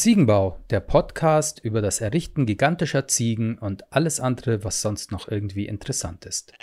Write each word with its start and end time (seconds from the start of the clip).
Ziegenbau, 0.00 0.58
der 0.70 0.80
Podcast 0.80 1.62
über 1.62 1.82
das 1.82 2.00
Errichten 2.00 2.46
gigantischer 2.46 3.06
Ziegen 3.06 3.58
und 3.58 3.92
alles 3.92 4.18
andere, 4.18 4.64
was 4.64 4.80
sonst 4.80 5.12
noch 5.12 5.28
irgendwie 5.28 5.66
interessant 5.66 6.24
ist. 6.24 6.54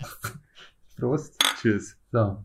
Prost. 0.98 1.42
Tschüss. 1.56 1.96
So. 2.12 2.44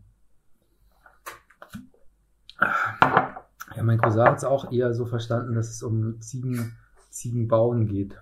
Ja, 2.58 3.82
mein 3.82 3.98
Cousin 3.98 4.22
hat 4.22 4.38
es 4.38 4.44
auch 4.44 4.72
eher 4.72 4.94
so 4.94 5.04
verstanden, 5.04 5.54
dass 5.54 5.68
es 5.68 5.82
um 5.82 6.18
Ziegen, 6.22 6.78
Ziegenbauen 7.10 7.86
geht. 7.86 8.14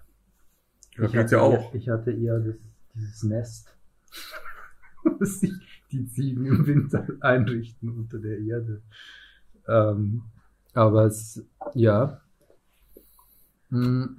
Ja, 0.97 1.05
ich, 1.05 1.15
hatte 1.15 1.37
ja 1.37 1.51
eher, 1.53 1.61
auch. 1.61 1.73
ich 1.73 1.89
hatte 1.89 2.11
eher 2.11 2.41
das, 2.41 2.57
dieses 2.97 3.23
Nest, 3.23 3.69
dass 5.21 5.39
sich 5.39 5.53
die 5.93 6.05
Ziegen 6.09 6.47
im 6.47 6.67
Winter 6.67 7.07
einrichten 7.21 7.91
unter 7.91 8.19
der 8.19 8.41
Erde. 8.41 8.83
Ähm, 9.69 10.25
aber 10.79 11.07
es, 11.07 11.43
ja. 11.75 12.21
Hm, 13.71 14.17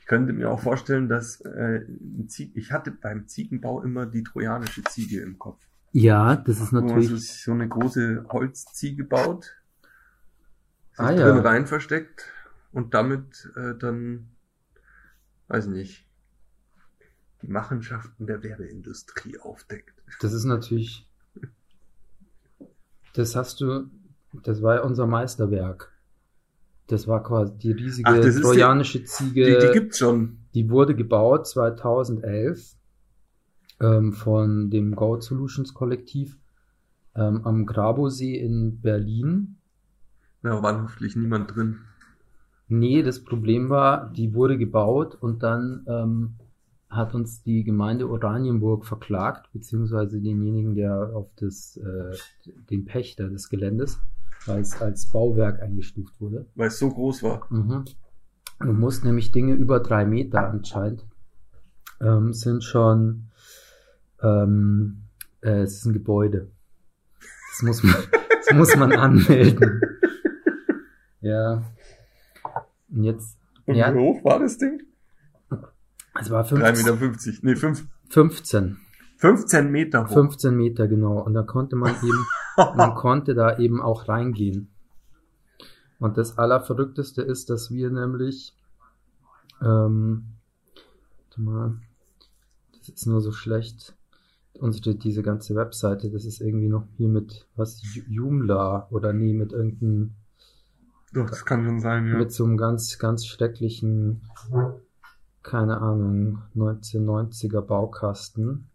Ich 0.00 0.06
könnte 0.06 0.32
mir 0.32 0.50
auch 0.50 0.60
vorstellen, 0.60 1.08
dass 1.08 1.40
äh, 1.42 1.84
ich 2.54 2.72
hatte 2.72 2.90
beim 2.90 3.26
Ziegenbau 3.28 3.82
immer 3.82 4.06
die 4.06 4.22
trojanische 4.22 4.82
Ziege 4.84 5.20
im 5.20 5.38
Kopf. 5.38 5.60
Ja, 5.92 6.36
das 6.36 6.60
ist 6.60 6.72
Wo 6.72 6.76
man 6.76 6.86
natürlich. 6.86 7.42
so 7.42 7.52
eine 7.52 7.68
große 7.68 8.26
Holzziege 8.28 9.04
baut, 9.04 9.44
sich 10.92 11.00
Ah, 11.00 11.12
drin 11.14 11.36
ja. 11.36 11.40
rein 11.42 11.66
versteckt 11.66 12.30
und 12.72 12.92
damit 12.94 13.50
äh, 13.56 13.74
dann, 13.78 14.28
weiß 15.48 15.66
ich 15.66 15.72
nicht, 15.72 16.06
die 17.42 17.48
Machenschaften 17.48 18.26
der 18.26 18.42
Werbeindustrie 18.42 19.38
aufdeckt. 19.38 19.94
Das 20.20 20.32
ist 20.32 20.44
natürlich. 20.44 21.08
Das 23.14 23.34
hast 23.36 23.60
du. 23.60 23.88
Das 24.44 24.62
war 24.62 24.76
ja 24.76 24.82
unser 24.82 25.06
Meisterwerk. 25.06 25.92
Das 26.86 27.06
war 27.06 27.22
quasi 27.22 27.56
die 27.58 27.72
riesige 27.72 28.08
Ach, 28.10 28.16
ist 28.16 28.38
die- 28.38 28.42
trojanische 28.42 29.04
Ziege. 29.04 29.44
Die, 29.60 29.66
die 29.66 29.72
gibt's 29.72 29.98
schon. 29.98 30.38
Die 30.54 30.70
wurde 30.70 30.94
gebaut 30.94 31.46
2011 31.46 32.74
ähm, 33.80 34.12
von 34.12 34.70
dem 34.70 34.94
Goat 34.94 35.22
Solutions 35.22 35.74
Kollektiv 35.74 36.38
ähm, 37.14 37.42
am 37.44 37.66
Grabosee 37.66 38.36
in 38.38 38.80
Berlin. 38.80 39.56
Da 40.42 40.62
war 40.62 40.82
hoffentlich 40.82 41.16
niemand 41.16 41.54
drin. 41.54 41.78
Nee, 42.68 43.02
das 43.02 43.22
Problem 43.24 43.70
war, 43.70 44.10
die 44.12 44.34
wurde 44.34 44.56
gebaut 44.58 45.16
und 45.20 45.42
dann 45.42 45.84
ähm, 45.88 46.34
hat 46.90 47.14
uns 47.14 47.42
die 47.42 47.64
Gemeinde 47.64 48.08
Oranienburg 48.08 48.86
verklagt, 48.86 49.50
beziehungsweise 49.52 50.20
denjenigen, 50.20 50.74
der 50.74 51.10
auf 51.14 51.28
das, 51.36 51.76
äh, 51.78 52.16
den 52.70 52.84
Pächter 52.84 53.28
des 53.28 53.48
Geländes, 53.48 54.00
weil 54.48 54.60
es 54.60 54.80
als 54.80 55.06
Bauwerk 55.06 55.60
eingestuft 55.62 56.20
wurde. 56.20 56.46
Weil 56.54 56.68
es 56.68 56.78
so 56.78 56.88
groß 56.90 57.22
war. 57.22 57.46
Mhm. 57.50 57.84
Du 58.60 58.72
musst 58.72 59.04
nämlich 59.04 59.30
Dinge 59.30 59.54
über 59.54 59.78
drei 59.80 60.04
Meter 60.04 60.48
anscheinend 60.48 61.06
ähm, 62.00 62.32
sind 62.32 62.64
schon 62.64 63.30
ähm, 64.22 65.02
äh, 65.42 65.60
es 65.62 65.74
ist 65.78 65.84
ein 65.84 65.92
Gebäude. 65.92 66.50
Das 67.50 67.62
muss 67.62 67.82
man, 67.84 67.94
das 68.46 68.56
muss 68.56 68.76
man 68.76 68.92
anmelden. 68.92 69.80
Ja. 71.20 71.62
Und 72.90 73.04
jetzt, 73.04 73.36
Und 73.66 73.74
Ja. 73.76 73.92
wie 73.94 73.98
hoch 73.98 74.24
war 74.24 74.38
das 74.40 74.58
Ding? 74.58 74.82
es 76.20 76.30
war 76.30 76.44
3,50 76.44 76.96
15, 76.96 77.32
Meter. 77.34 77.38
Nee, 77.42 77.54
fünf- 77.56 77.86
15, 78.10 78.76
15 79.18 79.70
Meter 79.70 80.04
hoch. 80.04 80.14
15 80.14 80.56
Meter 80.56 80.88
genau. 80.88 81.20
Und 81.20 81.34
da 81.34 81.42
konnte 81.42 81.76
man 81.76 81.94
eben, 82.02 82.26
man 82.76 82.94
konnte 82.94 83.34
da 83.34 83.58
eben 83.58 83.82
auch 83.82 84.08
reingehen. 84.08 84.68
Und 85.98 86.16
das 86.16 86.38
Allerverrückteste 86.38 87.22
ist, 87.22 87.50
dass 87.50 87.72
wir 87.72 87.90
nämlich, 87.90 88.54
ähm, 89.60 90.26
warte 91.24 91.40
mal, 91.40 91.80
das 92.78 92.88
ist 92.88 93.06
nur 93.06 93.20
so 93.20 93.32
schlecht. 93.32 93.96
Unsere, 94.54 94.94
diese 94.94 95.22
ganze 95.22 95.54
Webseite, 95.54 96.10
das 96.10 96.24
ist 96.24 96.40
irgendwie 96.40 96.68
noch 96.68 96.84
hier 96.96 97.08
mit, 97.08 97.46
was, 97.56 97.82
Joomla 98.08 98.88
oder 98.90 99.12
nee, 99.12 99.32
mit 99.32 99.52
irgendeinem, 99.52 100.14
Doch, 101.12 101.28
das 101.28 101.44
kann 101.44 101.64
schon 101.64 101.80
sein, 101.80 102.06
ja. 102.06 102.16
mit 102.16 102.32
so 102.32 102.44
einem 102.44 102.56
ganz, 102.56 102.98
ganz 102.98 103.26
schrecklichen, 103.26 104.22
keine 105.42 105.80
Ahnung, 105.80 106.42
1990er 106.56 107.60
Baukasten. 107.60 108.68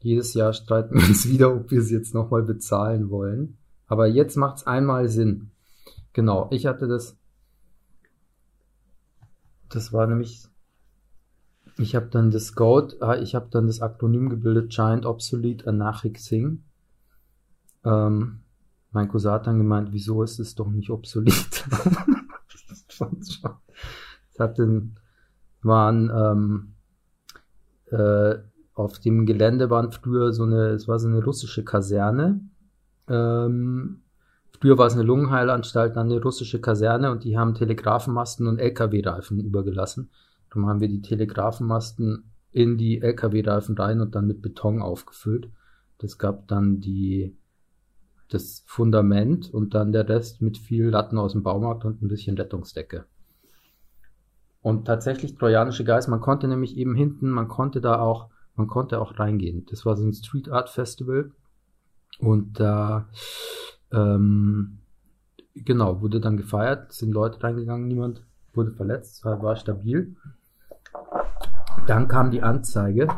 Jedes 0.00 0.34
Jahr 0.34 0.52
streiten 0.52 0.94
wir 0.94 1.06
uns 1.06 1.28
wieder, 1.28 1.54
ob 1.54 1.70
wir 1.70 1.80
es 1.80 1.90
jetzt 1.90 2.14
nochmal 2.14 2.42
bezahlen 2.42 3.10
wollen. 3.10 3.56
Aber 3.86 4.06
jetzt 4.06 4.36
macht's 4.36 4.66
einmal 4.66 5.08
Sinn. 5.08 5.50
Genau, 6.12 6.48
ich 6.50 6.66
hatte 6.66 6.88
das. 6.88 7.16
Das 9.68 9.92
war 9.92 10.06
nämlich. 10.06 10.46
Ich 11.78 11.94
habe 11.94 12.06
dann 12.06 12.32
das 12.32 12.54
Goat, 12.54 13.00
ah, 13.00 13.16
ich 13.16 13.36
habe 13.36 13.48
dann 13.50 13.68
das 13.68 13.80
Akronym 13.80 14.28
gebildet, 14.30 14.70
Giant 14.70 15.06
Obsolete 15.06 15.68
Anarchixing. 15.68 16.64
Ähm, 17.84 18.40
mein 18.90 19.08
Cousin 19.08 19.30
hat 19.30 19.46
dann 19.46 19.58
gemeint, 19.58 19.92
wieso 19.92 20.22
ist 20.24 20.40
es 20.40 20.56
doch 20.56 20.68
nicht 20.68 20.90
obsolet? 20.90 21.64
das 22.68 22.84
es 22.88 24.38
hat 24.40 24.58
den, 24.58 24.96
waren 25.62 26.10
ähm, 26.10 26.74
äh, 27.96 28.38
auf 28.78 29.00
dem 29.00 29.26
Gelände 29.26 29.70
waren 29.70 29.90
früher 29.90 30.32
so 30.32 30.44
eine, 30.44 30.68
es 30.68 30.86
war 30.86 30.98
so 30.98 31.08
eine 31.08 31.22
russische 31.22 31.64
Kaserne. 31.64 32.40
Ähm, 33.08 34.02
früher 34.60 34.78
war 34.78 34.86
es 34.86 34.94
eine 34.94 35.02
Lungenheilanstalt, 35.02 35.96
dann 35.96 36.10
eine 36.10 36.22
russische 36.22 36.60
Kaserne 36.60 37.10
und 37.10 37.24
die 37.24 37.36
haben 37.36 37.54
Telegrafenmasten 37.54 38.46
und 38.46 38.58
LKW-Reifen 38.58 39.40
übergelassen. 39.40 40.10
Darum 40.48 40.68
haben 40.68 40.80
wir 40.80 40.88
die 40.88 41.02
Telegrafenmasten 41.02 42.30
in 42.52 42.78
die 42.78 43.02
LKW-Reifen 43.02 43.76
rein 43.76 44.00
und 44.00 44.14
dann 44.14 44.28
mit 44.28 44.42
Beton 44.42 44.80
aufgefüllt. 44.80 45.50
Das 45.98 46.16
gab 46.16 46.46
dann 46.46 46.80
die, 46.80 47.36
das 48.28 48.62
Fundament 48.66 49.52
und 49.52 49.74
dann 49.74 49.90
der 49.90 50.08
Rest 50.08 50.40
mit 50.40 50.56
viel 50.56 50.86
Latten 50.90 51.18
aus 51.18 51.32
dem 51.32 51.42
Baumarkt 51.42 51.84
und 51.84 52.00
ein 52.00 52.08
bisschen 52.08 52.36
Rettungsdecke. 52.36 53.06
Und 54.62 54.86
tatsächlich 54.86 55.34
trojanische 55.34 55.82
Geist, 55.84 56.08
man 56.08 56.20
konnte 56.20 56.46
nämlich 56.46 56.76
eben 56.76 56.94
hinten, 56.94 57.30
man 57.30 57.48
konnte 57.48 57.80
da 57.80 58.00
auch, 58.00 58.28
man 58.58 58.66
konnte 58.66 59.00
auch 59.00 59.18
reingehen. 59.18 59.64
Das 59.70 59.86
war 59.86 59.96
so 59.96 60.04
ein 60.04 60.12
Street 60.12 60.50
Art 60.50 60.68
Festival 60.68 61.30
und 62.18 62.58
da, 62.58 63.08
ähm, 63.92 64.80
genau, 65.54 66.02
wurde 66.02 66.20
dann 66.20 66.36
gefeiert, 66.36 66.92
sind 66.92 67.12
Leute 67.12 67.42
reingegangen, 67.42 67.86
niemand 67.86 68.22
wurde 68.54 68.72
verletzt, 68.72 69.24
war, 69.24 69.56
stabil. 69.56 70.16
Dann 71.86 72.08
kam 72.08 72.30
die 72.30 72.42
Anzeige 72.42 73.08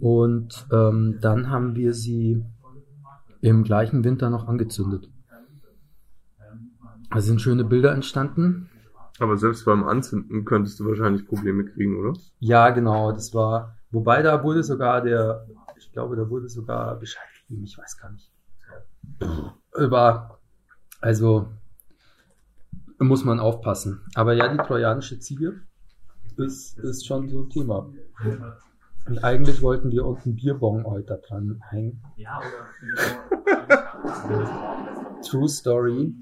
und 0.00 0.66
ähm, 0.72 1.18
dann 1.20 1.48
haben 1.48 1.76
wir 1.76 1.94
sie 1.94 2.44
im 3.40 3.62
gleichen 3.62 4.02
Winter 4.02 4.30
noch 4.30 4.48
angezündet. 4.48 5.08
Da 7.10 7.20
sind 7.20 7.40
schöne 7.40 7.64
Bilder 7.64 7.92
entstanden. 7.92 8.68
Aber 9.20 9.36
selbst 9.36 9.64
beim 9.64 9.84
Anzünden 9.84 10.44
könntest 10.44 10.80
du 10.80 10.86
wahrscheinlich 10.86 11.26
Probleme 11.28 11.64
kriegen, 11.64 11.96
oder? 12.00 12.18
Ja, 12.40 12.70
genau, 12.70 13.12
das 13.12 13.34
war, 13.34 13.76
wobei 13.92 14.22
da 14.22 14.42
wurde 14.42 14.62
sogar 14.62 15.02
der, 15.02 15.46
ich 15.76 15.92
glaube, 15.92 16.16
da 16.16 16.28
wurde 16.28 16.48
sogar 16.48 16.96
Bescheid 16.96 17.22
gegeben, 17.46 17.64
ich 17.64 17.78
weiß 17.78 17.98
gar 17.98 18.10
nicht. 18.10 18.30
Über, 19.76 20.38
also, 21.00 21.48
muss 22.98 23.24
man 23.24 23.40
aufpassen. 23.40 24.02
Aber 24.14 24.32
ja, 24.32 24.48
die 24.48 24.58
trojanische 24.58 25.18
Ziege 25.18 25.60
ist, 26.36 26.78
ist 26.78 27.06
schon 27.06 27.28
so 27.28 27.42
ein 27.42 27.50
Thema. 27.50 27.90
Und 29.06 29.24
eigentlich 29.24 29.62
wollten 29.62 29.90
wir 29.90 30.06
unten 30.06 30.36
Bierbong 30.36 30.84
heute 30.84 31.20
dran 31.26 31.60
hängen. 31.68 32.02
True 35.28 35.48
Story. 35.48 36.14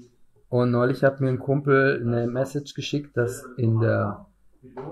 Und 0.49 0.71
neulich 0.71 1.03
hat 1.03 1.21
mir 1.21 1.29
ein 1.29 1.39
Kumpel 1.39 2.01
eine 2.05 2.27
Message 2.27 2.73
geschickt, 2.73 3.15
dass 3.15 3.45
in 3.57 3.79
der, 3.79 4.25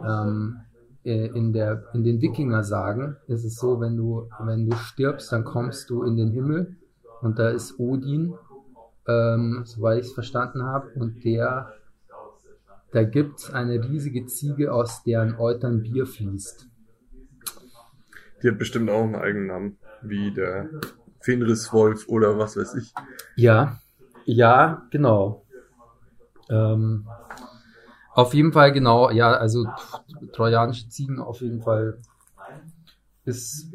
ähm, 0.08 0.58
äh, 0.58 0.69
in 1.10 1.54
der, 1.54 1.86
in 1.94 2.04
den 2.04 2.22
Wikinger-Sagen 2.22 3.18
ist 3.28 3.44
es 3.44 3.56
so, 3.56 3.80
wenn 3.80 3.98
du, 3.98 4.30
wenn 4.40 4.70
du 4.70 4.76
stirbst, 4.76 5.32
dann 5.32 5.44
kommst 5.44 5.90
du 5.90 6.04
in 6.04 6.16
den 6.16 6.32
Himmel 6.32 6.78
und 7.22 7.40
da 7.40 7.50
ist 7.50 7.80
Odin, 7.80 8.34
ähm, 9.08 9.62
soweit 9.66 10.00
ich 10.00 10.08
es 10.08 10.14
verstanden 10.14 10.64
habe, 10.64 10.90
und 10.96 11.24
der, 11.24 11.74
da 12.92 13.04
gibt's 13.04 13.52
eine 13.52 13.84
riesige 13.84 14.26
Ziege, 14.26 14.74
aus 14.74 15.04
deren 15.04 15.36
Eutern 15.38 15.82
Bier 15.82 16.06
fließt. 16.06 16.68
Die 18.42 18.48
hat 18.48 18.58
bestimmt 18.58 18.90
auch 18.90 19.04
einen 19.04 19.16
eigenen 19.16 19.48
Namen. 19.48 19.78
Wie 20.02 20.32
der 20.32 20.70
Fenriswolf 21.20 22.08
oder 22.08 22.38
was 22.38 22.56
weiß 22.56 22.76
ich. 22.76 22.94
Ja, 23.36 23.80
ja, 24.24 24.88
genau. 24.92 25.46
Ähm, 26.50 27.06
auf 28.20 28.34
jeden 28.34 28.52
Fall 28.54 28.72
genau, 28.72 29.10
ja, 29.12 29.32
also 29.32 29.68
trojanische 30.34 30.90
Ziegen 30.90 31.20
auf 31.20 31.42
jeden 31.42 31.62
Fall 31.62 31.98
ist 33.26 33.72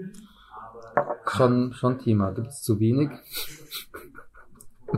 schon, 1.27 1.73
schon 1.73 1.99
Thema. 1.99 2.33
Gibt 2.33 2.49
es 2.49 2.63
zu 2.63 2.79
wenig? 2.81 3.11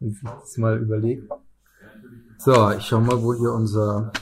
sich 0.00 0.22
das 0.22 0.56
mal 0.58 0.78
überlegt. 0.78 1.30
So, 2.38 2.70
ich 2.70 2.84
schau 2.86 3.00
mal, 3.00 3.20
wo 3.22 3.34
hier 3.34 3.52
unser, 3.52 4.12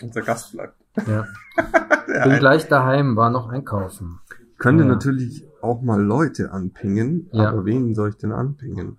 Unser 0.00 0.22
Gast 0.22 0.52
bleibt. 0.52 0.74
ja. 1.06 1.26
Bin 2.06 2.32
ein- 2.32 2.38
gleich 2.38 2.68
daheim, 2.68 3.16
war 3.16 3.30
noch 3.30 3.48
einkaufen. 3.48 4.20
könnte 4.58 4.84
Ja. 4.84 4.88
natürlich 4.88 5.44
auch 5.60 5.82
mal 5.82 6.00
Leute 6.00 6.52
anpingen, 6.52 7.28
Ja. 7.32 7.50
aber 7.50 7.64
wen 7.64 7.94
soll 7.94 8.10
ich 8.10 8.16
denn 8.16 8.32
anpingen? 8.32 8.98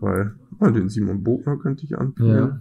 Weil, 0.00 0.34
weil 0.58 0.72
den 0.72 0.88
Simon 0.88 1.22
Bogner 1.22 1.56
könnte 1.56 1.84
ich 1.84 1.96
anpingen. 1.96 2.36
Ja. 2.36 2.60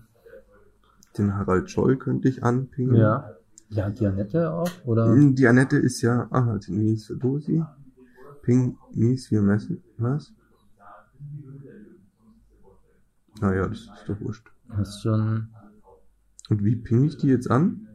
Den 1.17 1.35
Harald 1.35 1.69
Scholl 1.69 1.97
könnte 1.97 2.29
ich 2.29 2.43
anpingen. 2.43 2.95
Ja. 2.95 3.31
Ja, 3.71 3.89
die 3.91 4.07
Annette 4.07 4.51
auch, 4.51 4.69
oder? 4.85 5.05
Hm, 5.13 5.35
Die 5.35 5.45
Annette 5.47 5.77
ist 5.77 6.01
ja, 6.01 6.27
ah, 6.31 6.57
die 6.57 6.71
Mies 6.71 7.13
Dosi. 7.19 7.63
Ping, 8.41 8.77
Mies, 8.93 9.29
wir 9.29 9.43
messen, 9.43 9.83
was? 9.97 10.33
Naja, 13.41 13.67
das 13.67 13.79
ist 13.79 13.91
doch 14.07 14.19
wurscht. 14.21 14.47
Hast 14.69 15.01
schon, 15.03 15.49
Und 16.49 16.63
wie 16.63 16.75
ping 16.75 17.03
ich 17.05 17.17
die 17.17 17.27
jetzt 17.27 17.49
an? 17.49 17.87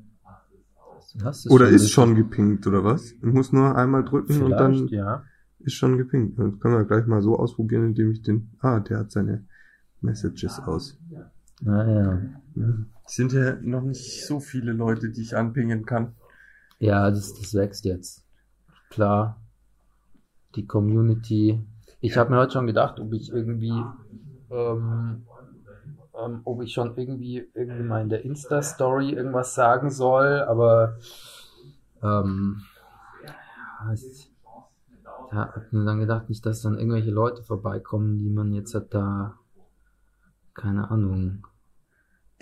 hast 1.22 1.50
Oder 1.50 1.66
ist 1.68 1.74
richtig- 1.82 1.92
schon 1.92 2.14
gepinkt, 2.14 2.66
oder 2.66 2.82
was? 2.84 3.12
Ich 3.12 3.22
muss 3.22 3.52
nur 3.52 3.76
einmal 3.76 4.04
drücken 4.04 4.42
und 4.42 4.50
dann 4.52 4.74
Vielleicht, 4.74 4.92
ja. 4.92 5.24
ist 5.60 5.74
schon 5.74 5.96
gepinkt. 5.98 6.38
Das 6.38 6.58
können 6.60 6.74
wir 6.76 6.84
gleich 6.84 7.06
mal 7.06 7.22
so 7.22 7.36
ausprobieren, 7.38 7.86
indem 7.86 8.10
ich 8.12 8.22
den, 8.22 8.50
ah, 8.60 8.80
der 8.80 8.98
hat 9.00 9.10
seine 9.12 9.44
Messages 10.00 10.58
aus. 10.60 10.98
Naja. 11.60 12.20
Es 13.06 13.14
sind 13.14 13.32
ja 13.32 13.56
noch 13.60 13.82
nicht 13.82 14.26
so 14.26 14.40
viele 14.40 14.72
Leute, 14.72 15.10
die 15.10 15.22
ich 15.22 15.36
anpingen 15.36 15.84
kann. 15.84 16.14
Ja, 16.78 17.10
das, 17.10 17.34
das 17.34 17.54
wächst 17.54 17.84
jetzt. 17.84 18.24
Klar. 18.90 19.40
Die 20.54 20.66
Community. 20.66 21.60
Ich 22.00 22.16
habe 22.16 22.30
mir 22.30 22.38
heute 22.38 22.52
schon 22.52 22.66
gedacht, 22.66 23.00
ob 23.00 23.12
ich 23.12 23.30
irgendwie, 23.30 23.72
ähm, 24.50 25.26
ähm, 26.18 26.40
ob 26.44 26.62
ich 26.62 26.72
schon 26.72 26.96
irgendwie, 26.96 27.48
irgendwie 27.54 27.82
mal 27.82 28.02
in 28.02 28.08
der 28.08 28.24
Insta-Story 28.24 29.10
irgendwas 29.10 29.54
sagen 29.54 29.90
soll, 29.90 30.42
aber 30.42 30.96
ähm, 32.02 32.62
ja, 33.24 33.92
es- 33.92 34.28
ja, 35.32 35.52
hab 35.54 35.72
mir 35.72 35.84
dann 35.84 36.00
gedacht, 36.00 36.28
nicht, 36.28 36.44
dass 36.46 36.62
dann 36.62 36.78
irgendwelche 36.78 37.10
Leute 37.10 37.42
vorbeikommen, 37.42 38.18
die 38.18 38.30
man 38.30 38.52
jetzt 38.52 38.74
hat 38.74 38.94
da, 38.94 39.34
keine 40.54 40.90
Ahnung, 40.90 41.46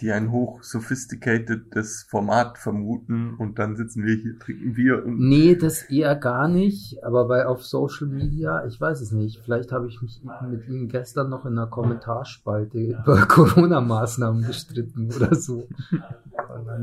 Die 0.00 0.10
ein 0.10 0.32
hoch 0.32 0.62
sophisticatedes 0.62 2.04
Format 2.08 2.58
vermuten 2.58 3.34
und 3.34 3.58
dann 3.58 3.76
sitzen 3.76 4.04
wir 4.04 4.14
hier, 4.16 4.38
trinken 4.38 4.72
Bier 4.74 5.04
und 5.04 5.18
Nee, 5.20 5.54
das 5.54 5.82
eher 5.90 6.16
gar 6.16 6.48
nicht, 6.48 7.04
aber 7.04 7.28
bei 7.28 7.46
auf 7.46 7.64
Social 7.64 8.08
Media, 8.08 8.64
ich 8.66 8.80
weiß 8.80 9.00
es 9.00 9.12
nicht. 9.12 9.40
Vielleicht 9.44 9.70
habe 9.70 9.86
ich 9.86 10.00
mich 10.02 10.20
mit 10.50 10.66
Ihnen 10.66 10.88
gestern 10.88 11.28
noch 11.28 11.44
in 11.44 11.52
einer 11.52 11.68
Kommentarspalte 11.68 12.78
über 12.78 13.26
Corona-Maßnahmen 13.28 14.44
gestritten 14.46 15.12
oder 15.14 15.34
so. 15.34 15.68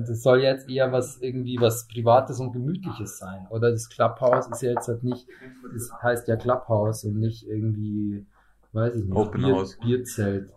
Das 0.08 0.22
soll 0.22 0.40
jetzt 0.42 0.70
eher 0.70 0.92
was 0.92 1.18
irgendwie 1.20 1.58
was 1.60 1.88
Privates 1.88 2.40
und 2.40 2.54
Gemütliches 2.54 3.18
sein. 3.18 3.48
Oder 3.50 3.72
das 3.72 3.90
Clubhouse 3.90 4.48
ist 4.48 4.62
ja 4.62 4.72
jetzt 4.72 4.88
halt 4.88 5.04
nicht, 5.04 5.28
das 5.74 5.92
heißt 6.02 6.28
ja 6.28 6.38
Clubhouse 6.38 7.04
und 7.04 7.20
nicht 7.20 7.48
irgendwie, 7.48 8.26
weiß 8.72 8.96
ich 8.96 9.06
nicht, 9.06 9.16
Open 9.16 9.42
Bier, 9.42 9.56
House. 9.56 9.78
Bierzelt. 9.80 10.54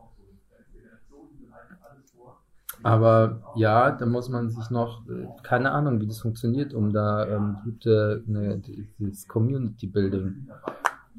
Aber 2.82 3.42
ja, 3.56 3.90
da 3.92 4.06
muss 4.06 4.28
man 4.28 4.50
sich 4.50 4.70
noch, 4.70 5.06
äh, 5.08 5.26
keine 5.42 5.70
Ahnung, 5.72 6.00
wie 6.00 6.06
das 6.06 6.20
funktioniert, 6.20 6.74
um 6.74 6.92
da 6.92 7.26
ähm, 7.28 7.56
gute, 7.64 8.22
ne, 8.26 8.60
dieses 8.98 9.28
Community 9.28 9.86
Building, 9.86 10.48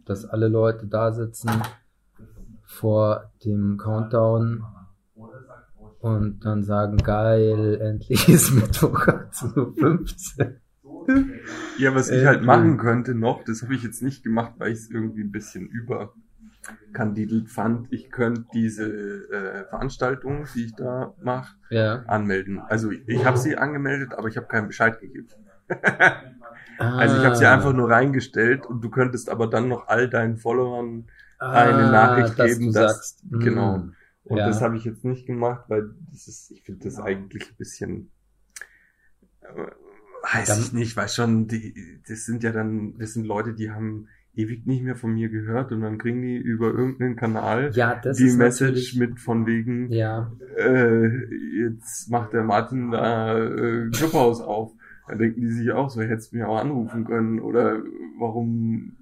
dass 0.06 0.26
alle 0.26 0.48
Leute 0.50 0.88
da 0.88 1.12
sitzen 1.12 1.50
vor 2.64 3.32
dem 3.46 3.78
Countdown 3.78 4.64
und 6.00 6.40
dann 6.44 6.64
sagen, 6.64 6.98
geil, 6.98 7.76
endlich 7.82 8.28
ist 8.28 8.52
Mittwoch 8.54 9.08
18.15 9.08 10.56
Uhr. 10.84 11.16
Ja, 11.78 11.94
was 11.96 12.10
ich 12.10 12.22
Äh, 12.22 12.26
halt 12.26 12.40
cool. 12.42 12.46
machen 12.46 12.78
könnte 12.78 13.14
noch, 13.16 13.44
das 13.44 13.62
habe 13.62 13.74
ich 13.76 13.84
jetzt 13.84 14.02
nicht 14.02 14.24
gemacht, 14.24 14.54
weil 14.58 14.72
ich 14.72 14.80
es 14.80 14.90
irgendwie 14.90 15.22
ein 15.24 15.32
bisschen 15.32 15.70
überkandidelt 16.86 17.50
fand. 17.50 17.92
Ich 17.92 18.12
könnte 18.12 18.46
diese 18.54 18.86
äh, 18.86 19.66
Veranstaltung, 19.70 20.46
die 20.56 20.66
ich 20.66 20.76
da 20.76 21.14
mache, 21.22 21.56
Ja. 21.70 22.04
anmelden. 22.08 22.60
Also 22.60 22.92
ich 22.92 23.26
habe 23.26 23.38
sie 23.38 23.58
angemeldet, 23.58 24.14
aber 24.14 24.28
ich 24.28 24.38
habe 24.38 24.48
keinen 24.48 24.68
Bescheid 24.68 25.00
gegeben. 25.00 25.28
Also 26.80 27.18
ich 27.18 27.24
habe 27.24 27.36
sie 27.36 27.46
Ah. 27.46 27.54
einfach 27.54 27.72
nur 27.72 27.90
reingestellt 27.90 28.66
und 28.66 28.82
du 28.84 28.90
könntest 28.90 29.30
aber 29.30 29.48
dann 29.48 29.68
noch 29.70 29.88
all 29.88 30.10
deinen 30.10 30.38
Followern 30.38 31.06
eine 31.38 31.92
Nachricht 31.92 32.38
dass 32.40 32.48
geben, 32.58 32.74
dass- 32.74 32.94
sagst, 32.96 33.24
genau. 33.30 33.76
hm, 33.76 33.94
und 34.24 34.38
Ja. 34.38 34.48
das 34.48 34.60
habe 34.62 34.76
ich 34.76 34.84
jetzt 34.84 35.06
nicht 35.06 35.28
gemacht, 35.28 35.66
weil 35.68 35.92
das 36.12 36.28
ist, 36.28 36.50
ich 36.52 36.64
finde 36.64 36.86
das 36.86 37.00
eigentlich 37.00 37.52
ein 37.52 37.56
bisschen 37.58 38.12
äh, 39.42 39.48
weiß 40.34 40.48
Dann- 40.48 40.60
ich 40.62 40.74
nicht, 40.74 40.98
weil 40.98 41.10
schon 41.10 41.48
die 41.48 42.02
das 42.08 42.26
sind 42.26 42.44
ja 42.44 42.52
dann 42.52 42.98
das 42.98 43.14
sind 43.14 43.26
Leute, 43.26 43.54
die 43.54 43.70
haben 43.72 44.08
ewig 44.36 44.66
nicht 44.66 44.84
mehr 44.84 44.96
von 44.96 45.14
mir 45.14 45.30
gehört 45.30 45.72
und 45.72 45.82
dann 45.82 45.98
kriegen 45.98 46.22
die 46.22 46.38
über 46.38 46.68
irgendeinen 46.68 47.16
Kanal 47.16 47.72
Ja, 47.74 47.96
die 47.96 48.32
Message 48.32 48.96
mit 48.98 49.20
von 49.20 49.46
wegen 49.46 49.92
Ja, 49.92 50.32
äh, 50.58 51.08
jetzt 51.64 52.10
macht 52.10 52.34
der 52.34 52.44
Martin 52.44 52.92
da 52.92 53.38
äh, 53.38 53.90
Clubhaus 53.92 54.42
auf. 54.42 54.72
Da 55.08 55.16
denken 55.16 55.42
die 55.42 55.52
sich 55.52 55.72
auch 55.72 55.90
so, 55.90 56.02
hättest 56.02 56.32
du 56.32 56.38
mich 56.38 56.46
auch 56.46 56.58
anrufen 56.58 57.06
können 57.06 57.40
oder 57.40 57.80
warum 58.18 58.94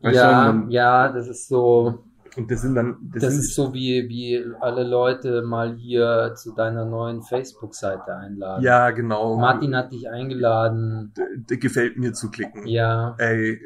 ja, 0.00 0.52
schon, 0.52 0.70
ja, 0.70 1.08
das 1.10 1.28
ist 1.28 1.48
so, 1.48 2.04
und 2.36 2.50
das 2.50 2.62
sind 2.62 2.74
dann 2.74 2.96
das, 3.12 3.22
sind, 3.22 3.38
ist 3.40 3.54
so 3.54 3.72
wie, 3.74 4.08
wie 4.08 4.44
alle 4.60 4.84
Leute 4.84 5.42
mal 5.42 5.74
hier 5.76 6.32
zu 6.36 6.54
deiner 6.54 6.84
neuen 6.84 7.22
Facebook-Seite 7.22 8.14
einladen. 8.14 8.62
ja 8.64 8.90
genau 8.90 9.36
Martin 9.36 9.76
hat 9.76 9.92
dich 9.92 10.08
eingeladen. 10.10 11.12
D- 11.48 11.56
gefällt 11.58 11.96
mir 11.98 12.12
zu 12.12 12.30
klicken. 12.30 12.66
Ja, 12.66 13.14
Ey, 13.18 13.60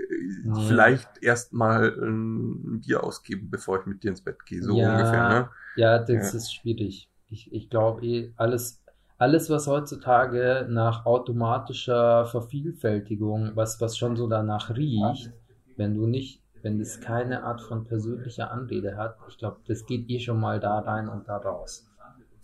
Nee. 0.45 0.67
vielleicht 0.69 1.09
erst 1.23 1.53
mal 1.53 1.95
ein 2.01 2.81
Bier 2.81 3.03
ausgeben, 3.05 3.49
bevor 3.51 3.81
ich 3.81 3.87
mit 3.87 4.03
dir 4.03 4.11
ins 4.11 4.23
Bett 4.23 4.45
gehe, 4.47 4.63
so 4.63 4.77
Ja. 4.77 4.93
ungefähr, 4.93 5.29
ne? 5.29 5.49
ja, 5.77 5.99
das 5.99 6.33
Ja. 6.33 6.37
ist 6.39 6.55
schwierig. 6.55 7.09
Ich, 7.31 7.53
ich 7.53 7.71
glaube 7.71 8.05
eh, 8.07 8.33
alles, 8.37 8.83
alles, 9.19 9.51
was 9.51 9.67
heutzutage 9.67 10.67
nach 10.69 11.07
automatischer 11.07 12.25
Vervielfältigung, 12.27 13.53
was, 13.55 13.81
was 13.81 13.97
schon 13.97 14.17
so 14.17 14.29
danach 14.29 14.75
riecht, 14.77 15.33
wenn 15.77 15.95
du 15.95 16.07
nicht, 16.07 16.43
wenn 16.63 16.81
es 16.81 17.01
keine 17.01 17.45
Art 17.45 17.61
von 17.61 17.85
persönlicher 17.85 18.51
Anrede 18.51 18.97
hat, 18.97 19.17
ich 19.29 19.39
glaube, 19.39 19.61
das 19.67 19.87
geht 19.87 20.09
eh 20.09 20.21
schon 20.21 20.41
mal 20.41 20.61
da 20.61 20.79
rein 20.81 21.09
und 21.09 21.29
da 21.29 21.37
raus. 21.37 21.91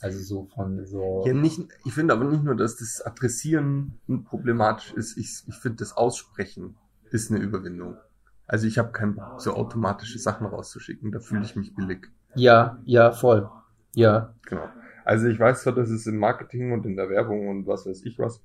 Also 0.01 0.19
so 0.19 0.49
von 0.55 0.85
so. 0.85 1.25
Ja, 1.27 1.33
nicht, 1.33 1.61
ich 1.85 1.93
finde 1.95 2.15
aber 2.15 2.25
nicht 2.25 2.43
nur, 2.43 2.57
dass 2.57 2.77
das 2.77 3.01
Adressieren 3.01 3.99
problematisch 4.27 4.93
ist, 4.93 5.17
ich, 5.17 5.43
ich 5.47 5.55
finde 5.57 5.79
das 5.79 5.97
Aussprechen 5.97 6.77
ist 7.11 7.31
eine 7.31 7.41
Überwindung. 7.41 7.97
Also 8.47 8.67
ich 8.67 8.77
habe 8.79 8.93
keinen 8.93 9.15
Bock, 9.15 9.41
so 9.41 9.55
automatische 9.55 10.19
Sachen 10.19 10.47
rauszuschicken, 10.47 11.13
da 11.13 11.21
fühle 11.21 11.45
ich 11.45 11.57
mich 11.57 11.75
billig. 11.75 12.09
Ja, 12.35 12.79
ja, 12.85 13.13
voll. 13.13 13.49
Ja, 13.95 14.35
Genau. 14.47 14.69
Also 15.05 15.27
ich 15.27 15.39
weiß 15.39 15.63
zwar, 15.63 15.75
dass 15.75 15.91
es 15.91 16.07
im 16.07 16.19
Marketing 16.19 16.73
und 16.73 16.87
in 16.87 16.97
der 16.97 17.11
Werbung 17.11 17.49
und 17.49 17.67
was 17.67 17.87
weiß 17.87 18.05
ich 18.05 18.19
was, 18.19 18.43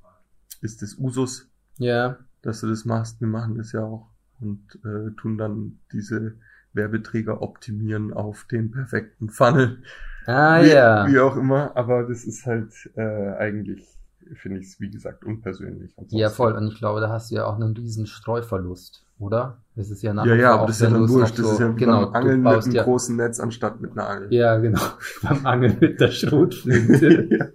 ist 0.62 0.82
das 0.82 0.98
Usus, 0.98 1.50
ja, 1.78 2.18
dass 2.42 2.62
du 2.62 2.68
das 2.68 2.84
machst. 2.86 3.22
Wir 3.22 3.28
machen 3.28 3.56
das 3.56 3.72
ja 3.72 3.84
auch 3.84 4.09
und 4.42 4.62
äh, 4.86 5.12
tun 5.20 5.38
dann 5.38 5.80
diese 5.92 6.36
Werbeträger 6.74 7.42
optimieren 7.42 8.14
auf 8.14 8.46
den 8.46 8.72
perfekten 8.72 9.30
Funnel. 9.30 9.82
ah 10.26 10.62
wie, 10.62 10.70
ja. 10.70 11.08
wie 11.08 11.20
auch 11.20 11.36
immer, 11.36 11.76
aber 11.76 12.04
das 12.04 12.24
ist 12.26 12.46
halt 12.46 12.72
äh, 12.96 13.02
eigentlich, 13.38 13.88
finde 14.36 14.60
ich 14.60 14.68
es, 14.68 14.80
wie 14.80 14.90
gesagt, 14.92 15.24
unpersönlich. 15.26 15.96
Ja, 16.10 16.30
voll. 16.30 16.54
Und 16.54 16.68
ich 16.68 16.78
glaube, 16.78 17.02
da 17.02 17.10
hast 17.10 17.32
du 17.32 17.36
ja 17.36 17.46
auch 17.46 17.56
einen 17.56 17.76
riesen 17.76 18.06
Streuverlust, 18.06 19.04
oder? 19.18 19.58
Das 19.76 19.90
ist 19.90 20.04
ja 20.04 20.14
nach 20.14 20.26
Ja, 20.26 20.36
ja, 20.36 20.54
aber 20.54 20.68
das 20.68 20.76
ist 20.76 20.82
ja 20.84 20.90
dann 20.92 21.10
wurscht. 21.10 21.40
Das 21.40 21.46
so- 21.46 21.52
ist 21.54 21.60
ja 21.60 21.70
genau, 21.70 22.06
beim 22.06 22.16
Angeln 22.16 22.44
mit 22.44 22.54
einem 22.54 22.72
ja, 22.72 22.84
großen 22.84 23.16
Netz 23.16 23.40
anstatt 23.40 23.82
mit 23.82 23.92
einer 23.94 24.08
Angel. 24.08 24.34
ja, 24.34 24.58
genau, 24.58 24.82
beim 25.24 25.46
Angeln 25.46 25.78
mit 25.80 26.00
der 26.00 26.12
Schrotflinte. 26.12 27.28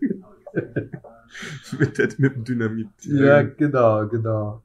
Ja. 0.55 0.61
mit, 1.81 1.99
der, 1.99 2.09
mit 2.19 2.37
dem 2.37 2.45
Dynamit. 2.45 2.89
ja, 3.03 3.43
genau, 3.43 4.07
genau. 4.07 4.63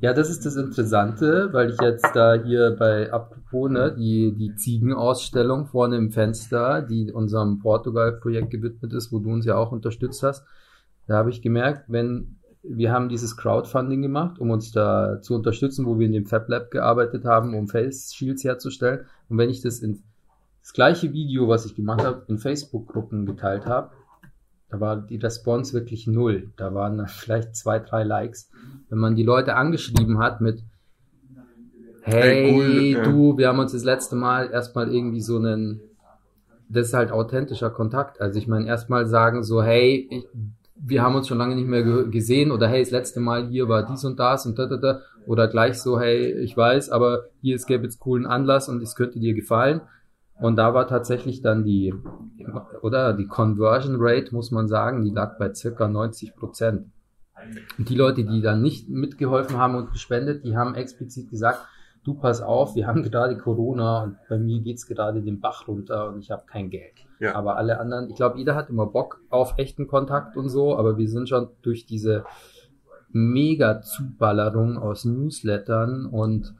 Ja, 0.00 0.14
das 0.14 0.30
ist 0.30 0.46
das 0.46 0.56
Interessante, 0.56 1.52
weil 1.52 1.70
ich 1.70 1.80
jetzt 1.80 2.06
da 2.14 2.34
hier 2.34 2.74
bei 2.78 3.12
apropos, 3.12 3.70
ne, 3.70 3.94
die, 3.94 4.34
die 4.34 4.54
Ziegenausstellung 4.54 5.66
vorne 5.66 5.96
im 5.96 6.10
Fenster, 6.10 6.80
die 6.80 7.12
unserem 7.12 7.58
Portugal-Projekt 7.58 8.50
gewidmet 8.50 8.94
ist, 8.94 9.12
wo 9.12 9.18
du 9.18 9.30
uns 9.30 9.44
ja 9.44 9.56
auch 9.56 9.72
unterstützt 9.72 10.22
hast, 10.22 10.46
da 11.06 11.16
habe 11.16 11.28
ich 11.28 11.42
gemerkt, 11.42 11.84
wenn 11.88 12.36
wir 12.62 12.92
haben 12.92 13.08
dieses 13.10 13.36
Crowdfunding 13.36 14.00
gemacht, 14.00 14.38
um 14.38 14.50
uns 14.50 14.72
da 14.72 15.20
zu 15.20 15.34
unterstützen, 15.34 15.84
wo 15.84 15.98
wir 15.98 16.06
in 16.06 16.12
dem 16.12 16.26
Fab 16.26 16.48
Lab 16.48 16.70
gearbeitet 16.70 17.24
haben, 17.24 17.54
um 17.54 17.68
Face 17.68 18.14
Shields 18.14 18.44
herzustellen. 18.44 19.06
Und 19.28 19.38
wenn 19.38 19.50
ich 19.50 19.60
das 19.60 19.80
in 19.80 20.02
das 20.62 20.72
gleiche 20.72 21.12
Video, 21.12 21.48
was 21.48 21.66
ich 21.66 21.74
gemacht 21.74 22.04
habe, 22.04 22.22
in 22.28 22.38
Facebook-Gruppen 22.38 23.26
geteilt 23.26 23.66
habe, 23.66 23.90
da 24.70 24.80
war 24.80 24.96
die 24.96 25.16
Response 25.16 25.72
wirklich 25.72 26.06
null. 26.06 26.50
Da 26.56 26.74
waren 26.74 26.98
dann 26.98 27.08
vielleicht 27.08 27.56
zwei, 27.56 27.78
drei 27.78 28.04
Likes. 28.04 28.50
Wenn 28.88 28.98
man 28.98 29.16
die 29.16 29.22
Leute 29.22 29.56
angeschrieben 29.56 30.18
hat 30.18 30.40
mit 30.40 30.62
Hey, 32.02 32.52
Hey, 32.52 32.96
cool, 32.96 33.02
du, 33.04 33.38
wir 33.38 33.48
haben 33.48 33.58
uns 33.58 33.72
das 33.72 33.84
letzte 33.84 34.16
Mal 34.16 34.50
erstmal 34.50 34.92
irgendwie 34.92 35.20
so 35.20 35.36
einen 35.36 35.82
das 36.70 36.88
ist 36.88 36.94
halt 36.94 37.10
authentischer 37.10 37.70
Kontakt. 37.70 38.20
Also 38.20 38.38
ich 38.38 38.46
meine, 38.46 38.66
erstmal 38.66 39.06
sagen 39.06 39.42
so, 39.42 39.62
hey, 39.62 40.06
ich, 40.10 40.26
wir 40.76 41.02
haben 41.02 41.14
uns 41.14 41.28
schon 41.28 41.38
lange 41.38 41.56
nicht 41.56 41.68
mehr 41.68 41.82
ge 41.82 42.08
gesehen 42.08 42.52
oder 42.52 42.68
hey, 42.68 42.80
das 42.82 42.92
letzte 42.92 43.20
Mal 43.20 43.48
hier 43.48 43.68
war 43.68 43.84
dies 43.84 44.04
und 44.04 44.18
das 44.18 44.46
und 44.46 44.58
da, 44.58 44.66
da, 44.66 44.76
da. 44.76 45.00
Oder 45.26 45.48
gleich 45.48 45.80
so, 45.80 46.00
hey, 46.00 46.32
ich 46.40 46.56
weiß, 46.56 46.90
aber 46.90 47.24
hier, 47.42 47.56
es 47.56 47.66
gäbe 47.66 47.84
jetzt 47.84 47.98
coolen 47.98 48.24
Anlass 48.24 48.68
und 48.68 48.82
es 48.82 48.94
könnte 48.94 49.18
dir 49.18 49.34
gefallen. 49.34 49.82
Und 50.40 50.56
da 50.56 50.72
war 50.74 50.88
tatsächlich 50.88 51.42
dann 51.42 51.64
die, 51.64 51.94
oder 52.82 53.12
die 53.12 53.26
Conversion 53.26 53.96
Rate, 53.98 54.34
muss 54.34 54.50
man 54.50 54.68
sagen, 54.68 55.04
die 55.04 55.10
lag 55.10 55.38
bei 55.38 55.52
circa 55.52 55.86
90 55.86 56.34
Prozent. 56.34 56.86
Und 57.78 57.88
die 57.88 57.94
Leute, 57.94 58.24
die 58.24 58.42
dann 58.42 58.62
nicht 58.62 58.88
mitgeholfen 58.88 59.56
haben 59.56 59.74
und 59.74 59.92
gespendet, 59.92 60.44
die 60.44 60.56
haben 60.56 60.74
explizit 60.74 61.30
gesagt, 61.30 61.60
du 62.04 62.14
pass 62.14 62.40
auf, 62.40 62.74
wir 62.74 62.86
haben 62.86 63.02
gerade 63.02 63.36
Corona 63.36 64.02
und 64.02 64.16
bei 64.28 64.38
mir 64.38 64.60
geht's 64.60 64.86
gerade 64.86 65.22
den 65.22 65.40
Bach 65.40 65.68
runter 65.68 66.08
und 66.08 66.20
ich 66.20 66.30
habe 66.30 66.42
kein 66.46 66.70
Geld. 66.70 66.94
Ja. 67.18 67.34
Aber 67.34 67.56
alle 67.56 67.78
anderen, 67.78 68.08
ich 68.08 68.16
glaube, 68.16 68.38
jeder 68.38 68.54
hat 68.54 68.70
immer 68.70 68.86
Bock 68.86 69.20
auf 69.28 69.54
echten 69.58 69.86
Kontakt 69.86 70.36
und 70.36 70.48
so, 70.48 70.76
aber 70.76 70.96
wir 70.96 71.08
sind 71.08 71.28
schon 71.28 71.48
durch 71.62 71.86
diese 71.86 72.24
mega 73.12 73.82
Zuballerung 73.82 74.78
aus 74.78 75.04
Newslettern 75.04 76.06
und 76.06 76.54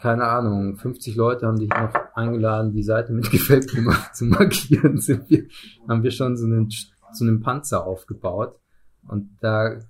keine 0.00 0.24
Ahnung, 0.24 0.76
50 0.76 1.16
Leute 1.16 1.46
haben 1.46 1.58
dich 1.58 1.70
noch 1.70 1.92
eingeladen, 2.14 2.72
die 2.72 2.82
Seite 2.82 3.12
mit 3.12 3.30
gefällt 3.30 3.72
mir 3.74 3.94
zu 4.12 4.24
markieren, 4.26 4.98
sind 5.00 5.28
wir, 5.30 5.44
haben 5.88 6.02
wir 6.02 6.10
schon 6.10 6.36
so 6.36 6.46
einen, 6.46 6.70
so 7.12 7.24
einen 7.24 7.40
Panzer 7.40 7.86
aufgebaut. 7.86 8.58
Und 9.06 9.30
da 9.40 9.80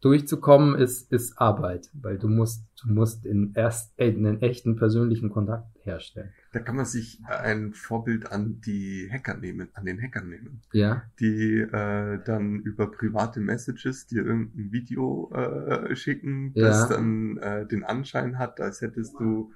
durchzukommen 0.00 0.74
ist, 0.74 1.12
ist 1.12 1.38
Arbeit, 1.38 1.88
weil 1.92 2.18
du 2.18 2.28
musst, 2.28 2.64
du 2.82 2.92
musst 2.92 3.24
in 3.24 3.52
erst 3.54 3.92
äh, 3.96 4.08
einen 4.08 4.42
echten 4.42 4.76
persönlichen 4.76 5.30
Kontakt 5.30 5.68
herstellen. 5.82 6.30
Da 6.56 6.62
kann 6.62 6.76
man 6.76 6.86
sich 6.86 7.20
ein 7.26 7.74
Vorbild 7.74 8.32
an 8.32 8.62
die 8.62 9.10
Hacker 9.12 9.34
nehmen, 9.36 9.68
an 9.74 9.84
den 9.84 10.00
Hackern 10.00 10.30
nehmen, 10.30 10.62
Ja, 10.72 11.02
die 11.20 11.58
äh, 11.60 12.18
dann 12.24 12.60
über 12.60 12.90
private 12.90 13.40
Messages 13.40 14.06
dir 14.06 14.24
irgendein 14.24 14.72
Video 14.72 15.30
äh, 15.34 15.94
schicken, 15.94 16.52
Ja. 16.54 16.68
das 16.68 16.88
dann 16.88 17.36
äh, 17.36 17.66
den 17.66 17.84
Anschein 17.84 18.38
hat, 18.38 18.58
als 18.62 18.80
hättest 18.80 19.12
du 19.20 19.52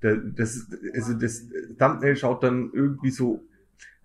da- 0.00 0.14
das, 0.14 0.68
also 0.94 1.14
das 1.14 1.42
Thumbnail 1.76 2.14
schaut 2.14 2.44
dann 2.44 2.70
irgendwie 2.72 3.10
so, 3.10 3.42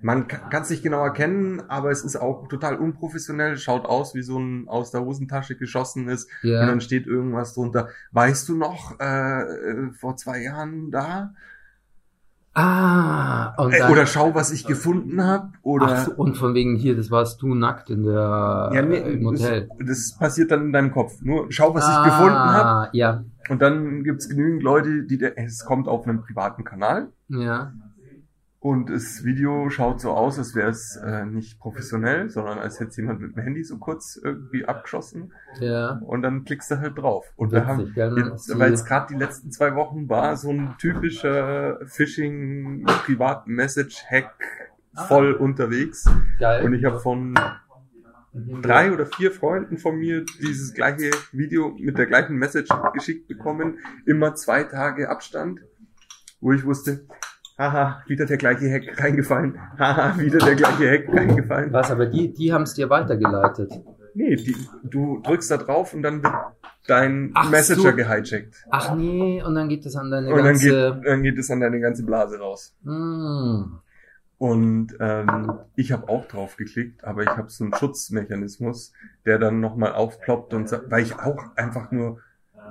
man 0.01 0.27
kann 0.27 0.63
es 0.63 0.71
nicht 0.71 0.81
genau 0.81 1.03
erkennen, 1.03 1.61
aber 1.69 1.91
es 1.91 2.03
ist 2.03 2.15
auch 2.15 2.47
total 2.47 2.77
unprofessionell, 2.77 3.57
schaut 3.57 3.85
aus 3.85 4.15
wie 4.15 4.23
so 4.23 4.39
ein 4.39 4.67
aus 4.67 4.89
der 4.89 5.05
Hosentasche 5.05 5.55
geschossenes 5.55 6.25
und 6.25 6.49
ja, 6.49 6.65
dann 6.65 6.81
steht 6.81 7.05
irgendwas 7.05 7.53
drunter. 7.53 7.89
Weißt 8.11 8.49
du 8.49 8.55
noch, 8.57 8.99
äh, 8.99 9.41
äh, 9.43 9.91
vor 9.93 10.17
zwei 10.17 10.41
Jahren 10.41 10.89
da? 10.89 11.35
Ah, 12.53 13.53
und 13.57 13.73
Äh, 13.73 13.79
dann, 13.79 13.91
oder 13.91 14.05
schau, 14.05 14.33
was 14.35 14.51
ich 14.51 14.65
gefunden 14.65 15.23
habe. 15.23 15.49
Oder 15.61 16.05
so, 16.05 16.11
und 16.13 16.37
von 16.37 16.53
wegen 16.53 16.75
hier, 16.75 16.95
das 16.95 17.11
warst 17.11 17.41
du 17.41 17.53
nackt 17.55 17.89
in 17.89 18.03
der, 18.03 18.71
ja, 18.73 18.81
nee, 18.81 18.97
äh, 18.97 19.13
im 19.13 19.25
Hotel. 19.25 19.69
Das, 19.79 19.87
das 19.87 20.17
passiert 20.17 20.51
dann 20.51 20.65
in 20.67 20.73
deinem 20.73 20.91
Kopf. 20.91 21.21
Nur 21.21 21.47
schau, 21.49 21.73
was 21.73 21.87
ich 21.87 22.03
gefunden 22.03 22.33
habe. 22.35 22.69
Ah, 22.69 22.89
ja, 22.93 23.23
Und 23.49 23.61
dann 23.61 24.03
gibt's 24.03 24.29
genügend 24.29 24.63
Leute, 24.63 25.03
die 25.03 25.17
der, 25.17 25.37
es 25.37 25.65
kommt 25.65 25.87
auf 25.87 26.07
einem 26.07 26.21
privaten 26.21 26.63
Kanal. 26.63 27.09
ja, 27.29 27.73
Und 28.63 28.89
das 28.89 29.25
Video 29.25 29.69
schaut 29.69 29.99
so 29.99 30.11
aus, 30.11 30.39
als 30.39 30.55
wäre 30.55 30.69
es 30.69 30.95
äh, 30.95 31.25
nicht 31.25 31.59
professionell, 31.59 32.29
sondern 32.29 32.59
als 32.59 32.79
hätte 32.79 32.95
jemand 32.95 33.19
mit 33.19 33.35
dem 33.35 33.43
Handy 33.43 33.61
so 33.61 33.77
kurz 33.77 34.17
irgendwie 34.23 34.63
abgeschossen. 34.63 35.33
ja. 35.59 35.99
Und 36.05 36.21
dann 36.21 36.45
klickst 36.45 36.71
du 36.71 36.79
halt 36.79 36.97
drauf. 36.97 37.25
Und 37.35 37.51
wir 37.51 37.65
haben, 37.67 37.79
Witzig, 37.79 37.95
gell? 37.95 38.11
Man 38.11 38.31
jetzt, 38.31 38.57
weil 38.57 38.71
es 38.71 38.85
gerade 38.85 39.07
die 39.13 39.19
letzten 39.19 39.51
zwei 39.51 39.75
Wochen 39.75 40.07
war, 40.07 40.37
so 40.37 40.49
ein 40.49 40.75
typischer 40.77 41.85
Phishing 41.87 42.85
privat 42.85 43.47
Message 43.47 44.05
Hack 44.09 44.33
voll 45.09 45.33
unterwegs. 45.33 46.09
Geil. 46.39 46.63
Und 46.63 46.73
ich 46.73 46.85
habe 46.85 47.01
von 47.01 47.37
drei 48.61 48.93
oder 48.93 49.05
vier 49.07 49.31
Freunden 49.33 49.77
von 49.77 49.97
mir 49.97 50.23
dieses 50.41 50.73
gleiche 50.73 51.11
Video 51.33 51.75
mit 51.77 51.97
der 51.97 52.05
gleichen 52.05 52.37
Message 52.37 52.69
geschickt 52.93 53.27
bekommen. 53.27 53.79
Immer 54.05 54.35
zwei 54.35 54.63
Tage 54.63 55.09
Abstand, 55.09 55.59
wo 56.39 56.53
ich 56.53 56.63
wusste, 56.63 57.05
haha, 57.57 58.03
wieder 58.07 58.25
der 58.25 58.37
gleiche 58.37 58.69
Hack 58.71 59.01
reingefallen. 59.01 59.57
Haha, 59.77 60.17
wieder 60.19 60.39
der 60.39 60.55
gleiche 60.55 60.89
Hack 60.89 61.07
reingefallen. 61.13 61.73
Was, 61.73 61.91
aber 61.91 62.05
die, 62.05 62.33
die 62.33 62.53
haben 62.53 62.63
es 62.63 62.73
dir 62.73 62.89
weitergeleitet. 62.89 63.71
Nee, 64.15 64.35
die, 64.35 64.55
du 64.83 65.21
drückst 65.23 65.49
da 65.51 65.57
drauf 65.57 65.93
und 65.93 66.03
dann 66.03 66.23
wird 66.23 66.33
dein 66.87 67.31
Ach 67.33 67.49
Messenger 67.49 67.91
so. 67.91 67.95
gehijackt. 67.95 68.65
Ach 68.69 68.95
nee, 68.95 69.41
und 69.43 69.55
dann 69.55 69.69
geht 69.69 69.85
es 69.85 69.95
an 69.95 70.11
deine 70.11 70.29
Und 70.29 70.37
dann 70.37 70.45
ganze. 70.45 70.93
geht, 70.95 71.05
dann 71.05 71.23
geht 71.23 71.37
es 71.37 71.49
an 71.49 71.59
deine 71.59 71.79
ganze 71.79 72.03
Blase 72.03 72.37
raus. 72.39 72.75
Hm. 72.83 73.79
Und 74.37 74.97
ähm, 74.99 75.53
ich 75.75 75.91
habe 75.93 76.09
auch 76.09 76.27
drauf 76.27 76.57
geklickt, 76.57 77.03
aber 77.05 77.23
ich 77.23 77.29
habe 77.29 77.49
so 77.49 77.63
einen 77.63 77.73
Schutzmechanismus, 77.73 78.91
der 79.25 79.39
dann 79.39 79.61
nochmal 79.61 79.93
aufploppt 79.93 80.53
und 80.53 80.67
sagt, 80.67 80.91
weil 80.91 81.03
ich 81.03 81.17
auch 81.17 81.55
einfach 81.55 81.91
nur, 81.91 82.19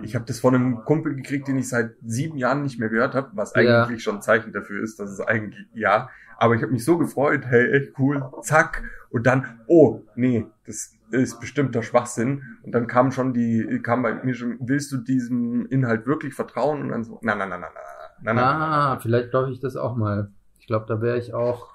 ich 0.02 0.14
habe 0.14 0.24
das 0.24 0.40
von 0.40 0.54
einem 0.54 0.84
Kumpel 0.84 1.14
gekriegt, 1.14 1.48
den 1.48 1.58
ich 1.58 1.68
seit 1.68 1.94
sieben 2.04 2.36
Jahren 2.36 2.62
nicht 2.62 2.78
mehr 2.78 2.88
gehört 2.88 3.14
habe, 3.14 3.30
was 3.34 3.54
eigentlich 3.54 3.70
ja. 3.70 3.98
schon 3.98 4.16
ein 4.16 4.22
Zeichen 4.22 4.52
dafür 4.52 4.82
ist, 4.82 4.98
dass 4.98 5.10
es 5.10 5.20
eigentlich, 5.20 5.66
ja. 5.74 6.08
Aber 6.38 6.54
ich 6.54 6.62
habe 6.62 6.72
mich 6.72 6.84
so 6.84 6.98
gefreut, 6.98 7.46
hey, 7.46 7.70
echt 7.72 7.98
cool, 7.98 8.24
zack. 8.42 8.82
Und 9.10 9.26
dann, 9.26 9.60
oh, 9.66 10.00
nee, 10.16 10.46
das 10.66 10.96
ist 11.12 11.38
bestimmter 11.40 11.82
Schwachsinn. 11.82 12.42
Und 12.62 12.72
dann 12.72 12.86
kam 12.86 13.12
schon 13.12 13.32
die, 13.32 13.80
kam 13.82 14.02
bei 14.02 14.14
mir 14.24 14.34
schon, 14.34 14.56
willst 14.60 14.90
du 14.92 14.96
diesem 14.96 15.66
Inhalt 15.66 16.06
wirklich 16.06 16.34
vertrauen? 16.34 16.82
Und 16.82 16.88
dann 16.88 17.04
so, 17.04 17.18
na, 17.22 17.34
na, 17.34 17.46
na, 17.46 17.58
na, 17.58 17.68
na, 17.72 18.22
na, 18.22 18.32
na. 18.34 18.94
Ah, 18.94 18.98
vielleicht 19.00 19.32
darf 19.32 19.48
ich 19.50 19.60
das 19.60 19.76
auch 19.76 19.94
mal. 19.94 20.30
Ich 20.58 20.66
glaube, 20.66 20.86
da 20.88 21.00
wäre 21.00 21.18
ich 21.18 21.34
auch, 21.34 21.68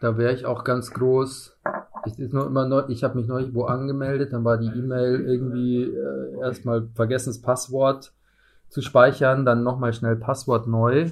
da 0.00 0.16
wäre 0.16 0.32
ich 0.32 0.46
auch 0.46 0.64
ganz 0.64 0.92
groß 0.92 1.58
Neu, 2.04 2.82
ich 2.88 3.04
habe 3.04 3.18
mich 3.18 3.28
neulich 3.28 3.54
wo 3.54 3.64
angemeldet, 3.64 4.32
dann 4.32 4.44
war 4.44 4.58
die 4.58 4.66
E-Mail 4.66 5.20
irgendwie 5.20 5.84
äh, 5.84 6.40
erstmal 6.40 6.88
vergessen, 6.94 7.30
das 7.30 7.40
Passwort 7.40 8.12
zu 8.68 8.82
speichern, 8.82 9.44
dann 9.44 9.62
nochmal 9.62 9.92
schnell 9.92 10.16
Passwort 10.16 10.66
neu. 10.66 11.10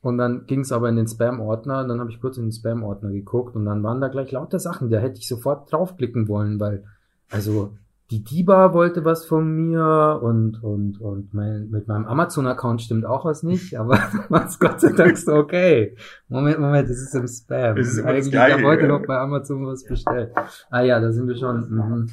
Und 0.00 0.18
dann 0.18 0.46
ging 0.46 0.60
es 0.60 0.72
aber 0.72 0.88
in 0.88 0.96
den 0.96 1.08
Spam-Ordner, 1.08 1.86
dann 1.86 2.00
habe 2.00 2.10
ich 2.10 2.20
kurz 2.20 2.36
in 2.36 2.44
den 2.44 2.52
Spam-Ordner 2.52 3.10
geguckt 3.10 3.56
und 3.56 3.64
dann 3.64 3.82
waren 3.82 4.00
da 4.00 4.08
gleich 4.08 4.30
lauter 4.30 4.58
Sachen, 4.58 4.90
da 4.90 4.98
hätte 4.98 5.18
ich 5.18 5.28
sofort 5.28 5.72
draufklicken 5.72 6.28
wollen, 6.28 6.60
weil, 6.60 6.84
also 7.30 7.72
die 8.10 8.24
Diba 8.24 8.72
wollte 8.72 9.04
was 9.04 9.26
von 9.26 9.46
mir 9.46 10.20
und, 10.22 10.62
und, 10.62 10.98
und 10.98 11.34
mein, 11.34 11.68
mit 11.68 11.88
meinem 11.88 12.06
Amazon-Account 12.06 12.80
stimmt 12.80 13.04
auch 13.04 13.26
was 13.26 13.42
nicht, 13.42 13.78
aber 13.78 13.98
was 14.30 14.58
Gott 14.58 14.80
sei 14.80 14.92
Dank 14.92 15.18
so, 15.18 15.34
okay. 15.34 15.94
Moment, 16.28 16.58
Moment, 16.58 16.88
das 16.88 16.96
ist 16.98 17.14
im 17.14 17.26
Spam. 17.26 17.76
Das 17.76 17.88
ist 17.88 18.02
Eigentlich, 18.02 18.32
Geile, 18.32 18.56
ich 18.56 18.64
wollte 18.64 18.84
ja. 18.84 18.88
noch 18.88 19.06
bei 19.06 19.18
Amazon 19.18 19.66
was 19.66 19.84
bestellen. 19.84 20.30
Ah 20.70 20.80
ja, 20.80 21.00
da 21.00 21.12
sind 21.12 21.28
wir 21.28 21.36
schon. 21.36 21.68
Mhm. 21.68 22.10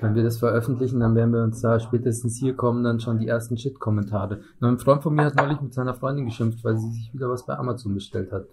Wenn 0.00 0.14
wir 0.14 0.22
das 0.24 0.38
veröffentlichen, 0.38 1.00
dann 1.00 1.14
werden 1.14 1.32
wir 1.32 1.42
uns 1.42 1.60
da 1.60 1.78
spätestens 1.78 2.38
hier 2.38 2.56
kommen, 2.56 2.82
dann 2.82 2.98
schon 2.98 3.18
die 3.18 3.28
ersten 3.28 3.56
Shit-Kommentare. 3.56 4.40
Ein 4.60 4.78
Freund 4.78 5.02
von 5.02 5.14
mir 5.14 5.26
hat 5.26 5.36
neulich 5.36 5.60
mit 5.60 5.74
seiner 5.74 5.94
Freundin 5.94 6.24
geschimpft, 6.24 6.64
weil 6.64 6.78
sie 6.78 6.90
sich 6.90 7.14
wieder 7.14 7.28
was 7.28 7.46
bei 7.46 7.56
Amazon 7.56 7.94
bestellt 7.94 8.32
hat. 8.32 8.46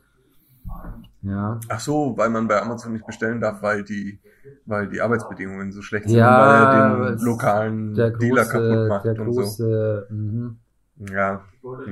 Ja. 1.21 1.59
Ach 1.69 1.79
so, 1.79 2.15
weil 2.17 2.29
man 2.29 2.47
bei 2.47 2.61
Amazon 2.61 2.93
nicht 2.93 3.05
bestellen 3.05 3.41
darf, 3.41 3.61
weil 3.61 3.83
die, 3.83 4.19
weil 4.65 4.87
die 4.87 5.01
Arbeitsbedingungen 5.01 5.71
so 5.71 5.81
schlecht 5.81 6.07
sind, 6.07 6.17
Ja, 6.17 6.39
weil 6.39 6.55
er 6.55 7.11
den 7.15 7.25
lokalen 7.25 7.93
Der 7.95 8.11
Dealer 8.11 8.45
kaputt 8.45 8.61
große, 8.69 8.87
macht 8.87 9.05
der 9.05 9.19
und 9.21 9.33
so. 9.33 9.41
große, 9.41 10.07
mhm. 10.09 10.57
Ja, 11.11 11.41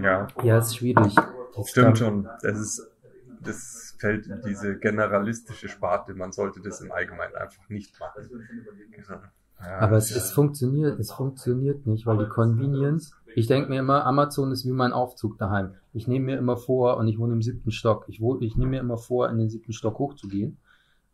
ja, 0.01 0.27
ja, 0.44 0.58
ist 0.60 0.77
schwierig. 0.77 1.15
Das 1.56 1.70
stimmt 1.70 1.98
schon. 1.98 2.30
Das 2.42 2.58
ist, 2.58 2.88
das 3.42 3.96
fällt 4.00 4.27
in 4.27 4.42
diese 4.46 4.77
generalistische 4.77 5.68
Sparte. 5.68 6.13
Man 6.13 6.32
sollte 6.32 6.62
das 6.62 6.80
im 6.82 6.92
Allgemeinen 6.92 7.36
einfach 7.36 7.68
nicht 7.70 8.00
machen. 8.00 8.30
Ja, 9.65 9.79
Aber 9.79 9.98
es, 9.98 10.12
es 10.12 10.32
funktioniert, 10.32 11.00
es 11.00 11.12
funktioniert 11.12 11.86
nicht, 11.88 12.05
weil 12.05 12.17
die 12.17 12.29
Convenience, 12.29 13.15
ich 13.36 13.48
denke 13.48 13.70
mir 13.70 13.79
immer, 13.79 14.05
Amazon 14.05 14.51
ist 14.51 14.65
wie 14.65 14.72
mein 14.72 14.93
Aufzug 14.93 15.38
daheim. 15.38 15.75
Ich 15.93 16.08
nehme 16.08 16.25
mir 16.25 16.38
immer 16.38 16.58
vor, 16.58 16.98
und 16.98 17.08
ich 17.08 17.17
wohne 17.17 17.34
im 17.34 17.41
siebten 17.41 17.72
Stock, 17.72 18.05
ich, 18.08 18.20
wohne, 18.20 18.46
ich 18.46 18.58
nehme 18.58 18.72
mir 18.72 18.79
immer 18.79 18.98
vor, 18.98 19.29
in 19.29 19.38
den 19.38 19.50
siebten 19.50 19.74
Stock 19.74 20.00
hochzugehen. 20.00 20.58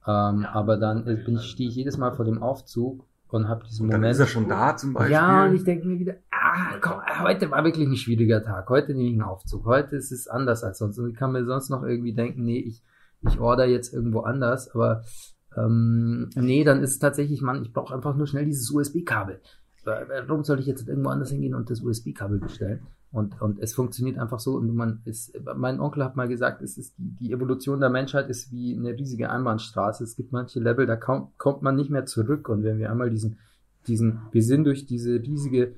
Ähm, 0.07 0.45
aber 0.45 0.77
dann 0.77 1.03
bin 1.03 1.35
ich, 1.35 1.43
stehe 1.43 1.69
ich 1.69 1.75
jedes 1.75 1.97
Mal 1.97 2.11
vor 2.11 2.25
dem 2.25 2.41
Aufzug 2.41 3.05
und 3.27 3.47
habe 3.47 3.63
diesen 3.65 3.89
dann 3.89 3.99
Moment. 3.99 4.13
ist 4.13 4.19
er 4.19 4.27
schon 4.27 4.47
da 4.47 4.75
zum 4.75 4.93
Beispiel. 4.93 5.11
Ja, 5.11 5.45
und 5.45 5.55
ich 5.55 5.63
denke 5.63 5.87
mir 5.87 5.99
wieder, 5.99 6.15
ah, 6.31 6.77
komm, 6.81 7.01
heute 7.21 7.51
war 7.51 7.63
wirklich 7.63 7.87
ein 7.87 7.95
schwieriger 7.95 8.41
Tag. 8.43 8.69
Heute 8.69 8.93
nehme 8.93 9.09
ich 9.09 9.13
einen 9.13 9.21
Aufzug. 9.21 9.65
Heute 9.65 9.95
ist 9.97 10.11
es 10.11 10.27
anders 10.27 10.63
als 10.63 10.79
sonst. 10.79 10.97
Und 10.97 11.09
ich 11.09 11.15
kann 11.15 11.31
mir 11.31 11.45
sonst 11.45 11.69
noch 11.69 11.83
irgendwie 11.83 12.13
denken, 12.13 12.43
nee, 12.43 12.59
ich, 12.59 12.81
ich 13.21 13.39
order 13.39 13.65
jetzt 13.65 13.93
irgendwo 13.93 14.21
anders. 14.21 14.73
Aber 14.73 15.03
ähm, 15.57 16.29
nee, 16.35 16.63
dann 16.63 16.83
ist 16.83 16.91
es 16.91 16.99
tatsächlich, 16.99 17.41
Mann, 17.41 17.61
ich 17.61 17.73
brauche 17.73 17.93
einfach 17.93 18.15
nur 18.15 18.27
schnell 18.27 18.45
dieses 18.45 18.69
USB-Kabel. 18.71 19.41
Warum 19.83 20.43
soll 20.43 20.59
ich 20.59 20.67
jetzt 20.67 20.87
irgendwo 20.87 21.09
anders 21.09 21.31
hingehen 21.31 21.55
und 21.55 21.69
das 21.69 21.81
USB-Kabel 21.81 22.39
bestellen? 22.39 22.81
Und, 23.11 23.41
und 23.41 23.59
es 23.59 23.73
funktioniert 23.73 24.19
einfach 24.19 24.39
so. 24.39 24.55
Und 24.55 24.75
man 24.75 25.01
ist, 25.05 25.33
mein 25.55 25.79
Onkel 25.79 26.03
hat 26.03 26.15
mal 26.15 26.27
gesagt, 26.27 26.61
es 26.61 26.77
ist 26.77 26.95
die, 26.97 27.15
die 27.15 27.31
Evolution 27.31 27.79
der 27.79 27.89
Menschheit 27.89 28.29
ist 28.29 28.51
wie 28.51 28.75
eine 28.75 28.91
riesige 28.91 29.31
Einbahnstraße. 29.31 30.03
Es 30.03 30.15
gibt 30.15 30.31
manche 30.31 30.59
Level, 30.59 30.85
da 30.85 30.95
kommt, 30.95 31.37
kommt 31.37 31.63
man 31.63 31.75
nicht 31.75 31.89
mehr 31.89 32.05
zurück. 32.05 32.49
Und 32.49 32.63
wenn 32.63 32.77
wir 32.77 32.91
einmal 32.91 33.09
diesen, 33.09 33.39
diesen, 33.87 34.21
wir 34.31 34.43
sind 34.43 34.65
durch 34.65 34.85
diese 34.85 35.15
riesige 35.15 35.75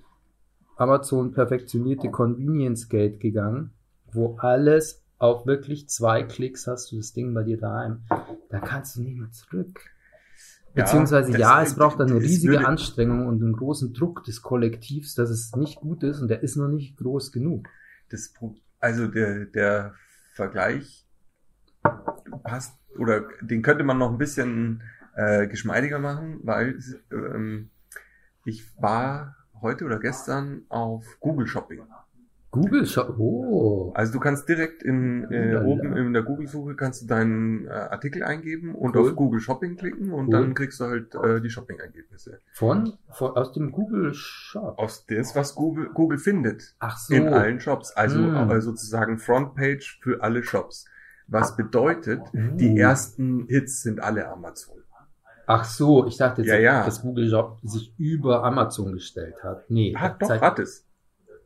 Amazon 0.75 1.31
perfektionierte 1.31 2.09
Convenience 2.09 2.89
Gate 2.89 3.19
gegangen, 3.19 3.71
wo 4.11 4.35
alles 4.39 5.00
auf 5.21 5.45
wirklich 5.45 5.87
zwei 5.87 6.23
Klicks 6.23 6.65
hast 6.65 6.91
du 6.91 6.97
das 6.97 7.13
Ding 7.13 7.33
bei 7.33 7.43
dir 7.43 7.57
daheim. 7.57 8.01
Da 8.49 8.59
kannst 8.59 8.95
du 8.95 9.01
nicht 9.03 9.17
mehr 9.17 9.29
zurück. 9.31 9.79
Beziehungsweise 10.73 11.31
das- 11.31 11.39
ja, 11.39 11.61
es 11.61 11.75
braucht 11.75 12.01
eine 12.01 12.15
es 12.17 12.23
riesige 12.23 12.65
Anstrengung 12.65 13.27
und 13.27 13.41
einen 13.43 13.53
großen 13.53 13.93
Druck 13.93 14.23
des 14.23 14.41
Kollektivs, 14.41 15.13
dass 15.13 15.29
es 15.29 15.55
nicht 15.55 15.75
gut 15.79 16.01
ist 16.03 16.21
und 16.21 16.27
der 16.29 16.41
ist 16.41 16.55
noch 16.55 16.69
nicht 16.69 16.97
groß 16.97 17.31
genug. 17.31 17.67
Das, 18.09 18.33
also 18.79 19.07
der, 19.07 19.45
der 19.45 19.93
Vergleich 20.33 21.05
passt, 22.43 22.73
oder 22.97 23.25
den 23.41 23.61
könnte 23.61 23.83
man 23.83 23.99
noch 23.99 24.11
ein 24.11 24.17
bisschen 24.17 24.81
äh, 25.15 25.45
geschmeidiger 25.47 25.99
machen, 25.99 26.39
weil 26.43 26.79
ähm, 27.11 27.69
ich 28.43 28.65
war 28.81 29.35
heute 29.61 29.85
oder 29.85 29.99
gestern 29.99 30.63
auf 30.69 31.05
Google 31.19 31.45
Shopping. 31.45 31.81
Google 32.51 32.85
Shop, 32.85 33.15
oh. 33.17 33.91
Also 33.95 34.11
du 34.13 34.19
kannst 34.19 34.47
direkt 34.49 34.83
in 34.83 35.23
äh, 35.31 35.55
oben 35.63 35.95
in 35.95 36.11
der 36.11 36.23
Google-Suche 36.23 36.75
kannst 36.75 37.03
du 37.03 37.07
deinen 37.07 37.65
äh, 37.67 37.69
Artikel 37.71 38.23
eingeben 38.23 38.75
und 38.75 38.93
Cool. 38.95 39.09
auf 39.11 39.15
Google 39.15 39.39
Shopping 39.39 39.77
klicken 39.77 40.11
und 40.11 40.25
Cool. 40.27 40.31
dann 40.31 40.53
kriegst 40.53 40.79
du 40.81 40.85
halt 40.85 41.15
äh, 41.15 41.39
die 41.39 41.49
Shopping-Ergebnisse. 41.49 42.39
Von, 42.51 42.93
von, 43.09 43.31
aus 43.37 43.53
dem 43.53 43.71
Google 43.71 44.13
Shop. 44.13 44.77
Aus 44.77 45.05
das, 45.07 45.33
was 45.35 45.55
Google, 45.55 45.89
Google 45.93 46.17
findet. 46.17 46.75
Ach 46.79 46.97
so. 46.97 47.13
in 47.13 47.29
allen 47.29 47.59
Shops. 47.61 47.91
Also 47.93 48.19
Hm. 48.19 48.49
äh, 48.51 48.59
sozusagen 48.61 49.17
Frontpage 49.17 49.99
für 50.01 50.21
alle 50.21 50.43
Shops. 50.43 50.85
Was 51.27 51.55
bedeutet, 51.55 52.19
die 52.33 52.71
Uh. 52.71 52.77
ersten 52.77 53.45
Hits 53.47 53.81
sind 53.81 54.03
alle 54.03 54.27
Amazon. 54.29 54.75
Ach 55.47 55.63
so, 55.65 56.05
ich 56.05 56.17
dachte 56.17 56.43
jetzt, 56.43 56.61
Ja, 56.61 56.83
dass 56.85 57.01
Google 57.01 57.29
Shop 57.29 57.59
sich 57.63 57.93
über 57.97 58.43
Amazon 58.43 58.91
gestellt 58.93 59.41
hat. 59.43 59.69
Nee. 59.69 59.93
Hat 59.95 60.21
doch, 60.21 60.29
hat 60.41 60.59
es. 60.59 60.85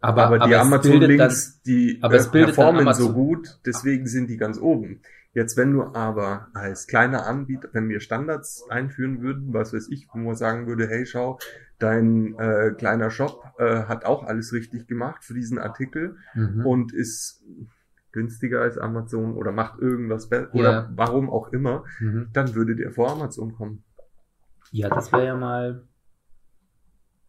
Aber, 0.06 0.26
Aber, 0.26 0.40
die 0.40 0.50
bildet 0.50 0.62
Amazon-Links, 0.62 1.62
die 1.64 2.00
aber 2.02 2.16
es 2.16 2.32
bildet 2.32 2.56
performen 2.56 2.94
so 2.94 3.14
gut, 3.14 3.60
deswegen 3.66 4.08
sind 4.08 4.30
die 4.30 4.38
ganz 4.38 4.60
oben. 4.60 5.02
Jetzt, 5.34 5.58
wenn 5.58 5.74
du 5.74 5.84
aber 5.84 6.48
als 6.54 6.88
kleiner 6.88 7.26
Anbieter, 7.26 7.68
wenn 7.74 7.90
wir 7.90 8.00
Standards 8.00 8.66
einführen 8.70 9.22
würden, 9.22 9.54
was 9.54 9.74
weiß 9.74 9.90
ich, 9.90 10.08
wo 10.14 10.18
man 10.20 10.36
sagen 10.36 10.66
würde, 10.66 10.88
hey, 10.88 11.06
schau, 11.06 11.40
dein 11.78 12.40
äh, 12.40 12.72
kleiner 12.72 13.10
Shop 13.10 13.44
äh, 13.58 13.84
hat 13.84 14.06
auch 14.06 14.24
alles 14.24 14.54
richtig 14.54 14.88
gemacht 14.88 15.26
für 15.26 15.34
diesen 15.34 15.60
Artikel, 15.60 16.16
mhm. 16.36 16.66
und 16.66 16.94
ist 16.94 17.44
günstiger 18.14 18.62
als 18.62 18.78
Amazon 18.78 19.36
oder 19.36 19.52
macht 19.52 19.78
irgendwas 19.80 20.30
besser 20.30 20.48
Ja. 20.54 20.60
oder 20.62 20.90
warum 20.96 21.30
auch 21.30 21.52
immer, 21.52 21.84
Mhm. 22.00 22.30
dann 22.32 22.56
würde 22.56 22.78
der 22.78 22.92
vor 22.92 23.12
Amazon 23.12 23.54
kommen. 23.56 23.84
Ja, 24.72 24.88
das 24.88 25.12
wäre 25.12 25.26
ja 25.26 25.36
mal. 25.36 25.84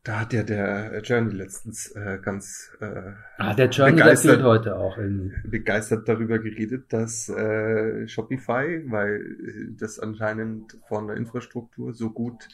Da 0.06 0.20
hat 0.20 0.32
ja 0.32 0.44
der 0.44 1.00
Journey 1.02 1.34
letztens 1.34 1.90
äh, 1.96 2.20
ganz 2.22 2.70
äh, 2.80 3.10
Ah, 3.38 3.54
der 3.54 3.70
Journey, 3.70 3.96
Begeistert. 3.96 4.40
heute 4.44 4.76
auch 4.76 4.96
irgendwie. 4.96 5.34
begeistert 5.48 6.08
darüber 6.08 6.38
geredet, 6.38 6.92
dass 6.92 7.28
äh, 7.28 8.06
Shopify, 8.06 8.84
weil 8.88 9.16
äh, 9.16 9.74
das 9.76 9.98
anscheinend 9.98 10.78
von 10.86 11.08
der 11.08 11.16
Infrastruktur 11.16 11.92
so 11.92 12.10
gut 12.10 12.46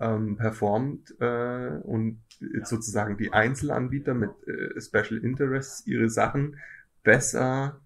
ähm, 0.00 0.36
performt 0.36 1.14
äh, 1.20 1.68
und 1.84 2.22
sozusagen 2.64 3.16
die 3.16 3.32
Einzelanbieter 3.32 4.14
mit 4.14 4.30
äh, 4.48 4.80
Special 4.80 5.18
Interests 5.22 5.86
ihre 5.86 6.08
Sachen 6.10 6.56
besser 7.04 7.80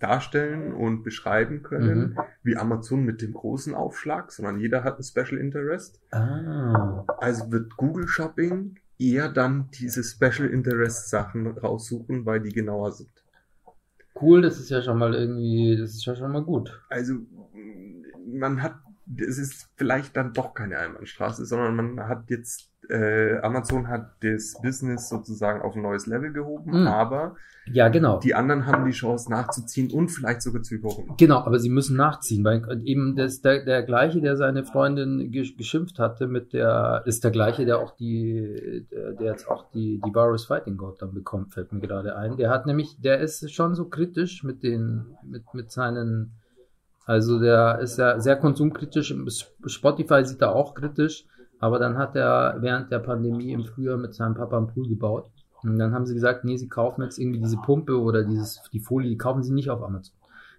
darstellen 0.00 0.72
und 0.72 1.02
beschreiben 1.02 1.62
können, 1.62 2.10
Mhm. 2.10 2.18
wie 2.42 2.56
Amazon 2.56 3.04
mit 3.04 3.22
dem 3.22 3.34
großen 3.34 3.74
Aufschlag, 3.74 4.32
sondern 4.32 4.58
jeder 4.58 4.82
hat 4.82 4.98
ein 4.98 5.02
Special 5.02 5.38
Interest. 5.38 6.00
Ah. 6.10 7.04
Also 7.18 7.52
wird 7.52 7.76
Google 7.76 8.08
Shopping 8.08 8.76
eher 8.98 9.28
dann 9.28 9.68
diese 9.78 10.02
Special 10.02 10.48
Interest 10.48 11.08
Sachen 11.10 11.46
raussuchen, 11.46 12.26
weil 12.26 12.40
die 12.40 12.52
genauer 12.52 12.92
sind. 12.92 13.10
Cool, 14.20 14.42
das 14.42 14.58
ist 14.58 14.70
ja 14.70 14.82
schon 14.82 14.98
mal 14.98 15.14
irgendwie, 15.14 15.76
das 15.78 15.90
ist 15.94 16.04
ja 16.04 16.14
schon 16.16 16.32
mal 16.32 16.42
gut. 16.42 16.82
Also 16.90 17.14
man 18.26 18.62
hat, 18.62 18.74
es 19.18 19.38
ist 19.38 19.68
vielleicht 19.76 20.16
dann 20.16 20.32
doch 20.32 20.54
keine 20.54 20.78
Einbahnstraße, 20.78 21.44
sondern 21.44 21.74
man 21.76 22.08
hat 22.08 22.30
jetzt, 22.30 22.70
äh, 22.88 23.38
Amazon 23.38 23.88
hat 23.88 24.12
das 24.22 24.54
Business 24.62 25.08
sozusagen 25.08 25.62
auf 25.62 25.76
ein 25.76 25.82
neues 25.82 26.06
Level 26.06 26.32
gehoben, 26.32 26.80
Mhm. 26.82 26.86
aber 26.86 27.36
Ja, 27.72 27.88
genau. 27.88 28.18
die 28.18 28.34
anderen 28.34 28.66
haben 28.66 28.84
die 28.86 28.90
Chance 28.92 29.30
nachzuziehen 29.30 29.92
und 29.92 30.08
vielleicht 30.08 30.42
sogar 30.42 30.62
zu 30.62 30.74
überholen. 30.74 31.12
Genau, 31.18 31.38
aber 31.38 31.58
sie 31.58 31.68
müssen 31.70 31.96
nachziehen, 31.96 32.42
weil 32.44 32.62
eben 32.84 33.14
das, 33.16 33.42
der, 33.42 33.64
der 33.64 33.82
gleiche, 33.84 34.20
der 34.20 34.36
seine 34.36 34.64
Freundin 34.64 35.30
gesch- 35.30 35.56
geschimpft 35.56 35.98
hatte 35.98 36.26
mit 36.26 36.52
der, 36.52 37.02
ist 37.04 37.22
der 37.22 37.30
gleiche, 37.30 37.64
der 37.64 37.78
auch 37.78 37.94
die, 37.96 38.86
der, 38.90 39.26
jetzt 39.26 39.46
auch 39.48 39.70
die, 39.70 40.00
die 40.04 40.14
Varus 40.14 40.46
Fighting 40.46 40.76
God 40.76 41.00
dann 41.02 41.12
bekommt, 41.14 41.52
fällt 41.54 41.72
mir 41.72 41.80
gerade 41.80 42.16
ein. 42.16 42.36
Der 42.38 42.50
hat 42.50 42.66
nämlich, 42.66 43.00
der 43.00 43.20
ist 43.20 43.52
schon 43.52 43.74
so 43.74 43.84
kritisch 43.88 44.42
mit 44.42 44.62
den, 44.64 45.16
mit, 45.22 45.42
mit 45.54 45.70
seinen, 45.70 46.32
also 47.10 47.40
der 47.40 47.80
ist 47.80 47.98
ja 47.98 48.20
sehr 48.20 48.36
konsumkritisch, 48.36 49.12
Spotify 49.66 50.24
sieht 50.24 50.40
er 50.42 50.54
auch 50.54 50.74
kritisch, 50.74 51.26
aber 51.58 51.80
dann 51.80 51.98
hat 51.98 52.14
er 52.14 52.58
während 52.60 52.92
der 52.92 53.00
Pandemie 53.00 53.50
im 53.50 53.64
Frühjahr 53.64 53.96
mit 53.96 54.14
seinem 54.14 54.34
Papa 54.34 54.56
einen 54.56 54.68
Pool 54.68 54.86
gebaut. 54.86 55.28
Und 55.64 55.76
dann 55.76 55.92
haben 55.92 56.06
sie 56.06 56.14
gesagt, 56.14 56.44
nee, 56.44 56.56
sie 56.56 56.68
kaufen 56.68 57.02
jetzt 57.02 57.18
irgendwie 57.18 57.40
diese 57.40 57.56
Pumpe 57.56 58.00
oder 58.00 58.22
dieses, 58.22 58.62
die 58.72 58.78
Folie, 58.78 59.10
die 59.10 59.18
kaufen 59.18 59.42
sie 59.42 59.52
nicht 59.52 59.70
auf 59.70 59.82
Amazon. 59.82 60.14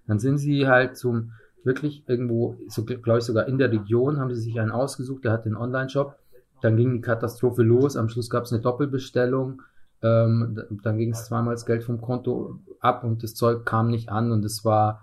Dann 0.07 0.19
sind 0.19 0.39
sie 0.39 0.67
halt 0.67 0.97
zum, 0.97 1.31
wirklich 1.63 2.03
irgendwo, 2.09 2.57
so 2.67 2.83
glaube 2.83 3.19
ich 3.19 3.23
sogar 3.23 3.47
in 3.47 3.57
der 3.57 3.71
Region, 3.71 4.19
haben 4.19 4.35
sie 4.35 4.41
sich 4.41 4.59
einen 4.59 4.71
ausgesucht, 4.71 5.23
der 5.23 5.31
hat 5.31 5.45
den 5.45 5.55
Online-Shop. 5.55 6.17
Dann 6.61 6.75
ging 6.75 6.91
die 6.91 7.01
Katastrophe 7.01 7.63
los, 7.63 7.95
am 7.95 8.09
Schluss 8.09 8.29
gab 8.29 8.43
es 8.43 8.51
eine 8.51 8.61
Doppelbestellung, 8.61 9.61
ähm, 10.01 10.61
dann 10.83 10.97
ging 10.97 11.11
es 11.11 11.23
zweimal 11.23 11.53
das 11.53 11.65
Geld 11.65 11.85
vom 11.85 12.01
Konto 12.01 12.59
ab 12.81 13.05
und 13.05 13.23
das 13.23 13.35
Zeug 13.35 13.65
kam 13.65 13.89
nicht 13.89 14.09
an 14.09 14.33
und 14.33 14.43
es 14.43 14.65
war, 14.65 15.01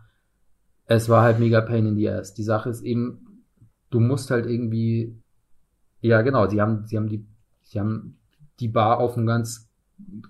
es 0.88 1.08
war 1.08 1.22
halt 1.22 1.38
mega 1.38 1.60
pain 1.60 1.86
in 1.86 1.96
the 1.96 2.08
ass. 2.08 2.34
Die 2.34 2.42
Sache 2.42 2.70
ist 2.70 2.82
eben, 2.82 3.44
du 3.90 4.00
musst 4.00 4.30
halt 4.30 4.46
irgendwie, 4.46 5.22
ja 6.00 6.22
genau, 6.22 6.48
sie 6.48 6.60
haben, 6.60 6.86
sie 6.86 6.96
haben 6.96 7.08
die, 7.08 7.26
sie 7.62 7.78
haben 7.78 8.18
die 8.58 8.68
Bar 8.68 8.98
auf 8.98 9.16
ein 9.16 9.26
ganz 9.26 9.70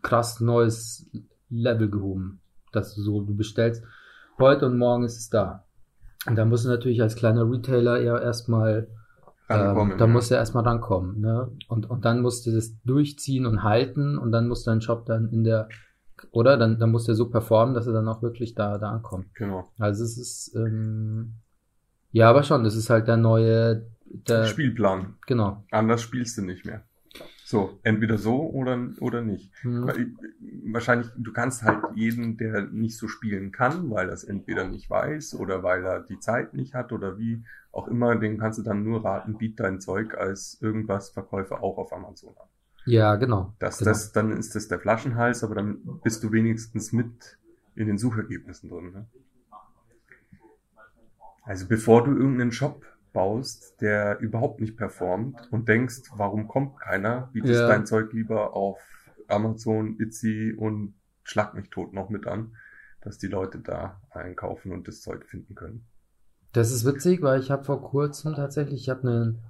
krass 0.03 0.41
neues 0.41 1.09
Level 1.49 1.89
gehoben. 1.89 2.41
Dass 2.73 2.95
du 2.95 3.03
so, 3.03 3.23
du 3.23 3.35
bestellst 3.35 3.85
heute 4.39 4.67
und 4.67 4.77
morgen 4.77 5.05
ist 5.05 5.17
es 5.17 5.31
da. 5.31 5.65
Und 6.27 6.37
da 6.37 6.45
musst 6.45 6.65
du 6.65 6.69
natürlich 6.69 7.01
als 7.01 7.15
kleiner 7.15 7.49
Retailer 7.49 8.01
ja 8.03 8.19
erstmal, 8.19 8.89
ähm, 9.49 9.95
da 9.97 10.07
musst 10.09 10.31
du 10.31 10.35
erstmal 10.35 10.65
rankommen, 10.65 11.21
ne? 11.21 11.51
Und, 11.69 11.89
und 11.89 12.05
dann 12.05 12.21
musst 12.21 12.47
du 12.47 12.51
das 12.51 12.77
durchziehen 12.83 13.47
und 13.47 13.63
halten 13.63 14.19
und 14.19 14.33
dann 14.33 14.49
muss 14.49 14.65
dein 14.65 14.83
Shop 14.83 15.07
dann 15.07 15.29
in 15.31 15.45
der, 15.45 15.69
oder? 16.31 16.57
Dann, 16.57 16.79
dann 16.79 16.91
muss 16.91 17.05
der 17.05 17.15
so 17.15 17.29
performen, 17.31 17.75
dass 17.75 17.87
er 17.87 17.93
dann 17.93 18.09
auch 18.09 18.23
wirklich 18.23 18.55
da, 18.55 18.79
da 18.79 18.91
ankommt. 18.91 19.35
Genau. 19.35 19.71
Also 19.79 20.05
es 20.05 20.19
ist, 20.19 20.55
ähm, 20.55 21.35
ja, 22.11 22.31
aber 22.31 22.43
schon, 22.43 22.65
das 22.65 22.77
ist 22.77 22.91
halt 22.91 23.09
der 23.09 23.17
neue, 23.17 23.87
der, 24.05 24.45
Spielplan. 24.47 25.17
genau. 25.27 25.65
Anders 25.71 26.03
spielst 26.03 26.39
du 26.39 26.43
nicht 26.43 26.65
mehr. 26.65 26.85
So, 27.45 27.79
entweder 27.83 28.19
so 28.19 28.43
oder, 28.51 28.91
oder 29.01 29.23
nicht. 29.23 29.51
Hm. 29.63 29.87
Weil, 29.87 30.13
wahrscheinlich, 30.71 31.09
du 31.17 31.33
kannst 31.33 31.63
halt 31.63 31.83
jeden, 31.95 32.37
der 32.37 32.65
nicht 32.67 32.99
so 32.99 33.09
spielen 33.09 33.53
kann, 33.53 33.91
weil 33.91 34.09
er 34.09 34.13
es 34.13 34.25
entweder 34.25 34.69
nicht 34.69 34.91
weiß 34.91 35.35
oder 35.35 35.63
weil 35.63 35.85
er 35.85 36.01
die 36.01 36.19
Zeit 36.19 36.53
nicht 36.53 36.75
hat 36.75 36.93
oder 36.93 37.19
wie 37.19 37.43
auch 37.73 37.89
immer, 37.89 38.17
den 38.17 38.39
kannst 38.39 38.59
du 38.59 38.63
dann 38.63 38.83
nur 38.83 39.05
raten, 39.05 39.39
biet 39.39 39.61
dein 39.61 39.81
Zeug 39.81 40.15
als 40.17 40.59
irgendwas 40.61 41.09
Verkäufer 41.11 41.63
auch 41.63 41.79
auf 41.79 41.93
Amazon 41.93 42.35
an. 42.37 42.49
Ja, 42.89 43.17
genau. 43.17 43.55
Das, 43.59 43.79
genau. 43.79 43.91
das, 43.91 44.13
dann 44.13 44.33
ist 44.33 44.55
das 44.55 44.69
der 44.69 44.81
Flaschenhals, 44.81 45.45
aber 45.45 45.55
dann 45.55 46.01
bist 46.03 46.23
du 46.25 46.33
wenigstens 46.33 46.93
mit 46.93 47.39
in 47.75 47.87
den 47.87 47.99
Suchergebnissen 47.99 48.69
drin. 48.71 48.93
Ne? 48.93 49.07
Also 51.43 51.67
bevor 51.67 52.05
du 52.05 52.13
irgendeinen 52.13 52.53
Shop 52.53 52.85
baust, 53.13 53.81
der 53.81 54.19
überhaupt 54.21 54.61
nicht 54.61 54.77
performt 54.77 55.49
und 55.51 55.69
denkst, 55.69 56.03
warum 56.15 56.47
kommt 56.49 56.79
keiner, 56.79 57.31
bietest 57.33 57.61
Ja. 57.61 57.69
dein 57.69 57.87
Zeug 57.87 58.13
lieber 58.13 58.55
auf 58.55 58.81
Amazon, 59.29 59.99
Etsy 60.01 60.55
und 60.57 60.95
schlag 61.25 61.55
mich 61.55 61.71
tot 61.71 61.93
noch 61.93 62.11
mit 62.11 62.27
an, 62.27 62.57
dass 63.01 63.19
die 63.19 63.27
Leute 63.29 63.61
da 63.61 64.01
einkaufen 64.11 64.73
und 64.73 64.89
das 64.89 65.01
Zeug 65.01 65.25
finden 65.27 65.55
können. 65.55 65.87
Das 66.53 66.71
ist 66.73 66.85
witzig, 66.85 67.23
weil 67.23 67.41
ich 67.41 67.51
habe 67.51 67.65
vor 67.65 67.83
kurzem 67.83 68.35
tatsächlich, 68.35 68.83
ich 68.83 68.89
habe 68.89 69.09
einen 69.09 69.43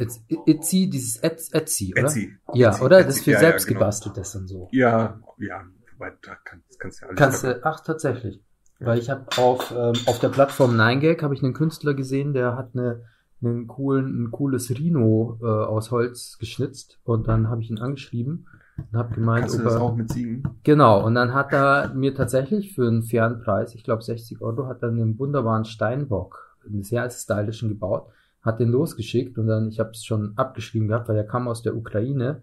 Etsy, 0.00 0.88
dieses 0.90 1.22
Ets- 1.22 1.52
Etsy, 1.52 1.92
oder? 1.92 2.04
Etsy. 2.04 2.36
Ja, 2.54 2.80
oder? 2.80 3.04
Das 3.04 3.16
ist 3.16 3.24
für 3.24 3.32
ja, 3.32 3.36
ja, 3.36 3.40
selbst 3.40 3.66
genau. 3.66 3.80
gebasteltes 3.80 4.34
und 4.36 4.48
so. 4.48 4.68
Ja, 4.72 5.20
ja, 5.38 5.64
wobei, 5.92 6.12
da 6.22 6.34
kann, 6.44 6.62
das 6.68 6.78
kannst 6.78 7.00
du 7.00 7.04
ja 7.04 7.08
alles 7.08 7.18
Kannst 7.18 7.44
du, 7.44 7.64
ach, 7.64 7.80
tatsächlich. 7.80 8.42
Weil 8.80 8.98
ich 8.98 9.10
habe 9.10 9.26
auf, 9.36 9.70
ähm, 9.76 9.92
auf 10.06 10.18
der 10.20 10.30
Plattform 10.30 10.74
9gag 10.74 11.22
habe 11.22 11.34
ich 11.34 11.42
einen 11.42 11.52
Künstler 11.52 11.92
gesehen, 11.92 12.32
der 12.32 12.56
hat 12.56 12.70
eine, 12.74 13.02
einen 13.42 13.66
coolen, 13.66 14.24
ein 14.24 14.30
cooles 14.30 14.70
Rhino 14.70 15.38
äh, 15.42 15.46
aus 15.46 15.90
Holz 15.90 16.38
geschnitzt 16.38 16.98
und 17.04 17.28
dann 17.28 17.48
habe 17.50 17.60
ich 17.60 17.70
ihn 17.70 17.78
angeschrieben 17.78 18.46
und 18.78 18.98
habe 18.98 19.14
gemeint, 19.14 19.42
Kannst 19.42 19.58
du 19.58 19.62
das 19.62 19.74
er, 19.74 19.82
auch 19.82 19.94
mit 19.94 20.10
Ziegen? 20.10 20.42
Genau, 20.62 21.04
und 21.04 21.14
dann 21.14 21.34
hat 21.34 21.52
er 21.52 21.92
mir 21.92 22.14
tatsächlich 22.14 22.74
für 22.74 22.88
einen 22.88 23.02
fairen 23.02 23.42
Preis, 23.42 23.74
ich 23.74 23.84
glaube 23.84 24.02
60 24.02 24.40
Euro, 24.40 24.66
hat 24.66 24.82
er 24.82 24.88
einen 24.88 25.18
wunderbaren 25.18 25.66
Steinbock, 25.66 26.56
einen 26.66 26.82
sehr 26.82 27.08
stylischen 27.10 27.68
gebaut, 27.68 28.08
hat 28.42 28.60
den 28.60 28.70
losgeschickt 28.70 29.38
und 29.38 29.46
dann, 29.46 29.68
ich 29.68 29.80
habe 29.80 29.90
es 29.90 30.04
schon 30.04 30.32
abgeschrieben 30.36 30.88
gehabt, 30.88 31.08
weil 31.08 31.16
er 31.16 31.24
kam 31.24 31.48
aus 31.48 31.62
der 31.62 31.76
Ukraine 31.76 32.42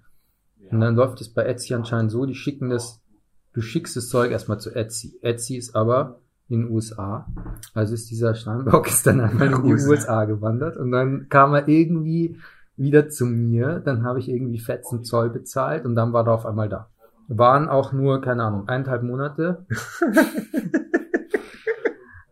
und 0.72 0.80
dann 0.80 0.96
läuft 0.96 1.22
es 1.22 1.34
bei 1.34 1.44
Etsy 1.44 1.74
anscheinend 1.74 2.12
so, 2.12 2.26
die 2.26 2.36
schicken 2.36 2.70
das 2.70 3.02
du 3.58 3.62
schickst 3.62 3.98
das 3.98 4.10
Zeug 4.10 4.32
erstmal 4.32 4.60
zu 4.60 4.74
Etsy. 4.76 5.18
Etsy 5.24 5.58
ist 5.58 5.76
aber 5.76 6.20
in 6.48 6.62
den 6.62 6.72
USA. 6.72 7.26
Also 7.74 7.96
ist 7.96 8.12
dieser 8.12 8.36
Steinbock 8.36 8.88
ist 8.88 9.08
dann 9.08 9.20
einmal 9.20 9.52
in 9.52 9.64
die 9.64 9.74
USA. 9.74 9.90
USA 9.90 10.26
gewandert 10.26 10.78
und 10.78 10.92
dann 10.92 11.28
kam 11.30 11.56
er 11.56 11.68
irgendwie 11.68 12.38
wieder 12.76 13.10
zu 13.10 13.26
mir. 13.26 13.82
Dann 13.84 14.04
habe 14.04 14.20
ich 14.20 14.30
irgendwie 14.30 14.60
fetzen 14.60 15.04
Zoll 15.04 15.32
bezahlt 15.32 15.86
und 15.86 15.96
dann 15.96 16.14
war 16.14 16.28
er 16.28 16.34
auf 16.34 16.46
einmal 16.46 16.70
da. 16.70 16.92
Waren 17.30 17.68
auch 17.68 17.94
nur, 17.94 18.22
keine 18.22 18.44
Ahnung, 18.44 18.68
eineinhalb 18.68 19.02
Monate. 19.02 19.66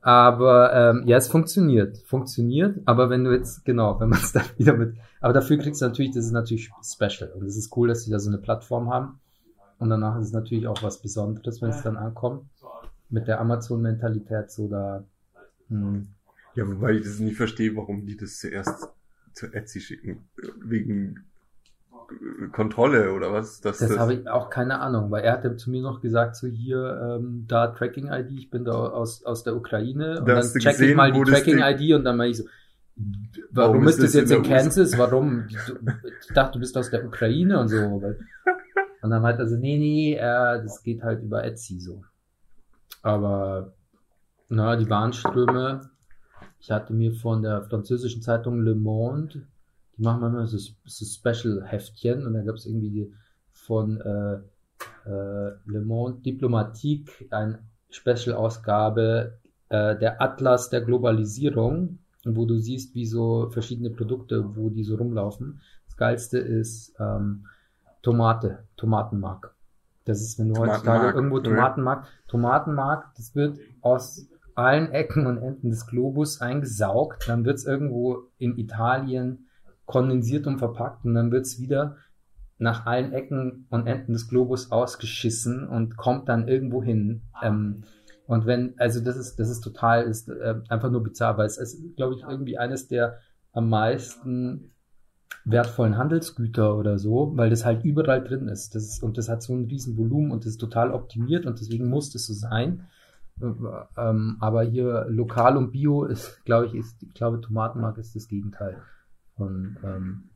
Aber 0.05 0.71
ähm, 0.71 1.07
ja, 1.07 1.17
es 1.17 1.27
funktioniert. 1.27 1.97
Funktioniert, 2.05 2.77
aber 2.85 3.09
wenn 3.09 3.23
du 3.23 3.31
jetzt, 3.31 3.65
genau, 3.65 3.99
wenn 3.99 4.09
man 4.09 4.19
es 4.19 4.31
da 4.33 4.43
wieder 4.55 4.77
mit. 4.77 4.95
Aber 5.19 5.33
dafür 5.33 5.57
kriegst 5.57 5.81
du 5.81 5.85
natürlich, 5.87 6.13
das 6.13 6.25
ist 6.25 6.31
natürlich 6.31 6.69
special. 6.83 7.31
Und 7.31 7.47
es 7.47 7.57
ist 7.57 7.75
cool, 7.75 7.87
dass 7.87 8.03
sie 8.03 8.11
da 8.11 8.19
so 8.19 8.29
eine 8.29 8.37
Plattform 8.37 8.93
haben. 8.93 9.19
Und 9.79 9.89
danach 9.89 10.19
ist 10.19 10.27
es 10.27 10.31
natürlich 10.31 10.67
auch 10.67 10.83
was 10.83 11.01
Besonderes, 11.01 11.59
wenn 11.63 11.71
es 11.71 11.81
dann 11.81 11.97
ankommt. 11.97 12.45
Mit 13.09 13.27
der 13.27 13.41
Amazon-Mentalität 13.41 14.51
so 14.51 14.67
da. 14.67 15.03
Hm. 15.69 16.09
Ja, 16.53 16.67
wobei 16.67 16.91
ich 16.91 17.03
das 17.03 17.17
nicht 17.17 17.37
verstehe, 17.37 17.75
warum 17.75 18.05
die 18.05 18.15
das 18.15 18.37
zuerst 18.37 18.87
zu 19.33 19.51
Etsy 19.53 19.81
schicken. 19.81 20.29
Wegen 20.63 21.25
Kontrolle 22.51 23.13
oder 23.13 23.33
was? 23.33 23.61
Dass 23.61 23.79
Das 23.79 23.97
habe 23.97 24.13
ich 24.13 24.27
auch 24.29 24.49
keine 24.49 24.79
Ahnung, 24.79 25.11
weil 25.11 25.23
er 25.23 25.33
hat 25.33 25.59
zu 25.59 25.69
mir 25.69 25.81
noch 25.81 26.01
gesagt, 26.01 26.35
so 26.35 26.47
hier, 26.47 27.17
ähm, 27.19 27.45
da 27.47 27.67
Tracking-ID, 27.67 28.31
ich 28.31 28.49
bin 28.49 28.65
da 28.65 28.73
aus, 28.73 29.25
aus 29.25 29.43
der 29.43 29.55
Ukraine 29.55 30.19
und 30.19 30.27
Da 30.27 30.35
dann 30.35 30.43
check 30.43 30.55
ich 30.55 30.65
gesehen, 30.65 30.97
mal 30.97 31.13
wo 31.13 31.23
die 31.23 31.31
das 31.31 31.43
Tracking-ID 31.43 31.95
und 31.95 32.03
dann 32.03 32.17
meine 32.17 32.31
ich 32.31 32.37
so, 32.37 32.45
warum, 33.51 33.73
Warum 33.73 33.87
ist 33.87 33.99
das 33.99 34.11
das 34.11 34.21
jetzt 34.21 34.31
in 34.31 34.43
in? 34.43 34.43
Kansas? 34.43 34.97
Warum? 34.97 35.47
Ich 35.47 36.33
dachte, 36.33 36.53
du 36.53 36.59
bist 36.59 36.77
aus 36.77 36.89
der 36.89 37.05
Ukraine 37.05 37.59
und 37.59 37.69
so. 37.69 37.77
Und 39.01 39.11
dann 39.11 39.21
meinte 39.21 39.43
er 39.43 39.47
so, 39.47 39.55
nee, 39.55 39.77
nee, 39.77 40.15
äh, 40.15 40.63
das 40.63 40.81
geht 40.81 41.03
halt 41.03 41.21
über 41.21 41.43
Etsy 41.43 41.79
so. 41.79 42.03
Aber, 43.03 43.75
na, 44.49 44.75
die 44.77 44.89
Warenströme, 44.89 45.91
ich 46.59 46.71
hatte 46.71 46.91
mir 46.91 47.13
von 47.13 47.43
der 47.43 47.61
französischen 47.61 48.23
Zeitung 48.23 48.61
Le 48.61 48.73
Monde, 48.73 49.45
die 49.97 50.01
machen 50.03 50.21
manchmal 50.21 50.47
so, 50.47 50.57
so 50.57 51.05
Special-Heftchen 51.05 52.25
und 52.25 52.33
da 52.33 52.41
gab 52.41 52.55
es 52.55 52.65
irgendwie 52.65 53.13
von 53.51 54.01
äh, 54.01 54.35
äh, 55.09 55.53
Le 55.65 55.81
Monde 55.81 56.21
Diplomatique 56.21 57.27
eine 57.31 57.59
Special-Ausgabe 57.89 59.37
äh, 59.69 59.97
der 59.97 60.21
Atlas 60.21 60.69
der 60.69 60.81
Globalisierung, 60.81 61.99
wo 62.25 62.45
du 62.45 62.57
siehst, 62.57 62.95
wie 62.95 63.05
so 63.05 63.49
verschiedene 63.51 63.89
Produkte, 63.89 64.55
wo 64.55 64.69
die 64.69 64.83
so 64.83 64.95
rumlaufen. 64.95 65.61
Das 65.87 65.97
geilste 65.97 66.39
ist 66.39 66.93
ähm, 66.99 67.45
Tomate, 68.01 68.65
Tomatenmark. 68.77 69.55
Das 70.03 70.21
ist, 70.21 70.37
wenn 70.37 70.49
du 70.49 70.59
heutzutage 70.59 71.15
irgendwo. 71.15 71.39
Tomatenmark, 71.39 72.05
Tomatenmark, 72.27 73.11
das 73.15 73.35
wird 73.35 73.57
aus 73.81 74.27
allen 74.53 74.91
Ecken 74.91 75.25
und 75.25 75.37
Enden 75.37 75.69
des 75.69 75.87
Globus 75.87 76.41
eingesaugt, 76.41 77.27
dann 77.27 77.43
wird's 77.43 77.65
irgendwo 77.65 78.27
in 78.37 78.57
Italien 78.57 79.47
kondensiert 79.85 80.47
und 80.47 80.57
verpackt 80.57 81.05
und 81.05 81.13
dann 81.13 81.31
wird's 81.31 81.59
wieder 81.59 81.97
nach 82.57 82.85
allen 82.85 83.11
Ecken 83.13 83.67
und 83.69 83.87
Enden 83.87 84.13
des 84.13 84.29
Globus 84.29 84.71
ausgeschissen 84.71 85.67
und 85.67 85.97
kommt 85.97 86.29
dann 86.29 86.47
irgendwo 86.47 86.81
hin. 86.81 87.21
Ähm, 87.41 87.83
und 88.27 88.45
wenn, 88.45 88.73
also 88.79 89.01
das 89.01 89.17
ist, 89.17 89.39
das 89.39 89.49
ist 89.49 89.61
total, 89.61 90.03
ist 90.03 90.29
äh, 90.29 90.55
einfach 90.69 90.89
nur 90.89 91.03
bizarr, 91.03 91.37
weil 91.37 91.45
es 91.45 91.57
ist, 91.57 91.95
glaube 91.95 92.15
ich, 92.15 92.23
irgendwie 92.23 92.57
eines 92.57 92.87
der 92.87 93.19
am 93.51 93.69
meisten 93.69 94.71
wertvollen 95.43 95.97
Handelsgüter 95.97 96.75
oder 96.75 96.97
so, 96.97 97.33
weil 97.35 97.49
das 97.49 97.65
halt 97.65 97.83
überall 97.83 98.23
drin 98.23 98.47
ist. 98.47 98.73
Das 98.73 98.83
ist 98.83 99.03
und 99.03 99.17
das 99.17 99.29
hat 99.29 99.43
so 99.43 99.53
ein 99.53 99.65
riesen 99.65 99.97
Volumen 99.97 100.31
und 100.31 100.45
das 100.45 100.51
ist 100.53 100.61
total 100.61 100.91
optimiert 100.91 101.45
und 101.45 101.59
deswegen 101.59 101.87
muss 101.89 102.11
das 102.11 102.25
so 102.25 102.33
sein. 102.33 102.87
Äh, 103.41 103.47
Ähm, 103.97 104.37
aber 104.39 104.63
hier 104.63 105.05
lokal 105.09 105.57
und 105.57 105.71
bio 105.71 106.05
ist, 106.05 106.43
glaube 106.45 106.67
ich, 106.67 106.73
ist, 106.73 107.03
ich 107.03 107.13
glaube, 107.13 107.41
Tomatenmark 107.41 107.97
ist 107.97 108.15
das 108.15 108.27
Gegenteil 108.27 108.81
von, 109.37 109.77
ähm, 109.83 110.29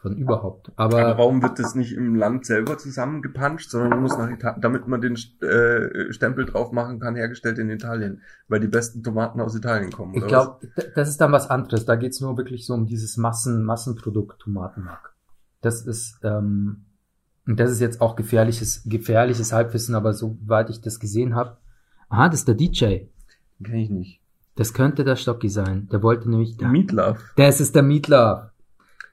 von 0.00 0.16
überhaupt. 0.16 0.72
Aber 0.76 0.98
Aber 0.98 1.18
warum 1.18 1.42
wird 1.42 1.58
das 1.58 1.74
nicht 1.74 1.92
im 1.92 2.14
Land 2.14 2.46
selber 2.46 2.78
zusammengepanscht, 2.78 3.70
sondern 3.70 4.00
muss 4.00 4.16
nach 4.16 4.30
Italien, 4.30 4.60
damit 4.60 4.88
man 4.88 5.00
den 5.00 5.14
äh, 5.14 6.12
Stempel 6.12 6.46
drauf 6.46 6.72
machen 6.72 7.00
kann, 7.00 7.16
hergestellt 7.16 7.58
in 7.58 7.68
Italien, 7.70 8.22
weil 8.48 8.60
die 8.60 8.68
besten 8.68 9.02
Tomaten 9.02 9.40
aus 9.40 9.54
Italien 9.54 9.92
kommen. 9.92 10.14
Ich 10.14 10.26
glaube, 10.26 10.66
das 10.94 11.08
ist 11.08 11.20
dann 11.20 11.32
was 11.32 11.50
anderes. 11.50 11.84
Da 11.84 11.96
geht's 11.96 12.20
nur 12.20 12.36
wirklich 12.36 12.66
so 12.66 12.74
um 12.74 12.86
dieses 12.86 13.16
Massen, 13.16 13.62
Massenprodukt 13.62 14.40
Tomatenmark. 14.40 15.14
Das 15.60 15.82
ist, 15.82 16.18
ähm, 16.22 16.86
und 17.46 17.60
das 17.60 17.70
ist 17.70 17.80
jetzt 17.80 18.00
auch 18.00 18.16
gefährliches, 18.16 18.82
gefährliches 18.86 19.52
Halbwissen, 19.52 19.94
aber 19.94 20.14
soweit 20.14 20.70
ich 20.70 20.80
das 20.80 20.98
gesehen 20.98 21.34
habe. 21.34 21.58
Aha, 22.08 22.28
das 22.28 22.40
ist 22.40 22.48
der 22.48 22.54
DJ. 22.54 22.84
was? 22.84 23.66
Kenn 23.70 23.76
ich 23.76 23.90
nicht. 23.90 24.19
Das 24.60 24.74
könnte 24.74 25.04
der 25.04 25.16
Stocki 25.16 25.48
sein. 25.48 25.88
Der 25.90 26.02
wollte 26.02 26.28
nämlich. 26.28 26.58
Meatloaf. 26.60 27.32
Das 27.34 27.62
ist 27.62 27.74
der 27.74 27.82
Mietler. 27.82 28.52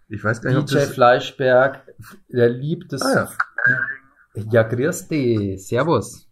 Ich 0.10 0.22
weiß 0.22 0.42
gar 0.42 0.50
nicht, 0.50 0.60
ob 0.60 0.66
DJ 0.66 0.76
das... 0.76 0.90
Fleischberg. 0.90 1.88
Der 2.28 2.50
liebt 2.50 2.92
es. 2.92 3.02
Ah, 3.02 3.30
ja. 4.36 4.44
ja, 4.52 4.64
grüß 4.64 5.08
dich. 5.08 5.66
Servus. 5.66 6.30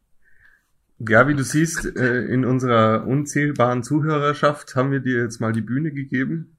Ja, 0.99 1.29
wie 1.29 1.33
du 1.33 1.45
siehst, 1.45 1.85
äh, 1.95 2.25
in 2.25 2.43
unserer 2.43 3.07
unzählbaren 3.07 3.83
Zuhörerschaft 3.83 4.75
haben 4.75 4.91
wir 4.91 4.99
dir 4.99 5.21
jetzt 5.21 5.39
mal 5.39 5.53
die 5.53 5.61
Bühne 5.61 5.93
gegeben. 5.93 6.57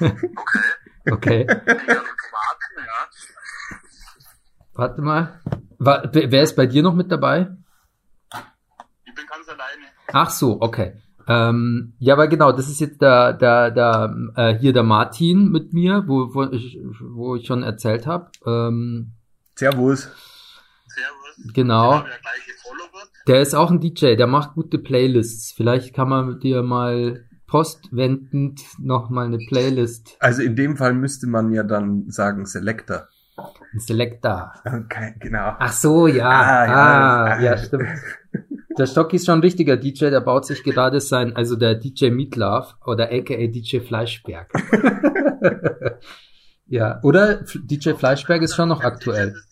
Okay. 1.08 1.46
Ja. 1.48 1.60
Warte 4.74 5.00
mal. 5.00 5.40
Wer 5.78 6.42
ist 6.42 6.56
bei 6.56 6.66
dir 6.66 6.82
noch 6.82 6.94
mit 6.96 7.12
dabei? 7.12 7.56
Ich 9.04 9.14
bin 9.14 9.24
ganz 9.28 9.48
alleine. 9.48 9.84
Ach 10.08 10.30
so, 10.30 10.60
okay. 10.60 11.00
Ähm, 11.28 11.94
ja, 11.98 12.14
aber 12.14 12.28
genau, 12.28 12.52
das 12.52 12.68
ist 12.68 12.80
jetzt 12.80 13.00
der, 13.02 13.32
der, 13.32 13.70
der 13.72 14.14
äh, 14.36 14.54
hier 14.58 14.72
der 14.72 14.82
Martin 14.84 15.50
mit 15.50 15.72
mir, 15.72 16.04
wo, 16.06 16.34
wo, 16.34 16.44
ich, 16.44 16.78
wo 17.00 17.36
ich 17.36 17.46
schon 17.46 17.62
erzählt 17.62 18.06
habe. 18.06 18.30
Ähm, 18.46 19.12
Servus. 19.56 20.08
Servus. 20.86 21.52
genau. 21.54 21.94
Ja 21.94 22.00
Follower. 22.62 23.02
Der 23.26 23.40
ist 23.42 23.54
auch 23.54 23.70
ein 23.70 23.80
DJ, 23.80 24.14
der 24.14 24.26
macht 24.28 24.54
gute 24.54 24.78
Playlists. 24.78 25.52
Vielleicht 25.52 25.94
kann 25.94 26.08
man 26.08 26.26
mit 26.28 26.42
dir 26.44 26.62
mal 26.62 27.24
postwendend 27.48 28.60
noch 28.78 29.08
mal 29.10 29.26
eine 29.26 29.38
Playlist 29.38 30.16
Also 30.20 30.42
in 30.42 30.56
dem 30.56 30.76
Fall 30.76 30.94
müsste 30.94 31.26
man 31.26 31.52
ja 31.52 31.62
dann 31.62 32.10
sagen 32.10 32.44
Selector. 32.46 33.08
ein 33.72 33.78
Selector. 33.80 34.52
Okay, 34.64 35.14
genau. 35.20 35.54
Ach 35.58 35.72
so, 35.72 36.06
ja. 36.06 36.28
Ah, 36.28 36.66
ja, 36.66 36.74
Ah, 36.74 37.28
das- 37.34 37.42
ja, 37.42 37.56
stimmt. 37.58 37.88
Der 38.78 38.86
Stocki 38.86 39.16
ist 39.16 39.26
schon 39.26 39.38
ein 39.38 39.42
richtiger 39.42 39.76
DJ, 39.76 40.10
der 40.10 40.20
baut 40.20 40.44
sich 40.44 40.62
gerade 40.62 41.00
sein, 41.00 41.34
also 41.34 41.56
der 41.56 41.74
DJ 41.74 42.10
Meatloaf 42.10 42.76
oder 42.84 43.04
aka 43.10 43.46
DJ 43.46 43.80
Fleischberg. 43.80 44.52
ja, 46.66 47.00
oder 47.02 47.44
DJ 47.54 47.92
Fleischberg 47.92 48.42
ist 48.42 48.54
schon 48.54 48.68
noch 48.68 48.82
aktuell. 48.82 49.34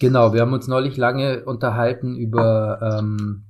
Genau, 0.00 0.32
wir 0.32 0.40
haben 0.40 0.52
uns 0.52 0.66
neulich 0.66 0.96
lange 0.96 1.44
unterhalten 1.44 2.16
über 2.16 2.98
ähm, 2.98 3.44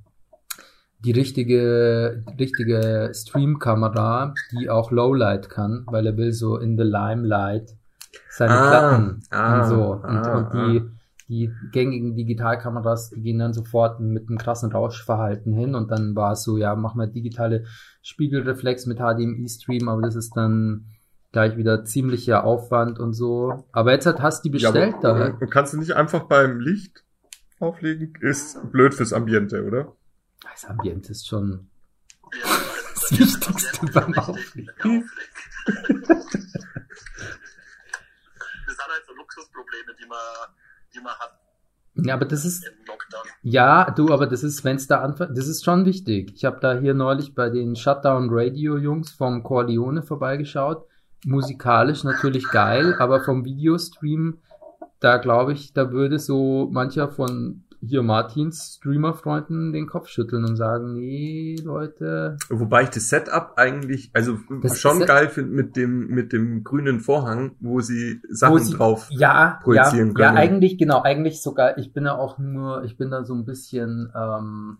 die 0.99 1.11
richtige, 1.11 2.23
richtige 2.39 3.11
Streamkamera, 3.13 4.33
die 4.51 4.69
auch 4.69 4.91
Lowlight 4.91 5.49
kann, 5.49 5.83
weil 5.87 6.05
er 6.05 6.17
will 6.17 6.31
so 6.31 6.57
in 6.57 6.77
the 6.77 6.83
limelight 6.83 7.75
seine 8.37 8.53
Ah, 8.53 8.67
Platten 8.69 9.23
ah, 9.31 9.61
und 9.61 9.67
so. 9.69 9.93
Und, 9.93 10.03
ah, 10.27 10.37
und 10.37 10.53
die, 10.53 10.81
die 11.27 11.51
gängigen 11.71 12.15
Digitalkameras, 12.15 13.09
die 13.11 13.21
gehen 13.21 13.39
dann 13.39 13.53
sofort 13.53 13.99
mit 13.99 14.27
einem 14.27 14.37
krassen 14.37 14.71
Rauschverhalten 14.71 15.53
hin 15.53 15.73
und 15.75 15.89
dann 15.91 16.15
war 16.15 16.33
es 16.33 16.43
so, 16.43 16.57
ja, 16.57 16.75
mach 16.75 16.95
mal 16.95 17.07
digitale 17.09 17.65
Spiegelreflex 18.01 18.85
mit 18.85 18.97
HDMI-Stream, 18.99 19.87
aber 19.89 20.01
das 20.01 20.15
ist 20.15 20.35
dann 20.35 20.85
gleich 21.31 21.57
wieder 21.57 21.83
ziemlicher 21.85 22.43
Aufwand 22.43 22.99
und 22.99 23.13
so. 23.13 23.65
Aber 23.71 23.91
jetzt 23.91 24.05
hat, 24.05 24.21
hast 24.21 24.45
du 24.45 24.49
die 24.49 24.57
Ja, 24.57 24.71
bestellt 24.71 24.95
aber, 25.03 25.31
da. 25.31 25.37
äh, 25.41 25.47
kannst 25.47 25.73
du 25.73 25.77
nicht 25.77 25.93
einfach 25.93 26.23
beim 26.23 26.59
Licht 26.59 27.03
auflegen? 27.59 28.13
Ist 28.21 28.71
blöd 28.71 28.93
fürs 28.93 29.13
Ambiente, 29.13 29.65
oder? 29.65 29.93
Das 30.51 30.65
Ambiente 30.65 31.11
ist 31.11 31.27
schon 31.27 31.69
Ja, 32.33 32.49
das 32.93 33.11
Wichtigste 33.19 33.85
beim 33.93 34.13
Auflegen. 34.13 35.09
Das 38.67 38.75
sind 38.77 38.87
halt 38.93 39.05
so 39.07 39.13
Luxusprobleme, 39.35 39.93
die 39.99 40.07
man, 40.07 40.19
die 40.93 40.99
man 40.99 41.13
hat 41.13 41.39
Ja, 41.95 42.13
aber 42.13 42.25
das 42.25 42.45
ist, 42.45 42.69
ja, 43.41 43.91
du, 43.91 44.11
aber 44.11 44.27
das 44.27 44.43
ist, 44.43 44.63
wenn's 44.63 44.87
da 44.87 45.01
anfängt, 45.01 45.37
das 45.37 45.47
ist 45.47 45.63
schon 45.63 45.85
wichtig. 45.85 46.33
Ich 46.35 46.45
habe 46.45 46.59
da 46.59 46.77
hier 46.77 46.93
neulich 46.93 47.35
bei 47.35 47.49
den 47.49 47.75
Shutdown 47.75 48.29
Radio 48.31 48.77
Jungs 48.77 49.11
vom 49.11 49.43
Corleone 49.43 50.03
vorbeigeschaut. 50.03 50.85
Musikalisch 51.25 52.03
natürlich 52.03 52.47
geil, 52.49 52.95
aber 52.99 53.23
vom 53.23 53.45
Videostream, 53.45 54.39
da 54.99 55.17
glaube 55.17 55.53
ich, 55.53 55.73
da 55.73 55.91
würde 55.91 56.19
so 56.19 56.69
mancher 56.71 57.09
von 57.09 57.64
hier 57.87 58.01
Martins 58.03 58.77
Streamer-Freunden 58.77 59.71
den 59.73 59.87
Kopf 59.87 60.07
schütteln 60.09 60.43
und 60.45 60.55
sagen, 60.55 60.93
nee, 60.93 61.55
Leute. 61.63 62.37
Wobei 62.49 62.83
ich 62.83 62.89
das 62.89 63.09
Setup 63.09 63.53
eigentlich, 63.57 64.09
also 64.13 64.37
Das 64.61 64.79
schon 64.79 64.97
Set- 64.99 65.07
geil 65.07 65.29
finde 65.29 65.51
mit 65.55 65.75
dem, 65.75 66.07
mit 66.07 66.33
dem 66.33 66.63
grünen 66.63 66.99
Vorhang, 66.99 67.55
wo 67.59 67.81
sie 67.81 68.21
Sachen 68.29 68.53
wo 68.53 68.57
sie- 68.59 68.73
drauf. 68.75 69.07
ja, 69.11 69.59
projizieren 69.63 70.09
ja, 70.09 70.13
können. 70.13 70.35
Ja, 70.35 70.41
eigentlich, 70.41 70.77
genau, 70.77 71.01
eigentlich 71.01 71.41
sogar, 71.41 71.77
ich 71.77 71.93
bin 71.93 72.03
da 72.05 72.15
auch 72.15 72.37
nur, 72.37 72.83
ich 72.83 72.97
bin 72.97 73.11
da 73.11 73.23
so 73.23 73.33
ein 73.33 73.45
bisschen, 73.45 74.11
ähm, 74.15 74.77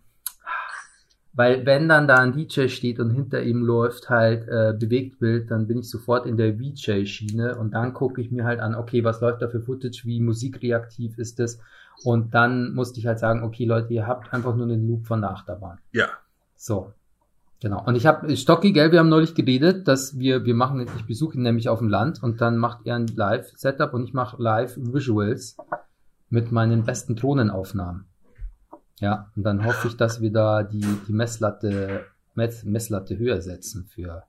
weil 1.38 1.66
wenn 1.66 1.90
dann 1.90 2.08
da 2.08 2.16
ein 2.16 2.32
DJ 2.32 2.70
steht 2.70 2.98
und 3.02 3.10
hinter 3.12 3.44
ihm 3.44 3.62
läuft 3.62 4.10
halt 4.10 4.48
äh, 4.48 4.74
Bewegtbild, 4.80 5.52
dann 5.52 5.68
bin 5.68 5.80
ich 5.80 5.90
sofort 5.90 6.26
in 6.26 6.38
der 6.38 6.54
VJ-Schiene 6.58 7.58
und 7.58 7.72
dann 7.74 7.94
gucke 7.94 8.22
ich 8.22 8.32
mir 8.32 8.46
halt 8.46 8.62
an, 8.62 8.74
okay, 8.74 9.04
was 9.04 9.20
läuft 9.20 9.42
da 9.42 9.50
für 9.50 9.60
Footage, 9.60 10.04
wie 10.06 10.22
musikreaktiv 10.22 11.18
ist 11.18 11.40
das 11.40 11.60
und 12.04 12.34
dann 12.34 12.74
musste 12.74 13.00
ich 13.00 13.08
halt 13.08 13.20
sagen, 13.20 13.44
okay 13.44 13.66
Leute, 13.66 13.94
ihr 13.94 14.08
habt 14.08 14.34
einfach 14.34 14.56
nur 14.56 14.66
einen 14.66 14.88
Loop 14.88 15.06
von 15.06 15.22
der 15.22 15.32
Achterbahn. 15.32 15.80
Ja. 15.92 16.08
So. 16.56 16.94
Genau. 17.62 17.84
Und 17.86 17.96
ich 17.96 18.06
habe 18.06 18.36
Stocki, 18.36 18.74
gell, 18.74 18.92
wir 18.92 19.00
haben 19.00 19.10
neulich 19.10 19.34
geredet, 19.34 19.88
dass 19.88 20.20
wir, 20.20 20.44
wir 20.44 20.54
machen, 20.54 20.82
ich 20.82 21.06
besuche 21.06 21.36
ihn 21.36 21.44
nämlich 21.44 21.70
auf 21.70 21.80
dem 21.80 21.90
Land 21.90 22.22
und 22.22 22.42
dann 22.42 22.58
macht 22.58 22.86
er 22.86 22.96
ein 22.96 23.08
Live-Setup 23.08 23.94
und 23.94 24.04
ich 24.04 24.14
mache 24.14 24.42
Live-Visuals 24.42 25.58
mit 26.30 26.52
meinen 26.52 26.84
besten 26.84 27.16
Drohnenaufnahmen. 27.16 28.06
Ja, 29.00 29.32
und 29.36 29.44
dann 29.44 29.66
hoffe 29.66 29.88
ich, 29.88 29.98
dass 29.98 30.22
wir 30.22 30.32
da 30.32 30.64
die, 30.64 30.86
die 31.08 31.14
Messlatte, 31.14 32.06
Mess, 32.34 32.64
Messlatte 32.64 33.18
höher 33.18 33.42
setzen 33.42 33.86
für 33.86 34.24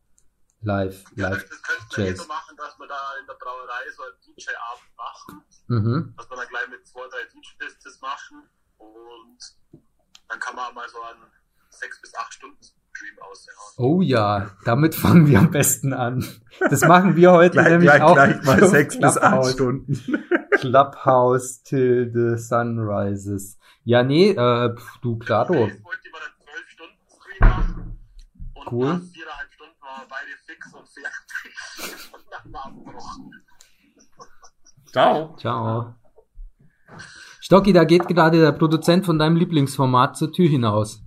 Live, 0.63 1.05
Ja, 1.17 1.29
Live. 1.29 1.49
das 1.49 1.63
könnten 1.63 1.97
wir 1.97 2.05
eh 2.05 2.09
Jazz. 2.11 2.19
so 2.19 2.27
machen, 2.27 2.57
dass 2.57 2.79
wir 2.79 2.87
da 2.89 2.95
in 3.21 3.27
der 3.27 3.35
Brauerei 3.35 3.91
so 3.97 4.03
einen 4.03 4.17
DJ-Abend 4.37 4.97
machen, 4.97 5.43
Mhm. 5.69 6.15
dass 6.17 6.31
wir 6.31 6.37
dann 6.37 6.49
gleich 6.49 6.69
mit 6.69 6.87
zwei, 6.87 7.03
drei 7.09 7.25
DJs 7.33 7.79
das 7.85 8.01
machen 8.01 8.43
und 8.79 9.39
dann 10.29 10.41
kann 10.41 10.57
man 10.57 10.75
mal 10.75 10.89
so 10.89 11.01
einen 11.03 11.23
sechs 11.71 12.01
bis 12.01 12.15
acht 12.17 12.33
Stunden 12.35 12.57
Stream 12.63 13.19
aushauen. 13.21 13.75
Oh 13.77 14.01
ja, 14.01 14.51
damit 14.65 14.95
fangen 14.95 15.27
wir 15.29 15.39
am 15.39 15.51
besten 15.51 15.93
an. 15.93 16.25
Das 16.59 16.81
machen 16.83 17.15
wir 17.17 17.33
heute 17.33 17.53
Gleich, 17.53 17.69
nämlich 17.69 17.91
gleich, 17.91 18.03
auch. 18.03 18.15
gleich 18.15 18.43
mal 18.43 18.67
sechs 18.67 18.97
bis 18.99 19.19
acht 19.19 19.21
Clubhouse. 19.21 19.53
Stunden. 19.53 20.25
Clubhouse 20.53 21.63
till 21.63 22.11
the 22.13 22.39
sunrises. 22.43 23.59
Ja, 23.85 24.03
nee, 24.03 24.31
äh, 24.31 24.75
pf, 24.75 24.99
du, 25.03 25.19
klaro. 25.19 25.71
Cool. 28.71 28.89
nach 28.89 29.01
viereinhalb 29.03 29.53
Stunden 29.53 29.56
waren 29.56 29.56
wir 29.87 30.07
beide 30.09 30.33
fix 30.47 30.75
und 30.75 30.89
fertig 30.89 32.13
und 32.13 32.25
dann 32.31 32.53
war 32.53 32.67
abgebrochen. 32.67 33.31
Ciao. 34.93 35.37
Ciao. 35.37 35.95
Stocki, 37.41 37.73
da 37.73 37.85
geht 37.85 38.09
gerade 38.09 38.41
der 38.41 38.53
Produzent 38.53 39.07
von 39.07 39.19
deinem 39.19 39.37
Lieblingsformat 39.37 40.17
zur 40.17 40.33
Tür 40.33 40.49
hinaus. 40.49 41.03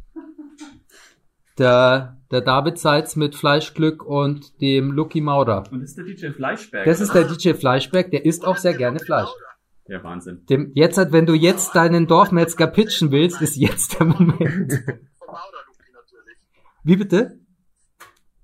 Der, 1.58 2.18
der 2.32 2.42
David 2.42 2.78
Seitz 2.78 3.15
mit 3.15 3.36
Fleischglück 3.36 4.04
und 4.04 4.62
dem 4.62 4.92
Lucky 4.92 5.20
Maurer. 5.20 5.63
Und 5.72 5.82
das 5.82 5.89
ist 5.89 5.98
der 5.98 6.06
DJ 6.06 6.30
Fleischberg. 6.30 6.86
Das 6.86 7.02
ist 7.02 7.13
der 7.13 7.26
DJ 7.26 7.54
Fleischberg, 7.54 8.12
der 8.12 8.26
isst 8.26 8.46
auch 8.46 8.56
sehr 8.56 8.74
gerne 8.74 9.00
Fleisch. 9.00 9.30
Ja, 9.88 10.04
Wahnsinn. 10.04 10.46
Dem, 10.46 10.72
jetzt, 10.76 10.98
wenn 11.12 11.26
du 11.26 11.34
jetzt 11.34 11.76
deinen 11.76 12.06
Dorfmetzger 12.06 12.68
pitchen 12.68 13.12
willst, 13.12 13.42
ist 13.42 13.56
jetzt 13.56 14.00
der 14.00 14.06
Moment. 14.06 14.72
Vom 15.18 15.28
Maurer 15.28 15.65
Luki 15.65 15.92
natürlich. 15.92 16.38
Wie 16.84 16.96
bitte? 16.96 17.39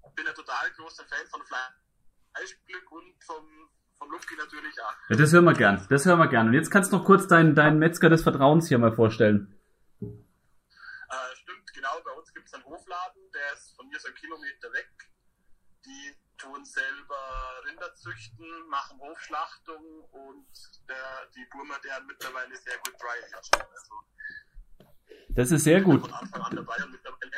Ich 0.09 0.15
bin 0.15 0.27
ein 0.27 0.33
total 0.33 0.71
großer 0.75 1.04
Fan 1.15 1.27
von 1.27 1.41
Fleischglück 1.45 2.91
und 2.91 3.23
vom, 3.23 3.69
vom 3.97 4.11
Luki 4.11 4.35
natürlich 4.37 4.81
auch. 4.81 4.93
Ja, 5.09 5.15
das 5.15 5.31
hören 5.31 5.45
wir 5.45 5.53
gern. 5.53 5.85
Das 5.89 6.05
hören 6.05 6.19
wir 6.19 6.27
gern. 6.27 6.47
Und 6.47 6.53
jetzt 6.53 6.69
kannst 6.71 6.91
du 6.91 6.97
noch 6.97 7.05
kurz 7.05 7.27
deinen, 7.27 7.55
deinen 7.55 7.79
Metzger 7.79 8.09
des 8.09 8.23
Vertrauens 8.23 8.67
hier 8.67 8.77
mal 8.77 8.93
vorstellen. 8.93 9.57
Äh, 10.01 11.35
stimmt, 11.35 11.73
genau, 11.73 12.01
bei 12.03 12.11
uns 12.11 12.33
gibt 12.33 12.47
es 12.47 12.53
einen 12.53 12.65
Hofladen, 12.65 13.21
der 13.33 13.53
ist 13.53 13.75
von 13.75 13.87
mir 13.87 13.99
so 13.99 14.07
einen 14.07 14.17
Kilometer 14.17 14.73
weg. 14.73 14.89
Die 15.85 16.15
tun 16.37 16.65
selber 16.65 17.61
Rinder 17.65 17.93
züchten, 17.95 18.45
machen 18.69 18.99
Hofschlachtung 18.99 20.03
und 20.11 20.47
der, 20.89 21.29
die 21.35 21.45
Burmer, 21.51 21.79
deren 21.83 22.05
mittlerweile 22.07 22.55
sehr 22.57 22.77
gut 22.79 22.95
dry 22.99 23.23
aged. 23.23 23.55
Also 23.55 23.95
Das 25.29 25.51
ist 25.51 25.63
sehr 25.63 25.81
gut. 25.81 26.01
von 26.01 26.13
Anfang 26.13 26.41
an 26.41 26.55
dabei 26.55 26.75
und 26.83 26.91
mittlerweile, 26.91 27.31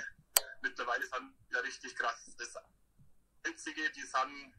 mittlerweile 0.63 1.05
sind 1.05 1.35
ja 1.51 1.59
richtig 1.59 1.95
krass. 1.95 2.35
Das 3.47 3.65
Einzige, 3.65 3.81
die 3.95 4.01
sind, 4.01 4.53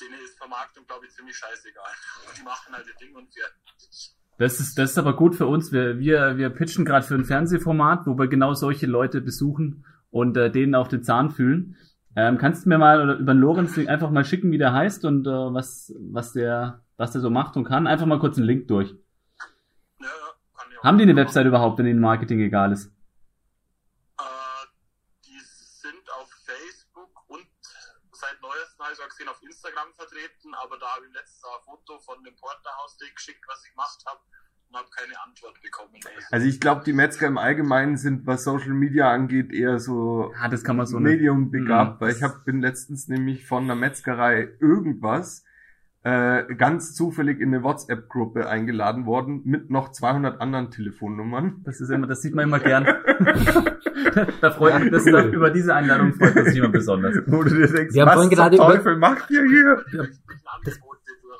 denen 0.00 0.24
ist 0.24 0.38
Vermarktung, 0.38 0.86
glaube 0.86 1.06
ich, 1.06 1.12
ziemlich 1.12 1.36
scheißegal. 1.36 1.84
Die 2.38 2.42
machen 2.42 2.72
halt 2.72 2.86
ihr 2.86 2.94
Ding 2.94 3.14
und 3.14 3.28
fertig. 3.32 4.14
Das 4.38 4.60
ist, 4.60 4.78
das 4.78 4.92
ist 4.92 4.98
aber 4.98 5.16
gut 5.16 5.34
für 5.34 5.46
uns. 5.46 5.72
Wir, 5.72 5.98
wir, 5.98 6.38
wir 6.38 6.50
pitchen 6.50 6.84
gerade 6.84 7.04
für 7.04 7.16
ein 7.16 7.24
Fernsehformat, 7.24 8.06
wo 8.06 8.16
wir 8.16 8.28
genau 8.28 8.54
solche 8.54 8.86
Leute 8.86 9.20
besuchen 9.20 9.84
und 10.10 10.36
äh, 10.36 10.50
denen 10.50 10.76
auf 10.76 10.88
den 10.88 11.02
Zahn 11.02 11.30
fühlen. 11.30 11.76
Ähm, 12.14 12.38
kannst 12.38 12.64
du 12.64 12.68
mir 12.68 12.78
mal 12.78 13.02
oder 13.02 13.16
über 13.16 13.34
den 13.34 13.40
Lorenz 13.40 13.76
einfach 13.78 14.10
mal 14.10 14.24
schicken, 14.24 14.52
wie 14.52 14.58
der 14.58 14.72
heißt 14.72 15.04
und 15.04 15.26
äh, 15.26 15.30
was, 15.30 15.92
was 15.98 16.32
der, 16.32 16.82
was 16.96 17.10
der 17.10 17.20
so 17.20 17.30
macht 17.30 17.56
und 17.56 17.64
kann? 17.64 17.86
Einfach 17.86 18.06
mal 18.06 18.18
kurz 18.20 18.38
einen 18.38 18.46
Link 18.46 18.68
durch. 18.68 18.94
Ja, 20.00 20.06
ja, 20.06 20.82
Haben 20.82 20.98
die 20.98 21.02
eine. 21.04 21.16
Website 21.16 21.46
überhaupt, 21.46 21.78
wenn 21.78 21.86
ihnen 21.86 22.00
Marketing 22.00 22.40
egal 22.40 22.72
ist? 22.72 22.86
Äh, 24.18 24.22
die 25.24 25.38
sind 25.40 26.10
auf 26.20 26.28
Facebook 26.44 27.10
und 27.28 27.46
seit 28.12 28.40
neuestem 28.40 28.84
habe 28.84 28.94
ich 28.94 29.00
auch 29.00 29.07
gesehen 29.18 29.28
auf 29.28 29.42
Instagram 29.42 29.92
vertreten, 29.94 30.54
aber 30.54 30.78
da 30.78 30.86
habe 30.94 31.06
ich 31.06 31.12
letztes 31.12 31.42
Jahr 31.42 31.58
ein 31.58 31.64
Foto 31.64 31.98
von 31.98 32.22
dem 32.22 32.36
Porterhaus-Ding 32.36 33.14
geschickt, 33.14 33.44
was 33.48 33.64
ich 33.64 33.70
gemacht 33.72 33.98
habe 34.06 34.20
und 34.70 34.76
habe 34.78 34.88
keine 34.90 35.20
Antwort 35.22 35.60
bekommen. 35.62 35.98
Also 36.30 36.46
ich 36.46 36.60
glaube, 36.60 36.84
die 36.84 36.92
Metzger 36.92 37.26
im 37.26 37.38
Allgemeinen 37.38 37.96
sind, 37.96 38.26
was 38.26 38.44
Social 38.44 38.74
Media 38.74 39.10
angeht, 39.10 39.52
eher 39.52 39.80
so 39.80 40.32
Ja, 40.34 40.48
das 40.48 40.62
kann 40.62 40.76
man 40.76 40.86
so. 40.86 41.00
Medium 41.00 41.50
begabt, 41.50 42.00
Mhm. 42.00 42.04
weil 42.04 42.12
ich 42.14 42.22
hab, 42.22 42.44
bin 42.44 42.60
letztens 42.60 43.08
nämlich 43.08 43.46
von 43.46 43.64
einer 43.64 43.74
Metzgerei 43.74 44.56
irgendwas 44.60 45.44
äh, 46.04 46.54
ganz 46.54 46.94
zufällig 46.94 47.40
in 47.40 47.48
eine 47.54 47.62
WhatsApp-Gruppe 47.64 48.48
eingeladen 48.48 49.04
worden 49.06 49.42
mit 49.44 49.68
noch 49.70 49.90
200 49.90 50.40
anderen 50.40 50.70
Telefonnummern. 50.70 51.62
Das 51.64 51.80
ist 51.80 51.90
immer, 51.90 52.06
das 52.06 52.22
sieht 52.22 52.34
man 52.34 52.44
immer 52.44 52.60
gern. 52.60 52.86
da 54.40 54.50
freut 54.50 54.80
mich, 54.80 54.90
das, 54.92 55.04
da, 55.04 55.24
über 55.24 55.50
diese 55.50 55.74
Einladung 55.74 56.14
freut 56.14 56.34
man 56.34 56.44
sich 56.44 56.56
immer 56.56 56.68
besonders. 56.68 57.16
Wo 57.26 57.42
du 57.42 57.50
dir 57.50 57.66
denkst, 57.66 57.94
Wir 57.94 58.02
haben 58.02 58.08
was 58.08 58.14
vorhin 58.14 58.30
zum 58.30 58.36
gerade 58.38 58.56
über- 58.56 58.66
Teufel 58.66 58.96
macht 58.96 59.30
ihr 59.30 59.44
hier? 59.44 59.84
Durch. 59.92 60.10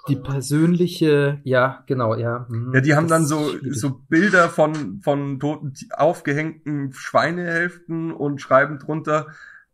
Die 0.08 0.16
persönliche, 0.16 1.40
ja, 1.44 1.84
genau, 1.86 2.14
ja. 2.16 2.46
mhm. 2.48 2.72
Ja, 2.74 2.80
die 2.80 2.94
haben 2.94 3.08
Das 3.08 3.18
dann 3.18 3.26
so, 3.26 3.50
so 3.70 4.00
Bilder 4.08 4.48
von, 4.48 5.00
von 5.02 5.38
toten, 5.38 5.74
aufgehängten 5.96 6.92
Schweinehälften 6.92 8.12
und 8.12 8.40
schreiben 8.40 8.78
drunter, 8.78 9.26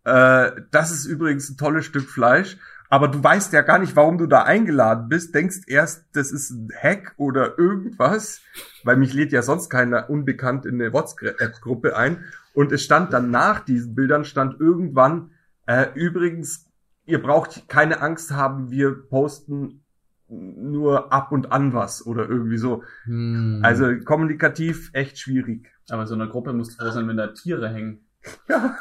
äh, 0.05 0.51
das 0.73 0.91
ist 0.91 1.07
übrigens 1.07 1.51
ein 1.51 1.57
tolles 1.57 1.85
Stück 1.85 2.09
Fleisch, 2.11 2.59
aber 2.95 3.09
du 3.09 3.25
weißt 3.25 3.53
ja 3.53 3.63
gar 3.63 3.81
nicht, 3.81 3.97
warum 3.97 4.19
du 4.19 4.27
da 4.27 4.45
eingeladen 4.45 5.09
bist, 5.09 5.35
denkst 5.35 5.63
erst, 5.67 6.07
das 6.13 6.31
ist 6.31 6.51
ein 6.53 6.69
Hack 6.81 7.15
oder 7.17 7.59
irgendwas, 7.59 8.41
weil 8.85 8.97
mich 8.97 9.13
lädt 9.13 9.33
ja 9.33 9.43
sonst 9.43 9.69
keiner 9.69 10.09
unbekannt 10.09 10.65
in 10.65 10.81
eine 10.81 10.93
WhatsApp-Gruppe 10.93 11.97
ein 11.97 12.23
und 12.53 12.71
es 12.71 12.85
stand 12.85 13.13
dann 13.13 13.33
nach 13.33 13.59
diesen 13.65 13.97
Bildern, 13.97 14.25
stand 14.25 14.61
irgendwann, 14.61 15.33
äh, 15.67 15.87
übrigens, 15.97 16.71
ihr 17.05 17.21
braucht 17.21 17.69
keine 17.69 18.01
Angst 18.01 18.31
haben, 18.31 18.71
wir 18.71 18.95
posten 18.95 19.83
nur 20.29 21.13
ab 21.13 21.33
und 21.33 21.51
an 21.51 21.73
was 21.73 22.07
oder 22.07 22.29
irgendwie 22.29 22.59
so. 22.59 22.85
Hm. 23.07 23.59
Also 23.65 23.93
kommunikativ 24.05 24.91
echt 24.93 25.19
schwierig. 25.19 25.69
Aber 25.89 26.03
in 26.03 26.09
so 26.09 26.15
einer 26.15 26.29
Gruppe 26.29 26.53
muss 26.53 26.77
froh 26.77 26.91
sein, 26.91 27.09
wenn 27.09 27.17
da 27.17 27.27
Tiere 27.27 27.69
hängen. 27.71 28.04
Ja. 28.49 28.77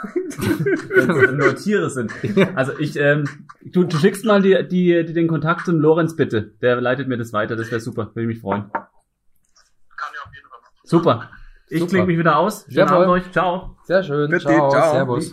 Wenn 0.89 1.09
es 1.09 1.31
nur 1.31 1.55
Tiere 1.55 1.89
sind. 1.89 2.13
Also 2.55 2.77
ich, 2.79 2.95
ähm, 2.95 3.25
du, 3.61 3.83
du 3.83 3.97
schickst 3.97 4.25
mal 4.25 4.41
die, 4.41 4.67
die, 4.67 5.05
die, 5.05 5.13
den 5.13 5.27
Kontakt 5.27 5.65
zum 5.65 5.79
Lorenz 5.79 6.15
bitte. 6.15 6.53
Der 6.61 6.79
leitet 6.79 7.07
mir 7.07 7.17
das 7.17 7.33
weiter. 7.33 7.55
Das 7.55 7.69
wäre 7.71 7.81
super. 7.81 8.11
Würde 8.13 8.27
mich 8.27 8.39
freuen. 8.39 8.71
Kann 8.71 8.87
ich 10.13 10.19
auf 10.25 10.33
jeden 10.33 10.47
Fall 10.49 10.59
machen. 10.61 10.75
Super. 10.83 11.29
Ich 11.69 11.79
Super. 11.79 11.89
klinge 11.89 12.05
mich 12.07 12.17
wieder 12.19 12.37
aus. 12.37 12.65
Schönen 12.65 12.87
Jawohl. 12.87 13.05
Abend 13.05 13.09
euch. 13.09 13.31
Ciao. 13.31 13.77
Sehr 13.83 14.03
schön. 14.03 14.29
Bitte, 14.29 14.43
ciao, 14.45 14.69
ciao. 14.69 14.91
Servus. 14.91 15.31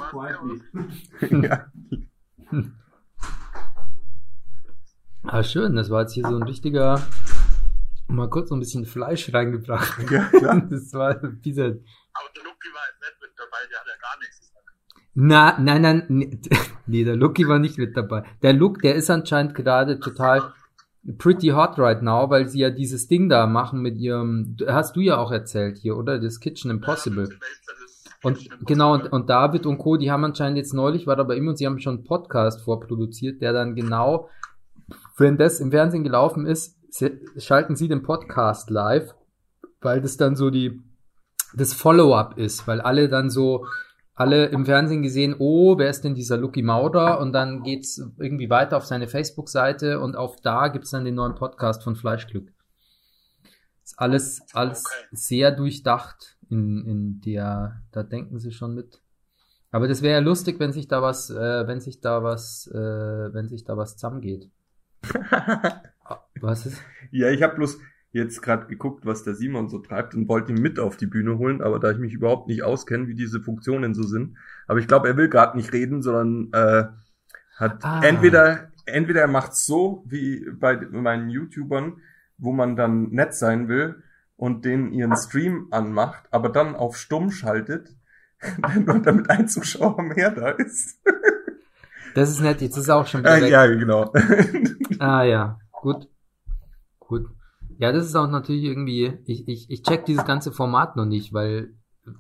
ja. 1.31 1.66
Ah, 5.23 5.42
schön. 5.42 5.77
Das 5.77 5.90
war 5.90 6.01
jetzt 6.01 6.14
hier 6.14 6.27
so 6.27 6.35
ein 6.35 6.42
richtiger, 6.42 7.01
mal 8.09 8.31
kurz 8.31 8.49
so 8.49 8.57
ein 8.57 8.61
bisschen 8.61 8.87
Fleisch 8.87 9.33
reingebracht. 9.33 10.11
ja, 10.11 10.25
klar. 10.25 10.62
Das 10.70 10.94
war 10.94 11.14
dieser, 11.14 11.64
Aber 11.66 12.31
der 12.35 12.42
Luki 12.42 12.68
war 12.73 12.83
jetzt 12.90 13.01
nicht 13.03 13.20
mit 13.20 13.20
dabei, 13.40 13.59
der 13.70 13.81
hat 13.81 13.87
ja 13.87 13.98
gar 14.00 14.18
nichts 14.20 14.38
gesagt. 14.40 14.66
na, 15.14 15.59
nein, 15.59 15.83
nein, 15.83 16.40
nee, 16.87 17.05
der 17.05 17.16
Lucky 17.16 17.48
war 17.48 17.59
nicht 17.59 17.79
mit 17.79 17.96
dabei. 17.96 18.24
Der 18.42 18.53
Luke, 18.53 18.81
der 18.81 18.94
ist 18.94 19.11
anscheinend 19.11 19.55
gerade 19.55 19.98
total 19.98 20.53
pretty 21.18 21.48
hot 21.48 21.79
right 21.79 22.03
now, 22.03 22.29
weil 22.29 22.48
sie 22.48 22.61
ja 22.61 22.70
dieses 22.70 23.09
Ding 23.09 23.29
da 23.29 23.46
machen 23.46 23.81
mit 23.81 23.96
ihrem, 23.98 24.57
hast 24.66 24.96
du 24.96 25.00
ja 25.00 25.16
auch 25.16 25.33
erzählt 25.33 25.79
hier, 25.79 25.96
oder? 25.96 26.18
Das 26.18 26.40
Kitchen 26.40 26.70
Impossible. 26.70 27.29
Ja, 27.29 27.37
Und 28.22 28.38
Kitchen 28.38 28.66
genau, 28.66 28.92
und, 28.92 29.00
Impossible. 29.00 29.20
und 29.20 29.31
David 29.31 29.66
und 29.66 29.79
Co., 29.79 29.96
die 29.96 30.11
haben 30.11 30.24
anscheinend 30.24 30.59
jetzt 30.59 30.74
neulich, 30.74 31.07
war 31.07 31.16
da 31.16 31.22
bei 31.22 31.37
ihm 31.37 31.48
und 31.48 31.57
sie 31.57 31.66
haben 31.66 31.79
schon 31.79 31.96
einen 31.96 32.05
Podcast 32.05 32.61
vorproduziert, 32.62 33.40
der 33.40 33.53
dann 33.55 33.74
genau, 33.74 34.29
wenn 35.16 35.38
das 35.38 35.61
im 35.61 35.70
Fernsehen 35.70 36.05
gelaufen 36.05 36.46
ist, 36.46 36.76
schalten 37.38 37.76
sie 37.76 37.88
den 37.88 38.03
Podcast 38.03 38.68
live, 38.70 39.14
weil 39.81 40.00
das 40.03 40.16
dann 40.16 40.37
so 40.37 40.50
die 40.50 40.83
das 41.55 41.75
Follow-up 41.75 42.39
ist, 42.39 42.67
weil 42.67 42.81
alle 42.81 43.09
dann 43.09 43.31
so, 43.31 43.67
alle 44.15 44.47
im 44.47 44.67
Fernsehen 44.67 45.03
gesehen, 45.03 45.35
oh, 45.39 45.79
wer 45.79 45.89
ist 45.91 46.03
denn 46.03 46.15
dieser 46.15 46.37
Lucky 46.37 46.63
Maurer? 46.63 47.21
Und 47.21 47.33
dann 47.33 47.63
geht's 47.63 48.03
irgendwie 48.19 48.51
weiter 48.51 48.77
auf 48.77 48.85
seine 48.85 49.09
Facebook-Seite 49.09 50.01
und 50.01 50.17
auf 50.17 50.41
da 50.43 50.69
gibt's 50.69 50.91
dann 50.91 51.05
den 51.05 51.15
neuen 51.15 51.35
Podcast 51.35 51.83
von 51.83 51.97
Fleischglück. 51.97 52.53
Ist 53.83 53.99
alles, 53.99 54.43
alles 54.53 54.85
Okay. 54.87 55.07
sehr 55.13 55.51
durchdacht 55.53 56.37
in, 56.51 56.85
in 56.87 57.21
der, 57.23 57.81
da 57.93 58.03
denken 58.03 58.39
sie 58.39 58.53
schon 58.53 58.75
mit. 58.75 59.01
Aber 59.73 59.89
das 59.89 60.03
wäre 60.03 60.15
ja 60.15 60.21
lustig, 60.21 60.59
wenn 60.59 60.73
sich 60.73 60.89
da 60.89 61.01
was, 61.01 61.31
äh, 61.31 61.67
wenn 61.67 61.81
sich 61.81 62.01
da 62.01 62.23
was, 62.23 62.67
äh, 62.75 63.33
wenn 63.33 63.49
sich 63.49 63.65
da 63.65 63.77
was 63.77 63.95
zusammengeht. 63.95 64.51
Was 66.41 66.67
ist? 66.67 66.81
Ja, 67.11 67.29
ich 67.31 67.43
habe 67.43 67.55
bloß 67.57 67.79
jetzt 68.12 68.42
gerade 68.42 68.66
geguckt, 68.66 69.07
was 69.07 69.23
der 69.23 69.35
Simon 69.35 69.68
so 69.68 69.79
treibt 69.79 70.14
und 70.14 70.29
wollte 70.29 70.53
ihn 70.53 70.61
mit 70.61 70.79
auf 70.81 70.96
die 70.96 71.07
Bühne 71.07 71.38
holen, 71.38 71.62
aber 71.62 71.79
da 71.79 71.92
ich 71.92 71.99
mich 71.99 72.12
überhaupt 72.12 72.49
nicht 72.49 72.62
auskenne, 72.64 73.07
wie 73.07 73.14
diese 73.14 73.40
Funktionen 73.40 73.94
so 73.94 74.03
sind, 74.03 74.37
aber 74.66 74.81
ich 74.81 74.88
glaube, 74.88 75.09
er 75.09 75.16
will 75.16 75.29
gerade 75.29 75.57
nicht 75.57 75.73
reden, 75.73 76.03
sondern 76.03 76.51
äh, 76.53 76.88
hat 77.57 77.85
Ah. 77.85 78.01
entweder 78.03 78.70
entweder 78.87 79.20
er 79.20 79.29
macht's 79.29 79.64
so 79.66 80.05
wie 80.09 80.44
bei 80.59 80.77
meinen 80.90 81.31
YouTubern, 81.31 81.99
wo 82.38 82.53
man 82.53 82.75
dann 82.75 83.11
nett 83.11 83.35
sein 83.35 83.68
will 83.68 84.03
und 84.37 84.64
den 84.64 84.92
ihren 84.92 85.16
Stream 85.16 85.68
anmacht, 85.70 86.25
aber 86.33 86.49
dann 86.49 86.75
auf 86.75 86.96
stumm 86.96 87.31
schaltet, 87.31 87.94
damit 89.05 89.31
ein 89.31 89.46
Zuschauer 89.46 90.03
mehr 90.03 90.31
da 90.31 90.49
ist. 90.51 91.01
Das 92.12 92.29
ist 92.29 92.40
nett, 92.40 92.61
jetzt 92.61 92.77
ist 92.77 92.88
er 92.88 92.96
auch 92.96 93.07
schon 93.07 93.20
wieder 93.20 93.40
Äh, 93.40 93.49
ja, 93.51 93.66
genau. 93.66 94.12
Ah 94.99 95.23
ja, 95.23 95.61
gut. 95.70 96.09
Gut. 96.99 97.29
Ja, 97.81 97.93
das 97.93 98.05
ist 98.05 98.14
auch 98.14 98.29
natürlich 98.31 98.64
irgendwie, 98.64 99.14
ich, 99.25 99.49
ich, 99.49 99.71
ich 99.71 99.83
check 99.83 100.05
dieses 100.05 100.27
ganze 100.27 100.53
Format 100.53 100.97
noch 100.97 101.07
nicht, 101.07 101.33
weil 101.33 101.73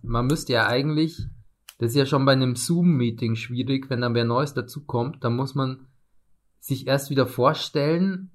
man 0.02 0.26
müsste 0.26 0.54
ja 0.54 0.66
eigentlich, 0.66 1.26
das 1.78 1.90
ist 1.90 1.96
ja 1.96 2.06
schon 2.06 2.24
bei 2.24 2.32
einem 2.32 2.56
Zoom-Meeting 2.56 3.36
schwierig, 3.36 3.90
wenn 3.90 4.00
dann 4.00 4.14
wer 4.14 4.24
Neues 4.24 4.54
dazukommt, 4.54 5.22
dann 5.22 5.36
muss 5.36 5.54
man 5.54 5.86
sich 6.60 6.86
erst 6.86 7.10
wieder 7.10 7.26
vorstellen. 7.26 8.30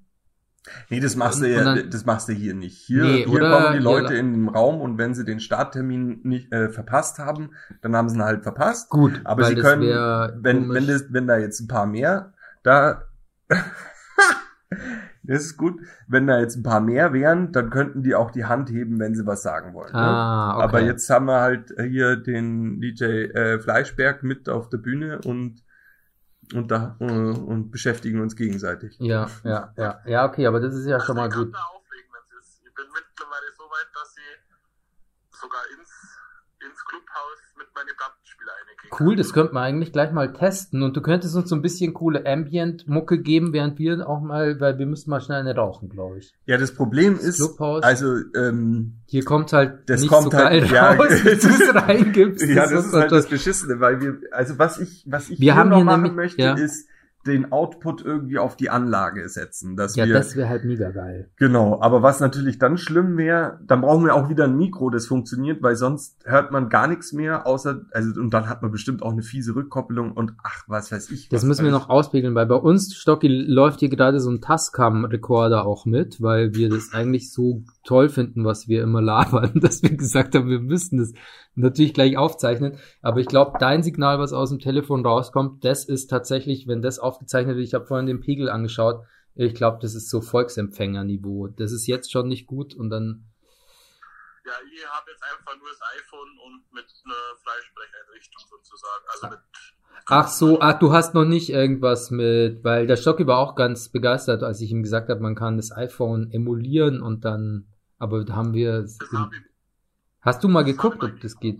Nee, 0.88 1.00
das 1.00 1.16
machst 1.16 1.42
du 1.42 1.50
ja, 1.52 1.64
dann- 1.64 1.90
das 1.90 2.06
machst 2.06 2.28
du 2.28 2.32
hier 2.32 2.54
nicht. 2.54 2.76
Hier, 2.78 3.02
Nee, 3.02 3.24
hier 3.26 3.40
kommen 3.40 3.72
die 3.72 3.78
Leute 3.82 4.14
in 4.14 4.32
den 4.32 4.48
Raum 4.48 4.80
und 4.80 4.96
wenn 4.96 5.14
sie 5.14 5.24
den 5.24 5.40
Starttermin 5.40 6.20
nicht 6.22 6.52
äh, 6.52 6.68
verpasst 6.70 7.18
haben, 7.18 7.50
dann 7.82 7.96
haben 7.96 8.08
sie 8.08 8.16
ihn 8.18 8.22
halt 8.22 8.44
verpasst. 8.44 8.88
Gut, 8.90 9.20
Aber 9.24 9.44
sie 9.46 9.56
können, 9.56 9.82
wenn, 10.42 10.58
komisch. 10.68 10.74
wenn, 10.76 10.86
das, 10.86 11.04
wenn 11.10 11.26
da 11.26 11.38
jetzt 11.38 11.58
ein 11.60 11.66
paar 11.66 11.86
mehr, 11.86 12.34
da, 12.62 13.02
das 15.26 15.42
ist 15.42 15.56
gut, 15.56 15.80
wenn 16.08 16.26
da 16.26 16.38
jetzt 16.38 16.56
ein 16.56 16.62
paar 16.62 16.80
mehr 16.80 17.12
wären, 17.12 17.52
dann 17.52 17.70
könnten 17.70 18.02
die 18.02 18.14
auch 18.14 18.30
die 18.30 18.44
Hand 18.44 18.70
heben, 18.70 18.98
wenn 18.98 19.14
sie 19.14 19.26
was 19.26 19.42
sagen 19.42 19.74
wollen. 19.74 19.92
ne? 19.92 19.98
Ah, 19.98 20.54
okay. 20.56 20.64
Aber 20.64 20.80
jetzt 20.80 21.08
haben 21.10 21.26
wir 21.26 21.40
halt 21.40 21.72
hier 21.78 22.16
den 22.16 22.80
DJ 22.80 23.04
äh, 23.04 23.58
Fleischberg 23.60 24.22
mit 24.22 24.48
auf 24.48 24.68
der 24.68 24.78
Bühne 24.78 25.20
und 25.24 25.62
und 26.54 26.70
da 26.70 26.96
äh, 27.00 27.04
und 27.04 27.70
beschäftigen 27.72 28.20
uns 28.20 28.36
gegenseitig. 28.36 28.96
Ja, 29.00 29.28
ja, 29.42 29.72
ja. 29.76 30.00
Ja, 30.06 30.24
okay, 30.26 30.46
aber 30.46 30.60
das 30.60 30.74
ist 30.74 30.86
ja 30.86 31.00
schon 31.00 31.16
mal 31.16 31.24
Also 31.24 31.42
ich 31.42 31.46
gut. 31.46 31.56
ist. 32.38 32.62
Ich 32.64 32.74
bin 32.74 32.86
mittlerweile 32.94 33.46
so 33.56 33.64
weit, 33.64 33.88
dass 33.94 34.14
sie 34.14 34.30
sogar 35.30 35.62
ins, 35.76 35.90
ins 36.60 36.84
Clubhaus 36.84 37.40
mit 37.58 37.66
meinen 37.74 37.96
Plattenspieler 37.96 38.04
reingehen. 38.06 38.25
Cool, 39.00 39.16
das 39.16 39.32
könnte 39.32 39.52
man 39.52 39.64
eigentlich 39.64 39.92
gleich 39.92 40.12
mal 40.12 40.32
testen. 40.32 40.82
Und 40.84 40.96
du 40.96 41.00
könntest 41.02 41.34
uns 41.34 41.48
so 41.48 41.56
ein 41.56 41.60
bisschen 41.62 41.92
coole 41.92 42.24
Ambient-Mucke 42.24 43.18
geben, 43.20 43.52
während 43.52 43.78
wir 43.80 44.08
auch 44.08 44.20
mal, 44.20 44.60
weil 44.60 44.78
wir 44.78 44.86
müssen 44.86 45.10
mal 45.10 45.20
schnell 45.20 45.40
eine 45.40 45.56
rauchen, 45.56 45.88
glaube 45.88 46.18
ich. 46.18 46.32
Ja, 46.46 46.56
das 46.56 46.72
Problem 46.72 47.14
Das 47.16 47.24
ist, 47.24 47.36
Clubhaus. 47.38 47.82
also 47.82 48.14
ähm, 48.36 48.92
Hier 49.06 49.24
kommt 49.24 49.52
halt 49.52 49.80
Das 49.90 50.02
nicht 50.02 50.10
kommt 50.10 50.30
so 50.30 50.38
halt- 50.38 50.62
geil 50.62 50.72
ja, 50.72 50.92
raus, 50.92 51.08
wenn 51.24 51.38
du 51.38 51.46
es 51.48 51.74
reingibst. 51.74 52.46
ja, 52.48 52.62
das 52.70 52.86
ist 52.86 52.92
halt 52.92 53.10
das 53.10 53.24
das 53.24 53.26
Beschissene, 53.30 53.80
weil 53.80 54.00
wir, 54.00 54.18
also 54.30 54.56
was 54.58 54.78
ich, 54.78 55.04
was 55.06 55.30
ich 55.30 55.40
Wir 55.40 55.52
hier 55.52 55.56
haben 55.56 55.70
noch 55.70 55.82
machen 55.82 56.02
nämlich- 56.02 56.16
möchte, 56.36 56.42
ja. 56.42 56.54
ist 56.54 56.88
den 57.26 57.52
Output 57.52 58.02
irgendwie 58.04 58.38
auf 58.38 58.56
die 58.56 58.70
Anlage 58.70 59.28
setzen, 59.28 59.76
dass 59.76 59.96
Ja, 59.96 60.06
wir, 60.06 60.14
das 60.14 60.36
wäre 60.36 60.48
halt 60.48 60.64
mega 60.64 60.90
geil. 60.90 61.30
genau, 61.36 61.80
aber 61.80 62.02
was 62.02 62.20
natürlich 62.20 62.58
dann 62.58 62.78
schlimm 62.78 63.16
wäre, 63.16 63.60
dann 63.66 63.80
brauchen 63.80 64.04
wir 64.04 64.14
auch 64.14 64.28
wieder 64.28 64.44
ein 64.44 64.56
Mikro, 64.56 64.90
das 64.90 65.06
funktioniert, 65.06 65.62
weil 65.62 65.76
sonst 65.76 66.16
hört 66.24 66.52
man 66.52 66.68
gar 66.68 66.86
nichts 66.86 67.12
mehr, 67.12 67.46
außer, 67.46 67.82
also, 67.92 68.20
und 68.20 68.32
dann 68.32 68.48
hat 68.48 68.62
man 68.62 68.70
bestimmt 68.70 69.02
auch 69.02 69.12
eine 69.12 69.22
fiese 69.22 69.54
Rückkopplung 69.54 70.12
und 70.12 70.32
ach, 70.42 70.64
was 70.68 70.92
weiß 70.92 71.10
ich. 71.10 71.28
Das 71.28 71.44
müssen 71.44 71.64
wir 71.64 71.72
noch 71.72 71.88
auspegeln, 71.88 72.34
weil 72.34 72.46
bei 72.46 72.54
uns, 72.56 72.94
Stocki, 72.94 73.28
läuft 73.28 73.80
hier 73.80 73.88
gerade 73.88 74.20
so 74.20 74.30
ein 74.30 74.40
Tascam-Rekorder 74.40 75.66
auch 75.66 75.86
mit, 75.86 76.22
weil 76.22 76.54
wir 76.54 76.68
das 76.70 76.92
eigentlich 76.92 77.32
so 77.32 77.64
toll 77.84 78.08
finden, 78.08 78.44
was 78.44 78.68
wir 78.68 78.82
immer 78.82 79.02
labern, 79.02 79.52
dass 79.60 79.82
wir 79.82 79.96
gesagt 79.96 80.34
haben, 80.34 80.48
wir 80.48 80.60
müssen 80.60 80.98
das 80.98 81.12
natürlich 81.56 81.94
gleich 81.94 82.16
aufzeichnen. 82.16 82.78
Aber 83.02 83.20
ich 83.20 83.26
glaube, 83.26 83.58
dein 83.58 83.82
Signal, 83.82 84.18
was 84.18 84.32
aus 84.32 84.50
dem 84.50 84.58
Telefon 84.58 85.04
rauskommt, 85.04 85.64
das 85.64 85.84
ist 85.84 86.08
tatsächlich, 86.08 86.68
wenn 86.68 86.82
das 86.82 86.98
aufgezeichnet 86.98 87.56
wird, 87.56 87.66
ich 87.66 87.74
habe 87.74 87.86
vorhin 87.86 88.06
den 88.06 88.20
Pegel 88.20 88.48
angeschaut, 88.48 89.04
ich 89.34 89.54
glaube, 89.54 89.78
das 89.82 89.94
ist 89.94 90.08
so 90.08 90.20
Volksempfängerniveau. 90.20 91.48
Das 91.48 91.72
ist 91.72 91.86
jetzt 91.86 92.10
schon 92.10 92.28
nicht 92.28 92.46
gut 92.46 92.74
und 92.74 92.90
dann, 92.90 93.24
Ja, 94.44 94.52
ich 94.72 94.86
habe 94.86 95.10
jetzt 95.10 95.22
einfach 95.22 95.58
nur 95.58 95.68
das 95.68 95.80
iPhone 95.98 96.38
und 96.46 96.72
mit 96.72 96.86
einer 97.04 97.36
Freisprecheinrichtung 97.42 98.42
sozusagen. 98.48 99.04
Also 99.12 99.28
mit 99.28 99.40
Ach 100.08 100.28
so, 100.28 100.60
ach, 100.60 100.78
du 100.78 100.92
hast 100.92 101.14
noch 101.14 101.24
nicht 101.24 101.50
irgendwas 101.50 102.12
mit, 102.12 102.62
weil 102.62 102.86
der 102.86 102.96
Stocki 102.96 103.26
war 103.26 103.38
auch 103.38 103.56
ganz 103.56 103.88
begeistert, 103.88 104.44
als 104.44 104.60
ich 104.60 104.70
ihm 104.70 104.84
gesagt 104.84 105.08
habe, 105.08 105.20
man 105.20 105.34
kann 105.34 105.56
das 105.56 105.72
iPhone 105.72 106.30
emulieren 106.30 107.02
und 107.02 107.24
dann, 107.24 107.66
aber 107.98 108.24
da 108.24 108.36
haben 108.36 108.54
wir, 108.54 108.82
das 108.82 108.98
hab 109.12 109.32
ich, 109.32 109.40
hast 110.26 110.44
du 110.44 110.48
mal 110.48 110.64
das 110.64 110.72
geguckt, 110.72 111.02
ob 111.02 111.20
das 111.20 111.40
geht? 111.40 111.58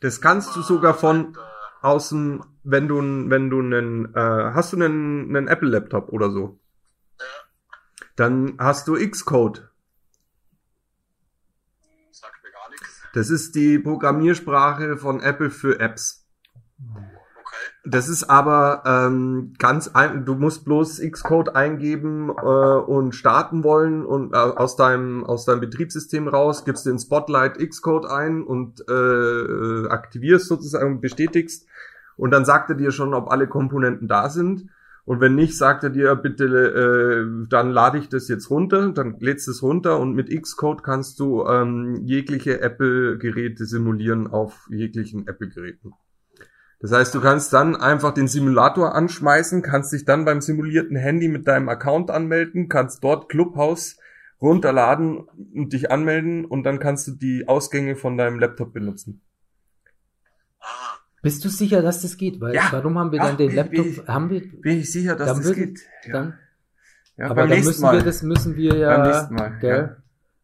Das 0.00 0.20
kannst 0.20 0.56
du 0.56 0.62
sogar 0.62 0.94
von 0.94 1.36
außen, 1.82 2.44
wenn 2.64 2.88
du, 2.88 2.96
wenn 2.96 3.50
du 3.50 3.60
einen, 3.60 4.14
äh, 4.14 4.52
hast 4.54 4.72
du 4.72 4.76
einen, 4.76 5.36
einen 5.36 5.48
Apple 5.48 5.68
Laptop 5.68 6.08
oder 6.08 6.30
so? 6.30 6.58
Ja. 7.18 7.26
Dann 8.16 8.56
hast 8.58 8.88
du 8.88 8.94
Xcode. 8.94 9.70
sagt 12.10 12.42
mir 12.42 12.50
gar 12.50 12.68
nichts. 12.70 13.02
Das 13.12 13.30
ist 13.30 13.54
die 13.54 13.78
Programmiersprache 13.78 14.96
von 14.96 15.20
Apple 15.20 15.50
für 15.50 15.78
Apps. 15.78 16.26
Das 17.84 18.08
ist 18.08 18.24
aber 18.30 18.84
ähm, 18.86 19.54
ganz 19.58 19.88
ein, 19.88 20.24
du 20.24 20.34
musst 20.34 20.64
bloß 20.64 21.00
Xcode 21.00 21.56
eingeben 21.56 22.28
äh, 22.30 22.32
und 22.32 23.12
starten 23.12 23.64
wollen 23.64 24.06
und 24.06 24.34
äh, 24.34 24.36
aus 24.36 24.76
deinem 24.76 25.24
aus 25.24 25.46
deinem 25.46 25.60
Betriebssystem 25.60 26.28
raus 26.28 26.64
gibst 26.64 26.86
den 26.86 27.00
Spotlight 27.00 27.58
Xcode 27.58 28.06
ein 28.06 28.44
und 28.44 28.84
äh, 28.88 29.88
aktivierst 29.88 30.46
sozusagen 30.46 31.00
bestätigst 31.00 31.66
und 32.16 32.30
dann 32.30 32.44
sagt 32.44 32.70
er 32.70 32.76
dir 32.76 32.92
schon, 32.92 33.14
ob 33.14 33.32
alle 33.32 33.48
Komponenten 33.48 34.06
da 34.06 34.30
sind 34.30 34.68
und 35.04 35.20
wenn 35.20 35.34
nicht, 35.34 35.58
sagt 35.58 35.82
er 35.82 35.90
dir 35.90 36.14
bitte, 36.14 36.44
äh, 36.44 37.48
dann 37.48 37.70
lade 37.70 37.98
ich 37.98 38.08
das 38.08 38.28
jetzt 38.28 38.50
runter, 38.50 38.92
dann 38.92 39.16
lädst 39.18 39.48
es 39.48 39.60
runter 39.62 39.98
und 39.98 40.14
mit 40.14 40.30
Xcode 40.30 40.84
kannst 40.84 41.18
du 41.18 41.44
ähm, 41.44 42.02
jegliche 42.04 42.60
Apple-Geräte 42.60 43.66
simulieren 43.66 44.28
auf 44.28 44.68
jeglichen 44.70 45.26
Apple-Geräten. 45.26 45.94
Das 46.82 46.90
heißt, 46.92 47.14
du 47.14 47.20
kannst 47.20 47.52
dann 47.52 47.76
einfach 47.76 48.12
den 48.12 48.26
Simulator 48.28 48.94
anschmeißen, 48.94 49.62
kannst 49.62 49.92
dich 49.92 50.04
dann 50.04 50.24
beim 50.24 50.40
simulierten 50.40 50.96
Handy 50.96 51.28
mit 51.28 51.46
deinem 51.46 51.68
Account 51.68 52.10
anmelden, 52.10 52.68
kannst 52.68 53.02
dort 53.04 53.28
Clubhouse 53.28 53.98
runterladen 54.40 55.18
und 55.54 55.72
dich 55.72 55.92
anmelden 55.92 56.44
und 56.44 56.64
dann 56.64 56.80
kannst 56.80 57.06
du 57.06 57.12
die 57.12 57.46
Ausgänge 57.46 57.94
von 57.94 58.18
deinem 58.18 58.40
Laptop 58.40 58.72
benutzen. 58.72 59.20
Bist 61.22 61.44
du 61.44 61.48
sicher, 61.48 61.82
dass 61.82 62.02
das 62.02 62.16
geht? 62.16 62.40
Weil 62.40 62.54
Ja. 62.56 62.68
warum 62.72 62.98
haben 62.98 63.12
wir 63.12 63.20
dann 63.20 63.36
den 63.36 63.48
bin- 63.48 63.56
Laptop, 63.56 63.84
bin 63.84 63.92
ich- 63.92 64.08
haben 64.08 64.30
wir, 64.30 64.40
Bin 64.60 64.78
ich 64.80 64.90
sicher, 64.90 65.14
dass 65.14 65.28
das 65.36 65.44
würde- 65.44 65.60
geht? 65.66 65.80
Ja, 66.06 66.12
dann, 66.12 66.34
ja 67.16 67.30
aber 67.30 67.46
dann 67.46 67.60
müssen 67.60 67.82
Mal. 67.82 67.94
wir, 67.98 68.02
das 68.02 68.22
müssen 68.24 68.56
wir 68.56 68.74
ja, 68.76 68.96
Beim 68.96 69.06
nächsten 69.08 69.34
Mal, 69.34 69.58
gell? 69.60 69.70
ja. 69.76 69.96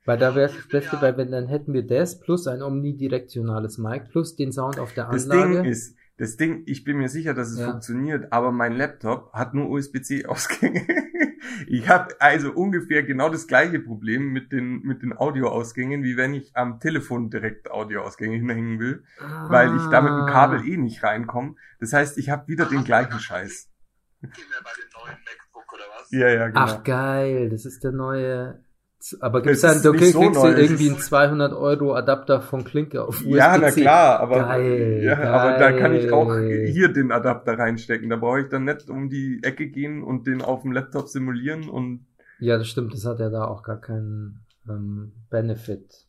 Weil 0.05 0.19
da 0.19 0.35
wäre 0.37 0.53
das 0.55 0.69
Beste, 0.69 0.97
weil 1.03 1.17
wenn 1.17 1.33
dann 1.33 1.49
hätten 1.49 1.73
wir 1.75 1.85
das 1.85 2.21
plus 2.21 2.47
ein 2.47 2.63
omnidirektionales 2.63 3.77
Mic 3.79 4.05
plus 4.11 4.37
den 4.37 4.53
Sound 4.53 4.79
auf 4.79 4.95
der 4.95 5.07
Das 5.11 5.29
Anlage. 5.29 5.63
Ding 5.63 5.65
ist, 5.65 5.97
das 6.19 6.37
Ding, 6.37 6.65
ich 6.67 6.83
bin 6.83 6.99
mir 6.99 7.09
sicher, 7.09 7.33
dass 7.33 7.51
es 7.51 7.61
Ja. 7.61 7.71
funktioniert, 7.71 8.33
aber 8.33 8.51
mein 8.51 8.73
Laptop 8.77 9.33
hat 9.33 9.55
nur 9.55 9.71
USB-C-Ausgänge. 9.71 10.85
ich 11.69 11.89
habe 11.89 12.15
also 12.21 12.53
ungefähr 12.53 13.05
genau 13.05 13.29
das 13.31 13.47
gleiche 13.47 13.79
Problem 13.79 14.33
mit 14.33 14.51
den, 14.51 14.83
mit 14.83 15.03
den 15.03 15.17
Audioausgängen, 15.17 16.03
wie 16.03 16.17
wenn 16.17 16.35
ich 16.35 16.57
am 16.57 16.81
Telefon 16.81 17.31
direkt 17.31 17.71
Audioausgänge 17.71 18.37
hinhängen 18.37 18.81
will, 18.81 19.05
weil 19.49 19.77
ich 19.77 19.89
da 19.89 20.01
mit 20.01 20.17
dem 20.17 20.27
Kabel 20.27 20.69
eh 20.69 20.77
nicht 20.77 21.05
reinkomme. 21.05 21.55
Das 21.79 21.93
heißt, 21.93 22.19
ich 22.19 22.31
habe 22.31 22.49
wieder 22.49 22.67
den 22.67 22.83
gleichen 22.83 23.21
Scheiß. 23.21 23.69
gehen 24.21 24.31
wir 24.33 24.63
bei 24.65 24.71
den 24.77 24.91
neuen 24.93 25.19
MacBook 25.25 25.73
oder 25.73 25.85
was? 25.97 26.11
Ja, 26.11 26.29
ja, 26.29 26.49
genau. 26.49 26.61
Ach 26.61 26.83
geil, 26.83 27.49
das 27.49 27.65
ist 27.65 27.85
der 27.85 27.93
neue. 27.93 28.59
Aber 29.21 29.43
gibt's 29.43 29.61
dann, 29.61 29.79
okay, 29.79 29.91
nicht 29.93 30.13
so 30.13 30.21
kriegst 30.21 30.35
neu, 30.43 30.55
du 30.55 30.61
irgendwie 30.61 30.91
einen 30.91 30.99
200 30.99 31.53
Euro 31.53 31.95
Adapter 31.95 32.41
von 32.41 32.65
Klinke 32.65 33.03
auf 33.05 33.21
USB-C. 33.21 33.37
ja, 33.37 33.57
na 33.57 33.71
klar, 33.71 34.21
aber, 34.21 34.41
Geil, 34.41 35.01
ja, 35.05 35.19
aber 35.33 35.59
da 35.59 35.73
kann 35.73 35.95
ich 35.95 36.11
auch 36.11 36.27
geil. 36.29 36.67
hier 36.73 36.89
den 36.93 37.13
Adapter 37.13 37.57
reinstecken. 37.59 38.11
Da 38.11 38.17
brauche 38.17 38.41
ich 38.41 38.49
dann 38.49 38.65
nicht 38.65 38.91
um 38.91 39.09
die 39.09 39.41
Ecke 39.43 39.69
gehen 39.69 40.03
und 40.03 40.27
den 40.27 40.43
auf 40.43 40.63
dem 40.63 40.73
Laptop 40.73 41.09
simulieren 41.09 41.69
und 41.69 42.07
Ja, 42.41 42.59
das 42.59 42.69
stimmt, 42.69 42.93
das 42.93 43.05
hat 43.05 43.21
ja 43.21 43.31
da 43.31 43.45
auch 43.45 43.63
gar 43.63 43.81
keinen 43.81 44.45
ähm, 44.69 45.13
Benefit. 45.31 46.07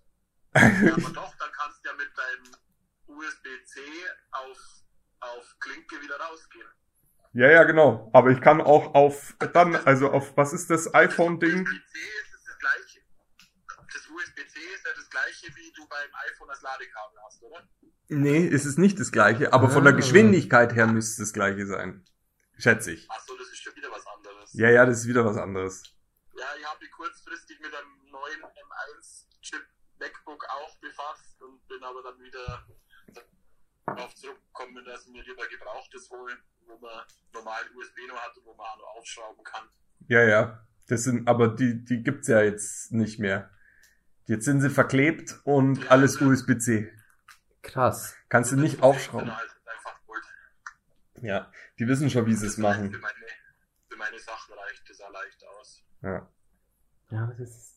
Ja, 0.56 0.64
aber 0.66 1.14
doch, 1.14 1.34
dann 1.38 1.50
kannst 1.56 1.86
du 1.86 1.90
ja 1.90 1.96
mit 1.96 2.10
deinem 2.18 3.18
USB-C 3.18 3.80
auf, 4.32 4.58
auf 5.20 5.56
Klinke 5.60 5.96
wieder 6.04 6.16
rausgehen. 6.16 6.66
Ja, 7.34 7.52
ja, 7.52 7.64
genau. 7.64 8.10
Aber 8.14 8.32
ich 8.32 8.42
kann 8.42 8.60
auch 8.60 8.96
auf 8.96 9.36
dann, 9.54 9.76
also 9.76 10.10
auf 10.10 10.36
was 10.36 10.54
ist 10.54 10.70
das 10.72 10.94
iPhone-Ding? 10.94 11.62
USB-C 11.62 12.00
ist 12.00 12.34
es 12.34 12.44
das 12.46 12.58
gleiche. 12.58 13.00
Das 13.94 14.10
USB-C 14.10 14.60
ist 14.74 14.86
ja 14.86 14.92
das 14.96 15.09
gleiche, 15.20 15.56
wie 15.56 15.72
du 15.74 15.88
beim 15.88 16.10
iPhone 16.32 16.50
als 16.50 16.62
Ladekabel 16.62 17.20
hast, 17.26 17.44
oder? 17.44 17.68
Nee, 18.08 18.46
ist 18.46 18.66
es 18.66 18.78
nicht 18.78 19.00
das 19.00 19.12
gleiche, 19.12 19.54
aber 19.54 19.70
von 19.70 19.84
der 19.84 19.94
Ah. 19.94 19.96
Geschwindigkeit 19.98 20.74
her 20.74 20.88
müsste 20.88 21.22
es 21.22 21.30
das 21.30 21.34
gleiche 21.34 21.66
sein. 21.66 22.06
Schätze 22.58 22.92
ich. 22.92 23.10
Achso, 23.10 23.38
das 23.38 23.48
ist 23.50 23.60
schon 23.62 23.76
wieder 23.76 23.92
was 23.92 24.06
anderes. 24.06 24.54
Ja, 24.54 24.70
ja, 24.70 24.86
das 24.86 25.00
ist 25.00 25.08
wieder 25.08 25.26
was 25.26 25.38
anderes. 25.38 25.84
Ja, 26.38 26.46
ich 26.58 26.66
habe 26.66 26.80
mich 26.82 26.92
kurzfristig 26.92 27.60
mit 27.60 27.74
einem 27.74 28.12
neuen 28.12 28.42
M1-Chip 28.44 29.66
MacBook 30.00 30.46
auch 30.50 30.78
befasst 30.80 31.42
und 31.42 31.66
bin 31.68 31.84
aber 31.84 32.02
dann 32.04 32.20
wieder 32.20 32.66
darauf 33.86 34.14
zurückgekommen, 34.16 34.84
dass 34.86 35.06
ich 35.06 35.12
mir 35.12 35.24
lieber 35.24 35.48
Gebrauchtes 35.48 36.10
holen, 36.10 36.38
wo 36.68 36.78
man 36.78 37.06
normal 37.34 37.62
USB 37.76 38.08
noch 38.08 38.18
hat 38.18 38.36
und 38.38 38.46
wo 38.46 38.54
man 38.56 38.66
auch 38.68 38.78
noch 38.78 38.96
aufschrauben 38.98 39.44
kann. 39.44 39.68
Ja, 40.08 40.24
ja. 40.24 40.66
Das 40.88 41.04
sind, 41.04 41.28
aber 41.28 41.50
die, 41.50 41.84
die 41.86 42.02
gibt's 42.02 42.28
ja 42.28 42.42
jetzt 42.42 42.92
nicht 42.92 43.20
mehr. 43.20 43.52
Jetzt 44.30 44.46
sind 44.46 44.62
sie 44.62 44.70
verklebt 44.70 45.40
und 45.44 45.90
alles 45.90 46.22
USB-C. 46.22 46.94
Krass. 47.64 48.16
Kannst 48.30 48.52
du 48.52 48.58
nicht 48.58 48.84
aufschrauben. 48.84 49.28
einfach 49.32 50.00
gut. 50.06 50.22
Ja, 51.24 51.52
die 51.80 51.88
wissen 51.88 52.12
schon, 52.12 52.28
wie 52.28 52.36
sie 52.36 52.46
es 52.46 52.54
Für 52.54 52.62
machen. 52.62 52.92
meine, 52.92 53.16
für 53.90 53.98
meine 53.98 54.20
Sachen 54.20 54.54
reicht 54.54 54.88
das 54.88 55.02
auch 55.02 55.12
leicht 55.12 55.44
aus. 55.48 55.84
Ja. 56.04 56.30
Ja, 57.10 57.26
das 57.40 57.40
ist, 57.40 57.69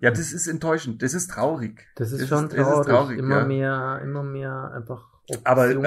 ja, 0.00 0.10
das 0.10 0.32
ist 0.32 0.46
enttäuschend. 0.46 1.02
Das 1.02 1.14
ist 1.14 1.28
traurig. 1.30 1.86
das 1.96 2.12
ist 2.12 2.22
Das 2.22 2.28
schon 2.28 2.44
ist- 2.48 2.56
das 2.56 2.66
ist 2.66 2.72
traurig. 2.72 2.86
traurig, 2.88 3.18
immer 3.18 3.38
ja. 3.40 3.44
mehr, 3.46 4.00
immer 4.02 4.22
mehr 4.22 4.70
einfach 4.74 5.06
Aber 5.44 5.64
Optionen. 5.64 5.84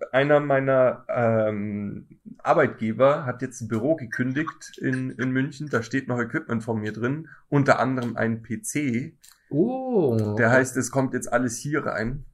äh, 0.00 0.06
einer 0.12 0.40
meiner 0.40 1.04
ähm, 1.08 2.08
Arbeitgeber 2.42 3.24
hat 3.26 3.42
jetzt 3.42 3.60
ein 3.62 3.68
Büro 3.68 3.96
gekündigt 3.96 4.76
in, 4.78 5.10
in 5.12 5.30
München. 5.30 5.68
Da 5.70 5.82
steht 5.82 6.08
noch 6.08 6.18
Equipment 6.20 6.62
von 6.62 6.80
mir 6.80 6.92
drin. 6.92 7.28
Unter 7.48 7.78
anderem 7.78 8.16
ein 8.16 8.42
PC. 8.42 9.14
oh. 9.50 10.34
Der 10.36 10.50
heißt, 10.50 10.76
es 10.76 10.90
kommt 10.90 11.14
jetzt 11.14 11.32
alles 11.32 11.56
hier 11.56 11.86
rein. 11.86 12.24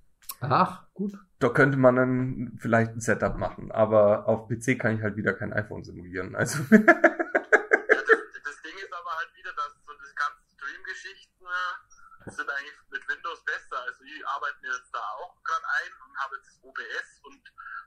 Ach, 0.41 0.85
gut. 0.95 1.13
Da 1.39 1.49
könnte 1.51 1.77
man 1.77 1.97
dann 1.97 2.53
vielleicht 2.59 2.93
ein 2.93 3.01
Setup 3.01 3.37
machen. 3.37 3.71
Aber 3.71 4.27
auf 4.27 4.49
PC 4.49 4.79
kann 4.79 4.97
ich 4.97 5.03
halt 5.03 5.17
wieder 5.17 5.33
kein 5.35 5.53
iPhone 5.53 5.85
simulieren. 5.85 6.35
Also 6.35 6.59
Ja, 6.71 6.79
das, 6.79 6.89
das 6.89 8.63
Ding 8.63 8.75
ist 8.77 8.93
aber 8.93 9.11
halt 9.17 9.31
wieder, 9.37 9.51
dass 9.55 9.73
so 9.87 9.93
diese 10.01 10.15
ganzen 10.17 10.45
Stream-Geschichten 10.57 11.45
äh, 11.45 12.30
sind 12.41 12.51
eigentlich 12.51 12.81
mit 12.91 13.05
Windows 13.09 13.45
besser. 13.45 13.79
Also 13.85 14.01
ich 14.05 14.27
arbeite 14.27 14.57
mir 14.63 14.73
jetzt 14.73 14.93
da 14.93 15.05
auch 15.21 15.37
gerade 15.45 15.67
ein 15.85 15.93
und 16.09 16.13
habe 16.25 16.37
jetzt 16.37 16.57
OBS 16.65 17.09
und 17.29 17.43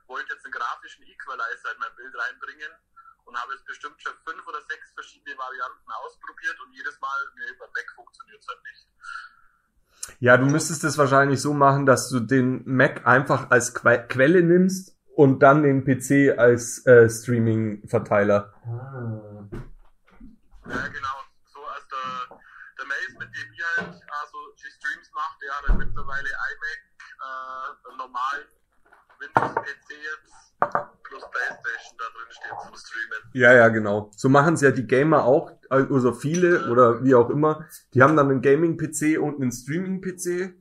wollte 0.06 0.32
jetzt 0.32 0.44
einen 0.46 0.54
grafischen 0.54 1.02
Equalizer 1.04 1.74
in 1.74 1.80
mein 1.82 1.94
Bild 1.96 2.14
reinbringen 2.14 2.70
und 3.24 3.34
habe 3.36 3.52
jetzt 3.54 3.66
bestimmt 3.66 4.00
schon 4.00 4.14
fünf 4.24 4.46
oder 4.46 4.60
sechs 4.68 4.92
verschiedene 4.94 5.36
Varianten 5.36 5.90
ausprobiert 5.90 6.60
und 6.60 6.72
jedes 6.72 7.00
Mal, 7.00 7.18
nee, 7.36 7.52
beim 7.58 7.70
Mac 7.74 7.88
funktioniert 7.94 8.40
es 8.40 8.48
halt 8.48 8.62
nicht. 8.62 8.86
Ja, 10.20 10.36
du 10.36 10.46
müsstest 10.46 10.84
es 10.84 10.98
wahrscheinlich 10.98 11.40
so 11.40 11.54
machen, 11.54 11.86
dass 11.86 12.10
du 12.10 12.20
den 12.20 12.62
Mac 12.66 13.06
einfach 13.06 13.50
als 13.50 13.74
Que 13.74 14.06
Quelle 14.06 14.42
nimmst 14.42 14.94
und 15.16 15.40
dann 15.40 15.62
den 15.62 15.84
PC 15.84 16.38
als 16.38 16.84
äh, 16.86 17.08
Streaming-Verteiler. 17.08 18.52
Ah. 18.66 19.48
Ja, 20.66 20.88
genau. 20.88 21.16
So 21.46 21.64
als 21.64 21.86
der, 21.88 22.38
der 22.78 22.86
Mace, 22.86 23.18
mit 23.18 23.28
dem 23.34 23.52
ich 23.52 23.64
halt 23.76 24.03
Halt 25.50 25.78
mittlerweile 25.78 26.28
iMac, 26.28 26.80
äh, 27.20 27.88
einen 27.88 27.98
normalen 27.98 28.46
Windows-PC 29.20 29.88
jetzt 29.90 30.44
plus 31.02 31.22
Playstation 31.30 31.98
da 31.98 32.04
drin 32.04 32.30
steht 32.30 32.60
zum 32.66 32.74
Streamen. 32.76 33.30
Ja, 33.32 33.52
ja, 33.52 33.68
genau. 33.68 34.10
So 34.16 34.28
machen 34.28 34.54
es 34.54 34.60
ja 34.60 34.70
die 34.70 34.86
Gamer 34.86 35.24
auch, 35.24 35.52
also 35.68 36.12
viele 36.12 36.70
oder 36.70 37.04
wie 37.04 37.14
auch 37.14 37.30
immer. 37.30 37.66
Die 37.92 38.02
haben 38.02 38.16
dann 38.16 38.30
einen 38.30 38.42
Gaming-PC 38.42 39.18
und 39.20 39.40
einen 39.40 39.52
Streaming-PC 39.52 40.54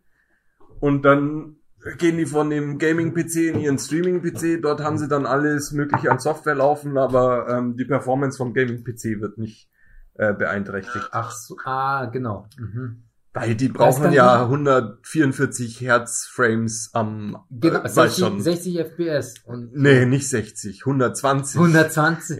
und 0.79 1.03
dann 1.03 1.57
gehen 1.97 2.17
die 2.17 2.25
von 2.25 2.49
dem 2.49 2.77
Gaming-PC 2.77 3.35
in 3.53 3.59
ihren 3.59 3.79
Streaming-PC. 3.79 4.61
Dort 4.61 4.81
haben 4.81 4.97
sie 4.97 5.07
dann 5.07 5.25
alles 5.25 5.71
mögliche 5.71 6.11
an 6.11 6.19
Software 6.19 6.55
laufen, 6.55 6.97
aber 6.97 7.47
ähm, 7.49 7.75
die 7.75 7.85
Performance 7.85 8.37
vom 8.37 8.53
Gaming-PC 8.53 9.19
wird 9.19 9.37
nicht 9.37 9.69
äh, 10.15 10.33
beeinträchtigt. 10.33 11.09
Ach 11.11 11.31
so, 11.31 11.57
ah, 11.65 12.05
genau. 12.05 12.47
Mhm. 12.57 13.03
Weil 13.35 13.55
die 13.55 13.69
brauchen 13.69 14.11
ja 14.13 14.37
die- 14.37 14.43
144 14.43 15.81
Hertz 15.81 16.27
Frames 16.27 16.91
am, 16.93 17.43
Genau, 17.49 17.79
äh, 17.79 17.83
weiß 17.85 17.93
60, 17.95 18.23
schon. 18.23 18.41
60 18.41 18.79
FPS 18.79 19.33
und 19.45 19.73
Nee, 19.75 20.05
nicht 20.05 20.29
60, 20.29 20.85
120. 20.85 21.59
120. 21.59 22.39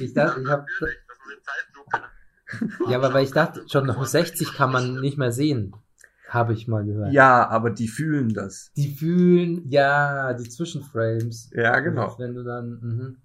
Ich 0.00 0.14
dachte, 0.14 0.40
ich 0.40 0.46
Zeitlupe. 1.42 2.90
ja, 2.90 2.96
aber 2.98 3.12
weil 3.12 3.24
ich 3.24 3.32
dachte, 3.32 3.64
schon 3.68 3.86
noch 3.86 4.04
60 4.06 4.52
kann 4.54 4.70
man 4.70 5.00
nicht 5.00 5.18
mehr 5.18 5.32
sehen, 5.32 5.74
habe 6.28 6.52
ich 6.52 6.68
mal 6.68 6.84
gehört. 6.84 7.12
Ja, 7.12 7.48
aber 7.48 7.70
die 7.70 7.88
fühlen 7.88 8.32
das. 8.32 8.70
Die 8.76 8.94
fühlen, 8.94 9.68
ja, 9.68 10.32
die 10.34 10.48
Zwischenframes. 10.48 11.50
Ja, 11.54 11.80
genau. 11.80 12.14
Wenn 12.20 12.34
du 12.34 12.44
dann, 12.44 12.68
mhm. 12.80 13.16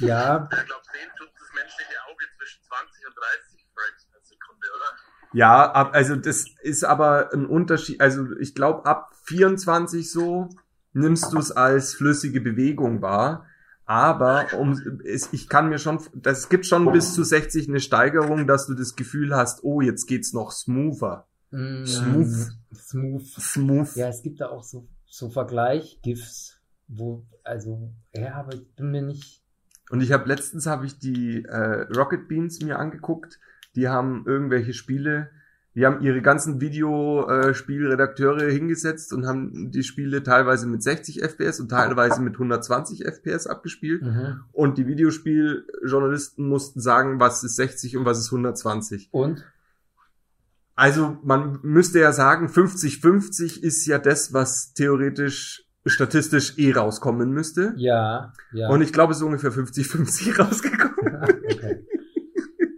ja, 0.00 0.48
Ich 0.50 0.66
glaube, 0.66 0.82
sehen 0.92 1.10
tut 1.16 1.28
das 1.38 1.48
menschliche 1.54 1.96
Auge 2.10 2.24
zwischen 2.36 2.62
20 2.64 3.06
und 3.06 3.14
30 3.16 3.66
Frames 3.74 4.06
per 4.10 4.20
Sekunde, 4.22 4.66
oder? 4.76 4.90
Ja, 5.32 5.70
ab, 5.70 5.90
also 5.94 6.16
das 6.16 6.44
ist 6.62 6.84
aber 6.84 7.32
ein 7.32 7.46
Unterschied. 7.46 8.00
Also 8.00 8.26
ich 8.38 8.54
glaube, 8.54 8.86
ab 8.86 9.14
24 9.24 10.10
so 10.10 10.48
nimmst 10.92 11.32
du 11.32 11.38
es 11.38 11.50
als 11.52 11.94
flüssige 11.94 12.40
Bewegung 12.40 13.02
wahr. 13.02 13.46
Aber 13.84 14.46
um, 14.58 15.00
es, 15.04 15.32
ich 15.32 15.48
kann 15.48 15.68
mir 15.68 15.78
schon, 15.78 15.98
das 16.14 16.48
gibt 16.48 16.66
schon 16.66 16.90
bis 16.92 17.14
zu 17.14 17.24
60 17.24 17.68
eine 17.68 17.80
Steigerung, 17.80 18.46
dass 18.46 18.66
du 18.66 18.74
das 18.74 18.94
Gefühl 18.94 19.34
hast, 19.34 19.64
oh, 19.64 19.80
jetzt 19.80 20.06
geht's 20.06 20.32
noch 20.32 20.52
smoother. 20.52 21.26
mm, 21.50 21.84
Smooth. 21.84 22.50
Smooth. 22.74 23.26
Smooth. 23.26 23.96
Ja, 23.96 24.08
es 24.08 24.22
gibt 24.22 24.40
da 24.40 24.48
auch 24.48 24.62
so, 24.62 24.86
so 25.06 25.28
Vergleich-GIFs, 25.30 26.60
wo, 26.88 27.26
also, 27.42 27.90
ja, 28.14 28.34
aber 28.34 28.54
ich 28.54 28.66
bin 28.76 28.92
mir 28.92 29.02
nicht, 29.02 29.42
Und 29.90 30.00
ich 30.00 30.12
habe 30.12 30.28
letztens 30.28 30.66
habe 30.66 30.86
ich 30.86 30.98
die 30.98 31.44
äh, 31.44 31.82
Rocket 31.94 32.28
Beans 32.28 32.62
mir 32.62 32.78
angeguckt. 32.78 33.40
Die 33.74 33.88
haben 33.88 34.24
irgendwelche 34.26 34.72
Spiele, 34.72 35.30
die 35.74 35.86
haben 35.86 36.02
ihre 36.02 36.20
ganzen 36.20 36.60
Videospielredakteure 36.60 38.50
hingesetzt 38.50 39.12
und 39.14 39.26
haben 39.26 39.70
die 39.70 39.82
Spiele 39.82 40.22
teilweise 40.22 40.66
mit 40.66 40.82
60 40.82 41.22
FPS 41.22 41.60
und 41.60 41.70
teilweise 41.70 42.20
mit 42.20 42.34
120 42.34 43.06
FPS 43.06 43.46
abgespielt. 43.46 44.02
mhm. 44.02 44.40
Und 44.52 44.76
die 44.76 44.86
Videospieljournalisten 44.86 46.46
mussten 46.46 46.80
sagen, 46.80 47.20
was 47.20 47.42
ist 47.42 47.56
60 47.56 47.96
und 47.96 48.04
was 48.04 48.18
ist 48.18 48.26
120. 48.26 49.08
Und? 49.12 49.46
Also 50.74 51.16
man 51.22 51.58
müsste 51.62 52.00
ja 52.00 52.12
sagen, 52.12 52.48
50-50 52.48 53.62
ist 53.62 53.86
ja 53.86 53.98
das, 53.98 54.34
was 54.34 54.74
theoretisch 54.74 55.64
statistisch 55.86 56.58
eh 56.58 56.72
rauskommen 56.72 57.30
müsste. 57.30 57.72
Ja, 57.76 58.32
ja. 58.52 58.68
Und 58.68 58.82
ich 58.82 58.92
glaube, 58.92 59.12
es 59.12 59.18
ist 59.18 59.24
ungefähr 59.24 59.52
50-50 59.52 60.38
rausgekommen. 60.42 61.22
okay. 61.50 61.86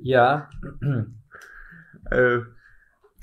Ja, 0.05 0.51
Äh, 2.11 2.41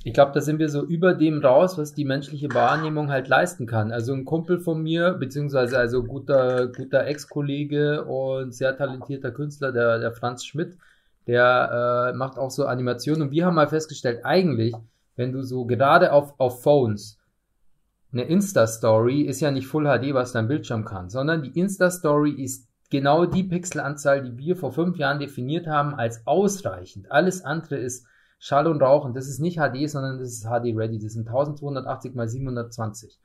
ich 0.03 0.13
glaube, 0.13 0.31
da 0.33 0.41
sind 0.41 0.57
wir 0.57 0.69
so 0.69 0.83
über 0.83 1.13
dem 1.13 1.39
raus, 1.39 1.77
was 1.77 1.93
die 1.93 2.05
menschliche 2.05 2.51
Wahrnehmung 2.51 3.11
halt 3.11 3.27
leisten 3.27 3.67
kann. 3.67 3.91
Also 3.91 4.13
ein 4.13 4.25
Kumpel 4.25 4.59
von 4.59 4.81
mir, 4.81 5.11
beziehungsweise 5.11 5.77
also 5.77 6.03
guter, 6.03 6.69
guter 6.69 7.05
Ex-Kollege 7.05 8.03
und 8.05 8.55
sehr 8.55 8.75
talentierter 8.75 9.29
Künstler, 9.29 9.71
der, 9.71 9.99
der 9.99 10.11
Franz 10.11 10.43
Schmidt, 10.43 10.79
der 11.27 12.13
äh, 12.13 12.17
macht 12.17 12.39
auch 12.39 12.49
so 12.49 12.65
Animationen. 12.65 13.21
Und 13.21 13.31
wir 13.31 13.45
haben 13.45 13.53
mal 13.53 13.67
festgestellt, 13.67 14.21
eigentlich, 14.25 14.73
wenn 15.15 15.31
du 15.31 15.43
so 15.43 15.65
gerade 15.65 16.11
auf, 16.11 16.33
auf 16.39 16.63
Phones 16.63 17.19
eine 18.11 18.23
Insta-Story 18.23 19.21
ist 19.21 19.39
ja 19.39 19.51
nicht 19.51 19.67
Full 19.67 19.85
HD, 19.85 20.15
was 20.15 20.33
dein 20.33 20.47
Bildschirm 20.47 20.83
kann, 20.83 21.09
sondern 21.09 21.43
die 21.43 21.57
Insta-Story 21.57 22.31
ist 22.31 22.67
genau 22.91 23.25
die 23.25 23.43
Pixelanzahl, 23.43 24.21
die 24.21 24.37
wir 24.37 24.55
vor 24.55 24.71
fünf 24.71 24.97
Jahren 24.97 25.17
definiert 25.17 25.65
haben, 25.65 25.95
als 25.95 26.27
ausreichend. 26.27 27.11
Alles 27.11 27.43
andere 27.43 27.77
ist 27.77 28.05
Schall 28.37 28.67
und 28.67 28.81
Rauch 28.81 29.05
und 29.05 29.15
das 29.15 29.27
ist 29.27 29.39
nicht 29.39 29.57
HD, 29.57 29.89
sondern 29.89 30.19
das 30.19 30.29
ist 30.29 30.43
HD 30.43 30.75
Ready. 30.75 30.99
Das 30.99 31.13
sind 31.13 31.27
1280 31.27 32.13
mal 32.13 32.27
720. 32.27 33.19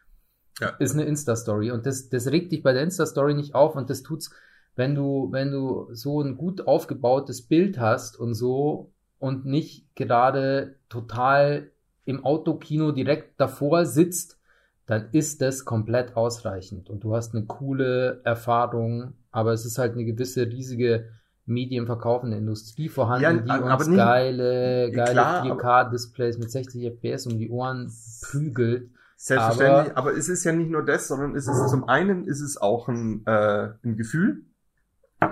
Ja. 0.60 0.68
Ist 0.78 0.94
eine 0.94 1.04
Insta-Story 1.04 1.70
und 1.70 1.84
das, 1.84 2.08
das 2.08 2.28
regt 2.28 2.52
dich 2.52 2.62
bei 2.62 2.72
der 2.72 2.82
Insta-Story 2.82 3.34
nicht 3.34 3.54
auf 3.54 3.76
und 3.76 3.90
das 3.90 4.02
tut's, 4.02 4.30
wenn 4.74 4.94
du, 4.94 5.28
wenn 5.32 5.50
du 5.50 5.88
so 5.92 6.22
ein 6.22 6.36
gut 6.36 6.66
aufgebautes 6.66 7.42
Bild 7.42 7.78
hast 7.78 8.18
und 8.18 8.34
so 8.34 8.92
und 9.18 9.44
nicht 9.46 9.94
gerade 9.96 10.76
total 10.88 11.70
im 12.04 12.24
Autokino 12.24 12.92
direkt 12.92 13.40
davor 13.40 13.84
sitzt, 13.84 14.38
dann 14.86 15.08
ist 15.12 15.40
das 15.42 15.64
komplett 15.64 16.16
ausreichend 16.16 16.88
und 16.90 17.02
du 17.04 17.14
hast 17.14 17.34
eine 17.34 17.44
coole 17.46 18.20
Erfahrung, 18.24 19.14
aber 19.32 19.52
es 19.52 19.64
ist 19.66 19.78
halt 19.78 19.94
eine 19.94 20.04
gewisse 20.04 20.46
riesige 20.46 21.08
Medienverkauf 21.44 22.24
in 22.24 22.30
der 22.30 22.38
Industrie 22.40 22.88
vorhanden, 22.88 23.46
Ja, 23.48 23.58
die 23.58 23.62
uns 23.62 23.86
nicht- 23.86 23.96
geile, 23.96 24.90
geile 24.92 25.12
Klar, 25.12 25.44
4K-Displays 25.44 26.38
mit 26.38 26.50
60 26.50 26.84
FPS 26.86 27.26
um 27.26 27.38
die 27.38 27.50
Ohren 27.50 27.92
prügelt. 28.22 28.90
Selbstverständlich, 29.16 29.96
Aber- 29.96 30.10
aber, 30.10 30.16
es 30.16 30.28
ist 30.28 30.44
ja 30.44 30.52
nicht 30.52 30.70
nur 30.70 30.84
das, 30.84 31.08
sondern 31.08 31.34
es 31.36 31.48
ist 31.48 31.70
zum 31.70 31.88
einen 31.88 32.24
ist 32.26 32.40
es 32.40 32.56
auch 32.58 32.88
ein, 32.88 33.22
äh, 33.26 33.70
ein 33.84 33.96
Gefühl. 33.96 34.42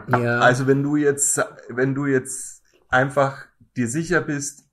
Ja. 0.09 0.40
Also 0.40 0.66
wenn 0.66 0.82
du 0.82 0.96
jetzt, 0.96 1.40
wenn 1.68 1.94
du 1.94 2.07
jetzt 2.07 2.62
einfach 2.88 3.44
dir 3.76 3.88
sicher 3.88 4.20
bist, 4.22 4.64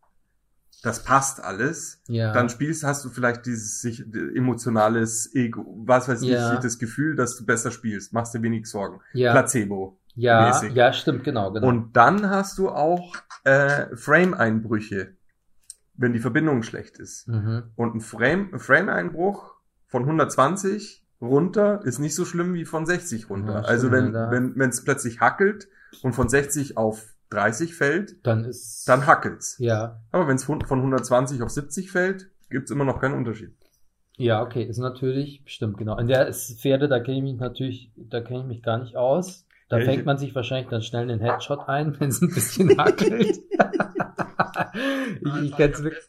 das 0.84 1.03
passt 1.03 1.43
alles, 1.43 2.01
ja. 2.07 2.34
dann 2.34 2.49
spielst, 2.49 2.84
hast 2.84 3.05
du 3.05 3.09
vielleicht 3.09 3.45
dieses 3.45 3.82
sich, 3.82 4.03
emotionales 4.36 5.34
Ego, 5.36 5.65
was 5.86 6.07
weiß 6.07 6.23
Ja. 6.23 6.53
ich, 6.55 6.59
das 6.59 6.79
Gefühl, 6.79 7.15
dass 7.15 7.36
du 7.38 7.45
besser 7.45 7.71
spielst, 7.71 8.13
machst 8.13 8.34
dir 8.34 8.41
wenig 8.41 8.65
Sorgen. 8.67 8.99
ja. 9.13 9.32
Placebo. 9.32 9.99
ja, 10.15 10.47
mäßig. 10.47 10.73
ja, 10.73 10.91
stimmt, 10.91 11.23
genau, 11.23 11.51
genau. 11.51 11.67
Und 11.67 11.95
dann 11.95 12.29
hast 12.29 12.57
du 12.57 12.69
auch 12.69 13.15
äh, 13.43 13.95
Frame-Einbrüche, 13.95 15.13
wenn 15.95 16.13
die 16.13 16.19
Verbindung 16.19 16.63
schlecht 16.63 16.97
ist. 16.97 17.27
mhm. 17.27 17.63
Und 17.75 17.95
ein 17.95 18.01
Frame- 18.01 18.49
ein 18.53 18.59
Frame-Einbruch 18.59 19.55
von 19.88 20.03
120 20.03 21.05
runter 21.21 21.82
ist 21.86 21.99
nicht 21.99 22.15
so 22.15 22.25
schlimm 22.25 22.53
wie 22.55 22.65
von 22.65 22.86
60 22.86 23.29
runter. 23.29 23.53
Ja, 23.53 23.61
also 23.61 23.91
wenn 23.91 24.13
wenn 24.13 24.55
wenn 24.57 24.69
es 24.71 24.84
plötzlich 24.84 25.19
hackelt 25.21 25.67
und 26.01 26.13
von 26.13 26.27
60 26.29 26.77
auf 26.77 27.13
30 27.32 27.73
fällt, 27.75 28.25
Dann 28.25 28.45
ist. 28.45 28.88
dann 28.88 29.07
hackelt's. 29.07 29.57
Ja. 29.59 30.01
Aber 30.11 30.27
wenn 30.27 30.36
es 30.36 30.43
von 30.43 30.61
von 30.65 30.79
120 30.79 31.41
auf 31.41 31.49
70 31.49 31.91
fällt, 31.91 32.29
gibt's 32.49 32.69
immer 32.71 32.86
noch 32.86 32.99
keinen 33.01 33.15
Unterschied. 33.15 33.53
Ja, 34.17 34.43
okay, 34.43 34.63
ist 34.63 34.77
natürlich, 34.77 35.41
stimmt, 35.45 35.77
genau. 35.77 35.97
In 35.97 36.07
der 36.07 36.32
Sphäre, 36.34 36.88
da 36.88 36.99
kenne 36.99 37.17
ich 37.17 37.23
mich 37.23 37.38
natürlich, 37.39 37.91
da 37.95 38.21
kenne 38.21 38.41
ich 38.41 38.45
mich 38.45 38.61
gar 38.61 38.77
nicht 38.77 38.95
aus. 38.95 39.47
Da 39.69 39.79
Ja, 39.79 39.86
fängt 39.86 40.05
man 40.05 40.17
sich 40.17 40.36
wahrscheinlich 40.36 40.67
dann 40.69 40.82
schnell 40.84 41.03
einen 41.09 41.19
Headshot 41.21 41.67
ein, 41.67 41.97
wenn 41.99 42.09
es 42.09 42.21
ein 42.21 42.27
bisschen 42.29 42.77
hackelt. 42.77 43.21
ich 45.21 45.36
ich 45.43 45.55
kenne 45.55 45.73
es 45.73 45.84
wirklich. 45.84 46.03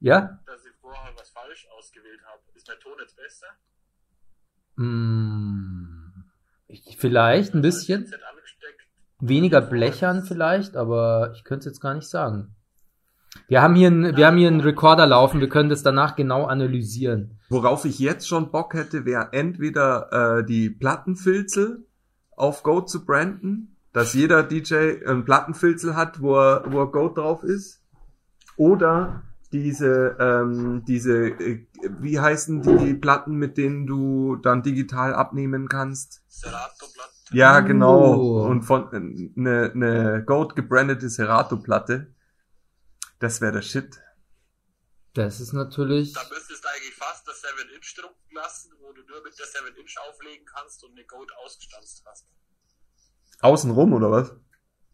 Ja? 0.00 0.38
dass 0.46 0.64
ich 0.64 0.72
vorher 0.80 1.10
was 1.18 1.28
falsch 1.30 1.66
ausgewählt 1.76 2.20
habe. 2.24 2.40
Ist 2.54 2.68
mein 2.68 2.78
Ton 2.78 2.92
jetzt 3.00 3.16
besser? 3.16 3.46
Mm, 4.76 6.24
ich- 6.68 6.96
vielleicht 6.98 7.54
ein 7.54 7.62
bisschen. 7.62 8.04
Ich 8.04 8.12
hab 8.12 8.12
das 8.12 8.20
Headset 8.20 8.30
angesteckt. 8.30 8.86
Weniger 9.20 9.60
blechern 9.60 10.22
vielleicht, 10.24 10.76
aber 10.76 11.32
ich 11.34 11.44
könnte 11.44 11.60
es 11.68 11.74
jetzt 11.74 11.80
gar 11.80 11.94
nicht 11.94 12.08
sagen. 12.08 12.54
Wir 13.48 13.62
haben 13.62 13.74
hier 13.74 13.88
einen, 13.88 14.16
wir 14.16 14.26
haben 14.26 14.36
hier 14.36 14.48
einen 14.48 14.60
Recorder 14.60 15.06
laufen, 15.06 15.40
wir 15.40 15.48
können 15.48 15.68
das 15.68 15.82
danach 15.82 16.16
genau 16.16 16.46
analysieren. 16.46 17.38
Worauf 17.48 17.84
ich 17.84 17.98
jetzt 17.98 18.28
schon 18.28 18.50
Bock 18.50 18.74
hätte, 18.74 19.04
wäre 19.04 19.32
entweder 19.32 20.38
äh, 20.38 20.44
die 20.44 20.70
Plattenfilzel 20.70 21.86
auf 22.36 22.62
Goat 22.62 22.90
zu 22.90 23.04
branden, 23.04 23.76
dass 23.92 24.14
jeder 24.14 24.42
DJ 24.42 25.04
ein 25.06 25.24
Plattenfilzel 25.24 25.96
hat, 25.96 26.20
wo 26.20 26.36
er, 26.36 26.64
wo 26.68 26.80
er 26.80 26.86
Goat 26.86 27.18
drauf 27.18 27.44
ist, 27.44 27.82
oder 28.56 29.22
diese, 29.52 30.16
ähm, 30.20 30.84
diese, 30.86 31.28
äh, 31.28 31.66
wie 32.00 32.20
heißen 32.20 32.62
die 32.62 32.94
Platten, 32.94 33.34
mit 33.36 33.58
denen 33.58 33.86
du 33.86 34.36
dann 34.36 34.62
digital 34.62 35.14
abnehmen 35.14 35.68
kannst? 35.68 36.22
Serato-Blatt. 36.28 37.19
Ja, 37.32 37.60
genau. 37.60 38.14
Oh. 38.14 38.46
Und 38.46 38.62
von 38.62 38.88
eine 38.92 39.72
ne 39.74 40.24
Goat 40.26 40.56
gebrandete 40.56 41.08
Serato-Platte. 41.08 42.14
Das 43.18 43.40
wäre 43.40 43.52
der 43.52 43.62
Shit. 43.62 44.00
Das 45.14 45.40
ist 45.40 45.52
natürlich. 45.52 46.12
Da 46.12 46.22
müsstest 46.28 46.64
du 46.64 46.68
eigentlich 46.68 46.94
fast 46.94 47.26
das 47.26 47.42
7-Inch 47.42 47.96
drucken 47.96 48.34
lassen, 48.34 48.72
wo 48.80 48.92
du 48.92 49.02
nur 49.02 49.22
mit 49.22 49.38
der 49.38 49.46
7-Inch 49.46 49.96
auflegen 50.08 50.46
kannst 50.46 50.84
und 50.84 50.92
eine 50.92 51.04
Goat 51.04 51.30
ausgestanzt 51.44 52.02
hast. 52.06 52.26
Außenrum, 53.40 53.92
oder 53.92 54.10
was? 54.10 54.30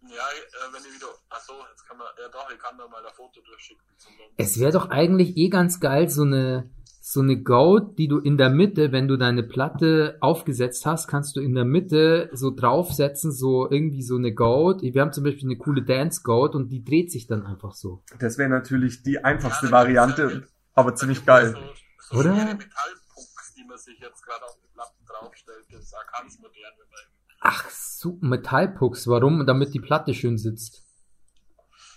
Ja, 0.03 0.09
äh, 0.09 0.73
wenn 0.73 0.85
ich 0.85 0.95
wieder. 0.95 1.09
Achso, 1.29 1.55
jetzt 1.71 1.87
kann 1.87 1.99
man. 1.99 2.07
Ja 2.21 2.29
doch, 2.29 2.51
ich 2.51 2.59
kann 2.59 2.79
da 2.79 2.87
mal 2.87 3.05
ein 3.05 3.13
Foto 3.15 3.41
durchschicken. 3.41 3.85
Zum 3.99 4.13
Es 4.37 4.59
wäre 4.59 4.73
doch 4.73 4.91
eigentlich 4.91 5.37
eh 5.37 5.49
ganz 5.49 5.81
geil, 5.81 6.09
so 6.09 6.23
eine, 6.23 6.71
so 7.09 7.21
eine 7.21 7.41
Goat, 7.41 7.99
die 7.99 8.09
du 8.09 8.19
in 8.19 8.37
der 8.37 8.51
Mitte, 8.51 8.91
wenn 8.91 9.07
du 9.07 9.17
deine 9.17 9.45
Platte 9.45 10.19
aufgesetzt 10.21 10.87
hast, 10.87 11.07
kannst 11.07 11.37
du 11.37 11.41
in 11.41 11.55
der 11.55 11.65
Mitte 11.65 12.29
so 12.33 12.51
draufsetzen, 12.51 13.31
so 13.31 13.71
irgendwie 13.71 14.03
so 14.03 14.17
eine 14.17 14.35
Goat. 14.35 14.83
Wir 14.83 15.03
haben 15.03 15.13
zum 15.13 15.23
Beispiel 15.23 15.45
eine 15.45 15.57
coole 15.57 15.85
Dance 15.85 16.23
Goat 16.25 16.57
und 16.57 16.69
die 16.71 16.83
dreht 16.83 17.13
sich 17.13 17.29
dann 17.29 17.47
einfach 17.47 17.75
so. 17.75 18.03
Das 18.19 18.39
wäre 18.39 18.49
natürlich 18.51 19.05
die 19.05 19.23
einfachste 19.23 19.67
Ja, 19.67 19.73
Variante, 19.73 20.23
ja- 20.43 20.49
aber 20.75 20.97
ziemlich 20.97 21.25
geil. 21.25 21.53
So, 21.53 22.15
so 22.17 22.21
Oder? 22.23 22.35
schwere 22.35 22.55
Metallpucks, 22.57 23.55
die 23.57 23.65
man 23.69 23.79
sich 23.79 24.01
jetzt 24.01 24.23
gerade 24.25 24.45
auf 24.45 24.59
die 24.61 24.67
Platten 24.75 25.05
draufstellt. 25.07 25.65
Das 25.71 25.83
ist 25.85 25.95
auch 25.95 26.13
ganz 26.21 26.37
modern, 26.41 26.73
wenn 26.77 26.89
man. 26.91 27.01
Ach, 27.43 27.71
so, 27.71 28.19
Metallpucks. 28.21 29.07
Warum? 29.07 29.47
Damit 29.47 29.73
die 29.75 29.81
Platte 29.81 30.13
schön 30.13 30.39
sitzt. 30.39 30.83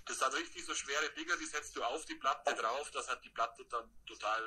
Das 0.06 0.20
sind 0.20 0.34
richtig 0.40 0.64
so 0.66 0.74
schwere 0.76 1.10
Dinger, 1.18 1.34
die 1.42 1.46
setzt 1.46 1.76
du 1.76 1.82
auf 1.82 2.06
die 2.06 2.16
Platte 2.16 2.54
drauf, 2.62 2.92
dass 2.94 3.08
halt 3.10 3.22
die 3.26 3.30
Platte 3.30 3.64
dann 3.72 3.86
total 4.06 4.42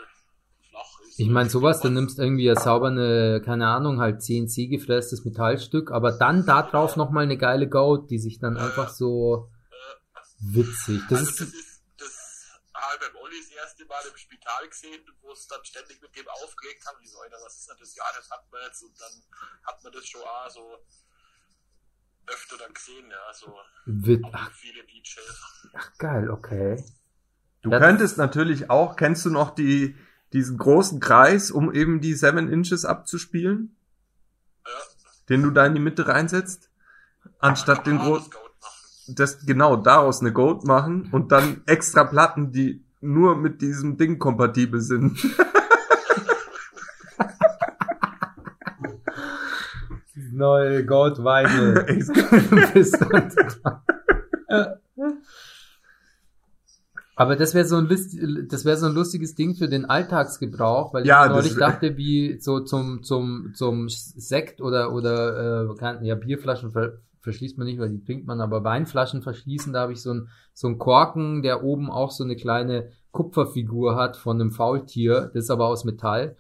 flach 0.73 1.01
ist. 1.07 1.19
Ich 1.21 1.29
meine, 1.29 1.51
sowas, 1.51 1.81
dann 1.81 1.93
nimmst 1.95 2.19
irgendwie 2.19 2.51
eine 2.51 2.59
saubere, 2.59 3.41
keine 3.45 3.69
Ahnung, 3.69 4.01
halt 4.01 4.23
CNC 4.23 4.69
gefrästes 4.69 5.25
Metallstück, 5.25 5.91
aber 5.93 6.13
dann 6.13 6.47
da 6.47 6.63
drauf 6.63 6.97
nochmal 6.97 7.25
eine 7.25 7.37
geile 7.39 7.69
Goat, 7.69 8.11
die 8.11 8.19
sich 8.19 8.39
dann 8.39 8.57
einfach 8.57 8.89
so 8.89 9.51
witzig. 10.41 11.01
Das 11.09 11.19
also 11.21 11.31
ist, 11.31 11.41
das 11.41 11.49
ist 11.53 11.83
das 11.99 12.13
habe 12.75 12.95
ich 13.05 13.13
beim 13.13 13.23
Olli 13.23 13.37
das 13.39 13.51
erste 13.51 13.85
Mal 13.87 14.03
im 14.11 14.17
Spital 14.17 14.69
gesehen, 14.69 15.01
wo 15.21 15.31
es 15.33 15.47
dann 15.47 15.61
ständig 15.65 16.01
mit 16.03 16.17
dem 16.17 16.27
aufgelegt 16.29 16.85
haben. 16.87 16.97
Die 17.03 17.07
so, 17.09 17.19
Alter, 17.21 17.37
was 17.45 17.57
ist 17.59 17.69
denn 17.71 17.77
das? 17.79 17.95
Ja, 17.95 18.05
das 18.17 18.29
hat 18.31 18.45
man 18.51 18.61
jetzt 18.67 18.83
und 18.83 19.01
dann 19.01 19.13
hat 19.65 19.85
man 19.85 19.93
das 19.93 20.05
schon 20.07 20.23
auch 20.23 20.51
so 20.51 20.79
öfter 22.27 22.57
dann 22.59 22.73
gesehen, 22.73 23.11
ja, 23.11 23.35
so 23.35 23.53
wit 23.87 24.25
ach, 24.33 24.51
viele 24.53 24.83
DJs. 24.85 25.71
ach, 25.75 25.99
geil, 25.99 26.31
okay. 26.31 26.83
Du 27.63 27.71
Das- 27.71 27.81
könntest 27.83 28.17
natürlich 28.19 28.71
auch, 28.71 28.97
kennst 28.97 29.25
du 29.27 29.31
noch 29.31 29.55
die, 29.55 29.97
diesen 30.33 30.59
großen 30.59 31.01
Kreis, 31.01 31.51
um 31.51 31.73
eben 31.73 32.01
die 32.01 32.15
Seven 32.15 32.49
Inches 32.49 32.85
abzuspielen, 32.85 33.77
Ja, 34.65 34.71
den 35.29 35.43
du 35.43 35.51
da 35.51 35.67
in 35.67 35.75
die 35.75 35.81
Mitte 35.81 36.09
reinsetzt? 36.09 36.71
Anstatt 37.39 37.87
den 37.87 37.99
großen, 37.99 38.33
das 39.09 39.45
genau 39.45 39.77
daraus 39.77 40.21
eine 40.21 40.33
Goat 40.33 40.65
machen 40.65 41.09
und 41.13 41.33
dann 41.33 41.63
extra 41.67 42.05
Platten, 42.05 42.53
die 42.53 42.85
nur 43.01 43.37
mit 43.37 43.61
diesem 43.61 43.97
Ding 43.97 44.19
kompatibel 44.19 44.81
sind. 44.81 45.19
Neue 50.33 50.87
Vinyl. 50.87 51.85
Aber 57.23 57.37
das 57.37 57.55
wäre 57.55 57.65
so 57.65 57.77
ein 57.77 57.87
list- 57.87 58.17
das 58.51 58.65
wäre 58.65 58.77
so 58.77 58.87
ein 58.87 58.95
lustiges 58.95 59.35
Ding 59.35 59.55
für 59.55 59.69
den 59.69 59.85
Alltagsgebrauch, 59.85 60.93
weil 60.95 61.07
Ja, 61.07 61.25
ich 61.25 61.31
neulich 61.31 61.55
dachte, 61.57 61.97
wie 61.97 62.39
so 62.41 62.61
zum 62.61 63.03
zum 63.03 63.53
zum 63.55 63.89
Sekt 63.89 64.61
oder 64.61 64.93
oder 64.93 65.67
äh, 65.81 66.07
ja 66.07 66.15
Bierflaschen 66.15 66.71
ver 66.71 66.99
verschließt 67.21 67.57
man 67.57 67.69
nicht, 67.69 67.79
weil 67.79 67.89
die 67.91 68.03
trinkt 68.03 68.27
man, 68.27 68.41
aber 68.41 68.65
Weinflaschen 68.65 69.23
verschließen, 69.23 69.73
da 69.73 69.83
habe 69.83 69.93
ich 69.93 70.03
so 70.03 70.13
ein 70.13 70.29
so 70.55 70.67
ein 70.69 70.79
Korken, 70.79 71.43
der 71.43 71.63
oben 71.63 71.91
auch 71.91 72.11
so 72.11 72.25
eine 72.25 72.35
kleine 72.35 72.91
Kupferfigur 73.13 73.95
hat 73.95 74.17
von 74.17 74.41
einem 74.41 74.51
Faultier, 74.51 75.31
das 75.33 75.45
ist 75.45 75.51
aber 75.51 75.67
aus 75.69 75.85
Metall. 75.85 76.37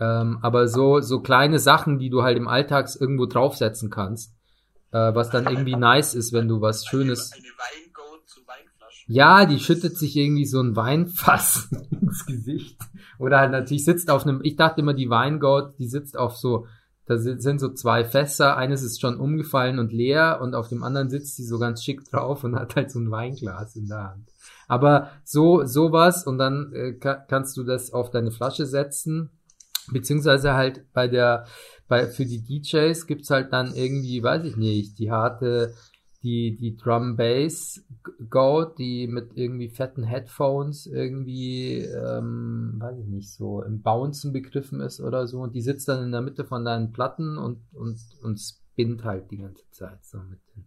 Ähm, 0.00 0.38
aber 0.40 0.68
so 0.68 1.00
so 1.00 1.20
kleine 1.20 1.58
Sachen, 1.58 1.98
die 1.98 2.10
du 2.10 2.22
halt 2.22 2.38
im 2.38 2.48
Alltags 2.48 2.96
irgendwo 2.96 3.26
draufsetzen 3.26 3.90
kannst, 3.90 4.34
äh, 4.92 5.14
was 5.14 5.30
dann 5.30 5.46
irgendwie 5.46 5.76
nice 5.76 6.14
ist, 6.14 6.32
wenn 6.32 6.48
du 6.48 6.60
was 6.62 6.86
Schönes 6.86 7.32
Eine, 7.32 7.42
eine. 7.42 7.89
Ja, 9.10 9.44
die 9.44 9.58
schüttet 9.58 9.98
sich 9.98 10.16
irgendwie 10.16 10.44
so 10.44 10.60
ein 10.60 10.76
Weinfass 10.76 11.68
ins 11.90 12.24
Gesicht. 12.26 12.80
Oder 13.18 13.40
halt 13.40 13.50
natürlich 13.50 13.84
sitzt 13.84 14.08
auf 14.08 14.24
einem, 14.24 14.40
ich 14.44 14.54
dachte 14.54 14.82
immer, 14.82 14.94
die 14.94 15.10
Weingoat, 15.10 15.76
die 15.80 15.88
sitzt 15.88 16.16
auf 16.16 16.36
so, 16.36 16.66
da 17.06 17.18
sind 17.18 17.58
so 17.58 17.72
zwei 17.72 18.04
Fässer, 18.04 18.56
eines 18.56 18.84
ist 18.84 19.00
schon 19.00 19.18
umgefallen 19.18 19.80
und 19.80 19.92
leer 19.92 20.38
und 20.40 20.54
auf 20.54 20.68
dem 20.68 20.84
anderen 20.84 21.10
sitzt 21.10 21.36
sie 21.36 21.44
so 21.44 21.58
ganz 21.58 21.82
schick 21.82 22.04
drauf 22.04 22.44
und 22.44 22.54
hat 22.54 22.76
halt 22.76 22.92
so 22.92 23.00
ein 23.00 23.10
Weinglas 23.10 23.74
in 23.74 23.88
der 23.88 24.10
Hand. 24.10 24.28
Aber 24.68 25.10
so, 25.24 25.64
sowas 25.64 26.24
und 26.24 26.38
dann 26.38 26.72
äh, 26.72 26.92
ka 26.92 27.16
kannst 27.16 27.56
du 27.56 27.64
das 27.64 27.92
auf 27.92 28.10
deine 28.10 28.30
Flasche 28.30 28.64
setzen, 28.64 29.30
beziehungsweise 29.90 30.54
halt 30.54 30.84
bei 30.92 31.08
der, 31.08 31.46
bei, 31.88 32.06
für 32.06 32.26
die 32.26 32.44
DJs 32.44 33.04
gibt's 33.08 33.30
halt 33.30 33.52
dann 33.52 33.74
irgendwie, 33.74 34.22
weiß 34.22 34.44
ich 34.44 34.56
nicht, 34.56 35.00
die 35.00 35.10
harte, 35.10 35.74
die, 36.22 36.56
die 36.56 36.76
Drum 36.76 37.16
Bass 37.16 37.84
Goat, 38.28 38.78
die 38.78 39.06
mit 39.06 39.30
irgendwie 39.34 39.68
fetten 39.68 40.02
Headphones 40.02 40.86
irgendwie, 40.86 41.78
ähm, 41.78 42.74
weiß 42.78 42.98
ich 42.98 43.06
nicht, 43.06 43.32
so 43.32 43.62
im 43.62 43.80
Bouncen 43.80 44.32
begriffen 44.32 44.80
ist 44.80 45.00
oder 45.00 45.26
so. 45.26 45.40
Und 45.40 45.54
die 45.54 45.62
sitzt 45.62 45.88
dann 45.88 46.04
in 46.04 46.12
der 46.12 46.20
Mitte 46.20 46.44
von 46.44 46.64
deinen 46.64 46.92
Platten 46.92 47.38
und, 47.38 47.62
und, 47.72 47.98
und 48.22 48.38
spinnt 48.38 49.04
halt 49.04 49.30
die 49.30 49.38
ganze 49.38 49.68
Zeit 49.70 50.04
so 50.04 50.18
mit 50.18 50.40
den 50.54 50.66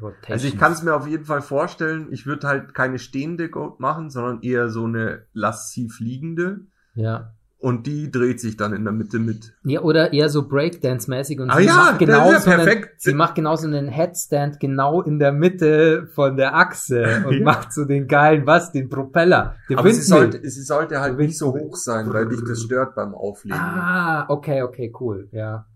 Rotations. 0.00 0.30
Also 0.30 0.46
ich 0.46 0.58
kann 0.58 0.72
es 0.72 0.82
mir 0.82 0.94
auf 0.94 1.06
jeden 1.06 1.24
Fall 1.24 1.42
vorstellen, 1.42 2.12
ich 2.12 2.26
würde 2.26 2.46
halt 2.46 2.74
keine 2.74 2.98
stehende 2.98 3.50
Goat 3.50 3.80
machen, 3.80 4.10
sondern 4.10 4.42
eher 4.42 4.68
so 4.68 4.84
eine 4.84 5.26
lassiv 5.32 6.00
liegende. 6.00 6.66
Ja. 6.94 7.34
Und 7.60 7.86
die 7.86 8.10
dreht 8.10 8.40
sich 8.40 8.56
dann 8.56 8.72
in 8.72 8.84
der 8.84 8.92
Mitte 8.92 9.18
mit. 9.18 9.52
Ja, 9.64 9.82
oder 9.82 10.12
eher 10.12 10.28
so 10.30 10.48
Breakdance-mäßig 10.48 11.40
und 11.40 11.50
Ah 11.50 11.58
sie 11.58 11.66
ja, 11.66 11.76
macht 11.76 11.98
genau 11.98 12.32
ist 12.32 12.44
so 12.44 12.50
ja 12.50 12.58
einen, 12.58 12.86
sie 12.96 13.14
macht 13.14 13.34
genau 13.34 13.54
so 13.56 13.66
einen 13.66 13.88
Headstand 13.88 14.58
genau 14.60 15.02
in 15.02 15.18
der 15.18 15.32
Mitte 15.32 16.08
von 16.14 16.36
der 16.36 16.56
Achse 16.56 17.22
und 17.26 17.38
Ja. 17.38 17.44
macht 17.44 17.72
so 17.72 17.84
den 17.84 18.08
geilen, 18.08 18.46
was, 18.46 18.72
den 18.72 18.88
Propeller, 18.88 19.56
den 19.68 19.78
Aber 19.78 19.92
sie 19.92 20.00
sollte, 20.02 20.40
sie 20.48 20.62
sollte 20.62 21.00
halt 21.00 21.18
nicht 21.18 21.36
so 21.36 21.52
hoch 21.52 21.76
sein, 21.76 22.12
weil 22.12 22.28
dich 22.28 22.40
das 22.46 22.62
stört 22.62 22.94
beim 22.94 23.14
Auflegen. 23.14 23.60
Ah, 23.60 24.24
okay, 24.28 24.62
okay, 24.62 24.92
cool, 24.98 25.28
ja. 25.32 25.66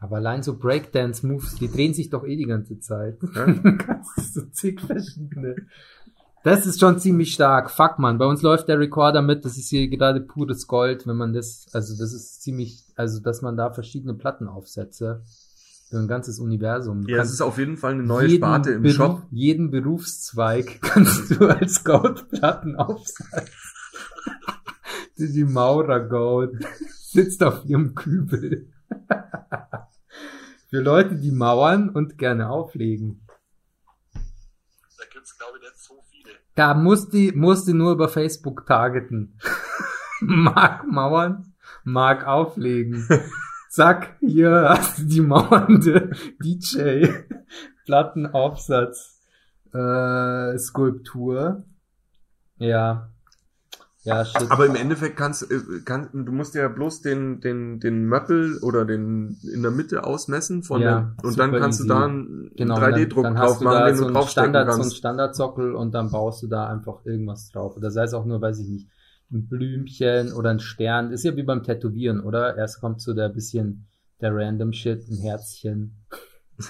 Aber 0.00 0.16
allein 0.16 0.42
so 0.42 0.58
Breakdance-Moves, 0.58 1.54
die 1.56 1.70
drehen 1.70 1.94
sich 1.94 2.10
doch 2.10 2.24
eh 2.24 2.36
die 2.36 2.44
ganze 2.46 2.78
Zeit. 2.78 3.18
Ja. 3.34 3.46
Du 3.64 3.76
kannst 3.78 4.34
so 4.34 4.42
zig 4.50 4.80
verschiedene. 4.80 5.56
Das 6.44 6.66
ist 6.66 6.78
schon 6.78 6.98
ziemlich 6.98 7.32
stark. 7.32 7.70
Fuck, 7.70 7.98
man. 7.98 8.18
Bei 8.18 8.26
uns 8.26 8.42
läuft 8.42 8.68
der 8.68 8.78
Recorder 8.78 9.22
mit. 9.22 9.46
Das 9.46 9.56
ist 9.56 9.70
hier 9.70 9.88
gerade 9.88 10.20
pures 10.20 10.66
Gold, 10.66 11.06
wenn 11.06 11.16
man 11.16 11.32
das, 11.32 11.64
also 11.72 11.96
das 11.96 12.12
ist 12.12 12.42
ziemlich, 12.42 12.84
also 12.96 13.20
dass 13.20 13.40
man 13.40 13.56
da 13.56 13.70
verschiedene 13.70 14.12
Plattenaufsätze 14.12 15.24
für 15.88 15.98
ein 15.98 16.06
ganzes 16.06 16.38
Universum. 16.40 17.06
Du 17.06 17.14
Ja, 17.14 17.22
es 17.22 17.32
ist 17.32 17.40
auf 17.40 17.56
jeden 17.56 17.78
Fall 17.78 17.94
eine 17.94 18.02
neue 18.02 18.28
Sparte 18.28 18.72
im 18.72 18.82
Beruf, 18.82 18.94
Shop. 18.94 19.22
Jeden 19.30 19.70
Berufszweig 19.70 20.80
kannst 20.82 21.30
du 21.30 21.48
als 21.48 21.82
Goldplattenaufsatz. 21.82 23.50
die, 25.16 25.32
die 25.32 25.44
Maurer 25.44 26.00
Gold 26.00 26.62
sitzt 27.00 27.42
auf 27.42 27.64
ihrem 27.64 27.94
Kübel. 27.94 28.70
Für 30.68 30.80
Leute, 30.80 31.14
die 31.16 31.30
mauern 31.30 31.88
und 31.88 32.18
gerne 32.18 32.50
auflegen. 32.50 33.26
Da 34.12 35.04
gibt's 35.10 35.38
glaube 35.38 35.56
ich 35.56 35.62
nicht 35.62 35.78
so 35.78 36.02
viele. 36.10 36.43
Da 36.54 36.74
musst 36.74 37.12
die, 37.12 37.32
musst 37.32 37.66
die 37.66 37.72
nur 37.72 37.92
über 37.92 38.08
Facebook 38.08 38.66
targeten. 38.66 39.38
Mag 40.20 40.86
mauern, 40.86 41.54
mag 41.82 42.26
auflegen. 42.26 43.08
Zack, 43.68 44.16
hier 44.20 44.66
hast 44.68 45.00
du 45.00 45.04
die 45.04 45.20
mauernde 45.20 46.12
DJ 46.38 47.08
Plattenaufsatz 47.84 49.20
äh, 49.72 50.56
Skulptur. 50.56 51.64
Ja. 52.58 53.10
Ja, 54.04 54.24
shit. 54.24 54.50
Aber 54.50 54.66
im 54.66 54.74
Endeffekt 54.76 55.16
kannst 55.16 55.50
äh, 55.50 55.58
kann, 55.84 56.08
du 56.12 56.30
musst 56.30 56.54
ja 56.54 56.68
bloß 56.68 57.00
den 57.00 57.40
den 57.40 57.80
den 57.80 58.04
Möppel 58.06 58.58
oder 58.58 58.84
den 58.84 59.38
in 59.52 59.62
der 59.62 59.70
Mitte 59.70 60.04
ausmessen 60.04 60.62
von 60.62 60.82
Ja, 60.82 61.14
der, 61.18 61.24
und 61.24 61.38
dann 61.38 61.52
kannst 61.52 61.80
easy. 61.80 61.88
du 61.88 61.94
da 61.94 62.04
einen 62.04 62.50
Genau, 62.54 62.76
3D-Druck 62.76 63.22
dann, 63.24 63.34
dann 63.34 63.42
drauf 63.42 63.60
machen, 63.60 63.74
da 63.78 63.86
den 63.86 63.96
so 63.96 64.02
du 64.02 64.06
einen 64.08 64.14
draufstecken 64.14 64.50
Standard, 64.50 64.66
so 64.66 64.72
einen 64.74 64.82
kannst. 64.82 64.96
Standardsockel 64.98 65.74
und 65.74 65.94
dann 65.94 66.10
baust 66.10 66.42
du 66.42 66.46
da 66.48 66.68
einfach 66.68 67.04
irgendwas 67.04 67.48
drauf. 67.50 67.76
Oder 67.76 67.90
sei 67.90 68.04
es 68.04 68.12
auch 68.14 68.26
nur, 68.26 68.40
weiß 68.42 68.58
ich 68.60 68.68
nicht, 68.68 68.88
ein 69.32 69.48
Blümchen 69.48 70.32
oder 70.34 70.50
ein 70.50 70.60
Stern. 70.60 71.10
Ist 71.10 71.24
ja 71.24 71.34
wie 71.36 71.42
beim 71.42 71.62
Tätowieren, 71.62 72.20
oder? 72.20 72.56
Erst 72.58 72.80
kommt 72.80 73.00
so 73.00 73.14
der 73.14 73.30
bisschen 73.30 73.86
der 74.20 74.34
random 74.34 74.72
Shit, 74.72 75.08
ein 75.08 75.16
Herzchen. 75.16 75.96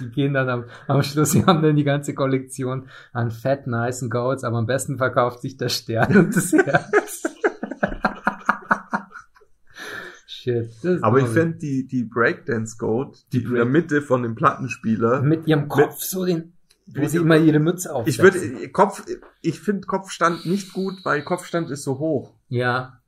Die 0.01 0.09
gehen 0.09 0.33
dann 0.33 0.49
am, 0.49 0.65
am 0.87 1.03
Schluss, 1.03 1.33
sie 1.33 1.45
haben 1.45 1.63
dann 1.63 1.77
die 1.77 1.85
ganze 1.85 2.15
Kollektion 2.15 2.89
an 3.13 3.31
fett, 3.31 3.67
nice 3.67 4.09
Goats, 4.09 4.43
aber 4.43 4.57
am 4.57 4.65
besten 4.65 4.97
verkauft 4.97 5.43
sich 5.43 5.59
der 5.59 5.69
Stern 5.69 6.17
und 6.17 6.35
das 6.35 6.53
Herz. 6.55 7.04
Shit. 10.45 11.03
Aber 11.03 11.21
ich 11.21 11.27
fände 11.27 11.59
die, 11.59 11.87
die 11.87 12.05
Breakdance 12.05 12.77
Goat, 12.79 13.25
die, 13.33 13.39
Die 13.41 13.45
in 13.45 13.55
der 13.55 13.63
Break- 13.65 13.73
Mitte 13.73 14.03
von 14.03 14.23
dem 14.23 14.35
Plattenspieler. 14.35 15.23
mit 15.23 15.47
ihrem 15.49 15.69
Kopf 15.69 16.03
so 16.03 16.25
den, 16.27 16.53
wo 16.87 17.01
Mit 17.01 17.11
sie 17.11 17.17
immer 17.19 17.39
ihre 17.39 17.59
Mütze 17.61 17.95
aufsetzen. 17.95 18.27
Ich 18.27 18.59
würde, 18.61 18.69
Kopf, 18.71 19.03
ich 19.41 19.61
finde 19.61 19.87
Kopfstand 19.87 20.45
nicht 20.47 20.73
gut, 20.75 20.95
weil 21.05 21.23
Kopfstand 21.23 21.71
ist 21.71 21.83
so 21.85 21.99
hoch. 21.99 22.35
Ja, 22.49 23.01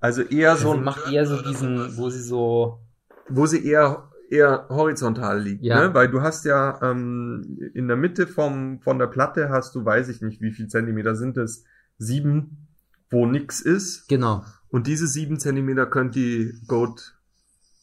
Also 0.00 0.22
eher 0.22 0.56
so 0.56 0.70
Also 0.70 0.72
sie 0.72 0.78
ein, 0.78 0.84
macht 0.84 1.12
eher 1.12 1.26
so 1.26 1.40
diesen, 1.40 1.96
wo 1.96 2.10
sie 2.10 2.20
so, 2.22 2.80
wo 3.28 3.46
sie 3.46 3.64
eher, 3.64 4.10
eher 4.28 4.66
horizontal 4.68 5.40
liegt, 5.40 5.62
Ja. 5.62 5.86
ne? 5.88 5.94
Weil 5.94 6.08
du 6.10 6.20
hast 6.22 6.44
ja, 6.44 6.80
ähm, 6.82 7.58
in 7.74 7.86
der 7.86 7.96
Mitte 7.96 8.26
vom, 8.26 8.80
von 8.80 8.98
der 8.98 9.06
Platte 9.06 9.50
hast 9.50 9.74
du, 9.76 9.84
weiß 9.84 10.08
ich 10.08 10.20
nicht, 10.22 10.40
wie 10.40 10.50
viel 10.50 10.66
Zentimeter 10.66 11.14
sind 11.14 11.36
es? 11.36 11.64
Sieben, 11.98 12.66
wo 13.10 13.26
nix 13.26 13.60
ist. 13.60 14.08
genau. 14.08 14.42
Und 14.72 14.86
diese 14.86 15.06
sieben 15.06 15.38
Zentimeter 15.38 15.84
könnte 15.84 16.18
die 16.18 16.58
Goat 16.66 17.14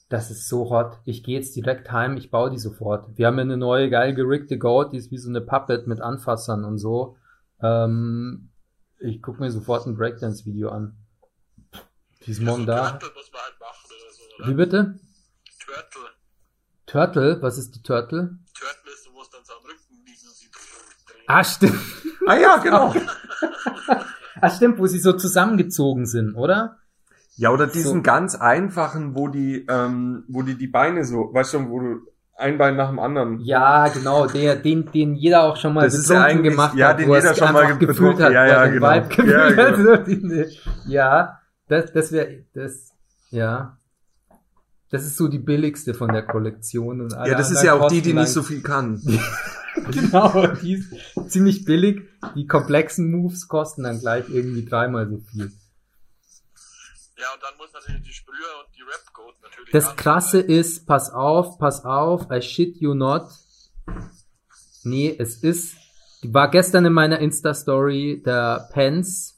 Das 0.09 0.31
ist 0.31 0.49
so 0.49 0.71
hot. 0.71 0.97
Ich 1.05 1.23
gehe 1.23 1.37
jetzt 1.37 1.55
direkt 1.55 1.91
heim, 1.91 2.17
ich 2.17 2.31
baue 2.31 2.49
die 2.49 2.57
sofort. 2.57 3.15
Wir 3.15 3.27
haben 3.27 3.37
ja 3.37 3.43
eine 3.43 3.57
neue 3.57 3.91
geil 3.91 4.15
geriggte 4.15 4.57
Goat, 4.57 4.91
die 4.91 4.97
ist 4.97 5.11
wie 5.11 5.19
so 5.19 5.29
eine 5.29 5.39
Puppet 5.39 5.85
mit 5.85 6.01
Anfassern 6.01 6.65
und 6.65 6.79
so. 6.79 7.15
Ähm, 7.61 8.49
ich 8.97 9.21
gucke 9.21 9.39
mir 9.39 9.51
sofort 9.51 9.85
ein 9.85 9.95
Breakdance-Video 9.95 10.69
an. 10.69 10.97
Die 12.25 12.31
ist 12.31 12.41
morgen 12.41 12.65
da. 12.65 12.93
Turtle 12.93 13.11
muss 13.13 13.31
man 13.31 13.41
halt 13.43 13.59
machen 13.59 13.85
oder 13.85 14.11
so, 14.11 14.23
oder? 14.39 14.47
Wie 14.49 14.53
bitte? 14.55 14.99
Turtle. 15.67 16.09
Turtle? 16.87 17.41
Was 17.43 17.59
ist 17.59 17.75
die 17.75 17.83
Turtle? 17.83 18.39
Turtle 18.55 18.91
ist, 18.91 19.05
du 19.05 19.11
musst 19.11 19.31
dann 19.31 19.45
so 19.45 19.53
am 19.53 19.63
Rücken 19.63 20.05
liegen 20.07 20.27
und 20.27 20.35
sie. 20.35 20.49
Ah, 21.27 21.43
stimmt. 21.43 21.79
Ah 22.25 22.35
ja, 22.35 22.57
genau. 22.57 22.95
Ah, 24.41 24.49
stimmt, 24.49 24.79
wo 24.79 24.87
sie 24.87 24.99
so 24.99 25.13
zusammengezogen 25.13 26.05
sind, 26.05 26.35
oder? 26.35 26.77
Ja, 27.35 27.51
oder 27.51 27.67
diesen 27.67 27.97
So. 27.97 28.01
ganz 28.01 28.35
einfachen, 28.35 29.15
wo 29.15 29.27
die, 29.29 29.65
ähm, 29.69 30.23
wo 30.27 30.41
die 30.43 30.55
die 30.57 30.67
Beine 30.67 31.05
so, 31.05 31.29
weißt 31.33 31.53
du, 31.53 31.69
wo 31.69 31.79
du 31.79 31.99
ein 32.37 32.57
Bein 32.57 32.75
nach 32.75 32.89
dem 32.89 32.99
anderen. 32.99 33.39
Ja, 33.41 33.87
genau, 33.89 34.25
der, 34.27 34.55
den, 34.55 34.91
den 34.91 35.15
jeder 35.15 35.43
auch 35.43 35.55
schon 35.57 35.73
mal 35.73 35.83
Das 35.85 35.93
ist 35.93 36.09
ja 36.09 36.15
betrunken 36.19 36.37
eigentlich- 36.39 36.51
gemacht 36.53 36.75
ja, 36.77 36.87
hat, 36.89 36.99
den 36.99 37.07
wo 37.09 37.13
er 37.13 37.21
jeder 37.21 37.35
schon 37.35 37.53
mal 37.53 37.77
gefühlt 37.77 38.19
hat, 38.19 38.31
ja, 38.33 38.45
ja, 38.45 38.67
genau. 38.67 38.89
Vibe 38.93 39.07
gefühlt 39.07 39.29
Ja, 39.57 39.71
genau. 39.71 40.45
Ja, 40.87 41.39
das, 41.67 41.91
das 41.93 42.11
wäre, 42.11 42.43
das, 42.53 42.91
ja. 43.29 43.77
Das 44.91 45.03
ist 45.05 45.17
so 45.17 45.27
die 45.27 45.37
billigste 45.39 45.93
von 45.93 46.11
der 46.11 46.23
Kollektion. 46.23 47.01
Und 47.01 47.11
Ja, 47.13 47.35
das 47.35 47.51
ist 47.51 47.61
ja 47.63 47.73
auch 47.73 47.89
die, 47.89 48.01
die 48.01 48.13
nicht 48.13 48.29
so 48.29 48.41
viel 48.41 48.61
kann. 48.61 48.99
Genau, 49.91 50.47
die 50.47 50.73
ist 50.73 51.32
ziemlich 51.32 51.65
billig. 51.65 52.01
Die 52.36 52.47
komplexen 52.47 53.11
Moves 53.11 53.47
kosten 53.47 53.84
dann 53.84 53.99
gleich 53.99 54.30
irgendwie 54.30 54.65
dreimal 54.65 55.09
so 55.09 55.19
viel. 55.19 55.51
Ja, 57.17 57.34
und 57.34 57.43
dann 57.43 57.57
muss 57.57 57.73
natürlich 57.73 58.03
die 58.03 58.13
Sprüher 58.13 58.63
und 58.63 58.75
die 58.75 58.82
Rap-Goat 58.82 59.36
natürlich. 59.41 59.71
Das 59.71 59.95
Krasse 59.95 60.39
ist, 60.39 60.86
pass 60.86 61.11
auf, 61.11 61.59
pass 61.59 61.84
auf, 61.84 62.27
I 62.32 62.41
shit 62.41 62.77
you 62.77 62.93
not. 62.93 63.23
Nee, 64.84 65.15
es 65.19 65.43
ist, 65.43 65.75
war 66.23 66.49
gestern 66.49 66.86
in 66.86 66.93
meiner 66.93 67.19
Insta-Story, 67.19 68.23
der 68.25 68.69
Pence 68.71 69.38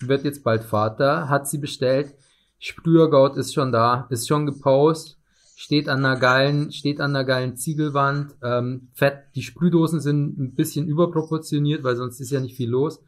wird 0.00 0.24
jetzt 0.24 0.44
bald 0.44 0.62
Vater, 0.62 1.28
hat 1.28 1.48
sie 1.48 1.58
bestellt. 1.58 2.14
Sprühergout 2.60 3.36
ist 3.36 3.52
schon 3.52 3.72
da, 3.72 4.06
ist 4.10 4.28
schon 4.28 4.46
gepostet, 4.46 5.17
steht 5.60 5.88
an 5.88 6.04
einer 6.04 6.16
geilen, 6.20 6.70
steht 6.70 7.00
an 7.00 7.16
einer 7.16 7.24
geilen 7.24 7.56
Ziegelwand. 7.56 8.36
Ähm, 8.44 8.90
fett, 8.92 9.24
die 9.34 9.42
Sprühdosen 9.42 9.98
sind 9.98 10.38
ein 10.38 10.54
bisschen 10.54 10.86
überproportioniert, 10.86 11.82
weil 11.82 11.96
sonst 11.96 12.20
ist 12.20 12.30
ja 12.30 12.38
nicht 12.38 12.56
viel 12.56 12.70
los. 12.70 13.02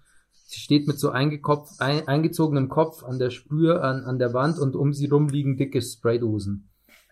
Sie 0.47 0.59
steht 0.59 0.89
mit 0.89 0.99
so 0.99 1.11
eingekopf, 1.11 1.71
ein, 1.79 2.09
eingezogenem 2.09 2.69
Kopf 2.69 3.05
an 3.05 3.21
der 3.21 3.31
Sprühe, 3.31 3.81
an, 3.83 4.03
an 4.03 4.19
der 4.19 4.35
Wand 4.35 4.59
und 4.59 4.75
um 4.75 4.93
sie 4.93 5.07
rum 5.07 5.29
liegen 5.29 5.57
dicke 5.59 5.81
Spraydosen. 5.81 6.69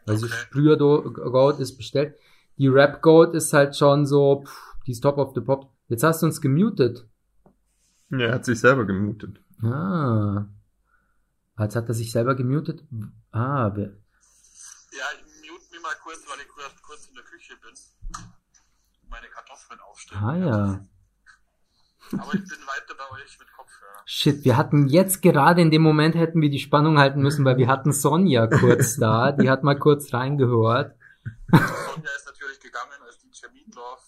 Also 0.07 0.26
Okay. 0.26 0.34
Sprüher-Goat 0.34 1.61
ist 1.61 1.76
bestellt. 1.76 2.16
Die 2.57 2.66
Rap-Goat 2.66 3.34
ist 3.34 3.53
halt 3.53 3.76
schon 3.76 4.07
so, 4.07 4.43
pff, 4.45 4.74
die 4.89 4.91
ist 4.91 5.03
top 5.03 5.18
of 5.18 5.34
the 5.36 5.41
pop. 5.41 5.70
Jetzt 5.86 6.03
hast 6.03 6.20
du 6.22 6.26
uns 6.26 6.41
gemutet. 6.41 7.07
Ja, 8.11 8.18
er 8.18 8.34
hat 8.34 8.45
sich 8.45 8.59
selber 8.59 8.84
gemutet. 8.84 9.41
Ah. 9.62 10.47
Als 11.55 11.76
hat 11.76 11.86
er 11.86 11.95
sich 11.95 12.11
selber 12.11 12.34
gemutet. 12.34 12.82
Ah, 13.30 13.70
wer, 13.76 13.86
Ja, 13.86 15.05
ich 15.16 15.27
mich 15.78 15.82
mal 15.82 15.94
kurz, 16.02 16.20
weil 16.28 16.40
ich 16.40 16.48
kurz, 16.48 16.82
kurz 16.82 17.08
in 17.08 17.14
der 17.14 17.24
Küche 17.24 17.56
bin. 17.56 17.74
Meine 19.08 19.28
Kartoffeln 19.28 19.80
aufstellen. 19.80 20.22
ah 20.22 20.36
ja. 20.36 20.86
Aber 22.12 22.34
ich 22.34 22.48
bin 22.48 22.58
weiter 22.66 22.94
bei 22.96 23.10
euch 23.16 23.38
mit 23.38 23.52
Kopfhörer. 23.52 24.02
Shit, 24.06 24.44
wir 24.44 24.56
hatten 24.56 24.88
jetzt 24.88 25.20
gerade 25.20 25.60
in 25.60 25.70
dem 25.70 25.82
Moment 25.82 26.14
hätten 26.14 26.40
wir 26.40 26.50
die 26.50 26.58
Spannung 26.58 26.98
halten 26.98 27.20
müssen, 27.20 27.44
weil 27.44 27.58
wir 27.58 27.68
hatten 27.68 27.92
Sonja 27.92 28.46
kurz 28.46 28.96
da, 28.96 29.32
die 29.32 29.50
hat 29.50 29.62
mal 29.62 29.78
kurz 29.78 30.12
reingehört. 30.12 30.96
Sonja 31.50 32.10
ist 32.16 32.26
natürlich 32.26 32.60
gegangen, 32.60 33.02
als 33.04 33.18
DJ 33.18 33.46
Meatloaf 33.52 34.02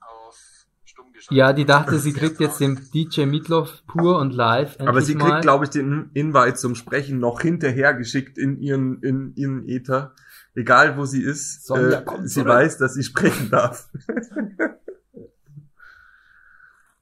auf 0.00 0.38
stumm 0.84 1.12
geschaltet 1.12 1.15
Ja, 1.30 1.52
die 1.52 1.64
dachte, 1.64 1.98
sie 1.98 2.12
kriegt 2.12 2.38
jetzt 2.40 2.60
den 2.60 2.80
DJ 2.94 3.24
Meatloaf 3.26 3.82
pur 3.86 4.18
und 4.18 4.32
live. 4.32 4.78
Aber 4.80 5.00
sie 5.02 5.16
kriegt, 5.16 5.42
glaube 5.42 5.64
ich, 5.64 5.70
den 5.70 6.10
Invite 6.14 6.54
zum 6.54 6.74
Sprechen 6.74 7.18
noch 7.18 7.40
hinterher 7.40 7.94
geschickt 7.94 8.38
in 8.38 8.60
ihren, 8.60 9.02
in 9.02 9.34
ihren 9.34 9.68
Ether. 9.68 10.14
Egal 10.54 10.96
wo 10.96 11.04
sie 11.04 11.22
ist, 11.22 11.66
Sonja, 11.66 11.98
äh, 11.98 12.02
komm 12.04 12.26
sie 12.26 12.40
zurück. 12.40 12.48
weiß, 12.48 12.78
dass 12.78 12.94
sie 12.94 13.02
sprechen 13.02 13.50
darf. 13.50 13.90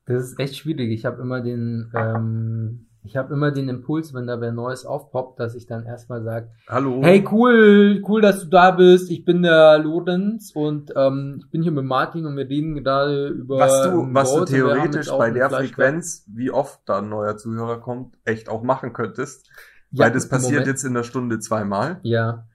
Das 0.06 0.24
ist 0.24 0.38
echt 0.38 0.56
schwierig. 0.56 0.90
Ich 0.90 1.04
habe 1.04 1.22
immer 1.22 1.40
den, 1.40 1.90
ähm, 1.94 2.86
ich 3.04 3.16
habe 3.16 3.32
immer 3.34 3.50
den 3.50 3.68
Impuls, 3.68 4.14
wenn 4.14 4.26
da 4.26 4.40
wer 4.40 4.50
Neues 4.52 4.86
aufpoppt, 4.86 5.38
dass 5.38 5.54
ich 5.54 5.66
dann 5.66 5.84
erstmal 5.84 6.22
sage, 6.22 6.48
Hallo. 6.68 7.00
hey 7.02 7.22
cool, 7.30 8.02
cool, 8.08 8.20
dass 8.22 8.40
du 8.40 8.46
da 8.46 8.70
bist. 8.70 9.10
Ich 9.10 9.24
bin 9.24 9.42
der 9.42 9.78
Lorenz 9.78 10.52
und 10.54 10.92
ähm, 10.96 11.36
ich 11.44 11.50
bin 11.50 11.62
hier 11.62 11.72
mit 11.72 11.84
Martin 11.84 12.24
und 12.26 12.36
wir 12.36 12.48
reden 12.48 12.74
gerade 12.82 13.28
über 13.28 13.58
was 13.58 13.82
du, 13.84 14.08
was 14.12 14.34
du 14.34 14.44
theoretisch 14.46 15.10
bei 15.10 15.30
der. 15.30 15.50
Frequenz, 15.50 16.24
wie 16.32 16.50
oft 16.50 16.80
da 16.86 16.98
ein 16.98 17.08
neuer 17.10 17.36
Zuhörer 17.36 17.80
kommt, 17.80 18.16
echt 18.24 18.48
auch 18.48 18.62
machen 18.62 18.92
könntest, 18.92 19.48
Ja, 19.90 20.06
Weil 20.06 20.12
das 20.12 20.28
passiert 20.28 20.52
Moment- 20.60 20.66
jetzt 20.68 20.84
in 20.84 20.94
der 20.94 21.02
Stunde 21.04 21.38
zweimal. 21.38 22.00
Ja, 22.02 22.46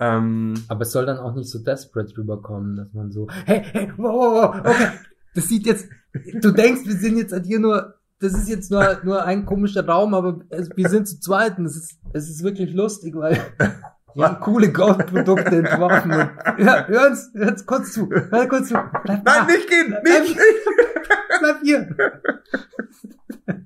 Ähm, 0.00 0.54
aber 0.68 0.82
es 0.82 0.92
soll 0.92 1.04
dann 1.04 1.18
auch 1.18 1.34
nicht 1.34 1.50
so 1.50 1.58
desperate 1.58 2.16
rüberkommen, 2.16 2.74
dass 2.76 2.92
man 2.94 3.12
so, 3.12 3.28
hey, 3.44 3.62
hey, 3.70 3.92
wow, 3.98 4.54
okay, 4.58 4.88
das 5.34 5.44
sieht 5.46 5.66
jetzt, 5.66 5.88
du 6.40 6.52
denkst, 6.52 6.86
wir 6.86 6.96
sind 6.96 7.18
jetzt 7.18 7.34
hier 7.44 7.60
nur, 7.60 7.96
das 8.20 8.34
ist 8.34 8.48
jetzt 8.48 8.70
nur, 8.70 9.00
nur 9.02 9.24
ein 9.24 9.46
komischer 9.46 9.84
Raum, 9.86 10.14
aber 10.14 10.40
es, 10.50 10.70
wir 10.76 10.88
sind 10.88 11.08
zu 11.08 11.18
zweit 11.20 11.58
und 11.58 11.64
es 11.64 11.76
ist, 11.76 11.98
es 12.12 12.28
ist 12.28 12.44
wirklich 12.44 12.72
lustig, 12.74 13.14
weil 13.16 13.38
wir 14.14 14.24
haben 14.26 14.40
coole 14.40 14.70
Gold-Produkte 14.70 15.56
entworfen 15.56 16.12
und, 16.12 16.30
ja, 16.58 16.86
hör 16.86 17.08
uns, 17.08 17.30
hör 17.34 17.48
uns 17.48 17.64
kurz 17.66 17.92
zu, 17.92 18.10
hör 18.10 18.46
kurz 18.46 18.68
zu, 18.68 18.74
bleib 19.04 19.24
da. 19.24 19.38
nein, 19.38 19.46
nicht 19.46 19.68
gehen! 19.68 19.96
Bleib, 20.02 20.22
Nicht! 20.22 20.38
bleib 21.40 21.60
hier. 21.62 21.96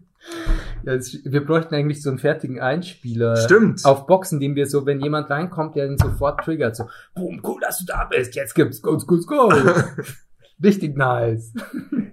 Ja, 0.84 0.94
es, 0.94 1.18
wir 1.24 1.44
bräuchten 1.44 1.74
eigentlich 1.74 2.02
so 2.02 2.11
einen 2.11 2.18
fertigen 2.18 2.61
Einspieler. 2.61 3.36
Stimmt. 3.36 3.84
Auf 3.84 4.07
Boxen, 4.07 4.40
den 4.40 4.55
wir 4.55 4.66
so, 4.66 4.84
wenn 4.84 5.00
jemand 5.00 5.30
reinkommt, 5.30 5.76
der 5.76 5.86
ihn 5.86 5.98
sofort 5.98 6.40
triggert, 6.44 6.76
so, 6.76 6.88
boom, 7.14 7.40
cool, 7.44 7.61
dass 7.61 7.78
du 7.78 7.86
da 7.86 8.05
bist, 8.05 8.34
jetzt 8.34 8.55
gibt's 8.55 8.82
Goals, 8.82 9.07
Goals, 9.07 9.26
Goals. 9.26 10.18
Richtig 10.62 10.96
nice. 10.96 11.52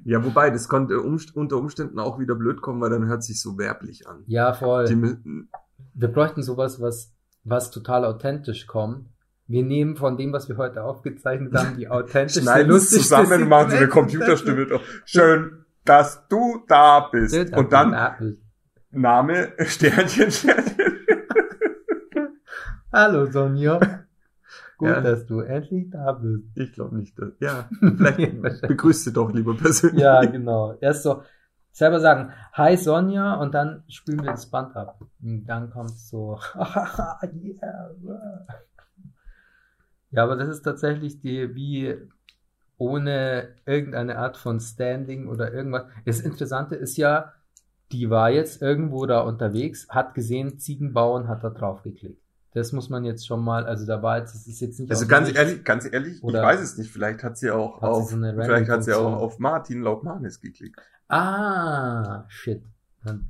Ja, 0.03 0.25
wobei, 0.25 0.49
das 0.49 0.67
konnte 0.67 0.99
umst 0.99 1.35
unter 1.35 1.57
Umständen 1.57 1.99
auch 1.99 2.17
wieder 2.17 2.33
blöd 2.33 2.59
kommen, 2.59 2.81
weil 2.81 2.89
dann 2.89 3.05
hört 3.05 3.23
sich 3.23 3.39
so 3.39 3.59
werblich 3.59 4.07
an. 4.07 4.23
Ja, 4.25 4.51
Die, 4.51 4.57
voll. 4.57 4.85
mü- 4.85 5.45
Wir 5.93 6.07
bräuchten 6.07 6.41
sowas, 6.41 6.81
was, 6.81 7.13
was 7.43 7.69
total 7.69 8.03
authentisch 8.03 8.65
kommt. 8.65 9.07
Wir 9.45 9.63
nehmen 9.63 9.95
von 9.95 10.17
dem, 10.17 10.33
was 10.33 10.49
wir 10.49 10.57
heute 10.57 10.83
aufgezeichnet 10.83 11.53
haben, 11.53 11.77
die 11.77 11.87
authentischste, 11.87 12.41
schneiden 12.51 12.69
lustigste 12.71 13.01
zusammen 13.15 13.43
und 13.43 13.49
machen 13.49 13.69
so 13.69 13.77
eine. 13.77 13.87
Computerstimme 13.89 14.65
drauf. 14.65 14.81
Schön, 15.05 15.65
dass 15.85 16.27
du 16.29 16.63
da 16.67 17.01
bist. 17.11 17.35
Und 17.55 17.71
dann 17.71 17.95
Name, 18.89 19.53
Sternchen, 19.59 20.31
Sternchen. 20.31 20.75
Hallo 22.91 23.25
Sonja. 23.27 23.79
Gut, 24.81 24.89
Ja. 24.89 24.99
dass 25.01 25.27
du 25.27 25.41
endlich 25.41 25.91
da 25.91 26.11
bist. 26.13 26.43
Ich 26.55 26.73
glaube 26.73 26.95
nicht. 26.97 27.17
Dass, 27.19 27.33
ja, 27.39 27.69
vielleicht 27.79 28.61
begrüßt 28.67 29.03
sie 29.03 29.13
doch 29.13 29.31
lieber 29.31 29.55
persönlich. 29.55 30.01
Ja, 30.01 30.25
genau. 30.25 30.73
Erst 30.81 31.03
so 31.03 31.21
selber 31.71 31.99
sagen, 31.99 32.31
hi 32.53 32.75
Sonja, 32.77 33.35
und 33.35 33.53
dann 33.53 33.83
spielen 33.87 34.23
wir 34.23 34.31
das 34.31 34.49
Band 34.49 34.75
ab. 34.75 34.99
Und 35.21 35.45
dann 35.45 35.69
kommt 35.69 35.91
so, 35.91 36.39
yeah. 36.55 37.91
Ja, 40.09 40.23
aber 40.23 40.35
das 40.35 40.49
ist 40.49 40.63
tatsächlich 40.63 41.19
die, 41.21 41.53
wie 41.53 41.95
ohne 42.77 43.49
irgendeine 43.67 44.17
Art 44.17 44.35
von 44.35 44.59
Standing 44.59 45.27
oder 45.27 45.53
irgendwas. 45.53 45.83
Das 46.05 46.21
Interessante 46.21 46.73
ist 46.75 46.97
ja, 46.97 47.33
die 47.91 48.09
war 48.09 48.31
jetzt 48.31 48.63
irgendwo 48.63 49.05
da 49.05 49.19
unterwegs, 49.21 49.87
hat 49.89 50.15
gesehen, 50.15 50.57
Ziegen 50.57 50.91
bauen, 50.91 51.27
hat 51.27 51.43
da 51.43 51.51
drauf 51.51 51.83
geklickt. 51.83 52.23
Das 52.53 52.73
muss 52.73 52.89
man 52.89 53.05
jetzt 53.05 53.25
schon 53.25 53.43
mal, 53.43 53.65
also 53.65 53.85
da 53.85 54.03
war 54.03 54.17
jetzt, 54.19 54.35
das 54.35 54.45
ist 54.45 54.59
jetzt 54.59 54.79
nicht 54.79 54.91
Also 54.91 55.07
ganz 55.07 55.33
ehrlich, 55.33 55.63
ganz 55.63 55.87
ehrlich, 55.89 56.21
Oder 56.21 56.41
ich 56.41 56.45
weiß 56.47 56.59
es 56.61 56.77
nicht. 56.77 56.91
Vielleicht 56.91 57.23
hat 57.23 57.37
sie 57.37 57.49
auch 57.51 57.81
hat 57.81 57.93
sie 57.95 58.01
auf, 58.01 58.09
so 58.09 58.15
eine 58.17 58.33
vielleicht 58.33 58.69
hat 58.69 58.83
sie 58.83 58.93
auch 58.93 59.13
auf 59.13 59.39
Martin 59.39 59.81
Laubmanis 59.81 60.41
geklickt. 60.41 60.79
Ah, 61.07 62.25
shit. 62.27 62.63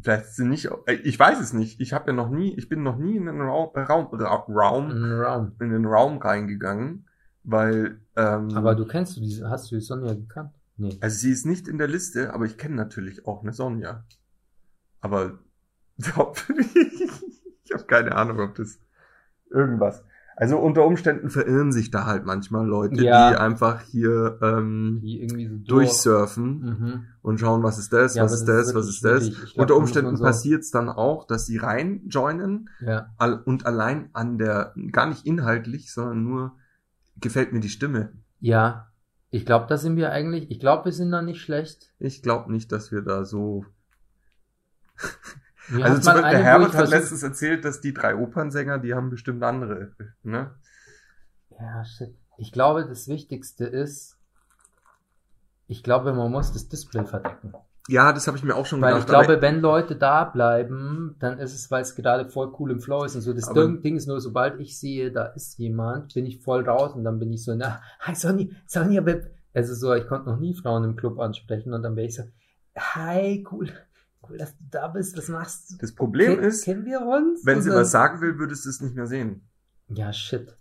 Vielleicht 0.01 0.25
ist 0.25 0.35
sie 0.35 0.45
nicht, 0.45 0.69
äh, 0.87 0.93
ich 0.95 1.17
weiß 1.17 1.39
es 1.39 1.53
nicht. 1.53 1.79
Ich 1.79 1.93
habe 1.93 2.07
ja 2.11 2.13
noch 2.13 2.29
nie, 2.29 2.53
ich 2.57 2.67
bin 2.67 2.83
noch 2.83 2.97
nie 2.97 3.15
in 3.15 3.29
einen 3.29 3.41
Raum, 3.41 3.69
Raum, 3.75 4.07
Ra- 4.11 4.45
Raum, 4.49 5.51
in 5.61 5.69
den 5.69 5.85
Raum 5.85 6.17
reingegangen, 6.17 7.07
weil, 7.43 8.01
ähm, 8.17 8.49
Aber 8.55 8.75
du 8.75 8.85
kennst 8.85 9.15
du 9.15 9.21
diese, 9.21 9.49
hast 9.49 9.71
du 9.71 9.75
die 9.75 9.81
Sonja 9.81 10.13
gekannt? 10.13 10.51
Nee. 10.77 10.97
also 10.99 11.15
sie 11.15 11.31
ist 11.31 11.45
nicht 11.45 11.67
in 11.67 11.77
der 11.77 11.87
Liste, 11.87 12.33
aber 12.33 12.45
ich 12.45 12.57
kenne 12.57 12.75
natürlich 12.75 13.25
auch 13.27 13.43
eine 13.43 13.53
Sonja. 13.53 14.03
Aber 14.99 15.39
ich 15.97 17.71
habe 17.73 17.83
keine 17.87 18.15
Ahnung, 18.15 18.39
ob 18.39 18.55
das 18.55 18.79
irgendwas. 19.51 20.03
Also 20.37 20.57
unter 20.57 20.85
Umständen 20.85 21.29
verirren 21.29 21.71
sich 21.71 21.91
da 21.91 22.05
halt 22.07 22.25
manchmal 22.25 22.65
Leute, 22.65 23.03
Ja. 23.03 23.29
die 23.31 23.35
einfach 23.37 23.81
hier 23.81 24.39
ähm, 24.41 24.99
Die 25.03 25.27
so 25.27 25.35
durch- 25.35 25.65
durchsurfen 25.89 26.59
Mhm. 26.61 27.03
und 27.21 27.39
schauen, 27.39 27.61
was 27.61 27.77
ist 27.77 27.93
das, 27.93 28.15
Ja, 28.15 28.23
was 28.23 28.31
ist 28.33 28.45
das 28.45 28.57
das, 28.57 28.67
ist 28.69 28.75
was 28.75 28.87
ist 28.89 29.05
das. 29.05 29.23
schwierig. 29.27 29.43
Ich 29.43 29.53
glaub, 29.53 29.63
Unter 29.65 29.75
Umständen 29.75 30.15
so- 30.15 30.23
passiert 30.23 30.61
es 30.61 30.71
dann 30.71 30.89
auch, 30.89 31.27
dass 31.27 31.45
sie 31.45 31.57
rein 31.57 32.01
joinen 32.07 32.69
Ja. 32.79 33.13
und 33.45 33.65
allein 33.67 34.09
an 34.13 34.37
der, 34.39 34.73
gar 34.91 35.07
nicht 35.07 35.27
inhaltlich, 35.27 35.93
sondern 35.93 36.23
nur 36.23 36.53
gefällt 37.19 37.53
mir 37.53 37.59
die 37.59 37.69
Stimme. 37.69 38.13
Ja. 38.39 38.87
Ich 39.33 39.45
glaube, 39.45 39.67
da 39.69 39.77
sind 39.77 39.95
wir 39.95 40.11
eigentlich, 40.11 40.49
ich 40.49 40.59
glaube, 40.59 40.85
wir 40.85 40.91
sind 40.91 41.11
da 41.11 41.21
nicht 41.21 41.41
schlecht. 41.41 41.93
Ich 41.99 42.23
glaube 42.23 42.51
nicht, 42.51 42.71
dass 42.71 42.91
wir 42.91 43.01
da 43.01 43.25
so. 43.25 43.63
Mir 45.69 45.85
also 45.85 46.03
Beispiel, 46.11 46.29
der 46.31 46.43
Herbert 46.43 46.69
ich 46.73 46.75
hat 46.77 46.89
letztens 46.89 47.23
erzählt, 47.23 47.63
dass 47.65 47.81
die 47.81 47.93
drei 47.93 48.15
Opernsänger, 48.15 48.79
die 48.79 48.93
haben 48.93 49.09
bestimmt 49.09 49.43
andere. 49.43 49.91
Ne? 50.23 50.51
Ja, 51.59 51.85
shit. 51.85 52.15
Ich 52.37 52.51
glaube, 52.51 52.85
das 52.87 53.07
Wichtigste 53.07 53.65
ist, 53.65 54.17
ich 55.67 55.83
glaube, 55.83 56.13
man 56.13 56.31
muss 56.31 56.51
das 56.51 56.67
Display 56.67 57.05
verdecken. 57.05 57.53
Ja, 57.87 58.13
das 58.13 58.27
habe 58.27 58.37
ich 58.37 58.43
mir 58.43 58.55
auch 58.55 58.65
schon 58.65 58.81
Weil 58.81 58.97
ich 58.97 59.05
gedacht. 59.05 59.25
glaube, 59.25 59.41
wenn 59.41 59.59
Leute 59.59 59.95
da 59.95 60.23
bleiben, 60.25 61.15
dann 61.19 61.39
ist 61.39 61.53
es, 61.53 61.71
weil 61.71 61.81
es 61.81 61.95
gerade 61.95 62.29
voll 62.29 62.53
cool 62.59 62.71
im 62.71 62.79
Flow 62.79 63.03
ist 63.03 63.15
und 63.15 63.21
so. 63.21 63.33
Das 63.33 63.47
Aber- 63.49 63.67
Ding, 63.67 63.95
ist 63.95 64.07
nur, 64.07 64.21
sobald 64.21 64.59
ich 64.59 64.77
sehe, 64.79 65.11
da 65.11 65.25
ist 65.27 65.57
jemand, 65.57 66.13
bin 66.13 66.25
ich 66.25 66.41
voll 66.41 66.67
raus 66.67 66.93
und 66.93 67.03
dann 67.03 67.19
bin 67.19 67.31
ich 67.33 67.43
so, 67.43 67.53
na, 67.55 67.81
hi 67.99 68.13
Sonny, 68.15 68.55
Sonja, 68.65 69.01
Bib. 69.01 69.29
Also 69.53 69.73
so, 69.73 69.93
ich 69.93 70.07
konnte 70.07 70.29
noch 70.29 70.39
nie 70.39 70.53
Frauen 70.53 70.83
im 70.83 70.95
Club 70.95 71.19
ansprechen 71.19 71.73
und 71.73 71.83
dann 71.83 71.95
bin 71.95 72.05
ich 72.05 72.15
so, 72.15 72.23
hi, 72.77 73.45
cool, 73.51 73.69
cool, 74.29 74.37
dass 74.37 74.55
du 74.57 74.63
da 74.71 74.87
bist, 74.87 75.17
was 75.17 75.27
machst 75.29 75.71
du? 75.71 75.77
das 75.79 75.93
Problem 75.93 76.35
Ken- 76.35 76.43
ist, 76.43 76.63
kennen 76.65 76.85
wir 76.85 77.01
uns? 77.01 77.45
wenn 77.45 77.61
sie 77.61 77.69
was 77.71 77.91
sagen 77.91 78.21
will, 78.21 78.37
würdest 78.37 78.65
du 78.65 78.69
es 78.69 78.81
nicht 78.81 78.95
mehr 78.95 79.07
sehen. 79.07 79.47
Ja, 79.89 80.13
shit. 80.13 80.55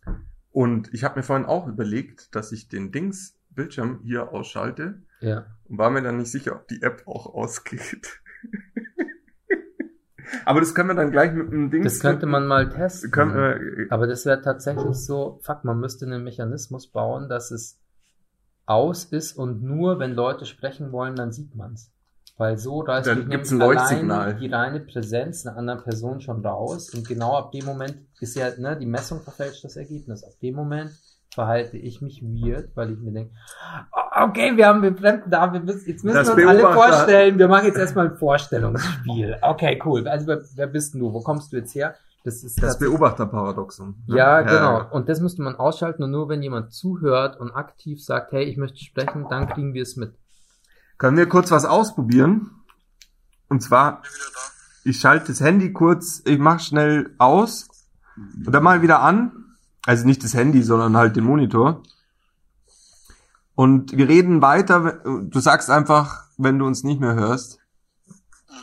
Und 0.50 0.92
ich 0.92 1.04
habe 1.04 1.18
mir 1.18 1.22
vorhin 1.22 1.46
auch 1.46 1.68
überlegt, 1.68 2.34
dass 2.34 2.50
ich 2.52 2.68
den 2.68 2.90
Dings 2.92 3.36
Bildschirm 3.50 4.00
hier 4.02 4.32
ausschalte 4.32 5.02
Ja. 5.20 5.46
und 5.64 5.78
war 5.78 5.90
mir 5.90 6.02
dann 6.02 6.16
nicht 6.18 6.30
sicher, 6.30 6.54
ob 6.56 6.66
die 6.68 6.82
App 6.82 7.02
auch 7.06 7.26
ausgeht. 7.26 8.20
Aber 10.44 10.60
das 10.60 10.74
können 10.74 10.88
wir 10.90 10.94
dann 10.94 11.10
gleich 11.10 11.32
mit 11.32 11.50
dem 11.52 11.70
Dings. 11.70 11.84
Das 11.84 12.00
könnte 12.00 12.26
man 12.26 12.46
mal 12.46 12.68
testen. 12.68 13.10
Wir, 13.12 13.86
Aber 13.90 14.06
das 14.06 14.26
wäre 14.26 14.40
tatsächlich 14.42 14.94
so, 14.96 15.40
fuck, 15.42 15.64
man 15.64 15.80
müsste 15.80 16.06
einen 16.06 16.22
Mechanismus 16.22 16.86
bauen, 16.90 17.28
dass 17.28 17.50
es 17.50 17.80
aus 18.66 19.04
ist 19.06 19.32
und 19.32 19.62
nur 19.62 19.98
wenn 19.98 20.12
Leute 20.12 20.46
sprechen 20.46 20.92
wollen, 20.92 21.16
dann 21.16 21.32
sieht 21.32 21.56
man's. 21.56 21.92
Weil 22.40 22.56
so 22.56 22.80
reißt 22.80 23.06
Dann 23.06 23.28
gibt's 23.28 23.50
ein 23.50 23.58
Leuchtsignal. 23.58 24.18
alleine 24.18 24.38
die 24.40 24.46
reine 24.50 24.80
Präsenz 24.80 25.46
einer 25.46 25.58
anderen 25.58 25.82
Person 25.82 26.22
schon 26.22 26.42
raus 26.44 26.88
und 26.94 27.06
genau 27.06 27.36
ab 27.36 27.52
dem 27.52 27.66
Moment 27.66 27.98
ist 28.18 28.34
ja, 28.34 28.46
ne, 28.56 28.78
die 28.78 28.86
Messung 28.86 29.20
verfälscht 29.20 29.62
das 29.62 29.76
Ergebnis. 29.76 30.24
Ab 30.24 30.32
dem 30.40 30.54
Moment 30.54 30.90
verhalte 31.34 31.76
ich 31.76 32.00
mich 32.00 32.22
weird, 32.22 32.74
weil 32.74 32.92
ich 32.92 32.98
mir 32.98 33.12
denke, 33.12 33.34
"Oh, 33.92 34.24
okay, 34.24 34.56
wir 34.56 34.66
haben 34.68 34.80
den 34.80 34.96
Fremden 34.96 35.30
da, 35.30 35.52
wir 35.52 35.60
müssen, 35.60 35.86
jetzt 35.86 36.02
müssen 36.02 36.16
Das 36.16 36.34
wir 36.34 36.48
uns 36.48 36.62
alle 36.64 36.72
vorstellen, 36.72 37.38
wir 37.38 37.46
machen 37.46 37.66
jetzt 37.66 37.76
erstmal 37.78 38.06
ein 38.08 38.16
Vorstellungsspiel. 38.16 39.36
Okay, 39.42 39.78
cool. 39.84 40.08
Also 40.08 40.26
wer, 40.26 40.40
wer 40.54 40.66
bist 40.66 40.94
denn 40.94 41.00
du? 41.02 41.12
Wo 41.12 41.20
kommst 41.20 41.52
du 41.52 41.58
jetzt 41.58 41.74
her? 41.74 41.94
Das 42.24 42.42
ist 42.42 42.62
das 42.62 42.78
Beobachterparadoxon. 42.78 43.96
ne? 44.06 44.16
ja, 44.16 44.40
genau. 44.40 44.90
Und 44.92 45.10
das 45.10 45.20
müsste 45.20 45.42
man 45.42 45.56
ausschalten 45.56 46.02
und 46.02 46.10
nur 46.10 46.30
wenn 46.30 46.42
jemand 46.42 46.72
zuhört 46.72 47.38
und 47.38 47.50
aktiv 47.50 48.02
sagt, 48.02 48.32
hey, 48.32 48.44
ich 48.44 48.56
möchte 48.56 48.78
sprechen, 48.78 49.26
dann 49.28 49.46
kriegen 49.46 49.74
wir 49.74 49.82
es 49.82 49.96
mit. 49.96 50.14
Können 51.00 51.16
wir 51.16 51.30
kurz 51.30 51.50
was 51.50 51.64
ausprobieren? 51.64 52.50
Und 53.48 53.62
zwar, 53.62 54.02
ich 54.84 55.00
schalte 55.00 55.28
das 55.28 55.40
Handy 55.40 55.72
kurz, 55.72 56.20
ich 56.26 56.38
mach 56.38 56.60
schnell 56.60 57.14
aus 57.16 57.68
und 58.44 58.52
dann 58.52 58.62
mal 58.62 58.82
wieder 58.82 59.00
an. 59.00 59.56
Also 59.86 60.04
nicht 60.04 60.22
das 60.22 60.34
Handy, 60.34 60.62
sondern 60.62 60.98
halt 60.98 61.16
den 61.16 61.24
Monitor. 61.24 61.82
Und 63.54 63.96
wir 63.96 64.08
reden 64.08 64.42
weiter. 64.42 65.00
Du 65.22 65.40
sagst 65.40 65.70
einfach, 65.70 66.26
wenn 66.36 66.58
du 66.58 66.66
uns 66.66 66.84
nicht 66.84 67.00
mehr 67.00 67.14
hörst. 67.14 67.60
Ja, 68.50 68.56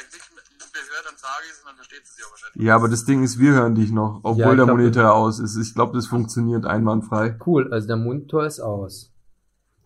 ich 0.00 0.12
nicht 0.12 0.32
mehr 0.34 0.82
hört, 0.82 1.06
dann 1.06 1.16
sage 1.16 1.44
ich 1.46 1.52
es 1.52 1.60
und 1.60 1.66
dann 1.68 1.76
versteht 1.76 2.04
sie 2.06 2.10
es 2.10 2.18
ja 2.18 2.26
wahrscheinlich. 2.28 2.66
Ja, 2.66 2.74
aber 2.74 2.88
das 2.88 3.04
Ding 3.04 3.22
ist, 3.22 3.38
wir 3.38 3.52
hören 3.52 3.76
dich 3.76 3.92
noch, 3.92 4.18
obwohl 4.24 4.40
Ja, 4.40 4.54
der 4.56 4.64
glaub, 4.64 4.78
Monitor 4.78 5.14
aus 5.14 5.38
ist. 5.38 5.56
Ich 5.56 5.74
glaube, 5.74 5.96
das 5.96 6.08
funktioniert 6.08 6.66
einwandfrei. 6.66 7.38
Cool, 7.46 7.72
also 7.72 7.86
der 7.86 7.98
Monitor 7.98 8.46
ist 8.46 8.58
aus. 8.58 9.12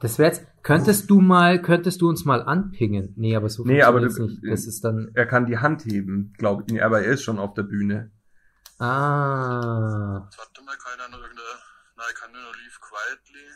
Das 0.00 0.18
wäre 0.18 0.32
jetzt, 0.32 0.46
könntest 0.64 1.08
du 1.10 1.20
mal, 1.20 1.62
könntest 1.62 2.00
du 2.00 2.08
uns 2.08 2.24
mal 2.24 2.42
anpingen? 2.42 3.12
Nee, 3.16 3.36
aber 3.36 3.48
so 3.48 3.64
Nee, 3.64 3.82
aber 3.82 4.00
das- 4.00 4.18
nicht. 4.18 4.42
Das 4.50 4.66
ist 4.66 4.82
dann, 4.84 5.10
Er 5.14 5.26
kann 5.26 5.46
die 5.46 5.58
Hand 5.58 5.84
heben, 5.84 6.32
glaube 6.36 6.64
ich. 6.66 6.82
Aber 6.82 7.02
er 7.02 7.12
ist 7.12 7.22
schon 7.22 7.38
auf 7.38 7.54
der 7.54 7.62
Bühne. 7.62 8.10
ah, 8.78 10.22
Jetzt 10.24 10.38
warte 10.38 10.62
mal, 10.64 10.76
keiner 10.76 11.08
noch 11.08 11.18
irgendeine. 11.22 11.48
Nein, 11.96 12.06
ich 12.12 12.20
kann 12.20 12.32
nur 12.32 12.42
noch 12.42 12.54
Leave 12.56 12.78
Quietly. 12.80 13.46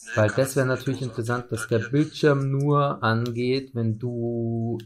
Nee, 0.00 0.10
weil 0.16 0.30
das 0.30 0.56
wäre 0.56 0.66
natürlich 0.66 1.02
interessant, 1.02 1.50
dass 1.52 1.66
der. 1.68 1.80
Bildschirm 1.80 2.50
nur 2.50 3.02
angeht, 3.02 3.74
wenn 3.74 3.98
du, 3.98 4.78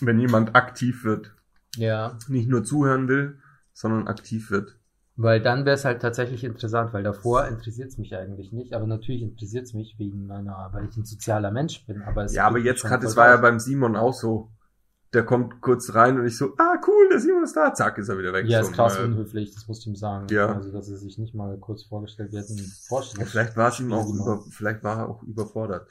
Wenn 0.00 0.18
jemand 0.20 0.54
aktiv 0.56 1.04
wird. 1.04 1.34
ja, 1.76 2.16
Nicht 2.28 2.48
nur 2.48 2.64
zuhören 2.64 3.08
will, 3.08 3.40
sondern 3.72 4.06
aktiv 4.08 4.50
wird. 4.50 4.78
Weil 5.16 5.40
dann 5.40 5.64
wäre 5.64 5.76
es 5.76 5.84
halt 5.84 6.02
tatsächlich 6.02 6.42
interessant, 6.42 6.92
weil 6.92 7.04
davor 7.04 7.46
interessiert 7.46 7.88
es 7.88 7.98
mich 7.98 8.16
eigentlich 8.16 8.52
nicht, 8.52 8.74
aber 8.74 8.86
natürlich 8.86 9.22
interessiert 9.22 9.66
es 9.66 9.72
mich 9.72 9.96
wegen 9.96 10.26
meiner, 10.26 10.70
weil 10.72 10.88
ich 10.88 10.96
ein 10.96 11.04
sozialer 11.04 11.52
Mensch 11.52 11.86
bin. 11.86 12.02
Aber 12.02 12.24
es 12.24 12.34
Ja, 12.34 12.46
aber 12.48 12.58
jetzt 12.58 12.82
gerade, 12.82 13.06
voll 13.06 13.16
war 13.16 13.28
ja 13.28 13.36
beim 13.36 13.60
Simon 13.60 13.94
auch 13.94 14.12
so. 14.12 14.50
der 15.12 15.24
kommt 15.24 15.60
kurz 15.60 15.94
rein 15.94 16.18
und 16.18 16.26
ich 16.26 16.36
so, 16.36 16.54
ah 16.58 16.80
cool, 16.88 17.08
der 17.12 17.20
Simon 17.20 17.44
ist 17.44 17.54
da, 17.54 17.72
zack, 17.72 17.98
ist 17.98 18.08
er 18.08 18.18
wieder 18.18 18.32
weg. 18.32 18.46
Ja, 18.48 18.60
ist 18.60 18.72
krass 18.72 18.98
äh, 18.98 19.04
unhöflich, 19.04 19.54
das 19.54 19.68
musst 19.68 19.86
du 19.86 19.90
ihm 19.90 19.96
sagen. 19.96 20.26
Ja. 20.30 20.52
Also, 20.52 20.72
dass 20.72 20.88
er 20.88 20.96
sich 20.96 21.16
nicht 21.16 21.34
mal 21.34 21.56
kurz 21.58 21.84
vorgestellt 21.84 22.32
wird. 22.32 22.50
Ein 22.50 22.58
Ja, 23.18 23.24
vielleicht 23.24 23.56
war 23.56 23.68
es 23.68 23.78
ihm 23.78 23.92
auch 23.92 24.12
über, 24.12 24.42
vielleicht 24.50 24.82
war 24.82 24.98
er 24.98 25.08
auch 25.08 25.22
überfordert. 25.22 25.88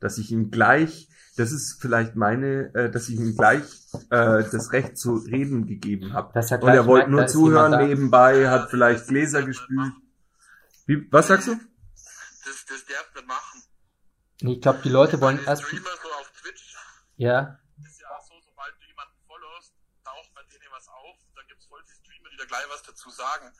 Dass 0.00 0.18
ich 0.18 0.30
ihm 0.30 0.50
gleich, 0.50 1.08
das 1.36 1.52
ist 1.52 1.80
vielleicht 1.80 2.16
meine, 2.16 2.74
äh, 2.74 2.90
dass 2.90 3.08
ich 3.08 3.16
ihm 3.18 3.36
gleich 3.36 3.62
äh, 4.10 4.44
das 4.50 4.72
Recht 4.72 4.98
zu 4.98 5.14
reden 5.16 5.66
gegeben 5.66 6.12
habe. 6.12 6.32
Er 6.34 6.62
Und 6.62 6.68
er 6.68 6.86
wollte 6.86 7.10
nur 7.10 7.26
zuhören 7.26 7.86
nebenbei, 7.86 8.48
hat 8.48 8.70
vielleicht 8.70 9.06
Gläser 9.08 9.42
gespült. 9.42 9.92
Wie, 10.86 11.10
was 11.10 11.28
sagst 11.28 11.48
du? 11.48 11.52
Das, 11.54 12.64
das 12.68 12.84
darf 12.86 13.14
nicht 13.14 13.26
machen. 13.26 13.62
Ich 14.40 14.60
glaube, 14.60 14.80
die 14.84 14.88
Leute 14.88 15.20
wollen 15.20 15.40
erst. 15.44 15.62
So 15.62 15.68
auf 15.68 16.32
Twitch 16.40 16.76
Ja, 17.16 17.58
ist 17.84 18.00
ja 18.00 18.08
auch 18.08 18.22
so, 18.22 18.34
sobald 18.44 18.72
du 18.78 18.86
jemanden 18.86 19.16
followst, 19.26 19.74
taucht 20.04 20.30
bei 20.34 20.42
denen 20.42 20.70
was 20.70 20.88
auf. 20.88 21.16
Da 21.34 21.42
gibt's 21.48 21.66
voll 21.66 21.82
die 21.88 21.96
Streamer, 21.96 22.28
die 22.30 22.36
da 22.36 22.44
gleich 22.44 22.66
was 22.68 22.82
dazu 22.82 23.10
sagen. 23.10 23.50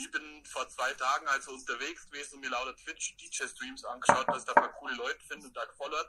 Ich 0.00 0.10
bin 0.12 0.44
vor 0.46 0.68
zwei 0.68 0.92
Tagen 0.94 1.26
also 1.26 1.50
unterwegs 1.52 2.06
gewesen 2.06 2.34
und 2.36 2.40
mir 2.42 2.50
lauter 2.50 2.74
Twitch-DJ-Streams 2.76 3.84
angeschaut, 3.84 4.28
dass 4.28 4.38
ich 4.38 4.44
da 4.44 4.52
ein 4.52 4.62
paar 4.62 4.72
coole 4.74 4.94
Leute 4.94 5.18
finde 5.26 5.48
und 5.48 5.56
da 5.56 5.64
gefollowt. 5.64 6.08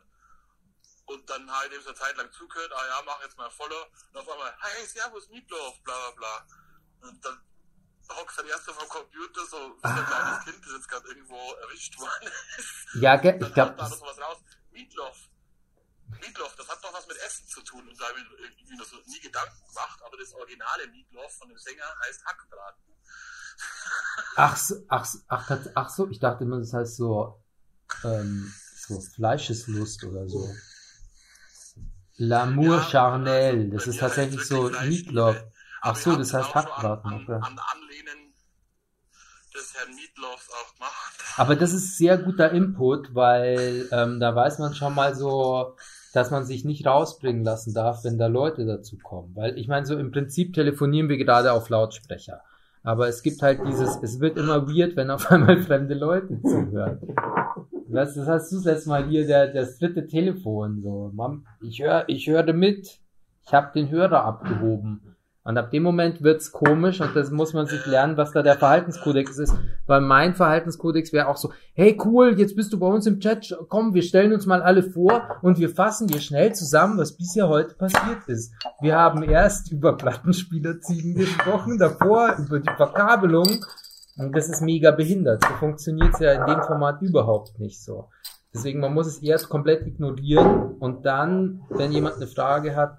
Und 1.08 1.28
dann 1.28 1.52
halt 1.52 1.72
eben 1.74 1.82
so 1.82 1.90
eine 1.90 1.98
Zeit 1.98 2.16
lang 2.18 2.32
zugehört, 2.32 2.72
ah 2.72 2.86
ja, 2.86 3.02
mach 3.04 3.20
jetzt 3.24 3.36
mal 3.36 3.50
Follow. 3.50 3.84
Und 4.14 4.18
auf 4.20 4.30
einmal, 4.30 4.56
hey, 4.62 4.86
servus, 4.86 5.28
Meatloaf, 5.30 5.82
bla 5.82 6.12
bla 6.12 6.12
bla. 7.02 7.10
Und 7.10 7.26
dann 7.26 7.42
hockst 8.16 8.38
du 8.38 8.42
dann 8.44 8.52
erst 8.52 8.70
auf 8.70 8.78
dem 8.78 8.90
Computer, 8.90 9.46
so 9.48 9.58
wie 9.76 9.82
so 9.82 9.88
ein 9.88 10.06
kleines 10.06 10.44
Kind, 10.46 10.66
das 10.66 10.74
jetzt 10.74 10.88
gerade 10.88 11.08
irgendwo 11.08 11.54
erwischt 11.56 11.98
worden 12.00 12.32
ist. 12.58 12.88
ja, 13.02 13.16
ge- 13.16 13.40
ich 13.42 13.54
glaube, 13.56 13.76
kommt 13.76 13.80
da 13.80 13.90
noch 13.90 13.98
sowas 13.98 14.20
raus. 14.20 14.38
Meatloaf. 14.70 15.18
Meatloaf, 16.22 16.56
das 16.58 16.68
hat 16.70 16.84
doch 16.84 16.94
was 16.94 17.08
mit 17.08 17.18
Essen 17.18 17.48
zu 17.48 17.62
tun. 17.64 17.88
Und 17.90 18.00
da 18.00 18.08
habe 18.10 18.20
ich 18.20 18.30
mir 18.30 18.38
irgendwie 18.38 18.76
noch 18.78 18.86
so 18.86 18.98
nie 19.08 19.20
Gedanken 19.20 19.66
gemacht, 19.68 20.00
aber 20.04 20.16
das 20.16 20.32
originale 20.36 20.86
Meatloaf 20.88 21.36
von 21.40 21.50
dem 21.50 21.58
Sänger 21.58 21.92
heißt 22.06 22.24
Hackbraten. 22.26 22.84
Ach, 24.40 24.58
so, 24.58 24.76
ach, 24.88 25.06
so- 25.06 25.20
ach, 25.28 25.52
ach 25.76 25.90
so, 25.90 26.10
ich 26.10 26.20
dachte 26.20 26.46
immer, 26.46 26.60
das 26.60 26.74
heißt 26.74 26.96
so, 26.96 27.40
ähm, 28.04 28.52
so 28.88 29.00
Fleischeslust 29.00 30.04
oder 30.06 30.28
so. 30.28 30.50
L'amour 32.18 32.78
Ja, 32.78 32.84
charnel, 32.84 33.60
also 33.64 33.76
das 33.76 33.88
ist 33.88 34.00
tatsächlich 34.00 34.46
so 34.46 34.70
Meatloaf. 34.70 35.44
Ach 35.82 35.96
so, 35.96 36.16
das 36.16 36.34
heißt 36.34 36.54
Hackbraten, 36.54 37.12
an, 37.12 37.22
okay. 37.22 37.34
an 37.34 37.60
Anlehnen 37.74 38.34
des 39.56 39.74
Herrn 39.74 39.96
Meatloafs 39.96 40.50
auch 40.52 40.74
gemacht. 40.76 41.14
Aber 41.38 41.56
das 41.56 41.74
ist 41.74 41.98
sehr 41.98 42.18
guter 42.18 42.52
Input, 42.52 43.16
weil 43.16 43.88
ähm, 43.92 44.20
da 44.20 44.36
weiß 44.36 44.60
man 44.60 44.74
schon 44.76 44.94
mal 44.96 45.16
so, 45.16 45.76
dass 46.14 46.32
man 46.32 46.46
sich 46.46 46.66
nicht 46.66 46.86
rausbringen 46.86 47.44
lassen 47.44 47.74
darf, 47.74 48.04
wenn 48.04 48.18
da 48.18 48.28
Leute 48.28 48.66
dazu 48.66 48.98
kommen. 48.98 49.36
Weil 49.36 49.58
ich 49.58 49.68
meine, 49.68 49.86
so 49.86 49.98
im 49.98 50.12
Prinzip 50.12 50.54
telefonieren 50.54 51.08
wir 51.08 51.18
gerade 51.18 51.54
auf 51.54 51.70
Lautsprecher. 51.70 52.42
Aber 52.84 53.08
es 53.08 53.22
gibt 53.22 53.42
halt 53.42 53.60
dieses, 53.68 53.98
es 54.02 54.20
wird 54.20 54.38
immer 54.38 54.68
weird, 54.68 54.96
wenn 54.96 55.12
auf 55.12 55.30
einmal 55.32 55.62
fremde 55.62 55.96
Leute 55.96 56.42
zuhören. 56.42 57.00
Das, 57.88 58.14
das 58.16 58.28
hast 58.28 58.52
du 58.52 58.58
das 58.58 58.66
letzte 58.66 58.90
Mal 58.90 59.06
hier, 59.08 59.26
der, 59.26 59.52
das 59.52 59.80
dritte 59.80 60.06
Telefon, 60.06 60.82
so, 60.82 61.12
Mom, 61.14 61.46
ich 61.62 61.82
höre, 61.82 62.06
ich 62.08 62.28
höre 62.28 62.54
mit. 62.54 63.00
Ich 63.46 63.54
habe 63.54 63.72
den 63.74 63.90
Hörer 63.90 64.26
abgehoben. 64.26 65.09
Und 65.44 65.58
ab 65.58 65.72
dem 65.72 65.84
Moment 65.84 66.22
wird's 66.22 66.52
komisch 66.52 67.00
und 67.00 67.16
das 67.16 67.32
muss 67.32 67.54
man 67.54 67.66
sich 67.66 67.86
lernen, 67.86 68.18
was 68.18 68.34
da 68.34 68.44
der 68.44 68.58
Verhaltenskodex 68.58 69.38
ist. 69.40 69.56
Weil 69.88 70.02
mein 70.02 70.36
Verhaltenskodex 70.36 71.14
wäre 71.14 71.28
auch 71.28 71.38
so, 71.38 71.52
hey 71.74 71.98
cool, 72.06 72.38
jetzt 72.38 72.56
bist 72.56 72.74
du 72.74 72.80
bei 72.80 72.88
uns 72.88 73.08
im 73.08 73.20
Chat, 73.20 73.58
komm, 73.70 73.94
wir 73.94 74.04
stellen 74.04 74.34
uns 74.34 74.46
mal 74.46 74.62
alle 74.62 74.84
vor 74.84 75.40
und 75.42 75.58
wir 75.58 75.70
fassen 75.70 76.08
dir 76.08 76.20
schnell 76.20 76.54
zusammen, 76.54 76.98
was 76.98 77.16
bisher 77.16 77.48
heute 77.48 77.76
passiert 77.76 78.28
ist. 78.28 78.54
Wir 78.82 78.98
haben 78.98 79.24
erst 79.24 79.72
über 79.72 79.96
Plattenspielerziegen 79.96 81.16
gesprochen, 81.16 81.78
davor 81.78 82.36
über 82.38 82.60
die 82.60 82.76
Verkabelung 82.76 83.66
und 84.18 84.36
das 84.36 84.50
ist 84.50 84.62
mega 84.62 84.92
behindert. 84.92 85.44
So 85.44 85.54
funktioniert's 85.56 86.20
ja 86.20 86.34
in 86.34 86.46
dem 86.46 86.62
Format 86.64 87.02
überhaupt 87.02 87.58
nicht 87.60 87.82
so. 87.82 88.10
Deswegen, 88.54 88.80
man 88.82 88.94
muss 88.94 89.08
es 89.08 89.22
erst 89.22 89.48
komplett 89.48 89.88
ignorieren 89.88 90.74
und 90.80 91.06
dann, 91.06 91.62
wenn 91.70 91.92
jemand 91.92 92.16
eine 92.18 92.28
Frage 92.28 92.76
hat, 92.76 92.98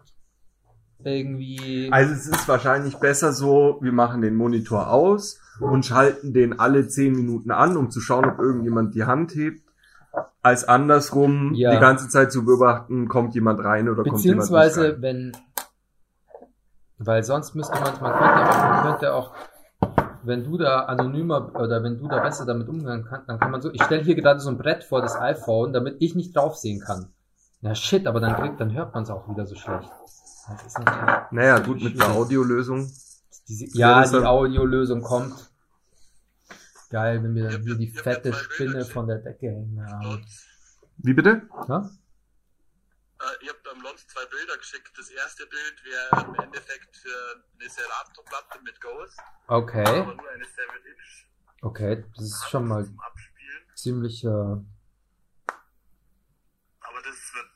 irgendwie... 1.05 1.89
Also 1.93 2.13
es 2.13 2.27
ist 2.27 2.49
wahrscheinlich 2.49 2.97
besser 2.97 3.33
so, 3.33 3.79
wir 3.81 3.93
machen 3.93 4.23
den 4.23 4.35
Monitor 4.37 4.91
aus 4.91 5.41
und 5.61 5.85
schalten 5.85 6.33
den 6.33 6.59
alle 6.59 6.89
zehn 6.89 7.13
Minuten 7.15 7.51
an, 7.51 7.77
um 7.77 7.91
zu 7.91 8.01
schauen, 8.01 8.25
ob 8.25 8.39
irgendjemand 8.39 8.95
die 8.95 9.05
Hand 9.05 9.35
hebt, 9.35 9.63
als 10.43 10.65
andersrum 10.65 11.53
Ja. 11.55 11.73
die 11.73 11.81
ganze 11.81 12.09
Zeit 12.09 12.33
zu 12.33 12.45
beobachten, 12.45 13.09
kommt 13.09 13.35
jemand 13.35 13.63
rein 13.63 13.89
oder 13.89 14.03
kommt 14.03 14.25
jemand 14.25 14.51
nicht 14.51 14.51
Beziehungsweise, 14.51 14.93
rein. 14.95 15.03
wenn, 15.03 15.33
weil 16.99 17.23
sonst 17.23 17.55
müsste 17.55 17.75
man, 17.75 17.93
man 18.01 18.13
könnte 18.13 18.59
man 18.59 18.83
könnte 18.83 19.15
auch, 19.15 19.33
wenn 20.23 20.45
du 20.45 20.59
da 20.59 20.81
anonymer 20.81 21.51
oder 21.55 21.83
wenn 21.83 21.99
du 21.99 22.07
da 22.09 22.21
besser 22.21 22.45
damit 22.45 22.69
umgehen 22.69 23.07
kannst, 23.09 23.29
dann 23.29 23.39
kann 23.39 23.51
man 23.51 23.63
so, 23.63 23.71
ich 23.73 23.83
stelle 23.83 24.03
hier 24.03 24.15
gerade 24.15 24.41
so 24.41 24.51
ein 24.51 24.59
Brett 24.59 24.85
vor 24.85 25.01
das 25.01 25.19
iPhone, 25.19 25.73
damit 25.73 25.97
ich 26.01 26.15
nicht 26.15 26.37
draufsehen 26.37 26.81
kann. 26.81 27.09
Na 27.63 27.75
shit, 27.75 28.07
aber 28.07 28.21
dann 28.21 28.37
kriegt, 28.37 28.61
dann 28.61 28.73
hört 28.73 28.95
man 28.95 29.03
es 29.03 29.11
auch 29.11 29.29
wieder 29.29 29.47
so 29.47 29.55
schlecht. 29.55 29.91
Das 30.51 30.67
ist 30.67 30.79
natürlich, 30.79 31.31
Naja, 31.33 31.59
gut, 31.61 31.83
mit 31.83 32.01
einer 32.01 32.15
Audiolösung. 32.15 32.91
diese, 33.49 33.67
Ja, 33.79 34.05
die 34.07 34.17
Audiolösung 34.17 35.03
kommt. 35.03 35.51
Geil, 36.91 37.23
wenn 37.23 37.35
wir 37.35 37.51
dann 37.51 37.63
hier 37.63 37.77
die 37.77 37.89
fette 37.89 38.33
Spinne 38.35 38.85
von 38.85 39.07
der 39.07 39.19
Decke 39.19 39.47
hängen 39.47 39.81
haben. 39.89 40.27
Wie 40.99 41.15
bitte? 41.15 41.49
Ja? 41.69 41.89
äh, 43.21 43.25
ich 43.43 43.49
habe 43.49 43.59
beim 43.65 43.81
Lons 43.83 44.07
zwei 44.09 44.25
Bilder 44.27 44.57
geschickt. 44.59 44.91
Das 44.99 45.09
erste 45.11 45.47
Bild 45.47 45.85
wäre 45.85 46.27
im 46.27 46.35
Endeffekt 46.35 46.97
für 46.97 47.45
eine 47.61 47.71
Serato-Platte 47.71 48.61
mit 48.65 48.81
Ghost, 48.81 49.19
Okay, 49.47 49.85
aber 49.87 50.15
nur 50.15 50.31
eine 50.31 50.45
7-Inch. 50.45 51.27
okay, 51.63 52.05
das 52.17 52.25
ist 52.25 52.49
schon 52.51 52.67
mal 52.67 52.89
ziemlich, 53.77 54.25
äh, 54.25 54.29
Aber 54.29 54.65
das 57.05 57.35
wird 57.35 57.50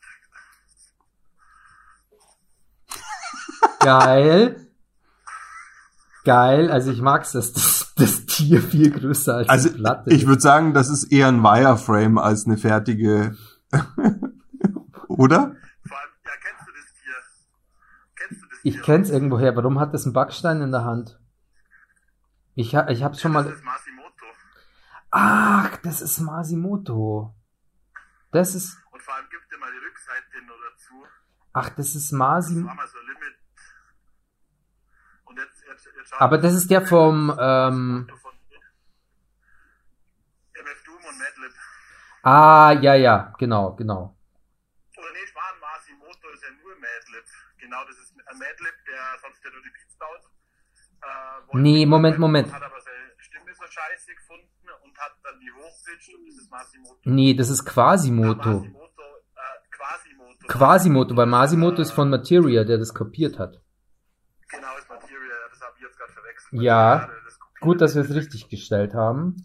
Geil. 3.85 4.69
Geil. 6.25 6.71
Also 6.71 6.91
ich 6.91 7.01
mag's, 7.03 7.33
dass 7.33 7.53
das, 7.53 7.93
das 7.97 8.27
Tier 8.27 8.63
viel 8.63 8.91
größer 8.91 9.37
als 9.37 9.49
Also 9.49 9.69
die 9.69 9.75
Platte 9.77 10.11
ich 10.11 10.27
würde 10.27 10.41
sagen, 10.41 10.73
das 10.75 10.89
ist 10.89 11.05
eher 11.13 11.29
ein 11.29 11.43
Wireframe 11.43 12.19
als 12.19 12.47
eine 12.47 12.57
fertige. 12.57 13.37
Oder? 15.09 15.57
Vor 15.87 15.99
allem, 15.99 16.11
ja, 16.25 16.31
kennst 16.41 16.67
du 16.67 16.73
das 16.73 16.93
Tier? 16.95 17.15
Kennst 18.17 18.43
du 18.43 18.47
das 18.49 18.59
Ich 18.63 18.75
Tier? 18.75 18.83
kenn's 18.83 19.11
irgendwoher. 19.11 19.55
Warum 19.57 19.79
hat 19.79 19.93
das 19.95 20.05
einen 20.05 20.13
Backstein 20.15 20.63
in 20.63 20.71
der 20.73 20.85
Hand? 20.85 21.21
Ich, 22.55 22.75
ha, 22.75 22.89
ich 22.89 23.03
hab's 23.03 23.21
schon 23.21 23.33
Das 23.35 23.45
mal. 23.45 23.53
ist 23.53 23.63
Masimoto. 23.65 24.27
Ach, 25.11 25.77
das 25.83 26.01
ist 26.01 26.21
Masimoto. 26.21 27.35
Das 28.33 28.55
ist. 28.55 28.77
Und 28.91 29.03
vor 29.03 29.15
allem 29.15 29.27
gibt 29.31 29.53
dir 29.53 29.59
mal 29.59 29.71
die 29.71 29.85
Rückseite 29.87 30.47
noch 30.47 30.57
dazu. 30.73 30.95
Ach, 31.53 31.69
das 31.71 31.89
ist 31.95 32.11
Das 32.11 32.13
Masimoto. 32.13 32.67
war 32.69 32.75
mal 32.77 32.87
so 32.89 32.99
ein 32.99 33.07
Limit. 33.07 33.35
Und 35.25 35.39
jetzt, 35.39 35.63
jetzt, 35.69 35.85
jetzt 35.85 35.94
schau 35.94 35.94
Aber 36.19 36.39
das 36.39 36.55
ist 36.55 36.71
der 36.71 36.87
vom. 36.87 37.35
Ähm, 37.39 38.07
und 41.09 41.19
Madlib. 41.19 41.53
ah, 42.23 42.73
ja, 42.81 42.95
ja, 42.95 43.33
genau, 43.39 43.75
genau. 43.75 44.17
Oder 44.97 45.13
nee, 45.13 45.27
Schwan 45.27 45.61
Masimoto 45.61 46.29
ist 46.33 46.43
ja 46.43 46.51
nur 46.63 46.75
Madlib. 46.77 47.25
Genau, 47.59 47.85
das 47.87 47.99
ist 47.99 48.15
ein 48.17 48.39
Madlib, 48.39 48.75
der 48.87 49.19
sonst 49.21 49.45
ja 49.45 49.51
nur 49.51 49.63
die 49.63 49.71
Beats 49.71 49.97
baut. 49.99 50.21
Äh, 51.03 51.59
Nee, 51.59 51.87
Moment, 51.87 52.19
Moment. 52.19 52.53
Hat 52.53 52.63
aber 52.63 52.81
seine 52.81 53.13
Stimme 53.19 53.53
so 53.55 53.65
scheiße 53.65 54.15
gefunden 54.15 54.49
und 54.85 54.99
hat 54.99 55.13
dann 55.23 55.39
die 55.41 55.53
hochpitcht 55.53 56.15
und 56.15 56.27
das 56.29 56.37
ist 56.37 56.51
Masimoto. 56.51 57.01
Nee, 57.05 57.35
das 57.35 57.51
ist 57.51 57.65
Quasimoto. 57.65 58.61
Masimoto, 58.61 59.03
äh, 59.03 59.71
Quasimoto. 59.71 60.47
Quasimoto, 60.49 61.17
weil 61.17 61.27
Masimoto 61.27 61.83
ist 61.83 61.93
von 61.93 62.11
Materia, 62.11 62.65
der 62.65 62.79
das 62.79 62.95
kopiert 62.95 63.39
hat. 63.39 63.61
Genau, 64.49 64.77
ist 64.79 64.89
Materia, 64.89 65.35
das 65.51 65.61
habe 65.61 65.73
ich 65.77 65.83
jetzt 65.83 65.99
gerade 65.99 66.13
verwechselt. 66.13 66.44
Ja. 66.55 67.09
Gut, 67.61 67.81
dass 67.81 67.95
wir 67.95 68.03
es 68.03 68.15
richtig 68.15 68.49
gestellt 68.49 68.95
haben. 68.95 69.45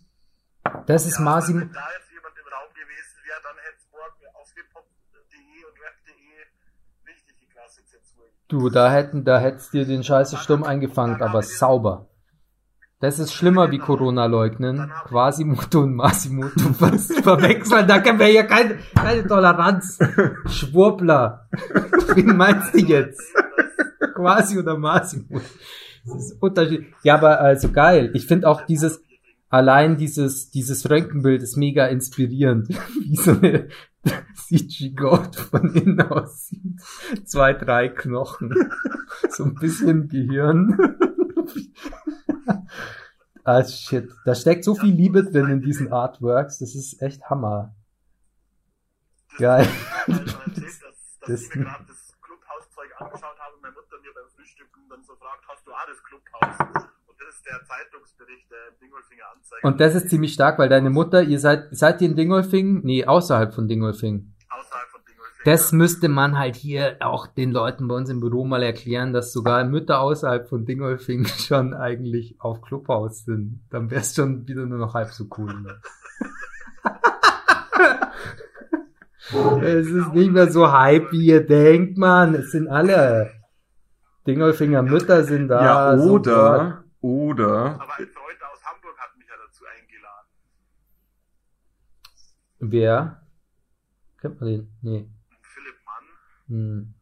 Das 0.86 1.05
ist 1.05 1.18
Ja, 1.18 1.26
Masimo. 1.26 1.62
Wenn 1.62 1.72
da 1.72 1.88
jetzt 1.97 2.12
jemand 2.12 2.36
im 2.38 2.53
Raum 2.53 2.70
gewesen 2.74 3.18
wäre, 3.26 3.39
dann 3.43 3.55
hätte 3.64 3.78
es 3.78 3.88
morgen 3.91 4.36
auf 4.36 4.49
hiphop.de 4.53 5.66
und 5.66 5.76
rap.de 5.82 7.07
richtig 7.07 7.36
die 7.39 7.47
Klasse 7.47 7.84
Zensur. 7.86 8.26
Du, 8.47 8.70
da 8.70 8.91
hätten, 8.91 9.26
da 9.26 9.39
hättest 9.39 9.74
dir 9.74 9.86
den 9.86 10.03
Scheiße 10.03 10.38
Sturm 10.38 10.64
eingefangen, 10.64 11.22
aber 11.22 11.41
sauber. 11.41 12.10
Das 12.99 13.18
ist 13.18 13.34
schlimmer 13.34 13.72
wie 13.72 13.80
Corona 13.80 14.26
leugnen. 14.26 14.91
Quasimoto 15.05 15.80
und 15.80 15.95
Masimoto 15.95 16.76
was 16.80 17.07
verwechseln. 17.07 17.88
Da 17.88 18.01
können 18.01 18.20
wir 18.20 18.32
ja 18.32 18.43
keine, 18.43 18.78
keine 18.93 19.26
Toleranz. 19.26 19.97
Schwurbler. 20.47 21.47
Wen 22.14 22.36
meinst 22.36 22.74
du 22.74 22.80
jetzt? 22.80 23.34
Quasi 24.14 24.60
oder 24.60 24.78
Masimoto? 24.78 25.45
Das 26.14 26.26
ist 26.32 26.41
Unterschied. 26.41 26.86
Ja, 27.03 27.16
aber 27.16 27.39
also 27.39 27.72
geil. 27.72 28.12
Ich 28.14 28.26
finde 28.28 28.47
auch 28.47 28.66
dieses, 28.66 29.01
allein 29.49 29.97
dieses, 29.97 30.49
dieses 30.51 30.89
Röntgenbild 30.89 31.41
ist 31.43 31.57
mega 31.57 31.86
inspirierend. 31.88 32.70
Wie 33.01 33.16
so 33.16 33.32
eine, 33.32 33.70
CG-Goat 34.47 35.36
von 35.36 35.74
innen 35.76 36.01
aussieht. 36.01 36.80
Zwei, 37.26 37.53
drei 37.53 37.89
Knochen. 37.89 38.53
So 39.32 39.43
ein 39.43 39.55
bisschen 39.55 40.07
Gehirn. 40.07 40.78
ah, 43.43 43.64
shit. 43.64 44.12
Da 44.26 44.36
steckt 44.36 44.64
so 44.64 44.76
viel 44.76 44.93
Liebe 44.93 45.24
drin 45.24 45.49
in 45.49 45.62
diesen 45.62 45.91
Artworks. 45.91 46.60
Das 46.60 46.76
ist 46.76 47.01
echt 47.01 47.24
Hammer. 47.30 47.76
Geil. 49.38 49.68
Schon 50.05 50.16
erzählt, 50.16 50.57
dass, 50.57 50.82
dass 50.82 51.28
Das- 51.28 51.41
ich 51.43 51.55
mir 51.55 51.64
gerade 51.66 51.86
das 51.88 52.14
Clubhaus-Zeug 52.22 52.89
angeschaut 53.01 53.39
habe 53.39 53.55
und 53.55 53.62
meine 53.62 53.74
Mutter 53.74 53.97
mir 54.01 54.14
beim 54.14 54.30
Frühstücken 54.36 54.82
dann 54.89 55.03
so 55.03 55.16
fragt, 55.16 55.43
hast 55.47 55.66
du 55.66 55.72
auch 55.72 55.86
das 55.88 56.03
Clubhaus? 56.03 56.39
Und 56.58 57.16
das 57.20 57.36
ist 57.36 57.45
der 57.45 57.64
Zeitungsbericht, 57.64 58.52
der 58.52 58.72
Dingolfinger 58.82 59.24
anzeigt. 59.36 59.64
Und 59.64 59.80
das 59.80 59.95
ist 59.95 60.10
ziemlich 60.10 60.34
stark, 60.34 60.60
weil 60.60 60.70
deine 60.70 60.89
Mutter, 60.89 61.22
ihr 61.24 61.39
seid, 61.39 61.68
seid 61.72 62.02
ihr 62.02 62.10
in 62.10 62.16
Dingolfing? 62.16 62.82
Nee, 62.84 63.06
außerhalb 63.06 63.54
von 63.54 63.68
Dingolfing. 63.68 64.34
Außerhalb 64.50 64.89
von 64.89 65.02
Dingolfinger. 65.06 65.43
Das 65.45 65.72
müsste 65.72 66.10
man 66.10 66.38
halt 66.38 66.56
hier 66.56 66.97
auch 67.02 67.28
den 67.28 67.52
Leuten 67.52 67.88
bei 67.88 67.95
uns 67.95 68.10
im 68.10 68.20
Büro 68.20 68.45
mal 68.45 68.64
erklären, 68.64 69.14
dass 69.14 69.32
sogar 69.32 69.64
Mütter 69.64 70.00
außerhalb 70.00 70.50
von 70.50 70.66
Dingolfing 70.66 71.26
schon 71.38 71.74
eigentlich 71.74 72.36
auf 72.39 72.62
Clubhaus 72.62 73.26
sind. 73.26 73.62
Dann 73.70 73.91
wär's 73.91 74.16
schon 74.16 74.47
wieder 74.47 74.66
nur 74.66 74.80
noch 74.80 74.93
halb 74.93 75.10
so 75.10 75.28
cool. 75.38 75.54
Ne? 75.62 75.82
es 79.62 79.88
ist 79.88 80.14
nicht 80.14 80.32
mehr 80.32 80.52
so 80.52 80.72
hype, 80.72 81.12
wie 81.12 81.26
ihr 81.28 81.45
denkt, 81.45 81.97
man. 81.97 82.36
Es 82.36 82.52
sind 82.52 82.68
alle. 82.68 83.39
Dingolfinger 84.30 84.84
Mütter 84.84 85.24
sind 85.24 85.48
da. 85.48 85.64
ja, 85.64 86.04
oder, 86.04 86.84
oder, 87.02 87.82
Aber 87.82 87.96
ein 87.96 88.08
Freund 88.08 88.44
aus 88.44 88.64
Hamburg 88.64 88.96
hat 89.00 89.18
mich 89.18 89.28
ja 89.28 89.34
dazu 89.44 89.64
eingeladen. 89.66 90.28
Wer? 92.60 93.28
Kennt 94.22 94.40
man 94.40 94.50
den? 94.50 94.78
Nee. 94.84 95.10
Philipp 95.42 95.78
Mann. 95.84 96.04
Hm. 96.48 96.94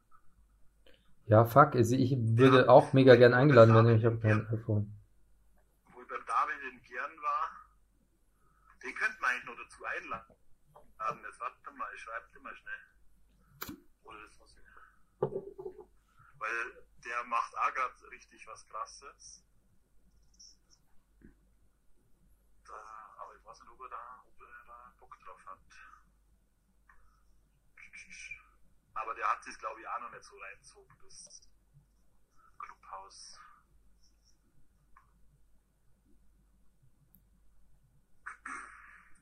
Ja, 1.25 1.43
fuck. 1.43 1.75
Also 1.75 1.95
ich 1.95 2.15
würde 2.17 2.69
auch 2.69 2.93
mega 2.93 3.17
gern 3.17 3.33
eingeladen 3.33 3.73
werden, 3.75 3.97
ich 3.97 4.05
habe 4.05 4.19
kein 4.19 4.47
iPhone. 4.47 4.95
wo 5.91 6.01
ich 6.01 6.07
beim 6.07 6.23
David 6.25 6.55
in 6.71 6.81
Gern 6.83 7.11
war, 7.21 7.49
den 8.83 8.95
könnte 8.95 9.17
man 9.19 9.31
eigentlich 9.31 9.45
noch 9.47 9.57
dazu 9.65 9.83
einladen. 9.83 10.33
Jetzt 11.25 11.41
warte 11.41 11.77
mal, 11.77 11.87
ich 11.93 12.01
schreibe 12.01 12.25
dir 12.33 12.39
mal 12.39 12.55
schnell. 12.55 13.77
Oder 14.05 14.17
das 14.23 14.39
muss 14.39 14.55
ich. 14.55 15.46
Macht 17.27 17.57
auch 17.57 17.73
gerade 17.73 18.09
richtig 18.11 18.47
was 18.47 18.65
krasses. 18.69 19.43
Da, 22.65 23.15
aber 23.17 23.35
ich 23.35 23.43
weiß 23.45 23.59
nicht, 23.59 23.69
ob 23.69 23.81
er 23.81 23.89
da, 23.89 24.23
ob 24.25 24.41
er 24.41 24.47
da 24.65 24.93
Bock 24.97 25.19
drauf 25.19 25.45
hat. 25.45 25.59
Aber 28.93 29.13
der 29.13 29.29
hat 29.29 29.43
sich, 29.43 29.59
glaube 29.59 29.81
ich, 29.81 29.87
auch 29.87 29.99
noch 29.99 30.11
nicht 30.11 30.23
so 30.23 30.37
reinzogen, 30.37 30.97
das 31.03 31.41
Clubhaus. 32.57 33.39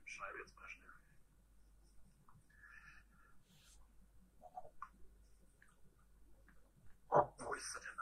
Schreibe 0.05 0.37
jetzt 0.37 0.55
mal 0.55 0.69
schnell. 0.69 0.99
Wo 7.39 7.53
ist 7.55 7.75
er 7.75 7.81
denn? 7.81 7.94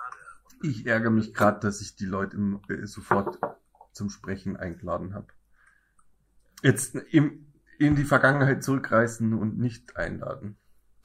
Ich 0.63 0.85
ärgere 0.87 1.11
mich 1.11 1.33
gerade, 1.33 1.59
dass 1.59 1.81
ich 1.81 1.95
die 1.95 2.05
Leute 2.05 2.37
im, 2.37 2.59
äh, 2.69 2.85
sofort 2.87 3.37
zum 3.91 4.09
Sprechen 4.09 4.57
eingeladen 4.57 5.13
habe. 5.13 5.27
Jetzt 6.63 6.95
im, 7.11 7.45
in 7.77 7.95
die 7.95 8.05
Vergangenheit 8.05 8.63
zurückreißen 8.63 9.33
und 9.33 9.57
nicht 9.59 9.97
einladen. 9.97 10.55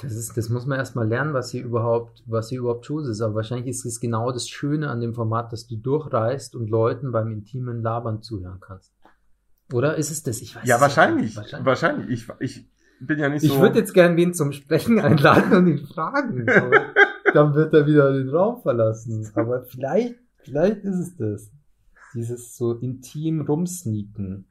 Das 0.01 0.15
ist, 0.15 0.37
das 0.37 0.49
muss 0.49 0.65
man 0.65 0.79
erstmal 0.79 1.09
lernen, 1.09 1.35
was 1.35 1.51
hier 1.51 1.65
überhaupt, 1.65 2.23
was 2.27 2.51
hier 2.51 2.61
überhaupt 2.61 2.87
Choose 2.87 3.11
ist. 3.11 3.21
Aber 3.21 3.35
wahrscheinlich 3.35 3.67
ist 3.67 3.85
es 3.85 3.99
genau 3.99 4.31
das 4.31 4.49
Schöne 4.49 4.89
an 4.91 5.01
dem 5.01 5.13
Format, 5.13 5.53
dass 5.53 5.67
du 5.67 5.77
durchreist 5.77 6.55
und 6.55 6.71
Leuten 6.71 7.11
beim 7.11 7.33
intimen 7.33 7.83
Labern 7.83 8.23
zuhören 8.23 8.61
kannst. 8.61 8.93
Oder 9.73 9.97
ist 9.97 10.13
es 10.13 10.23
das? 10.23 10.41
Ich 10.41 10.55
weiß 10.55 10.63
Ja, 10.67 10.77
es 10.77 10.81
wahrscheinlich. 10.83 11.37
nicht. 11.37 11.65
Wahrscheinlich. 11.65 12.09
Ich, 12.11 12.29
ich 12.39 12.71
bin 13.01 13.19
ja 13.19 13.29
nicht 13.29 13.43
Ich 13.43 13.53
so. 13.53 13.61
würde 13.61 13.81
jetzt 13.81 13.93
gern 13.93 14.17
wen 14.17 14.33
zum 14.35 14.53
Sprechen 14.53 15.01
einladen 15.01 15.53
und 15.53 15.67
ihn 15.67 15.85
fragen. 15.85 16.49
Aber 16.49 16.95
dann 17.35 17.55
wird 17.55 17.75
er 17.75 17.87
wieder 17.87 18.13
den 18.13 18.29
Raum 18.29 18.63
verlassen. 18.63 19.31
Aber 19.35 19.65
vielleicht, 19.65 20.17
vielleicht 20.39 20.85
ist 20.85 20.99
es 20.99 21.17
das. 21.17 21.51
Dieses 22.15 22.57
so 22.57 22.75
intim 22.75 23.43
rumsneaken. 23.43 24.47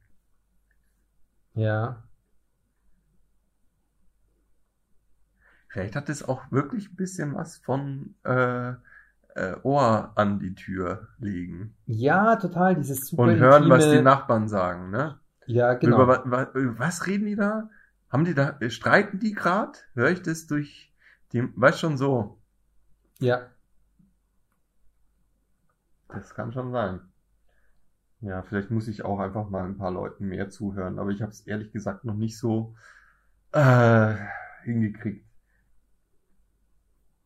Ja. 1.55 2.03
Vielleicht 5.69 5.95
hat 5.95 6.09
es 6.09 6.28
auch 6.28 6.51
wirklich 6.51 6.91
ein 6.91 6.95
bisschen 6.95 7.36
was 7.36 7.57
von 7.57 8.15
äh, 8.23 8.73
äh, 9.36 9.55
Ohr 9.63 10.11
an 10.15 10.39
die 10.39 10.55
Tür 10.55 11.07
legen. 11.19 11.75
Ja, 11.86 12.36
total. 12.38 12.75
Dieses 12.75 13.07
super 13.07 13.23
Und 13.23 13.38
hören, 13.38 13.69
was 13.69 13.86
intime- 13.86 13.97
die 13.97 14.01
Nachbarn 14.01 14.47
sagen, 14.47 14.89
ne? 14.89 15.19
Ja, 15.45 15.73
genau. 15.75 16.03
Über, 16.03 16.23
wa, 16.25 16.49
was 16.53 17.07
reden 17.07 17.25
die 17.25 17.36
da? 17.36 17.69
Haben 18.09 18.25
die 18.25 18.34
da, 18.34 18.57
streiten 18.69 19.19
die 19.19 19.34
grad? 19.34 19.86
Höre 19.93 20.11
ich 20.11 20.21
das 20.21 20.47
durch 20.47 20.93
die, 21.34 21.43
weißt 21.55 21.80
schon 21.80 21.97
so. 21.97 22.39
Ja. 23.20 23.47
Das 26.09 26.34
kann 26.34 26.51
schon 26.51 26.72
sein. 26.72 27.01
Ja, 28.22 28.41
vielleicht 28.41 28.72
muss 28.72 28.88
ich 28.88 29.05
auch 29.05 29.20
einfach 29.20 29.49
mal 29.49 29.65
ein 29.65 29.78
paar 29.78 29.91
Leuten 29.91 30.28
mehr 30.28 30.49
zuhören, 30.49 30.97
aber 30.97 31.11
ich 31.11 31.22
habe 31.22 31.32
es 31.32 31.41
ehrlich 31.41 31.72
gesagt 31.72 32.03
noch 32.03 32.15
nicht 32.15 32.38
so 32.38 32.76
äh, 33.51 34.15
hingekriegt. 34.63 35.26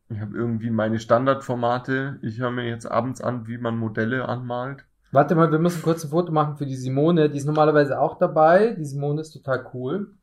Ich 0.10 0.20
habe 0.20 0.36
irgendwie 0.36 0.70
meine 0.70 1.00
Standardformate. 1.00 2.20
Ich 2.22 2.40
höre 2.40 2.52
mir 2.52 2.68
jetzt 2.68 2.86
abends 2.86 3.22
an, 3.22 3.48
wie 3.48 3.58
man 3.58 3.78
Modelle 3.78 4.28
anmalt. 4.28 4.86
Warte 5.14 5.36
mal, 5.36 5.52
wir 5.52 5.60
müssen 5.60 5.82
kurz 5.82 6.04
ein 6.04 6.10
Foto 6.10 6.34
machen 6.34 6.58
für 6.58 6.66
die 6.66 6.76
Simone. 6.76 7.30
Die 7.30 7.38
ist 7.38 7.46
normalerweise 7.46 8.00
auch 8.00 8.18
dabei. 8.18 8.76
Die 8.78 8.84
Simone 8.84 9.22
ist 9.22 9.32
total 9.32 9.66
cool. 9.74 10.14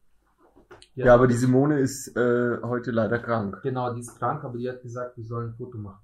Ja, 0.98 1.12
hat- 1.12 1.18
aber 1.18 1.26
die 1.28 1.34
Simone 1.36 1.78
ist 1.80 2.16
äh, 2.16 2.58
heute 2.62 2.90
leider 2.90 3.18
krank. 3.18 3.60
Genau, 3.62 3.92
die 3.94 4.00
ist 4.00 4.18
krank, 4.18 4.44
aber 4.44 4.58
die 4.58 4.68
hat 4.68 4.82
gesagt, 4.82 5.16
wir 5.16 5.24
sollen 5.24 5.50
ein 5.50 5.54
Foto 5.54 5.78
machen. 5.78 6.00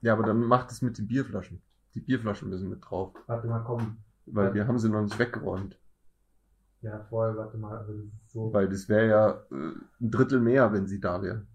Ja, 0.00 0.12
aber 0.14 0.22
dann 0.24 0.40
macht 0.44 0.70
es 0.70 0.82
mit 0.82 0.98
den 0.98 1.06
Bierflaschen. 1.08 1.60
Die 1.94 2.00
Bierflaschen 2.00 2.48
müssen 2.48 2.68
mit 2.70 2.80
drauf, 2.88 3.12
Warte 3.26 3.46
mal, 3.48 3.62
komm. 3.64 3.98
weil 4.26 4.54
wir 4.54 4.66
haben 4.66 4.78
sie 4.78 4.88
noch 4.88 5.02
nicht 5.02 5.18
weggeräumt. 5.18 5.78
Ja, 6.80 6.98
voll, 7.10 7.36
warte 7.36 7.58
mal. 7.58 7.76
Also 7.78 7.92
das 7.92 8.06
ist 8.06 8.30
so. 8.32 8.52
Weil 8.52 8.68
das 8.68 8.88
wäre 8.88 9.08
ja 9.08 9.30
äh, 9.56 9.72
ein 10.00 10.10
Drittel 10.10 10.40
mehr, 10.40 10.72
wenn 10.72 10.86
sie 10.86 11.00
da 11.00 11.22
wäre. 11.22 11.46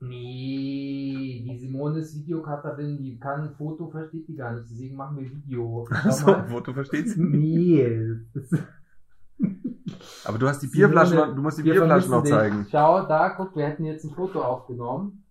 Nee, 0.00 1.44
die 1.44 1.58
Simone 1.58 1.98
ist 1.98 2.14
Videocuterin, 2.14 2.98
die 2.98 3.18
kann 3.18 3.42
ein 3.48 3.54
Foto, 3.56 3.88
versteht 3.90 4.28
die 4.28 4.36
gar 4.36 4.52
nicht. 4.54 4.70
Deswegen 4.70 4.96
machen 4.96 5.18
wir 5.18 5.30
Video. 5.30 5.88
Schau 5.90 6.10
So, 6.12 6.26
mal. 6.26 6.46
Foto 6.48 6.72
versteht 6.72 7.08
sie. 7.10 7.20
Nee. 7.22 8.16
Aber 10.24 10.38
du 10.38 10.48
hast 10.48 10.60
die 10.62 10.66
Bierflaschen, 10.68 11.16
noch, 11.16 11.34
du 11.34 11.42
musst 11.42 11.58
die 11.58 11.62
Bierflaschen 11.62 12.10
noch 12.10 12.24
vermissen 12.26 12.38
dich. 12.38 12.50
zeigen. 12.52 12.66
Schau, 12.70 13.06
da, 13.06 13.30
guck, 13.30 13.54
wir 13.56 13.66
hätten 13.66 13.84
jetzt 13.84 14.04
ein 14.04 14.10
Foto 14.10 14.40
aufgenommen. 14.42 15.24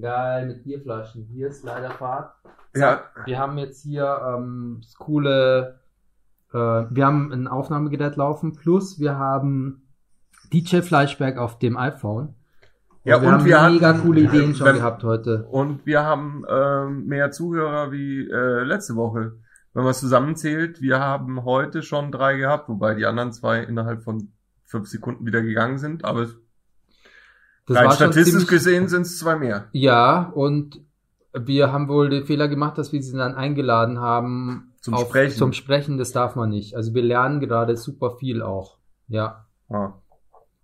Geil, 0.00 0.46
mit 0.46 0.64
Bierflaschen. 0.64 1.26
Hier 1.32 1.48
ist 1.48 1.64
leider 1.64 1.90
Fahrt. 1.90 2.32
Ja, 2.74 3.00
Wir 3.24 3.38
haben 3.38 3.56
jetzt 3.56 3.82
hier 3.82 4.20
ähm, 4.36 4.78
das 4.82 4.94
coole, 4.96 5.78
äh, 6.52 6.56
wir 6.58 7.06
haben 7.06 7.32
ein 7.32 7.48
Aufnahmegerät 7.48 8.16
laufen, 8.16 8.52
plus 8.54 9.00
wir 9.00 9.16
haben 9.16 9.82
DJ 10.52 10.80
Fleischberg 10.82 11.38
auf 11.38 11.58
dem 11.58 11.78
iPhone. 11.78 12.34
Ja, 13.04 13.22
wir 13.22 13.28
und 13.28 13.34
haben 13.34 13.44
wir 13.46 13.70
mega 13.70 13.88
hatten- 13.88 14.02
coole 14.02 14.20
Ideen 14.20 14.54
schon 14.54 14.66
wenn- 14.66 14.76
gehabt 14.76 15.04
heute. 15.04 15.44
und 15.50 15.86
wir 15.86 16.02
haben 16.04 16.44
ähm, 16.50 17.06
mehr 17.06 17.30
Zuhörer 17.30 17.90
wie 17.92 18.28
äh, 18.28 18.62
letzte 18.64 18.94
Woche. 18.96 19.36
Wenn 19.76 19.82
man 19.84 19.90
es 19.90 20.00
zusammenzählt, 20.00 20.80
wir 20.80 21.00
haben 21.00 21.44
heute 21.44 21.82
schon 21.82 22.10
drei 22.10 22.38
gehabt, 22.38 22.70
wobei 22.70 22.94
die 22.94 23.04
anderen 23.04 23.34
zwei 23.34 23.60
innerhalb 23.62 24.02
von 24.02 24.32
fünf 24.64 24.88
Sekunden 24.88 25.26
wieder 25.26 25.42
gegangen 25.42 25.76
sind. 25.76 26.02
Aber 26.02 26.28
Das 27.66 27.76
rein 27.76 27.90
statistisch 27.92 28.30
ziemlich, 28.32 28.48
gesehen 28.48 28.88
sind 28.88 29.02
es 29.02 29.18
zwei 29.18 29.36
mehr. 29.36 29.68
Ja, 29.72 30.30
und 30.34 30.80
wir 31.34 31.72
haben 31.74 31.88
wohl 31.88 32.08
den 32.08 32.24
Fehler 32.24 32.48
gemacht, 32.48 32.78
dass 32.78 32.94
wir 32.94 33.02
sie 33.02 33.18
dann 33.18 33.34
eingeladen 33.34 34.00
haben 34.00 34.72
Zum 34.80 34.96
Sprechen. 34.96 35.36
Zum 35.36 35.52
Sprechen, 35.52 35.98
das 35.98 36.12
darf 36.12 36.36
man 36.36 36.48
nicht. 36.48 36.74
Also 36.74 36.94
wir 36.94 37.02
lernen 37.02 37.38
gerade 37.40 37.76
super 37.76 38.12
viel 38.16 38.40
auch. 38.40 38.78
Ja, 39.08 39.44
Ah. 39.68 39.92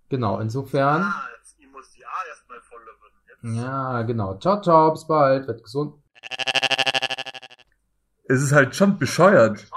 genau. 0.09 0.39
Insofern, 0.39 1.03
Ah, 1.03 1.27
jetzt, 1.37 1.55
ich 1.59 1.71
muss 1.71 1.91
die 1.91 2.03
A 2.03 2.09
erstmal. 2.29 2.57
Jetzt. 3.43 3.61
ja, 3.61 4.01
genau. 4.01 4.39
Ciao, 4.39 4.59
ciao, 4.59 4.91
bis 4.91 5.05
bald, 5.05 5.47
wird 5.47 5.61
gesund. 5.63 5.93
Es 8.33 8.41
ist 8.41 8.51
halt 8.51 8.75
schon 8.75 8.97
bescheuert. 8.97 9.67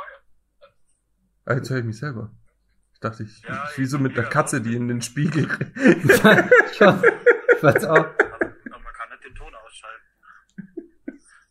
Ah, 1.44 1.52
jetzt 1.52 1.68
höre 1.68 1.80
ich 1.80 1.84
mich 1.84 1.98
selber. 1.98 2.30
Ich 2.94 3.00
dachte, 3.00 3.22
ich, 3.22 3.42
Ja, 3.42 3.68
ich 3.70 3.76
wie 3.76 3.84
so 3.84 3.98
mit 3.98 4.16
der 4.16 4.24
Katze, 4.24 4.62
die 4.62 4.74
in 4.74 4.88
den 4.88 5.02
Spiegel. 5.02 5.46
Schon. 6.78 7.02
Pass 7.60 7.84
auf. 7.84 7.98
Aber, 7.98 8.08
man 8.08 8.94
kann 8.94 9.10
nicht 9.10 9.24
den 9.24 9.34
Ton 9.34 9.54
ausschalten. 9.54 10.06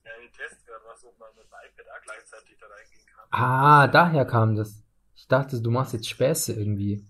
Ja, 0.04 0.12
ich 0.24 0.32
teste 0.32 0.66
gerade 0.66 0.84
was, 0.92 1.06
ob 1.06 1.20
man 1.20 1.30
mit 1.36 1.46
dem 1.46 1.54
iPad 1.54 1.92
auch 1.96 2.02
gleichzeitig 2.02 2.58
da 2.60 2.66
reingehen 2.66 3.06
kann. 3.16 3.26
Ah, 3.30 3.88
daher 3.88 4.26
kam 4.26 4.56
das. 4.56 4.84
Ich 5.14 5.28
dachte, 5.28 5.62
du 5.62 5.70
machst 5.70 5.94
jetzt 5.94 6.10
Späße 6.10 6.54
irgendwie. 6.54 7.08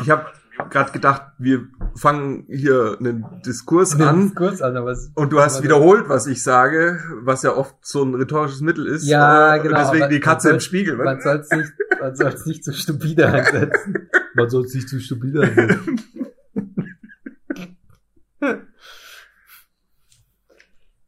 Ich 0.00 0.08
habe 0.08 0.32
gerade 0.70 0.92
gedacht, 0.92 1.22
wir 1.38 1.68
fangen 1.96 2.44
hier 2.48 2.96
einen 2.98 3.24
Diskurs 3.44 3.98
an 4.00 4.34
Kurz 4.34 4.60
an, 4.60 4.76
es, 4.88 5.10
und 5.14 5.32
du 5.32 5.40
hast 5.40 5.62
wiederholt, 5.62 6.08
was 6.08 6.26
ich 6.26 6.42
sage, 6.42 7.00
was 7.22 7.42
ja 7.42 7.54
oft 7.54 7.76
so 7.82 8.02
ein 8.02 8.14
rhetorisches 8.14 8.60
Mittel 8.60 8.86
ist. 8.86 9.06
Ja, 9.06 9.56
Äh, 9.56 9.60
genau, 9.60 9.78
Deswegen 9.78 10.02
aber 10.04 10.12
die 10.12 10.20
Katze 10.20 10.48
man 10.48 10.54
im 10.56 10.60
Spiegel. 10.60 10.96
Man 10.96 11.16
Was? 11.16 11.24
soll 11.24 11.36
es 11.36 11.50
nicht, 11.50 11.72
man 12.00 12.16
soll's 12.16 12.46
nicht 12.46 12.64
zu 12.64 12.72
stupide 12.72 13.26
einsetzen. 13.32 14.08
Man 14.34 14.48
soll 14.50 14.64
es 14.66 14.74
nicht 14.74 14.88
zu 14.88 15.00
stupide 15.00 15.40
einsetzen. 15.42 16.00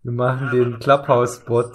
Wir 0.03 0.13
machen 0.13 0.51
den 0.51 0.79
Clubhouse-Spot. 0.81 1.73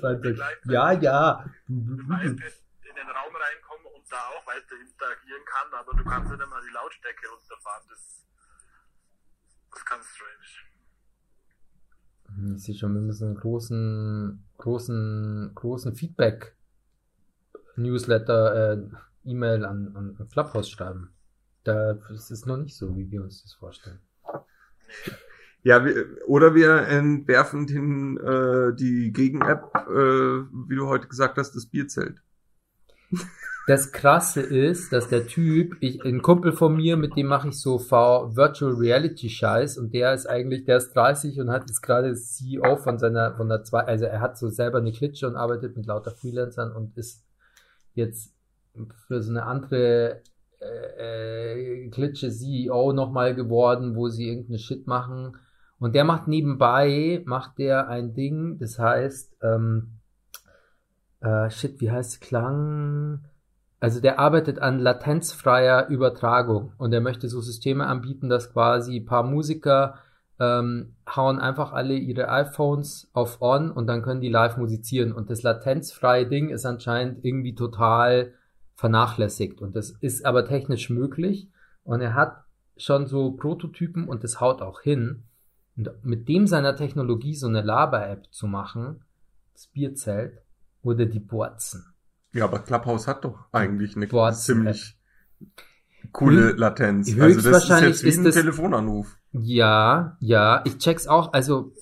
Wollte 0.00 0.34
ja 0.68 0.90
Ja, 0.92 1.44
in 1.68 1.76
den 1.76 1.86
Raum 1.96 2.02
reinkommen 2.14 2.38
und 2.38 3.63
da 4.14 4.30
auch 4.30 4.46
weiter 4.46 4.76
interagieren 4.80 5.44
kann, 5.44 5.74
aber 5.74 5.92
du 5.96 6.04
kannst 6.04 6.30
nicht 6.30 6.40
immer 6.40 6.62
die 6.62 6.70
Lautstärke 6.72 7.28
runterfahren. 7.28 7.82
Das, 7.88 8.24
das 9.70 9.80
ist 9.80 9.86
ganz 9.86 10.06
strange. 10.06 10.46
Ich 12.56 12.64
sehe 12.64 12.74
schon, 12.74 12.94
wir 12.94 13.02
müssen 13.02 13.28
einen 13.28 13.36
großen, 13.36 14.44
großen, 14.58 15.52
großen 15.54 15.94
Feedback-Newsletter, 15.94 18.72
äh, 18.72 18.78
E-Mail 19.24 19.64
an, 19.64 19.96
an 19.96 20.28
Clubhouse 20.30 20.68
schreiben. 20.70 21.14
Da, 21.64 21.94
das 21.94 22.30
ist 22.30 22.46
noch 22.46 22.58
nicht 22.58 22.76
so, 22.76 22.96
wie 22.96 23.10
wir 23.10 23.22
uns 23.22 23.42
das 23.42 23.54
vorstellen. 23.54 24.00
Ja, 25.62 25.84
wir, 25.84 26.18
oder 26.26 26.54
wir 26.54 26.86
entwerfen 26.88 27.66
den, 27.66 28.18
äh, 28.18 28.74
die 28.74 29.12
Gegen-App, 29.12 29.74
äh, 29.74 30.44
wie 30.68 30.76
du 30.76 30.86
heute 30.88 31.08
gesagt 31.08 31.38
hast, 31.38 31.56
das 31.56 31.66
Bierzelt. 31.66 32.22
Das 33.66 33.92
Krasse 33.92 34.42
ist, 34.42 34.92
dass 34.92 35.08
der 35.08 35.26
Typ, 35.26 35.76
ich, 35.80 36.04
ein 36.04 36.20
Kumpel 36.20 36.52
von 36.52 36.76
mir, 36.76 36.98
mit 36.98 37.16
dem 37.16 37.28
mache 37.28 37.48
ich 37.48 37.58
so 37.58 37.78
V 37.78 38.36
Virtual 38.36 38.74
Reality 38.74 39.30
Scheiß 39.30 39.78
und 39.78 39.94
der 39.94 40.12
ist 40.12 40.26
eigentlich, 40.26 40.66
der 40.66 40.76
ist 40.76 40.94
30 40.94 41.40
und 41.40 41.50
hat 41.50 41.62
jetzt 41.62 41.80
gerade 41.80 42.14
CEO 42.14 42.76
von 42.76 42.98
seiner, 42.98 43.34
von 43.34 43.48
der 43.48 43.62
zwei, 43.62 43.80
also 43.80 44.04
er 44.04 44.20
hat 44.20 44.36
so 44.36 44.50
selber 44.50 44.78
eine 44.78 44.92
Klitsche 44.92 45.26
und 45.26 45.36
arbeitet 45.36 45.78
mit 45.78 45.86
lauter 45.86 46.10
Freelancern 46.10 46.72
und 46.72 46.94
ist 46.98 47.24
jetzt 47.94 48.34
für 49.06 49.22
so 49.22 49.30
eine 49.30 49.44
andere 49.44 50.20
äh, 50.60 51.86
äh, 51.86 51.88
Klitsche 51.88 52.30
CEO 52.30 52.92
nochmal 52.92 53.34
geworden, 53.34 53.96
wo 53.96 54.08
sie 54.08 54.28
irgendeine 54.28 54.58
Shit 54.58 54.86
machen. 54.86 55.38
Und 55.78 55.94
der 55.94 56.04
macht 56.04 56.28
nebenbei, 56.28 57.22
macht 57.24 57.58
der 57.58 57.88
ein 57.88 58.12
Ding, 58.12 58.58
das 58.58 58.78
heißt, 58.78 59.38
ähm, 59.42 60.00
äh, 61.20 61.48
shit, 61.50 61.80
wie 61.80 61.90
heißt 61.90 62.20
Klang? 62.20 63.24
Also 63.84 64.00
der 64.00 64.18
arbeitet 64.18 64.60
an 64.60 64.78
latenzfreier 64.78 65.88
Übertragung 65.88 66.72
und 66.78 66.94
er 66.94 67.02
möchte 67.02 67.28
so 67.28 67.42
Systeme 67.42 67.86
anbieten, 67.86 68.30
dass 68.30 68.50
quasi 68.50 69.00
ein 69.00 69.04
paar 69.04 69.24
Musiker 69.24 69.98
ähm, 70.40 70.94
hauen 71.06 71.38
einfach 71.38 71.74
alle 71.74 71.92
ihre 71.92 72.30
iPhones 72.30 73.10
auf 73.12 73.42
On 73.42 73.70
und 73.70 73.86
dann 73.86 74.00
können 74.00 74.22
die 74.22 74.30
live 74.30 74.56
musizieren. 74.56 75.12
Und 75.12 75.28
das 75.28 75.42
latenzfreie 75.42 76.26
Ding 76.26 76.48
ist 76.48 76.64
anscheinend 76.64 77.26
irgendwie 77.26 77.54
total 77.54 78.32
vernachlässigt. 78.74 79.60
Und 79.60 79.76
das 79.76 79.90
ist 79.90 80.24
aber 80.24 80.46
technisch 80.46 80.88
möglich. 80.88 81.50
Und 81.82 82.00
er 82.00 82.14
hat 82.14 82.42
schon 82.78 83.06
so 83.06 83.32
Prototypen 83.32 84.08
und 84.08 84.24
das 84.24 84.40
haut 84.40 84.62
auch 84.62 84.80
hin. 84.80 85.24
Und 85.76 85.90
mit 86.02 86.26
dem 86.26 86.46
seiner 86.46 86.74
Technologie 86.74 87.34
so 87.34 87.48
eine 87.48 87.60
Laber-App 87.60 88.28
zu 88.30 88.46
machen, 88.46 89.04
das 89.52 89.66
Bierzelt 89.66 90.40
oder 90.80 91.04
die 91.04 91.20
Borzen. 91.20 91.93
Ja, 92.34 92.44
aber 92.44 92.58
Clubhouse 92.58 93.06
hat 93.06 93.24
doch 93.24 93.46
eigentlich 93.52 93.96
eine 93.96 94.06
Boah, 94.08 94.32
ziemlich 94.32 94.98
coole 96.12 96.52
Latenz. 96.52 97.08
Also 97.18 97.50
das 97.50 97.64
ist 97.64 97.80
jetzt 97.80 98.04
wie 98.04 98.08
ist 98.08 98.18
ein 98.18 98.24
das- 98.24 98.34
Telefonanruf. 98.34 99.16
Ja, 99.36 100.16
ja, 100.20 100.62
ich 100.64 100.78
check's 100.78 101.08
auch, 101.08 101.32
also, 101.32 101.72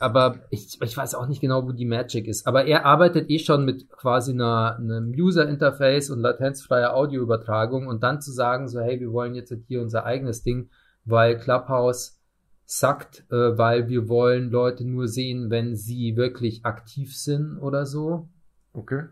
aber 0.00 0.40
ich, 0.50 0.76
ich 0.82 0.96
weiß 0.96 1.14
auch 1.14 1.28
nicht 1.28 1.40
genau, 1.40 1.64
wo 1.64 1.70
die 1.70 1.84
Magic 1.84 2.26
ist. 2.26 2.48
Aber 2.48 2.64
er 2.64 2.84
arbeitet 2.84 3.30
eh 3.30 3.38
schon 3.38 3.64
mit 3.64 3.88
quasi 3.90 4.32
einer, 4.32 4.76
einem 4.76 5.12
User-Interface 5.16 6.10
und 6.10 6.18
latenzfreier 6.18 6.94
Audioübertragung 6.94 7.86
und 7.86 8.02
dann 8.02 8.20
zu 8.20 8.32
sagen, 8.32 8.66
so, 8.66 8.80
hey, 8.80 8.98
wir 8.98 9.12
wollen 9.12 9.36
jetzt 9.36 9.54
hier 9.68 9.82
unser 9.82 10.04
eigenes 10.04 10.42
Ding, 10.42 10.68
weil 11.04 11.38
Clubhouse 11.38 12.18
sagt, 12.64 13.24
äh, 13.30 13.56
weil 13.56 13.88
wir 13.88 14.08
wollen 14.08 14.50
Leute 14.50 14.84
nur 14.84 15.06
sehen, 15.06 15.48
wenn 15.50 15.76
sie 15.76 16.16
wirklich 16.16 16.64
aktiv 16.64 17.16
sind 17.16 17.58
oder 17.58 17.86
so. 17.86 18.28
Okay. 18.72 19.04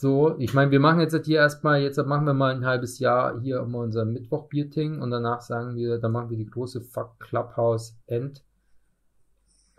So, 0.00 0.38
ich 0.38 0.54
meine, 0.54 0.70
wir 0.70 0.78
machen 0.78 1.00
jetzt 1.00 1.26
hier 1.26 1.40
erstmal, 1.40 1.80
jetzt 1.80 1.96
machen 2.06 2.24
wir 2.24 2.32
mal 2.32 2.54
ein 2.54 2.64
halbes 2.64 3.00
Jahr 3.00 3.40
hier 3.40 3.58
immer 3.58 3.78
unser 3.78 4.04
Mittwoch-Bierting 4.04 5.02
und 5.02 5.10
danach 5.10 5.40
sagen 5.40 5.74
wir, 5.74 5.98
dann 5.98 6.12
machen 6.12 6.30
wir 6.30 6.36
die 6.36 6.46
große 6.46 6.82
Fuck 6.82 7.18
Clubhouse 7.18 7.98
End 8.06 8.44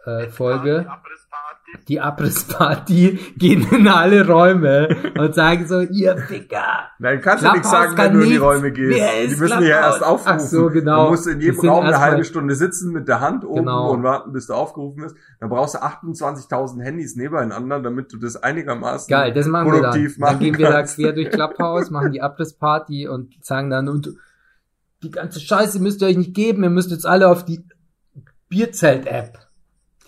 äh, 0.05 0.27
Folge. 0.27 0.85
Abrissparty. 0.89 1.48
Die 1.87 1.99
Abrissparty 1.99 3.19
gehen 3.37 3.67
in 3.71 3.87
alle 3.87 4.27
Räume 4.27 4.95
und 5.17 5.33
sagen 5.35 5.67
so, 5.67 5.79
ihr 5.81 6.17
Ficker! 6.17 6.89
Nein, 6.99 7.21
kannst 7.21 7.43
du 7.45 7.51
nichts 7.51 7.69
sagen, 7.71 7.97
wenn 7.97 8.13
du 8.13 8.21
in 8.21 8.29
die. 8.29 8.37
Räume 8.37 8.71
gehst. 8.71 8.99
Die 9.31 9.35
müssen 9.35 9.63
ja 9.63 9.81
erst 9.81 10.03
aufrufen. 10.03 10.33
Ach 10.35 10.39
so, 10.39 10.69
genau. 10.69 11.05
Du 11.05 11.09
musst 11.11 11.27
in 11.27 11.41
jedem 11.41 11.69
Raum 11.69 11.85
eine 11.85 11.99
halbe 11.99 12.23
Stunde 12.23 12.55
sitzen 12.55 12.91
mit 12.91 13.07
der 13.07 13.21
Hand 13.21 13.43
oben 13.45 13.59
Genau. 13.61 13.91
und 13.91 14.03
warten, 14.03 14.33
bis 14.33 14.47
du 14.47 14.53
aufgerufen 14.53 15.03
wirst. 15.03 15.15
Dann 15.39 15.49
brauchst 15.49 15.75
du 15.75 15.79
28.000 15.79 16.81
Handys 16.81 17.15
nebeneinander, 17.15 17.79
damit 17.79 18.11
du 18.13 18.17
das 18.17 18.35
einigermaßen 18.35 19.09
Geil, 19.09 19.33
das 19.33 19.47
machen 19.47 19.71
wir 19.71 19.81
dann. 19.81 19.91
produktiv 19.91 20.15
Dann 20.17 20.21
machen 20.21 20.39
gehen 20.39 20.57
wir 20.57 20.69
da 20.69 20.83
quer 20.83 21.13
durch 21.13 21.29
Clubhouse, 21.31 21.89
machen 21.91 22.11
die 22.11 22.21
Abrissparty 22.21 23.07
und 23.07 23.33
sagen 23.43 23.69
dann, 23.69 23.87
und 23.89 24.13
die 25.03 25.11
ganze 25.11 25.39
Scheiße 25.39 25.79
müsst 25.81 26.01
ihr 26.01 26.07
euch 26.09 26.17
nicht 26.17 26.33
geben, 26.33 26.63
ihr 26.63 26.69
müsst 26.69 26.91
jetzt 26.91 27.05
alle 27.05 27.29
auf 27.29 27.45
die 27.45 27.63
Bierzelt-App. 28.49 29.37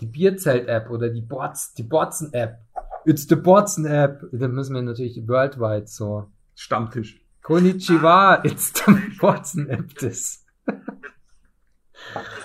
Die 0.02 0.08
Bierzelt-App 0.08 0.90
oder 0.90 1.10
die 1.10 1.20
Bots, 1.20 1.74
die 1.74 1.84
Botzen-App. 1.84 2.58
It's 3.04 3.28
the 3.28 3.36
Botzen-App. 3.36 4.24
Dann 4.32 4.50
müssen 4.50 4.74
wir 4.74 4.82
natürlich 4.82 5.28
worldwide 5.28 5.86
so. 5.86 6.28
Stammtisch. 6.56 7.24
Konnichiwa, 7.40 8.42
it's 8.44 8.72
the 8.74 8.92
Botzen-App. 9.20 9.94
Das. 10.00 10.44
Das 10.66 10.74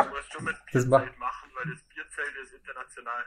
musst 0.08 0.36
du 0.38 0.43
mit 0.43 0.55
Das 0.72 0.86
Bierzelt 0.88 1.18
machen, 1.18 1.49
weil 1.55 1.74
das 1.74 1.82
Bierzelt 1.84 2.34
ist 2.43 2.53
international. 2.53 3.24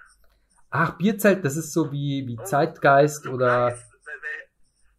Ach, 0.71 0.97
Bierzelt, 0.97 1.45
das 1.45 1.57
ist 1.57 1.73
so 1.73 1.91
wie, 1.91 2.25
wie 2.29 2.37
Zeitgeist 2.45 3.25
Look, 3.25 3.35
oder. 3.35 3.71
They, 3.71 3.77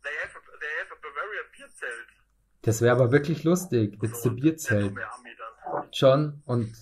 they, 0.04 0.12
have 0.24 0.38
a, 0.38 0.42
they 0.60 0.70
have 0.82 0.92
a 0.92 0.98
Bavarian 1.02 1.46
Bierzelt. 1.58 2.08
Das 2.64 2.82
wäre 2.82 2.96
aber 2.98 3.14
wirklich 3.14 3.46
lustig. 3.46 3.98
It's 4.04 4.24
the 4.24 4.30
Und 4.30 4.36
Bierzelt. 4.42 4.94
schon 5.92 6.42
und 6.46 6.76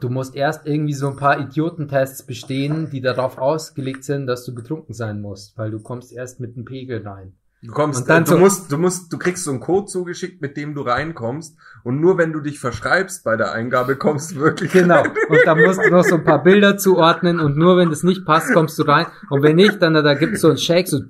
du 0.00 0.08
musst 0.08 0.34
erst 0.36 0.66
irgendwie 0.66 0.94
so 0.94 1.08
ein 1.08 1.16
paar 1.16 1.38
Idiotentests 1.40 2.24
bestehen, 2.24 2.88
die 2.90 3.00
darauf 3.00 3.38
ausgelegt 3.38 4.04
sind, 4.04 4.26
dass 4.26 4.44
du 4.44 4.54
betrunken 4.54 4.94
sein 4.94 5.20
musst, 5.20 5.56
weil 5.58 5.70
du 5.70 5.80
kommst 5.80 6.12
erst 6.12 6.40
mit 6.40 6.56
einem 6.56 6.64
Pegel 6.64 7.06
rein. 7.06 7.34
Du 7.62 7.72
kommst, 7.72 8.02
Und 8.02 8.10
dann 8.10 8.24
du 8.24 8.32
so- 8.32 8.38
musst, 8.38 8.72
du 8.72 8.76
musst, 8.76 9.10
du 9.10 9.16
kriegst 9.16 9.44
so 9.44 9.50
einen 9.50 9.60
Code 9.60 9.86
zugeschickt, 9.86 10.42
mit 10.42 10.58
dem 10.58 10.74
du 10.74 10.82
reinkommst. 10.82 11.56
Und 11.82 11.98
nur 11.98 12.18
wenn 12.18 12.30
du 12.34 12.40
dich 12.40 12.58
verschreibst 12.60 13.24
bei 13.24 13.36
der 13.38 13.52
Eingabe, 13.52 13.96
kommst 13.96 14.32
du 14.32 14.36
wirklich 14.36 14.70
Genau. 14.72 14.96
rein. 15.00 15.10
Und 15.30 15.38
da 15.46 15.54
musst 15.54 15.80
du 15.82 15.88
noch 15.90 16.04
so 16.04 16.16
ein 16.16 16.24
paar 16.24 16.42
Bilder 16.42 16.76
zuordnen 16.76 17.40
und 17.40 17.56
nur 17.56 17.78
wenn 17.78 17.88
das 17.88 18.02
nicht 18.02 18.26
passt, 18.26 18.52
kommst 18.52 18.78
du 18.78 18.82
rein. 18.82 19.06
Und 19.30 19.42
wenn 19.42 19.56
nicht, 19.56 19.80
dann 19.80 19.94
da 19.94 20.12
gibt's 20.14 20.42
so 20.42 20.48
einen 20.48 20.58
Shake, 20.58 20.88
so 20.88 21.00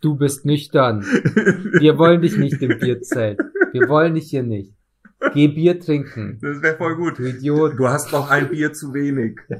du 0.00 0.16
bist 0.16 0.46
nüchtern. 0.46 1.02
Wir 1.02 1.98
wollen 1.98 2.22
dich 2.22 2.38
nicht 2.38 2.62
im 2.62 2.78
Bierzelt. 2.78 3.38
Wir 3.72 3.86
wollen 3.88 4.14
dich 4.14 4.30
hier 4.30 4.42
nicht. 4.42 4.72
Geh 5.32 5.48
Bier 5.48 5.80
trinken. 5.80 6.38
Das 6.42 6.60
wäre 6.62 6.76
voll 6.76 6.96
gut. 6.96 7.18
Du 7.18 7.24
Idiot. 7.24 7.78
Du 7.78 7.88
hast 7.88 8.12
noch 8.12 8.30
ein 8.30 8.50
Bier 8.50 8.72
zu 8.72 8.92
wenig. 8.92 9.40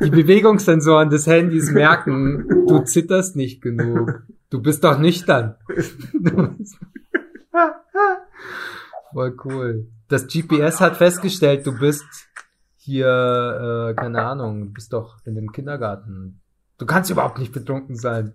Die 0.00 0.10
Bewegungssensoren 0.10 1.08
des 1.08 1.26
Handys 1.26 1.70
merken, 1.70 2.46
du 2.66 2.80
zitterst 2.80 3.36
nicht 3.36 3.62
genug. 3.62 4.24
Du 4.50 4.60
bist 4.60 4.84
doch 4.84 4.98
nüchtern. 4.98 5.54
Voll 9.12 9.36
cool. 9.44 9.86
Das 10.08 10.26
GPS 10.26 10.80
hat 10.80 10.96
festgestellt, 10.96 11.66
du 11.66 11.78
bist 11.78 12.04
hier, 12.76 13.06
äh, 13.90 13.94
keine 13.94 14.22
Ahnung, 14.22 14.66
du 14.66 14.72
bist 14.72 14.92
doch 14.92 15.18
in 15.24 15.36
dem 15.36 15.52
Kindergarten. 15.52 16.40
Du 16.78 16.86
kannst 16.86 17.10
überhaupt 17.10 17.38
nicht 17.38 17.52
betrunken 17.52 17.96
sein. 17.96 18.34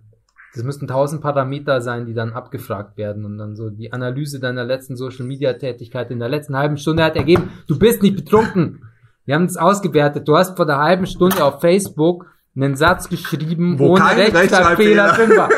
Das 0.54 0.64
müssten 0.64 0.88
tausend 0.88 1.22
Parameter 1.22 1.80
sein, 1.80 2.06
die 2.06 2.14
dann 2.14 2.32
abgefragt 2.32 2.96
werden 2.96 3.24
und 3.24 3.38
dann 3.38 3.54
so 3.54 3.70
die 3.70 3.92
Analyse 3.92 4.40
deiner 4.40 4.64
letzten 4.64 4.96
Social 4.96 5.24
Media 5.24 5.52
Tätigkeit 5.52 6.10
in 6.10 6.18
der 6.18 6.28
letzten 6.28 6.56
halben 6.56 6.76
Stunde 6.76 7.04
hat 7.04 7.16
ergeben, 7.16 7.50
du 7.68 7.78
bist 7.78 8.02
nicht 8.02 8.16
betrunken. 8.16 8.82
Wir 9.26 9.36
haben 9.36 9.44
es 9.44 9.56
ausgewertet. 9.56 10.26
Du 10.26 10.36
hast 10.36 10.56
vor 10.56 10.66
der 10.66 10.78
halben 10.78 11.06
Stunde 11.06 11.44
auf 11.44 11.60
Facebook 11.60 12.26
einen 12.56 12.74
Satz 12.74 13.08
geschrieben, 13.08 13.78
Wo 13.78 13.94
ohne 13.94 14.16
Rechtschreibfehler 14.16 15.12
drin 15.12 15.36
war. 15.36 15.50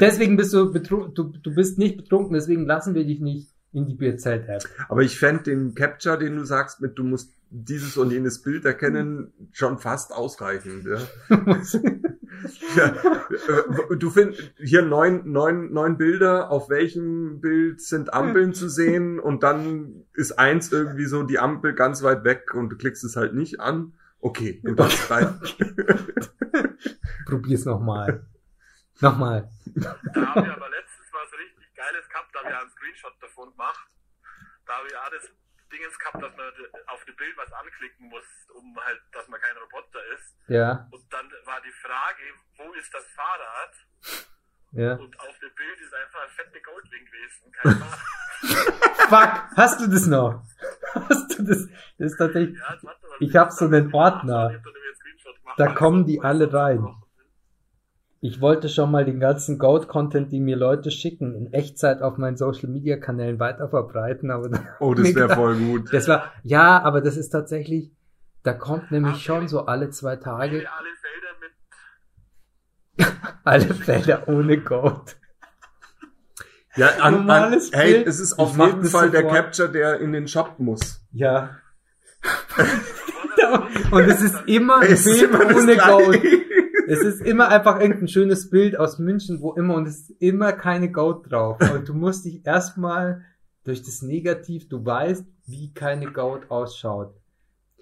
Deswegen 0.00 0.36
bist 0.36 0.54
du, 0.54 0.72
betru 0.72 1.08
du, 1.08 1.24
du 1.24 1.54
bist 1.54 1.78
nicht 1.78 1.96
betrunken, 1.96 2.34
deswegen 2.34 2.66
lassen 2.66 2.94
wir 2.94 3.04
dich 3.04 3.20
nicht 3.20 3.50
in 3.72 3.86
die 3.86 3.94
Bierzelt-App. 3.94 4.62
Aber 4.88 5.00
ich 5.02 5.18
fänd 5.18 5.46
den 5.46 5.74
Capture, 5.74 6.18
den 6.18 6.36
du 6.36 6.44
sagst, 6.44 6.80
mit 6.80 6.96
du 6.98 7.04
musst 7.04 7.32
dieses 7.50 7.96
und 7.96 8.12
jenes 8.12 8.40
Bild 8.42 8.64
erkennen 8.64 9.32
schon 9.50 9.78
fast 9.78 10.14
ausreichend. 10.14 10.86
Ja. 10.86 11.36
ja, 12.76 12.86
äh, 12.86 13.96
du 13.96 14.10
findest 14.10 14.52
hier 14.56 14.82
neun, 14.82 15.30
neun, 15.30 15.72
neun 15.72 15.96
Bilder, 15.96 16.50
auf 16.50 16.68
welchem 16.68 17.40
Bild 17.40 17.80
sind 17.80 18.12
Ampeln 18.12 18.54
zu 18.54 18.68
sehen 18.68 19.18
und 19.18 19.42
dann 19.42 20.04
ist 20.14 20.32
eins 20.38 20.72
irgendwie 20.72 21.06
so 21.06 21.22
die 21.22 21.38
Ampel 21.38 21.74
ganz 21.74 22.02
weit 22.02 22.24
weg 22.24 22.54
und 22.54 22.70
du 22.70 22.76
klickst 22.76 23.04
es 23.04 23.16
halt 23.16 23.34
nicht 23.34 23.60
an. 23.60 23.92
Okay, 24.20 24.60
du 24.64 24.74
darfst 24.74 25.10
rein. 25.10 25.40
Probier's 27.26 27.64
nochmal. 27.64 28.26
Nochmal. 29.00 29.50
Da 29.74 29.90
haben 29.90 30.44
wir 30.44 30.54
aber 30.54 30.70
letztens 30.70 31.08
was 31.12 31.38
richtig 31.38 31.74
Geiles 31.74 32.08
gehabt, 32.08 32.34
da 32.34 32.38
haben 32.40 32.48
wir 32.48 32.60
einen 32.60 32.70
Screenshot 32.70 33.14
davon 33.20 33.50
gemacht. 33.50 33.88
Da 34.66 34.74
habe 34.78 34.86
ich 34.86 34.96
auch 34.96 35.10
das 35.10 35.30
Dingens 35.72 35.98
gehabt, 35.98 36.22
dass 36.22 36.36
man 36.36 36.46
auf 36.86 37.04
dem 37.04 37.16
Bild 37.16 37.36
was 37.36 37.52
anklicken 37.52 38.08
muss, 38.08 38.24
um 38.54 38.76
halt, 38.84 39.00
dass 39.12 39.26
man 39.28 39.40
kein 39.40 39.56
Roboter 39.56 40.00
ist. 40.14 40.36
Ja, 40.46 40.86
Und 40.90 41.02
dann 41.12 41.26
war 41.52 41.60
die 41.60 41.76
Frage, 41.84 42.24
wo 42.56 42.72
ist 42.74 42.92
das 42.94 43.04
Fahrrad? 43.14 43.74
ja. 44.72 44.92
Und 44.94 45.20
auf 45.20 45.38
dem 45.38 45.50
Bild 45.54 45.80
ist 45.80 45.92
einfach 45.92 46.22
ein 46.22 46.30
fette 46.30 46.60
Goldwing 46.62 47.04
gewesen. 47.04 47.52
Kein. 47.52 47.72
Fuck, 49.08 49.56
hast 49.56 49.80
du 49.80 49.86
das 49.88 50.06
noch? 50.06 50.42
Hast 50.94 51.38
du 51.38 51.42
das? 51.44 51.68
Das 51.98 52.12
ist 52.12 52.16
tatsächlich. 52.18 52.58
Ja, 52.58 52.78
mal. 52.82 52.94
Ich 53.20 53.36
hab 53.36 53.52
so 53.52 53.66
einen 53.66 53.92
Ordner. 53.92 54.62
Da 55.58 55.72
kommen 55.74 56.06
die 56.06 56.22
alle 56.22 56.50
rein. 56.52 56.86
Ich 58.20 58.40
wollte 58.40 58.68
schon 58.68 58.90
mal 58.90 59.04
den 59.04 59.18
ganzen 59.20 59.58
Goat-Content, 59.58 60.30
die 60.32 60.38
mir 60.40 60.56
Leute 60.56 60.90
schicken, 60.92 61.34
in 61.34 61.52
Echtzeit 61.52 62.02
auf 62.02 62.18
meinen 62.18 62.36
Social-Media-Kanälen 62.36 63.40
weiterverbreiten, 63.40 64.30
aber 64.30 64.48
Oh, 64.78 64.94
das 64.94 65.14
wäre 65.14 65.34
voll 65.34 65.56
gut. 65.58 65.92
das 65.92 66.06
war, 66.06 66.32
ja, 66.44 66.80
aber 66.82 67.00
das 67.00 67.16
ist 67.16 67.30
tatsächlich, 67.30 67.90
da 68.44 68.52
kommt 68.54 68.92
nämlich 68.92 69.16
Ach, 69.16 69.20
schon 69.20 69.48
so 69.48 69.66
alle 69.66 69.90
zwei 69.90 70.14
Tage 70.16 70.58
alle 70.58 70.88
Felder 71.00 71.31
alle 73.44 73.74
Felder 73.74 74.28
ohne 74.28 74.58
Goat. 74.58 75.16
Ja, 76.76 76.88
an, 77.00 77.28
an, 77.28 77.60
hey, 77.72 78.02
es 78.06 78.18
ist 78.18 78.38
auf 78.38 78.56
jeden 78.56 78.84
Fall 78.84 79.10
der. 79.10 79.24
Capture, 79.24 79.70
der 79.70 80.00
in 80.00 80.12
den 80.12 80.26
Shop 80.26 80.54
muss. 80.58 81.00
Ja. 81.12 81.58
Und 83.90 84.08
es 84.08 84.22
ist 84.22 84.36
immer 84.46 84.78
ein 84.78 84.92
Es 84.92 85.04
Bild 85.04 85.22
immer 85.22 85.44
ohne 85.54 85.76
Goat. 85.76 86.22
Es 86.88 87.00
ist 87.00 87.20
immer 87.20 87.48
einfach 87.48 87.80
irgendein 87.80 88.08
schönes 88.08 88.50
Bild 88.50 88.78
aus 88.78 88.98
München, 88.98 89.40
wo 89.40 89.52
immer, 89.52 89.74
und 89.74 89.86
es 89.86 90.00
ist 90.00 90.22
immer 90.22 90.52
keine 90.52 90.90
Goat 90.90 91.30
drauf. 91.30 91.58
Und 91.74 91.88
du 91.88 91.94
musst 91.94 92.24
dich 92.24 92.44
erstmal 92.44 93.24
durch 93.64 93.82
das 93.82 94.02
Negativ, 94.02 94.68
du 94.68 94.84
weißt, 94.84 95.24
wie 95.46 95.72
keine 95.72 96.10
Goat 96.12 96.50
ausschaut. 96.50 97.14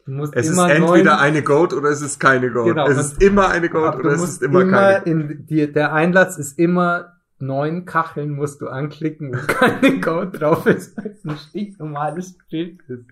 Du 0.06 0.12
musst 0.12 0.34
Es 0.34 0.46
ist 0.46 0.52
immer 0.54 0.70
entweder 0.70 1.10
neun, 1.12 1.20
eine 1.20 1.42
Goat 1.42 1.72
oder 1.72 1.90
es 1.90 2.00
ist 2.00 2.18
keine 2.18 2.50
Goat. 2.50 2.66
Genau, 2.68 2.86
es 2.88 2.98
ist 2.98 3.22
immer 3.22 3.48
eine 3.48 3.68
Goat 3.68 3.96
oder 3.96 4.12
es 4.12 4.22
ist 4.22 4.42
immer, 4.42 4.64
keine. 4.66 5.04
in 5.04 5.46
die, 5.46 5.70
der 5.72 5.92
Einlass 5.92 6.38
ist 6.38 6.58
immer 6.58 7.16
neun 7.38 7.86
Kacheln 7.86 8.30
musst 8.32 8.60
du 8.60 8.68
anklicken, 8.68 9.32
wo 9.32 9.38
keine 9.46 10.00
Goat 10.00 10.40
drauf 10.40 10.66
ist, 10.66 10.96
weil 10.96 11.06
es 11.12 11.24
ein 11.24 11.36
stinknormales 11.38 12.36
Bild 12.50 12.80
ist. 12.88 13.04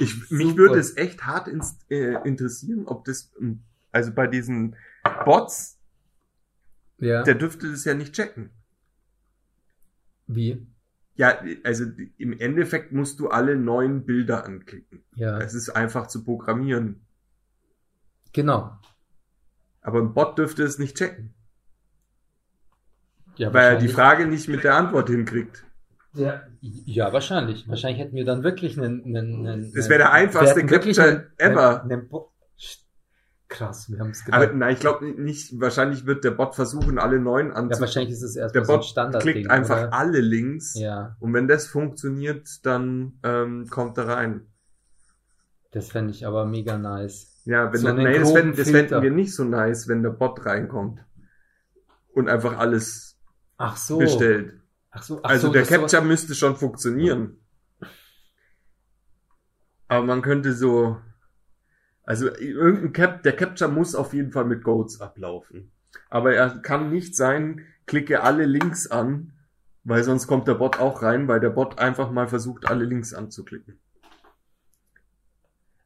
Ich, 0.00 0.30
mich 0.30 0.56
würde 0.56 0.78
es 0.78 0.96
echt 0.96 1.26
hart 1.26 1.46
ins, 1.48 1.78
äh, 1.90 2.16
interessieren, 2.26 2.84
ob 2.86 3.04
das, 3.04 3.30
ähm, 3.40 3.60
also 3.92 4.12
bei 4.12 4.26
diesen 4.26 4.76
Bots, 5.24 5.78
Ja. 6.98 7.22
der 7.22 7.34
dürfte 7.34 7.70
das 7.70 7.84
ja 7.84 7.94
nicht 7.94 8.14
checken. 8.14 8.50
Wie? 10.26 10.66
Ja, 11.16 11.38
also 11.64 11.84
im 12.18 12.38
Endeffekt 12.38 12.92
musst 12.92 13.20
du 13.20 13.28
alle 13.28 13.56
neun 13.56 14.04
Bilder 14.04 14.44
anklicken. 14.44 15.02
Ja. 15.14 15.38
Es 15.38 15.54
ist 15.54 15.70
einfach 15.70 16.08
zu 16.08 16.24
programmieren. 16.24 17.06
Genau. 18.32 18.78
Aber 19.80 20.00
ein 20.00 20.12
Bot 20.12 20.36
dürfte 20.36 20.62
es 20.62 20.78
nicht 20.78 20.96
checken, 20.96 21.32
Ja, 23.36 23.54
weil 23.54 23.74
er 23.74 23.78
die 23.78 23.88
Frage 23.88 24.26
nicht 24.26 24.48
mit 24.48 24.64
der 24.64 24.74
Antwort 24.74 25.08
hinkriegt. 25.08 25.64
Ja, 26.12 26.42
ja, 26.60 27.12
wahrscheinlich. 27.12 27.68
Wahrscheinlich 27.68 28.00
hätten 28.00 28.16
wir 28.16 28.24
dann 28.24 28.42
wirklich 28.42 28.78
einen. 28.78 29.04
einen, 29.04 29.46
einen 29.46 29.72
Das 29.72 29.88
wäre 29.88 29.98
der 29.98 30.12
einfachste 30.12 30.64
Capture 30.64 31.30
ever. 31.36 31.82
Einen, 31.82 31.92
einen 31.92 32.10
Krass, 33.48 33.88
wir 33.90 34.00
haben 34.00 34.10
es 34.10 34.24
Aber 34.30 34.46
gedacht. 34.46 34.58
nein, 34.58 34.74
ich 34.74 34.80
glaube 34.80 35.04
nicht, 35.06 35.60
wahrscheinlich 35.60 36.04
wird 36.04 36.24
der 36.24 36.32
Bot 36.32 36.56
versuchen, 36.56 36.98
alle 36.98 37.20
neun 37.20 37.48
Ja, 37.48 37.52
anzuklicken. 37.54 37.80
wahrscheinlich 37.80 38.12
ist 38.14 38.22
es 38.22 38.32
der 38.34 38.42
erstmal 38.44 38.64
so 38.64 38.72
ein 38.72 38.76
Bot 38.78 38.84
Standardding. 38.86 39.32
klickt 39.32 39.50
einfach 39.50 39.78
oder? 39.82 39.92
alle 39.92 40.20
Links. 40.20 40.74
Ja, 40.74 41.16
Und 41.20 41.32
wenn 41.32 41.46
das 41.46 41.66
funktioniert, 41.68 42.48
dann 42.66 43.20
ähm, 43.22 43.68
kommt 43.70 43.98
er 43.98 44.08
rein. 44.08 44.46
das 45.70 45.88
fände 45.90 46.10
ich 46.10 46.26
aber 46.26 46.44
mega 46.44 46.76
nice. 46.76 47.40
Ja, 47.44 47.72
wenn 47.72 47.80
So 47.80 47.86
dann, 47.86 47.98
nee, 47.98 48.18
das, 48.18 48.32
fänden, 48.32 48.56
das 48.56 48.70
fänden 48.70 49.00
wir 49.02 49.10
nicht 49.12 49.32
so 49.32 49.44
nice, 49.44 49.86
wenn 49.86 50.02
der 50.02 50.10
Bot 50.10 50.44
reinkommt 50.44 51.04
und 52.14 52.28
einfach 52.28 52.58
alles 52.58 53.16
Ach 53.58 53.76
so. 53.76 53.98
bestellt. 53.98 54.54
Ach 54.90 55.02
so, 55.04 55.20
ach 55.22 55.30
also 55.30 55.46
so, 55.48 55.52
der 55.52 55.62
Capture 55.64 56.02
müsste 56.02 56.34
schon 56.34 56.56
funktionieren. 56.56 57.38
Aber 59.88 60.04
man 60.04 60.22
könnte 60.22 60.52
so, 60.52 60.96
also 62.06 62.28
irgendein 62.28 62.92
Cap, 62.92 63.22
der 63.24 63.34
Capture 63.34 63.70
muss 63.70 63.96
auf 63.96 64.14
jeden 64.14 64.30
Fall 64.30 64.44
mit 64.44 64.62
Goats 64.62 65.00
ablaufen. 65.00 65.72
Aber 66.08 66.34
er 66.34 66.50
kann 66.60 66.90
nicht 66.90 67.16
sein, 67.16 67.66
klicke 67.86 68.22
alle 68.22 68.46
Links 68.46 68.86
an, 68.86 69.32
weil 69.82 70.04
sonst 70.04 70.28
kommt 70.28 70.46
der 70.46 70.54
Bot 70.54 70.78
auch 70.78 71.02
rein, 71.02 71.26
weil 71.26 71.40
der 71.40 71.50
Bot 71.50 71.80
einfach 71.80 72.12
mal 72.12 72.28
versucht, 72.28 72.70
alle 72.70 72.84
Links 72.84 73.12
anzuklicken. 73.12 73.80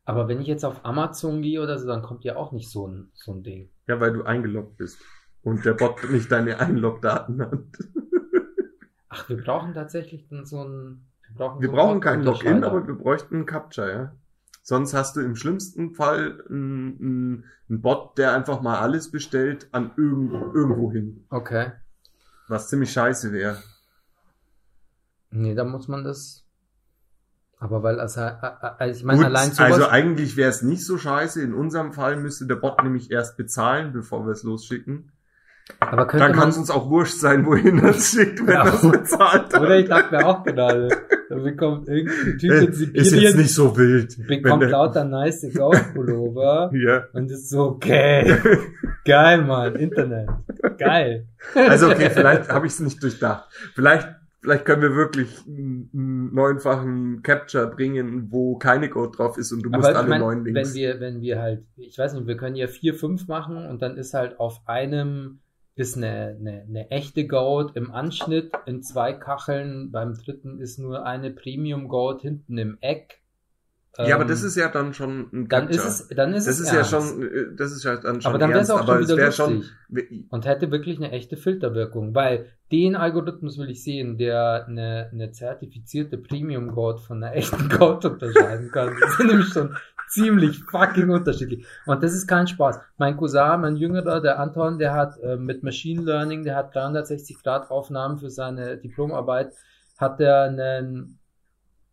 Aber 0.05 0.29
wenn 0.29 0.41
ich 0.41 0.47
jetzt 0.47 0.65
auf 0.65 0.85
Amazon 0.85 1.41
gehe 1.41 1.63
oder 1.63 1.79
so, 1.79 1.87
dann 1.87 2.03
kommt 2.03 2.25
ja 2.25 2.37
auch 2.37 2.53
nicht 2.53 2.71
so 2.71 2.87
ein, 2.87 3.11
so 3.15 3.33
ein 3.33 3.43
Ding. 3.43 3.71
Ja, 3.87 3.99
weil 4.01 4.13
du 4.13 4.23
eingeloggt 4.23 4.77
bist. 4.77 4.99
Und 5.43 5.65
der 5.65 5.73
Bot 5.73 6.11
nicht 6.11 6.31
deine 6.31 6.59
Einlogdaten 6.59 7.41
hat. 7.41 7.53
Ach, 9.09 9.29
wir 9.29 9.39
brauchen 9.39 9.73
tatsächlich 9.73 10.29
dann 10.29 10.45
so 10.45 10.65
ein. 10.65 11.07
Wir 11.29 11.35
brauchen, 11.37 11.63
Wir 11.63 11.69
so 11.69 11.75
brauchen 11.75 12.01
keinen 12.01 12.25
Login, 12.25 12.65
aber 12.65 12.87
wir 12.87 12.95
bräuchten 12.95 13.37
einen 13.37 13.47
Capture, 13.47 13.91
ja. 13.91 14.13
Sonst 14.63 14.95
hast 14.95 15.17
du 15.17 15.21
im 15.21 15.37
schlimmsten 15.37 15.95
Fall 15.95 16.45
einen, 16.49 17.45
Bot, 17.69 18.19
der 18.19 18.35
einfach 18.35 18.61
mal 18.61 18.79
alles 18.79 19.11
bestellt 19.11 19.69
an 19.73 19.93
irgend, 19.97 20.33
irgendwo 20.33 20.93
hin. 20.93 21.25
Okay. 21.31 21.73
Was 22.49 22.69
ziemlich 22.69 22.93
scheiße 22.93 23.33
wäre. 23.33 23.63
Nee, 25.31 25.55
da 25.55 25.65
muss 25.65 25.89
man 25.89 26.05
das. 26.05 26.45
Aber 27.59 27.83
weil, 27.83 28.01
also, 28.01 28.21
also 28.23 28.99
ich 28.99 29.05
meine, 29.05 29.19
Gut, 29.19 29.27
allein 29.27 29.53
sowas. 29.53 29.73
also 29.73 29.89
eigentlich 29.89 30.37
wäre 30.37 30.51
es 30.51 30.63
nicht 30.63 30.85
so 30.85 30.99
scheiße. 30.99 31.43
In 31.43 31.55
unserem 31.55 31.93
Fall 31.93 32.17
müsste 32.17 32.47
der 32.47 32.57
Bot 32.57 32.83
nämlich 32.83 33.11
erst 33.11 33.37
bezahlen, 33.37 33.93
bevor 33.93 34.25
wir 34.27 34.33
es 34.33 34.43
losschicken. 34.43 35.13
Aber 35.79 36.07
könnte 36.07 36.27
Dann 36.27 36.35
kann 36.35 36.49
es 36.49 36.59
uns 36.59 36.71
auch 36.71 36.91
wurscht 36.91 37.15
sein, 37.19 37.47
wohin 37.47 37.79
es 37.85 38.11
schickt, 38.13 38.45
wenn 38.47 38.55
Ja. 38.55 38.69
es 38.69 38.83
bezahlt 38.91 39.21
hat. 39.55 39.61
Oder 39.61 39.79
ich 39.79 39.89
dachte 39.89 40.15
mir 40.17 40.27
auch 40.27 40.43
gerade, 40.45 40.89
da 41.29 41.37
bekommt 41.37 41.89
irgendein 41.89 42.39
Typ 42.39 42.51
in 42.51 42.51
Äh, 42.51 42.65
ist 42.65 42.81
jetzt 42.93 43.11
Sibirien, 43.11 43.37
nicht 43.37 43.55
so 43.55 43.77
wild. 43.77 44.27
bekommt 44.27 44.65
lauter 44.65 45.05
nice 45.05 45.47
Goat-Pullover 45.55 46.71
Ja. 46.75 47.05
und 47.13 47.31
ist 47.31 47.49
so, 47.51 47.63
okay, 47.67 48.37
geil, 49.05 49.43
Mann, 49.45 49.77
Internet, 49.77 50.29
geil. 50.79 51.27
Also 51.55 51.89
okay, 51.91 52.11
vielleicht 52.11 52.49
habe 52.51 52.67
ich 52.67 52.73
es 52.73 52.81
nicht 52.81 53.03
durchdacht. 53.03 53.49
Vielleicht, 53.75 54.09
vielleicht 54.43 54.65
können 54.65 54.83
wir 54.83 54.95
wirklich 54.97 55.45
einen, 55.47 56.31
neunfachen 56.35 57.23
Capture 57.23 57.67
bringen, 57.69 58.29
wo 58.31 58.57
keine 58.57 58.89
Code 58.89 59.17
drauf 59.17 59.37
ist 59.39 59.53
und 59.53 59.63
du 59.63 59.71
musst 59.71 59.85
Aber 59.85 59.93
ich 59.93 59.99
alle 59.99 60.09
mein, 60.09 60.21
neun 60.21 60.45
Links. 60.45 60.71
wenn 60.71 60.75
wir, 60.75 61.01
wenn 61.01 61.21
wir 61.21 61.41
halt, 61.41 61.65
ich 61.77 61.99
weiß 61.99 62.15
nicht, 62.15 62.27
wir 62.27 62.37
können 62.37 62.57
ja 62.57 62.67
vier, 62.67 62.95
fünf 62.95 63.27
machen 63.29 63.67
und 63.67 63.83
dann 63.83 63.97
ist 63.97 64.15
halt 64.15 64.39
auf 64.41 64.61
einem 64.67 65.41
ist 65.81 65.97
eine, 65.97 66.37
eine, 66.39 66.63
eine 66.69 66.91
echte 66.91 67.27
Goat 67.27 67.77
im 67.77 67.91
Anschnitt 67.91 68.53
in 68.67 68.83
zwei 68.83 69.13
Kacheln, 69.15 69.91
beim 69.91 70.15
dritten 70.15 70.61
ist 70.61 70.79
nur 70.79 71.05
eine 71.07 71.31
Premium 71.31 71.89
Goat 71.89 72.23
hinten 72.23 72.59
im 72.59 72.79
Eck. 72.81 73.23
ja, 74.05 74.15
aber 74.17 74.25
Ähm, 74.25 74.29
das 74.29 74.43
ist 74.43 74.57
ja 74.57 74.69
dann 74.69 74.95
schon 74.95 75.29
ein 75.33 75.49
dann 75.49 75.69
Capture. 75.69 75.71
ist 75.71 75.85
es, 75.85 76.09
dann 76.09 76.35
ist 76.35 76.47
das 76.47 76.57
es 76.57 76.61
ist 76.61 76.73
ja 76.73 76.79
ernst. 76.79 76.91
schon, 76.91 77.23
äh, 77.23 77.55
das 77.57 77.73
ist 77.73 77.85
ja 77.85 77.97
dann 77.97 78.21
schon 78.21 78.31
aber 78.31 78.39
dann 78.39 78.51
wäre 78.53 78.61
es 78.61 78.71
auch 78.71 78.87
schon 78.87 79.01
wieder 79.01 79.17
wäre 79.17 79.33
schon, 79.33 79.55
lustig. 79.89 80.27
und 80.31 80.47
hätte 80.47 80.71
wirklich 80.71 80.99
eine 80.99 81.11
echte 81.13 81.37
Filterwirkung, 81.37 82.15
weil 82.15 82.47
den 82.73 82.97
Algorithmus 82.97 83.59
will 83.59 83.71
ich 83.71 83.83
sehen, 83.83 84.17
der 84.19 84.67
eine, 84.69 85.11
eine 85.13 85.33
zertifizierte 85.33 86.19
Premium 86.19 86.71
Goat 86.73 87.01
von 87.01 87.23
einer 87.23 87.35
echten 87.35 87.69
Goat 87.69 88.05
unterscheiden 88.05 88.71
kann. 88.71 88.91
Die 88.97 89.11
sind 89.17 89.27
nämlich 89.29 89.49
schon 89.49 89.77
ziemlich 90.11 90.63
fucking 90.65 91.09
unterschiedlich. 91.11 91.67
Und 91.87 92.03
das 92.03 92.13
ist 92.13 92.27
kein 92.27 92.47
Spaß. 92.47 92.81
Mein 92.99 93.17
Cousin, 93.17 93.61
mein 93.61 93.77
Jüngerer, 93.77 94.21
der 94.21 94.39
Anton, 94.39 94.79
der 94.79 94.93
hat 94.93 95.19
äh, 95.19 95.37
mit 95.37 95.63
Machine 95.63 96.03
Learning, 96.03 96.45
der 96.45 96.57
hat 96.57 96.75
360 96.75 97.43
Grad 97.43 97.71
Aufnahmen 97.71 98.19
für 98.19 98.31
seine 98.31 98.77
Diplomarbeit, 98.77 99.55
hat 99.99 100.21
der 100.21 100.43
einen, 100.43 101.19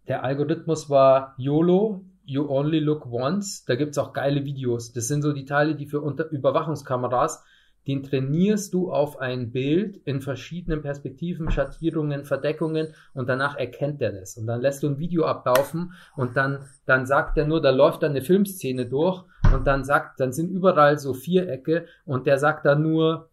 der 0.07 0.23
Algorithmus 0.23 0.89
war 0.89 1.35
YOLO, 1.38 2.03
You 2.26 2.49
Only 2.49 2.80
Look 2.80 3.06
Once. 3.06 3.64
Da 3.65 3.76
gibt's 3.76 3.98
auch 3.98 4.11
geile 4.11 4.44
Videos. 4.44 4.91
Das 4.91 5.07
sind 5.07 5.22
so 5.22 5.31
die 5.31 5.45
Teile, 5.45 5.76
die 5.76 5.85
für 5.85 6.02
unter 6.02 6.30
Überwachungskameras 6.30 7.44
den 7.88 8.03
trainierst 8.03 8.73
du 8.73 8.91
auf 8.91 9.19
ein 9.19 9.51
Bild 9.51 9.97
in 10.05 10.19
verschiedenen 10.19 10.81
Perspektiven, 10.81 11.49
Schattierungen, 11.49 12.26
Verdeckungen 12.26 12.93
und 13.14 13.30
danach 13.30 13.55
erkennt 13.57 14.01
er 14.01 14.11
das. 14.11 14.35
Und 14.35 14.45
dann 14.45 14.59
lässt 14.59 14.84
du 14.84 14.88
ein 14.88 14.99
Video 14.99 15.26
ablaufen 15.26 15.93
und 16.18 16.35
dann, 16.35 16.65
dann 16.85 17.05
sagt 17.05 17.38
er 17.38 17.47
nur, 17.47 17.61
da 17.61 17.69
läuft 17.69 18.03
dann 18.03 18.11
eine 18.11 18.22
Filmszene 18.22 18.88
durch 18.88 19.23
und 19.53 19.65
dann 19.65 19.85
sagt, 19.85 20.19
dann 20.19 20.34
sind 20.34 20.49
überall 20.49 20.99
so 20.99 21.14
Vierecke 21.14 21.85
und 22.03 22.27
der 22.27 22.38
sagt 22.38 22.65
dann 22.65 22.84
nur 22.84 23.30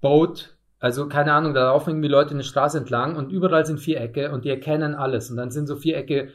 Boat, 0.00 0.56
also 0.80 1.06
keine 1.06 1.32
Ahnung, 1.32 1.54
da 1.54 1.66
laufen 1.66 1.90
irgendwie 1.90 2.08
Leute 2.08 2.32
eine 2.32 2.42
Straße 2.42 2.78
entlang 2.78 3.14
und 3.14 3.30
überall 3.30 3.64
sind 3.64 3.78
Vierecke 3.78 4.32
und 4.32 4.44
die 4.44 4.50
erkennen 4.50 4.94
alles 4.96 5.30
und 5.30 5.36
dann 5.36 5.52
sind 5.52 5.68
so 5.68 5.76
Vierecke, 5.76 6.30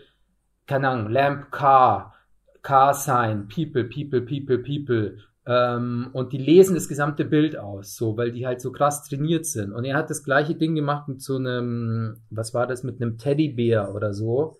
keine 0.65 0.87
Ahnung, 0.89 1.11
Lamp, 1.11 1.51
Car, 1.51 2.13
Car 2.61 2.93
Sign, 2.93 3.49
People, 3.49 3.83
People, 3.83 4.21
People, 4.21 4.59
People, 4.59 5.17
ähm, 5.47 6.09
und 6.13 6.33
die 6.33 6.37
lesen 6.37 6.73
das 6.73 6.87
gesamte 6.87 7.23
Bild 7.23 7.57
aus, 7.57 7.95
so, 7.95 8.17
weil 8.17 8.31
die 8.31 8.47
halt 8.47 8.61
so 8.61 8.71
krass 8.71 9.07
trainiert 9.07 9.45
sind. 9.45 9.73
Und 9.73 9.85
er 9.85 9.95
hat 9.95 10.09
das 10.09 10.23
gleiche 10.23 10.55
Ding 10.55 10.73
gemacht 10.73 11.07
mit 11.07 11.21
so 11.21 11.35
einem, 11.35 12.17
was 12.31 12.53
war 12.53 12.65
das, 12.65 12.83
mit 12.83 13.01
einem 13.01 13.17
Teddybär 13.17 13.93
oder 13.93 14.13
so. 14.13 14.57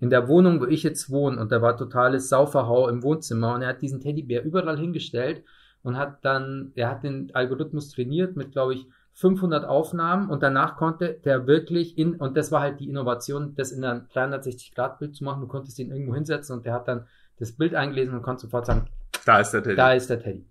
In 0.00 0.10
der 0.10 0.28
Wohnung, 0.28 0.60
wo 0.60 0.66
ich 0.66 0.84
jetzt 0.84 1.10
wohne, 1.10 1.40
und 1.40 1.50
da 1.50 1.60
war 1.60 1.76
totales 1.76 2.28
Sauverhau 2.28 2.88
im 2.88 3.02
Wohnzimmer, 3.02 3.54
und 3.54 3.62
er 3.62 3.70
hat 3.70 3.82
diesen 3.82 4.00
Teddybär 4.00 4.44
überall 4.44 4.78
hingestellt 4.78 5.42
und 5.82 5.96
hat 5.96 6.24
dann, 6.24 6.70
er 6.76 6.90
hat 6.90 7.02
den 7.02 7.34
Algorithmus 7.34 7.90
trainiert 7.90 8.36
mit, 8.36 8.52
glaube 8.52 8.74
ich, 8.74 8.86
500 9.14 9.64
Aufnahmen 9.64 10.30
und 10.30 10.44
danach 10.44 10.76
konnte 10.76 11.18
der 11.24 11.48
wirklich 11.48 11.98
in, 11.98 12.14
und 12.14 12.36
das 12.36 12.52
war 12.52 12.60
halt 12.60 12.78
die 12.78 12.88
Innovation, 12.88 13.56
das 13.56 13.72
in 13.72 13.84
ein 13.84 14.06
360-Grad-Bild 14.06 15.16
zu 15.16 15.24
machen. 15.24 15.40
Du 15.40 15.48
konntest 15.48 15.76
ihn 15.80 15.90
irgendwo 15.90 16.14
hinsetzen 16.14 16.56
und 16.56 16.64
der 16.64 16.74
hat 16.74 16.86
dann 16.86 17.06
das 17.40 17.50
Bild 17.50 17.74
eingelesen 17.74 18.14
und 18.14 18.22
konnte 18.22 18.42
sofort 18.42 18.66
sagen, 18.66 18.86
Da 19.28 19.40
ist 19.40 19.50
der 19.50 19.62
Teddy. 19.62 19.76
da 19.76 19.92
ist 19.92 20.08
der 20.08 20.22
Teddy. 20.22 20.48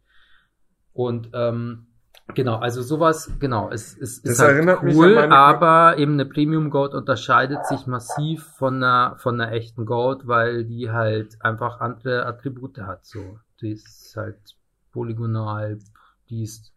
Und 0.93 1.31
ähm, 1.33 1.87
genau, 2.35 2.57
also 2.57 2.83
sowas, 2.83 3.31
genau, 3.39 3.71
es, 3.71 3.97
es 3.97 4.19
ist 4.19 4.37
halt 4.37 4.67
cool, 4.83 5.17
aber 5.17 5.97
eben 5.97 6.13
eine 6.13 6.27
Premium 6.27 6.69
Goat 6.69 6.93
unterscheidet 6.93 7.65
sich 7.65 7.87
massiv 7.87 8.43
von 8.43 8.75
einer 8.75 9.15
von 9.17 9.41
einer 9.41 9.51
echten 9.51 9.87
Goat, 9.87 10.27
weil 10.27 10.63
die 10.63 10.91
halt 10.91 11.43
einfach 11.43 11.79
andere 11.79 12.27
Attribute 12.27 12.77
hat. 12.77 13.03
So, 13.03 13.39
die 13.61 13.71
ist 13.71 14.13
halt 14.15 14.37
polygonal, 14.91 15.79
die 16.29 16.43
ist 16.43 16.71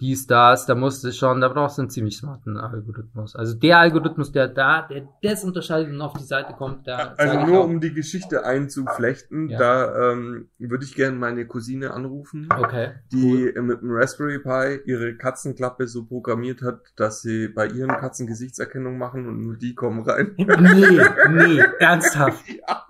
dies, 0.00 0.26
das, 0.26 0.66
da 0.66 0.74
musst 0.74 1.02
du 1.04 1.10
schon, 1.12 1.40
da 1.40 1.48
brauchst 1.48 1.78
du 1.78 1.82
einen 1.82 1.90
ziemlich 1.90 2.18
smarten 2.18 2.58
Algorithmus. 2.58 3.34
Also 3.34 3.54
der 3.54 3.78
Algorithmus, 3.78 4.30
der 4.30 4.46
da, 4.48 4.82
der 4.82 5.08
das 5.22 5.42
unterscheidet 5.42 5.88
und 5.90 6.00
auf 6.02 6.12
die 6.14 6.24
Seite 6.24 6.52
kommt, 6.52 6.86
da 6.86 7.14
Also 7.16 7.40
nur 7.46 7.60
auch, 7.60 7.64
um 7.64 7.80
die 7.80 7.94
Geschichte 7.94 8.44
einzuflechten, 8.44 9.48
Ja. 9.48 9.58
da 9.58 10.12
ähm, 10.12 10.48
würde 10.58 10.84
ich 10.84 10.94
gerne 10.94 11.16
meine 11.16 11.46
Cousine 11.46 11.92
anrufen, 11.94 12.46
okay, 12.54 12.90
die 13.10 13.52
mit 13.56 13.80
dem 13.80 13.90
Raspberry 13.90 14.38
Pi 14.38 14.82
ihre 14.84 15.16
Katzenklappe 15.16 15.86
so 15.86 16.04
programmiert 16.04 16.60
hat, 16.62 16.80
dass 16.96 17.22
sie 17.22 17.48
bei 17.48 17.66
ihren 17.66 17.88
Katzen 17.90 18.26
Gesichtserkennung 18.26 18.98
machen 18.98 19.26
und 19.26 19.42
nur 19.42 19.56
die 19.56 19.74
kommen 19.74 20.02
rein. 20.02 20.34
Nee, 20.36 21.00
nee, 21.30 21.62
ernsthaft. 21.80 22.44
Ja. 22.48 22.86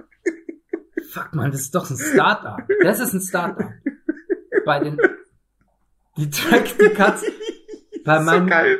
Fuck 1.10 1.34
man, 1.34 1.50
das 1.50 1.62
ist 1.62 1.74
doch 1.74 1.88
ein 1.88 1.96
Startup. 1.96 2.60
Das 2.82 3.00
ist 3.00 3.12
ein 3.14 3.20
Startup. 3.20 3.70
Bei 4.64 4.80
den, 4.80 4.98
die 6.16 6.30
Directing 6.30 6.94
Cuts. 6.94 7.24
bei 8.06 8.20
meinem, 8.20 8.44
so 8.44 8.50
geil. 8.50 8.78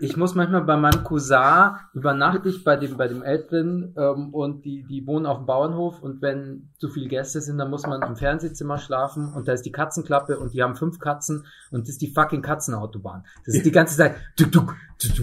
Ich 0.00 0.16
muss 0.16 0.34
manchmal 0.34 0.62
bei 0.62 0.76
meinem 0.76 1.02
Cousin 1.04 1.76
übernachte 1.92 2.48
ich 2.48 2.64
bei 2.64 2.76
dem, 2.76 2.96
bei 2.96 3.08
dem 3.08 3.22
Eltern 3.22 3.94
ähm, 3.96 4.32
und 4.32 4.64
die, 4.64 4.84
die 4.84 5.06
wohnen 5.06 5.26
auf 5.26 5.38
dem 5.38 5.46
Bauernhof 5.46 6.02
und 6.02 6.22
wenn 6.22 6.70
zu 6.78 6.88
viele 6.88 7.08
Gäste 7.08 7.40
sind, 7.40 7.58
dann 7.58 7.70
muss 7.70 7.86
man 7.86 8.00
im 8.02 8.16
Fernsehzimmer 8.16 8.78
schlafen 8.78 9.32
und 9.32 9.48
da 9.48 9.52
ist 9.52 9.62
die 9.62 9.72
Katzenklappe 9.72 10.38
und 10.38 10.54
die 10.54 10.62
haben 10.62 10.76
fünf 10.76 10.98
Katzen 10.98 11.46
und 11.70 11.82
das 11.82 11.90
ist 11.90 12.02
die 12.02 12.12
fucking 12.12 12.42
Katzenautobahn. 12.42 13.24
Das 13.44 13.54
ist 13.54 13.66
die 13.66 13.72
ganze 13.72 13.96
Zeit 13.96 14.14
tuk, 14.36 14.52
tuk, 14.52 14.76
tuk, 14.98 15.16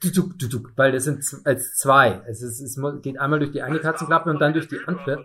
tuk, 0.00 0.14
tuk, 0.14 0.38
tuk, 0.38 0.50
tuk, 0.50 0.72
weil 0.76 0.92
das 0.92 1.04
sind 1.04 1.24
als 1.44 1.76
zwei. 1.76 2.22
Es, 2.28 2.40
ist, 2.40 2.60
es 2.60 2.80
geht 3.02 3.18
einmal 3.18 3.40
durch 3.40 3.50
die 3.50 3.62
eine 3.62 3.80
Katzenklappe 3.80 4.30
und 4.30 4.40
dann 4.40 4.52
durch 4.52 4.68
die 4.68 4.78
andere. 4.86 5.24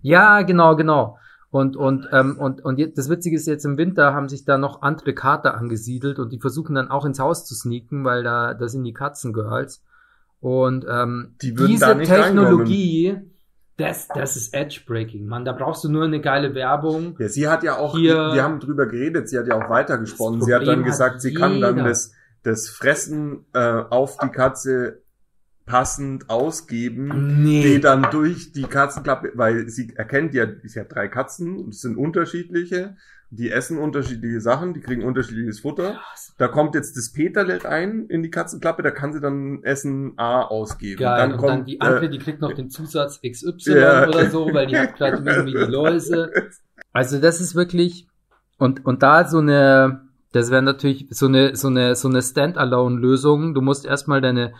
Ja, 0.00 0.42
genau, 0.42 0.76
genau. 0.76 1.18
Und, 1.50 1.76
und, 1.76 2.08
ähm, 2.12 2.36
und, 2.38 2.62
und 2.62 2.78
jetzt, 2.78 2.98
das 2.98 3.08
Witzige 3.08 3.36
ist 3.36 3.46
jetzt 3.46 3.64
im 3.64 3.78
Winter 3.78 4.12
haben 4.12 4.28
sich 4.28 4.44
da 4.44 4.58
noch 4.58 4.82
andere 4.82 5.14
Kater 5.14 5.56
angesiedelt 5.56 6.18
und 6.18 6.30
die 6.30 6.38
versuchen 6.40 6.74
dann 6.74 6.90
auch 6.90 7.06
ins 7.06 7.18
Haus 7.20 7.46
zu 7.46 7.54
sneaken, 7.54 8.04
weil 8.04 8.22
da, 8.22 8.52
da 8.54 8.68
sind 8.68 8.84
die 8.84 8.92
Katzengirls. 8.92 9.82
Und 10.40 10.84
ähm, 10.88 11.34
Die 11.42 11.54
diese 11.54 11.98
Technologie, 11.98 13.16
das, 13.76 14.08
das 14.08 14.36
ist 14.36 14.52
Edge-Breaking, 14.54 15.26
Mann. 15.26 15.44
Da 15.44 15.52
brauchst 15.52 15.84
du 15.84 15.88
nur 15.88 16.04
eine 16.04 16.20
geile 16.20 16.54
Werbung. 16.54 17.16
Ja, 17.18 17.28
sie 17.28 17.48
hat 17.48 17.62
ja 17.62 17.76
auch, 17.76 17.96
Hier- 17.96 18.32
wir 18.34 18.42
haben 18.42 18.60
drüber 18.60 18.86
geredet, 18.86 19.28
sie 19.28 19.38
hat 19.38 19.46
ja 19.46 19.54
auch 19.56 19.70
weitergesponnen. 19.70 20.40
Das 20.40 20.46
Sie 20.46 20.54
hat 20.54 20.62
dann 20.62 20.66
Problem 20.66 20.84
hat 20.84 20.90
gesagt, 20.90 21.22
sie 21.22 21.32
kann 21.34 21.60
dann 21.60 21.76
das, 21.78 22.12
das 22.42 22.68
Fressen 22.68 23.46
äh, 23.54 23.82
auf 23.88 24.18
die 24.18 24.28
Katze 24.28 25.02
passend 25.68 26.28
ausgeben, 26.30 27.42
Nee. 27.44 27.62
die 27.74 27.80
dann 27.80 28.08
durch 28.10 28.52
die 28.52 28.62
Katzenklappe, 28.64 29.32
weil 29.34 29.68
sie 29.68 29.92
erkennt 29.96 30.34
ja, 30.34 30.46
sie 30.64 30.80
hat 30.80 30.92
drei 30.92 31.06
Katzen 31.08 31.56
und 31.58 31.74
es 31.74 31.80
sind 31.82 31.96
unterschiedliche, 31.96 32.96
die 33.30 33.50
essen 33.50 33.76
unterschiedliche 33.78 34.40
Sachen, 34.40 34.72
die 34.72 34.80
kriegen 34.80 35.04
unterschiedliches 35.04 35.60
Futter. 35.60 36.00
Da 36.38 36.48
kommt 36.48 36.74
jetzt 36.74 36.96
das 36.96 37.12
Peterlet 37.12 37.66
ein 37.66 38.06
in 38.06 38.22
die 38.22 38.30
Katzenklappe, 38.30 38.82
da 38.82 38.90
kann 38.90 39.12
sie 39.12 39.20
dann 39.20 39.62
Essen 39.62 40.14
A 40.16 40.42
ausgeben. 40.42 41.00
Geil. 41.00 41.18
dann 41.18 41.32
und 41.32 41.38
kommt 41.38 41.50
dann 41.50 41.64
die 41.66 41.80
andere, 41.80 42.06
äh, 42.06 42.10
die 42.10 42.18
kriegt 42.18 42.40
noch 42.40 42.54
den 42.54 42.70
Zusatz 42.70 43.20
XY 43.20 43.78
Ja. 43.78 44.08
oder 44.08 44.30
so, 44.30 44.52
weil 44.54 44.66
die 44.66 44.78
hat 44.78 44.96
gerade 44.96 45.18
irgendwie 45.24 45.52
die 45.52 45.70
Läuse. 45.70 46.32
Also 46.92 47.20
das 47.20 47.40
ist 47.42 47.54
wirklich 47.54 48.08
und 48.56 48.84
und 48.86 49.02
da 49.02 49.28
so 49.28 49.38
eine 49.38 50.00
das 50.32 50.50
wäre 50.50 50.62
natürlich 50.62 51.06
so 51.10 51.26
eine 51.26 51.54
so 51.54 51.68
eine 51.68 51.94
so 51.96 52.08
eine 52.08 52.22
Standalone 52.22 52.98
Lösung. 52.98 53.54
Du 53.54 53.60
musst 53.60 53.84
erstmal 53.86 54.20
deine 54.22 54.52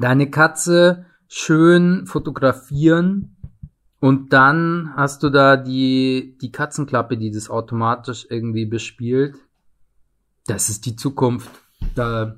deine 0.00 0.30
Katze 0.30 1.06
schön 1.28 2.06
fotografieren 2.06 3.36
und 4.00 4.32
dann 4.32 4.92
hast 4.96 5.22
du 5.22 5.30
da 5.30 5.56
die 5.56 6.38
die 6.40 6.52
Katzenklappe, 6.52 7.16
die 7.16 7.30
das 7.30 7.50
automatisch 7.50 8.26
irgendwie 8.30 8.66
bespielt. 8.66 9.36
Das 10.46 10.68
ist 10.68 10.86
die 10.86 10.96
Zukunft. 10.96 11.50
Da 11.94 12.36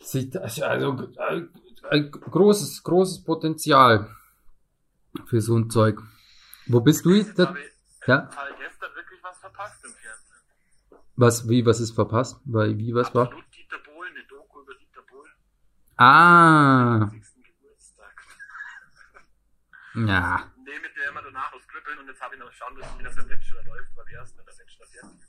sieht 0.00 0.36
also 0.36 1.08
äh, 1.18 1.42
ein 1.90 2.10
großes 2.10 2.82
großes 2.82 3.24
Potenzial 3.24 4.08
für 5.26 5.40
so 5.40 5.56
ein 5.56 5.70
Zeug. 5.70 6.00
Wo 6.66 6.80
bist 6.80 7.04
du 7.04 7.10
jetzt? 7.10 7.38
Habe 7.38 7.58
ich 7.58 8.06
Ja. 8.06 8.28
Fall 8.30 8.50
gestern 8.58 8.94
wirklich 8.94 9.20
was 9.22 9.38
verpasst 9.38 9.84
im 9.84 9.90
Fernsehen. 9.90 11.02
Was, 11.16 11.48
wie, 11.48 11.64
was 11.66 11.80
ist 11.80 11.92
verpasst? 11.92 12.40
Weil, 12.44 12.78
wie, 12.78 12.94
was 12.94 13.14
war? 13.14 13.26
Absolut 13.26 13.44
Dieter 13.44 13.47
Ah, 15.98 17.08
60. 17.10 17.44
Geburtstag. 17.44 18.14
ja. 19.94 20.40
Nee, 20.64 20.78
mit 20.80 20.96
der 20.96 21.10
immer 21.10 21.22
danach 21.22 21.52
aus 21.52 21.66
Kribbeln 21.66 21.98
und 21.98 22.06
jetzt 22.06 22.20
habe 22.20 22.34
ich 22.34 22.40
noch 22.40 22.52
schauen 22.52 22.74
müssen, 22.74 22.98
wie 22.98 23.02
das 23.04 23.16
im 23.16 23.28
Bachelor 23.28 23.64
läuft, 23.64 23.96
weil 23.96 24.04
die 24.10 24.14
ersten 24.14 24.38
in 24.38 24.46
der 24.46 24.52
Bachelor 24.52 24.86
fertig 24.86 25.20
ist. 25.20 25.28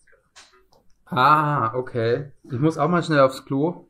Ah, 1.12 1.74
okay. 1.74 2.32
Ich 2.44 2.60
muss 2.60 2.78
auch 2.78 2.88
mal 2.88 3.02
schnell 3.04 3.22
aufs 3.22 3.44
Klo. 3.46 3.90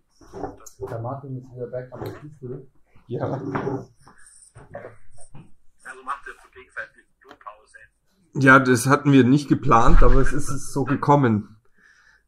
Der 0.90 1.00
Martin 1.00 1.38
ist 1.38 1.52
wieder 1.54 1.68
back 1.68 1.92
am 1.92 2.02
Kiesel. 2.04 2.72
Ja. 3.08 3.26
Also 3.26 3.44
macht 6.06 6.28
ihr 6.28 6.34
so 6.42 6.50
gegenseitig 6.54 7.04
Klopause. 7.20 7.78
Ja, 8.36 8.60
das 8.60 8.88
hatten 8.88 9.12
wir 9.12 9.26
nicht 9.26 9.50
geplant, 9.50 10.02
aber 10.02 10.22
es 10.22 10.32
ist 10.32 10.72
so 10.72 10.86
gekommen. 10.86 11.58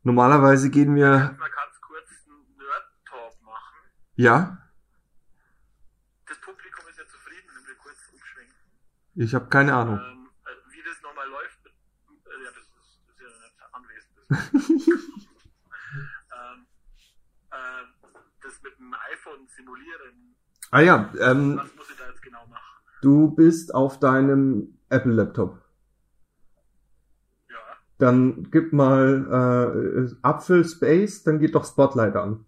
Normalerweise 0.04 0.70
gehen 0.70 0.96
wir, 0.96 1.08
Mal 1.08 1.38
ganz 1.38 1.80
kurz 1.80 2.10
einen 2.28 2.58
Nerd-Talk 2.58 3.42
machen. 3.44 3.78
Ja, 4.22 4.58
Das 6.28 6.40
Publikum 6.42 6.86
ist 6.90 6.98
ja 7.00 7.06
zufrieden, 7.08 7.48
wenn 7.56 7.68
wir 7.68 7.76
kurz 7.76 7.98
umschwenken. 8.14 8.56
ich 9.16 9.34
habe 9.36 9.48
keine 9.50 9.74
Ahnung. 9.74 10.00
Ähm, 10.00 10.30
äh, 10.46 10.50
wie 10.74 10.82
das 10.84 11.02
nochmal 11.02 11.28
läuft, 11.30 11.66
äh, 11.66 11.70
ja, 12.44 12.52
das 12.52 12.64
ist, 12.64 13.00
das 13.08 13.16
ist 13.16 13.22
ja 13.22 13.28
nicht 13.42 13.58
anwesend. 13.78 14.18
ähm, 16.38 16.66
äh, 17.52 17.84
das 18.44 18.62
mit 18.64 18.78
dem 18.80 18.94
iPhone 19.14 19.48
simulieren, 19.48 20.36
Ah 20.74 20.80
ja, 20.80 21.12
ähm, 21.20 21.58
was 21.58 21.76
muss 21.76 21.90
ich 21.90 21.98
da 21.98 22.08
jetzt 22.08 22.22
genau 22.22 22.46
machen? 22.48 22.64
du 23.02 23.32
bist 23.36 23.74
auf 23.76 24.00
deinem 24.00 24.78
Apple 24.90 25.12
Laptop. 25.14 25.60
Ja, 27.50 27.58
Dann 27.98 28.50
gib 28.52 28.72
mal 28.72 30.08
äh, 30.08 30.16
Apfel 30.22 30.64
Space, 30.66 31.24
dann 31.24 31.40
geht 31.40 31.56
doch 31.56 31.66
Spotlight 31.66 32.16
an. 32.16 32.46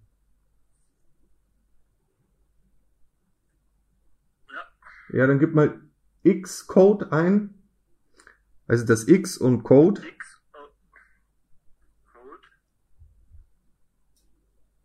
Ja, 5.14 5.28
dann 5.28 5.40
gib 5.40 5.54
mal 5.54 5.80
X-Code 6.24 7.12
ein. 7.12 7.54
Also 8.68 8.86
das 8.86 9.08
X 9.08 9.38
und 9.38 9.62
Code. 9.62 10.02
X, 10.08 10.42
Code. 12.12 12.48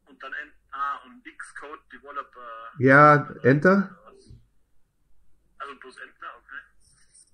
Und 0.06 0.22
dann 0.22 0.32
N, 0.32 0.52
ah, 0.70 1.00
und 1.06 1.24
Xcode 1.24 1.80
Developer. 1.90 2.40
Ja, 2.78 3.34
Enter. 3.42 3.96
Also 5.59 5.74
bloß 5.80 5.96
Enter, 5.96 6.26
okay. 6.38 7.24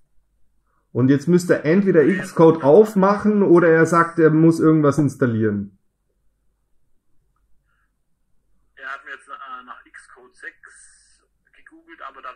Und 0.93 1.09
jetzt 1.09 1.27
müsste 1.27 1.55
er 1.55 1.65
entweder 1.65 2.05
Xcode 2.05 2.63
aufmachen 2.63 3.43
oder 3.43 3.67
er 3.67 3.85
sagt, 3.85 4.19
er 4.19 4.29
muss 4.29 4.61
irgendwas 4.61 4.97
installieren. 4.97 5.77
Er 8.75 8.93
hat 8.93 9.03
mir 9.03 9.11
jetzt 9.11 9.27
äh, 9.27 9.63
nach 9.65 9.83
Xcode 9.83 10.35
6 10.35 11.25
gegoogelt, 11.51 12.01
aber 12.01 12.21
da 12.21 12.31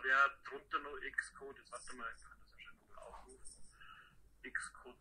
drunter 0.70 0.88
nur 0.88 0.98
Xcode. 1.00 1.56
Jetzt 1.58 1.72
warte 1.72 1.96
mal, 1.96 2.06
ich 2.14 2.22
kann 2.22 2.38
das 2.38 2.54
ja 2.58 2.70
mal 2.88 3.02
aufrufen. 3.02 3.62
Xcode, 4.42 4.96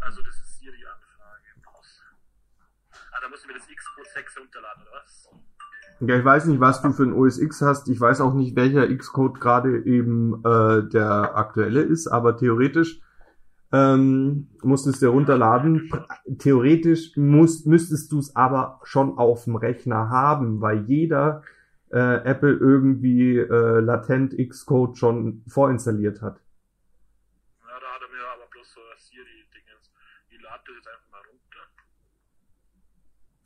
also 0.00 0.22
das 0.22 0.36
ist 0.36 0.60
hier 0.60 0.72
die 0.72 0.86
Anfrage. 0.86 1.48
Pause. 1.62 2.02
Ah, 3.12 3.18
da 3.22 3.28
muss 3.28 3.40
ich 3.40 3.46
mir 3.46 3.54
das 3.54 3.66
Xcode 3.66 4.06
6 4.14 4.38
runterladen, 4.40 4.82
oder 4.82 4.92
was? 5.02 5.28
Ja, 6.00 6.18
ich 6.18 6.24
weiß 6.24 6.44
nicht, 6.46 6.60
was 6.60 6.82
du 6.82 6.92
für 6.92 7.04
ein 7.04 7.14
OS 7.14 7.38
X 7.38 7.62
hast. 7.62 7.88
Ich 7.88 8.00
weiß 8.00 8.20
auch 8.20 8.34
nicht, 8.34 8.54
welcher 8.54 8.86
Xcode 8.94 9.40
gerade 9.40 9.84
eben 9.84 10.44
äh, 10.44 10.88
der 10.88 11.36
aktuelle 11.36 11.80
ist, 11.80 12.06
aber 12.06 12.36
theoretisch 12.36 13.00
ähm, 13.72 14.48
musstest 14.62 15.00
du 15.00 15.08
runterladen. 15.08 15.90
Theoretisch 16.38 17.16
musst, 17.16 17.66
müsstest 17.66 18.12
du 18.12 18.18
es 18.18 18.36
aber 18.36 18.80
schon 18.84 19.16
auf 19.16 19.44
dem 19.44 19.56
Rechner 19.56 20.10
haben, 20.10 20.60
weil 20.60 20.84
jeder 20.84 21.42
äh, 21.90 22.16
Apple 22.24 22.52
irgendwie 22.52 23.38
äh, 23.38 23.80
latent 23.80 24.34
Xcode 24.36 24.96
schon 24.98 25.42
vorinstalliert 25.48 26.20
hat. 26.22 26.40
Ja, 27.60 27.80
da 27.80 27.86
hat 27.94 28.02
er 28.02 28.08
mir 28.08 28.26
aber 28.34 28.46
bloß 28.50 28.72
so 28.72 28.80
Siri-Dingens. 28.96 29.92
Ich 30.30 30.40
lade 30.42 30.62
das 30.66 30.76
jetzt 30.76 30.88
einfach 30.88 31.10
mal 31.10 31.22
runter. 31.30 31.66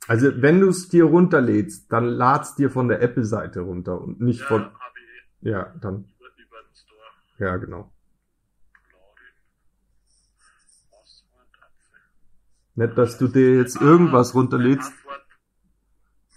Also 0.07 0.41
wenn 0.41 0.59
du 0.59 0.69
es 0.69 0.89
dir 0.89 1.05
runterlädst, 1.05 1.91
dann 1.91 2.05
lad's 2.05 2.55
dir 2.55 2.69
von 2.71 2.87
der 2.87 3.01
Apple-Seite 3.01 3.61
runter 3.61 4.01
und 4.01 4.19
nicht 4.21 4.41
Ja, 4.41 4.45
von. 4.47 4.61
habe 4.63 4.99
ich 4.99 5.47
Ja, 5.47 5.73
dann. 5.81 6.05
über, 6.19 6.27
über 6.37 6.61
den 6.63 6.75
Store. 6.75 6.99
Ja, 7.39 7.57
genau. 7.57 7.91
Nicht, 12.75 12.97
dass 12.97 13.17
du 13.17 13.27
dir 13.27 13.57
jetzt 13.57 13.75
irgendwas 13.81 14.31
Ah, 14.31 14.33
runterlädst. 14.39 14.89
Mein 14.89 14.97
Passwort, 15.03 15.27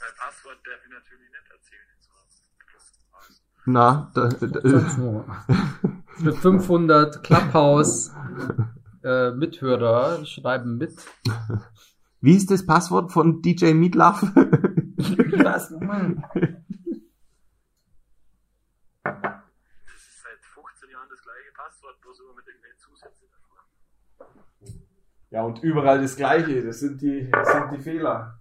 mein 0.00 0.14
Passwort 0.18 0.58
darf 0.66 0.80
ich 0.84 0.90
natürlich 0.92 1.30
nicht 1.30 1.50
erzählen. 1.50 1.86
Jetzt 1.94 2.10
was. 2.10 3.42
Na, 3.66 4.10
da, 4.14 4.28
da, 4.28 5.24
Mit 6.18 6.36
500 6.36 7.22
Clubhouse 7.22 8.12
äh, 9.02 9.30
Mithörer 9.30 10.24
schreiben 10.26 10.76
mit. 10.76 10.94
wie 12.20 12.36
ist 12.36 12.50
das 12.50 12.66
Passwort 12.66 13.10
von 13.10 13.40
DJ 13.40 13.72
Meatloaf? 13.72 14.20
Was? 14.22 15.70
Mann. 15.80 16.24
Das 19.02 19.14
ist 19.94 20.22
seit 20.22 20.44
15 20.44 20.90
Jahren 20.90 21.08
das 21.08 21.22
gleiche 21.22 21.52
Passwort, 21.56 22.00
bloß 22.02 22.20
immer 22.20 22.34
mit 22.36 22.46
irgendwelchen 22.46 22.78
Zusätzen 22.78 23.26
davor. 23.32 23.56
Ja, 25.30 25.42
und 25.42 25.62
überall 25.62 26.02
das 26.02 26.16
Gleiche. 26.16 26.64
Das 26.64 26.80
sind 26.80 27.00
die, 27.00 27.30
das 27.30 27.50
sind 27.50 27.72
die 27.72 27.80
Fehler. 27.80 28.40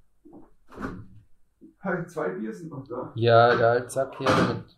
Zwei 2.08 2.30
Bier 2.30 2.54
sind 2.54 2.70
noch 2.72 2.88
da. 2.88 3.12
Ja, 3.16 3.56
geil, 3.56 3.90
zack, 3.90 4.18
hier 4.18 4.28
damit. 4.28 4.78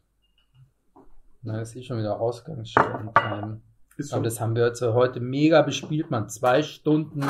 Na, 1.46 1.60
das 1.60 1.76
ist 1.76 1.86
schon 1.86 2.00
wieder 2.00 2.20
Ausgangsstunde-Time. 2.20 3.62
Ist 3.98 4.14
Aber 4.14 4.24
das 4.24 4.42
haben 4.42 4.56
wir 4.56 4.66
jetzt 4.66 4.82
heute 4.82 5.20
mega 5.20 5.62
bespielt, 5.62 6.10
man. 6.10 6.28
Zwei 6.28 6.64
Stunden 6.64 7.24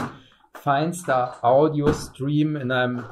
feinster 0.53 1.43
Audio-Stream 1.43 2.55
in 2.55 2.71
einem 2.71 3.03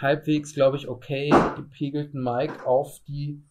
halbwegs, 0.00 0.54
glaube 0.54 0.78
ich, 0.78 0.88
okay 0.88 1.28
gepegelten 1.56 2.24
Mic 2.24 2.64
auf 2.64 3.00
die 3.06 3.44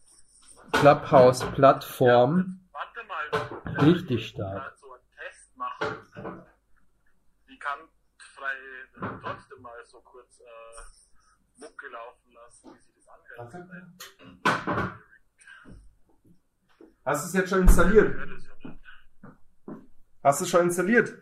Clubhouse-Plattform. 0.71 2.59
Warte 2.71 3.03
mal. 3.07 3.85
Richtig 3.85 4.21
ich 4.21 4.27
stark. 4.29 4.55
grad 4.55 4.79
so 4.79 4.87
einen 4.93 5.03
Test 5.15 5.55
machen. 5.57 6.41
Ich 7.49 7.59
kann 7.59 7.79
frei 8.17 8.55
trotzdem 9.21 9.61
mal 9.61 9.77
so 9.85 9.99
kurz 9.99 10.39
äh, 10.39 11.61
Mucke 11.61 11.87
laufen 11.89 12.33
lassen, 12.33 12.71
wie 12.73 12.79
sich 12.79 12.95
das 12.95 13.07
anhört. 13.45 15.03
Hast 17.07 17.23
du 17.23 17.27
es 17.29 17.33
jetzt 17.35 17.49
schon 17.51 17.61
installiert? 17.61 18.17
Ja. 18.61 18.71
Hast 20.25 20.41
du 20.41 20.43
es 20.43 20.49
schon 20.49 20.63
installiert? 20.63 21.17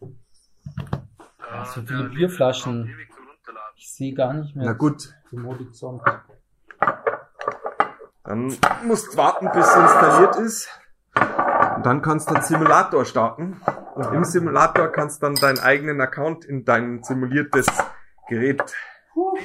Äh, 0.00 1.64
so 1.64 1.80
der 1.80 1.96
viele 1.96 2.08
Bierflaschen. 2.10 2.94
Ich 3.74 3.92
sehe 3.92 4.14
gar 4.14 4.32
nicht 4.34 4.54
mehr 4.54 4.66
Na 4.66 4.72
gut, 4.74 5.12
zum 5.28 5.46
Horizont. 5.48 6.00
dann 8.22 8.56
musst 8.84 9.12
du 9.12 9.16
warten, 9.16 9.50
bis 9.52 9.66
es 9.66 9.74
installiert 9.74 10.36
ist. 10.36 10.68
Und 11.16 11.84
dann 11.84 12.00
kannst 12.00 12.30
du 12.30 12.34
den 12.34 12.44
Simulator 12.44 13.04
starten. 13.04 13.60
Und 13.96 14.14
im 14.14 14.22
Simulator 14.22 14.92
kannst 14.92 15.20
du 15.20 15.26
dann 15.26 15.34
deinen 15.34 15.58
eigenen 15.58 16.00
Account 16.00 16.44
in 16.44 16.64
dein 16.64 17.02
simuliertes 17.02 17.66
Gerät. 18.28 18.62
Nee, 19.16 19.40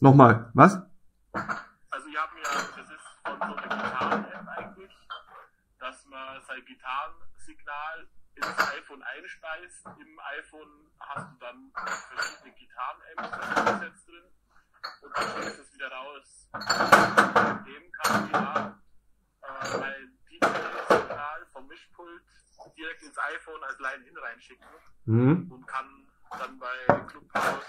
Nochmal, 0.00 0.50
was? 0.54 0.74
Also 1.90 2.06
ich 2.08 2.16
habe 2.18 2.34
mir, 2.34 2.42
das 2.42 2.90
ist 2.90 3.06
von 3.24 3.36
so 3.38 3.54
einer 3.56 3.62
Gitarren-App 3.62 4.48
eigentlich, 4.56 4.92
dass 5.80 6.06
man 6.06 6.40
sein 6.42 6.64
Gitarrensignal 6.64 8.08
ins 8.36 8.58
iPhone 8.78 9.02
einspeist. 9.02 9.86
Im 9.98 10.20
iPhone 10.38 10.90
hast 11.00 11.32
du 11.32 11.38
dann 11.40 11.72
verschiedene 11.74 12.54
Gitarren-Apps 12.54 13.30
Presets 13.30 14.04
drin 14.06 14.24
und 15.02 15.16
dann 15.18 15.40
du 15.40 15.62
es 15.62 15.74
wieder 15.74 15.90
raus. 15.90 16.48
Mit 16.52 17.66
dem 17.66 17.92
kann 17.92 18.26
ich 18.26 18.32
ja 18.32 18.80
äh, 19.42 19.78
mein 19.78 20.18
DJ-Signal 20.30 21.46
vom 21.52 21.66
Mischpult 21.66 22.22
direkt 22.76 23.02
ins 23.02 23.18
iPhone 23.18 23.62
als 23.64 23.78
Line-In 23.80 24.16
reinschicken 24.16 24.66
Hm. 25.06 25.50
und 25.50 25.66
kann 25.66 26.06
dann 26.38 26.58
bei 26.58 26.84
Clubhouse, 27.06 27.64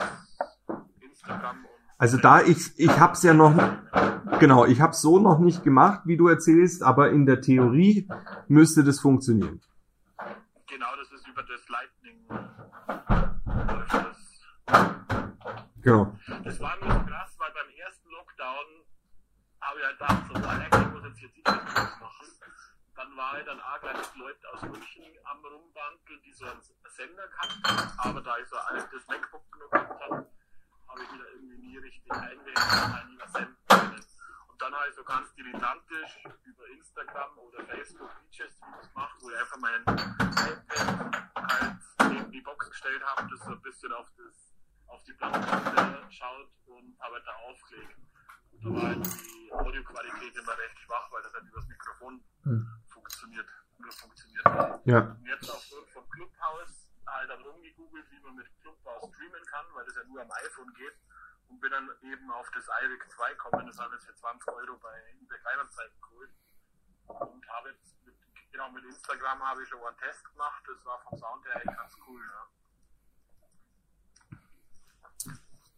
Instagram 1.00 1.66
und 1.66 1.79
Also 2.00 2.18
da 2.18 2.42
ich, 2.42 2.80
ich 2.80 2.98
hab's 2.98 3.24
ja 3.24 3.34
noch, 3.34 3.54
genau, 4.40 4.66
ich 4.66 4.80
hab's 4.80 5.02
so 5.02 5.20
noch 5.20 5.40
nicht 5.40 5.66
gemacht, 5.66 6.04
wie 6.06 6.16
du 6.16 6.30
erzählst, 6.30 6.82
aber 6.82 7.12
in 7.12 7.26
der 7.26 7.42
Theorie 7.42 8.08
müsste 8.48 8.86
das 8.86 9.02
funktionieren. 9.02 9.60
Genau, 10.68 10.88
das 10.98 11.12
ist 11.12 11.28
über 11.28 11.44
das 11.44 11.68
Lightning. 11.68 12.24
Das, 13.68 14.96
Genau. 15.82 16.16
das 16.46 16.60
war 16.62 16.78
nur 16.80 16.92
so 16.92 17.00
krass, 17.04 17.36
weil 17.38 17.52
beim 17.52 17.70
ersten 17.76 18.10
Lockdown 18.12 18.66
habe 19.60 19.80
ich 19.80 19.86
halt 19.86 20.00
gedacht, 20.00 20.24
so, 20.28 20.34
Alter, 20.48 20.82
ich 20.82 20.94
muss 20.94 21.04
jetzt 21.04 21.20
hier 21.20 21.30
DJ-Videos 21.30 22.00
machen. 22.00 22.28
Dann 22.96 23.18
war 23.18 23.40
ich 23.40 23.46
dann 23.46 23.60
auch 23.60 23.80
gleich 23.82 23.98
mit 23.98 24.16
Leuten 24.16 24.46
aus 24.54 24.62
München 24.62 25.04
am 25.26 25.40
Rumwandeln, 25.44 26.22
die 26.26 26.32
so 26.32 26.46
einen 26.46 26.62
Sender 26.96 27.28
kannten. 27.28 27.92
Aber 27.98 28.22
da 28.22 28.38
ich 28.38 28.48
so 28.48 28.56
ein 28.56 28.80
altes 28.80 29.08
MacBook 29.08 29.52
genug 29.52 29.72
gehabt 29.72 30.02
habe, 30.02 30.28
habe 31.00 31.04
ich 31.08 31.14
wieder 31.14 31.32
irgendwie 31.34 31.58
nie 31.58 31.78
richtig 31.78 32.12
einwählen 32.12 32.56
können, 32.56 33.10
lieber 33.12 33.28
senden 33.30 33.58
können. 33.70 34.06
Und 34.48 34.62
dann 34.62 34.74
habe 34.74 34.90
ich 34.90 34.96
so 34.96 35.04
ganz 35.04 35.34
dilettantisch 35.36 36.24
über 36.44 36.68
Instagram 36.68 37.38
oder 37.38 37.64
Facebook 37.66 38.10
DJ-Streams 38.32 38.94
gemacht, 38.94 39.16
wo 39.22 39.30
ich 39.30 39.38
einfach 39.38 39.58
mein 39.58 39.82
iPad 39.82 41.32
halt 41.36 42.12
neben 42.12 42.32
die 42.32 42.42
Box 42.42 42.70
gestellt 42.70 43.02
habe, 43.06 43.28
das 43.30 43.40
so 43.46 43.52
ein 43.52 43.62
bisschen 43.62 43.92
auf, 43.94 44.08
das, 44.18 44.54
auf 44.88 45.04
die 45.04 45.14
Plattform 45.14 46.12
schaut 46.12 46.50
und 46.66 47.00
habe 47.00 47.16
halt 47.16 47.26
da 47.26 47.32
aufgelegt. 47.50 47.98
Und 48.52 48.66
da 48.66 48.70
war 48.74 48.90
halt 48.90 49.06
die 49.06 49.54
Audioqualität 49.54 50.36
immer 50.36 50.58
recht 50.58 50.80
schwach, 50.80 51.12
weil 51.12 51.24
das 51.24 51.34
halt 51.34 51.46
übers 51.46 51.68
Mikrofon 51.68 52.24
Hm. 52.44 52.68
funktioniert, 52.88 53.46
nur 53.78 53.92
funktioniert. 53.92 54.46
Ja. 54.86 55.00
Und 55.00 55.26
jetzt 55.26 55.50
aufgrund 55.50 55.90
von 55.90 56.10
Clubhouse 56.10 56.79
rumgegoogelt, 57.80 58.06
wie 58.12 58.20
man 58.20 58.36
mit 58.36 58.48
Clubhouse 58.62 59.10
streamen 59.14 59.46
kann, 59.46 59.66
weil 59.74 59.86
das 59.86 59.96
ja 59.96 60.04
nur 60.04 60.22
am 60.22 60.32
iPhone 60.32 60.74
geht. 60.74 60.96
Und 61.48 61.60
bin 61.62 61.72
dann 61.72 61.90
eben 62.04 62.30
auf 62.32 62.50
das 62.54 62.68
iRig 62.84 63.02
2 63.10 63.32
gekommen, 63.32 63.66
das 63.66 63.80
habe 63.80 63.96
ich 63.96 64.02
jetzt 64.02 64.10
für 64.10 64.16
20 64.16 64.48
Euro 64.54 64.78
bei 64.78 64.94
eBay 65.18 65.40
Kleinanzeigen 65.40 65.98
geholt. 66.02 66.30
Und 67.08 67.48
habe 67.50 67.70
jetzt, 67.70 67.96
mit, 68.06 68.16
genau 68.52 68.70
mit 68.72 68.84
Instagram 68.86 69.42
habe 69.42 69.64
ich 69.64 69.70
schon 69.70 69.80
einen 69.80 69.98
Test 69.98 70.30
gemacht, 70.30 70.64
das 70.68 70.86
war 70.86 71.00
vom 71.10 71.18
Sound 71.18 71.46
her 71.46 71.56
echt 71.56 71.76
ganz 71.76 71.98
cool. 72.08 72.22
Ja. 72.22 72.48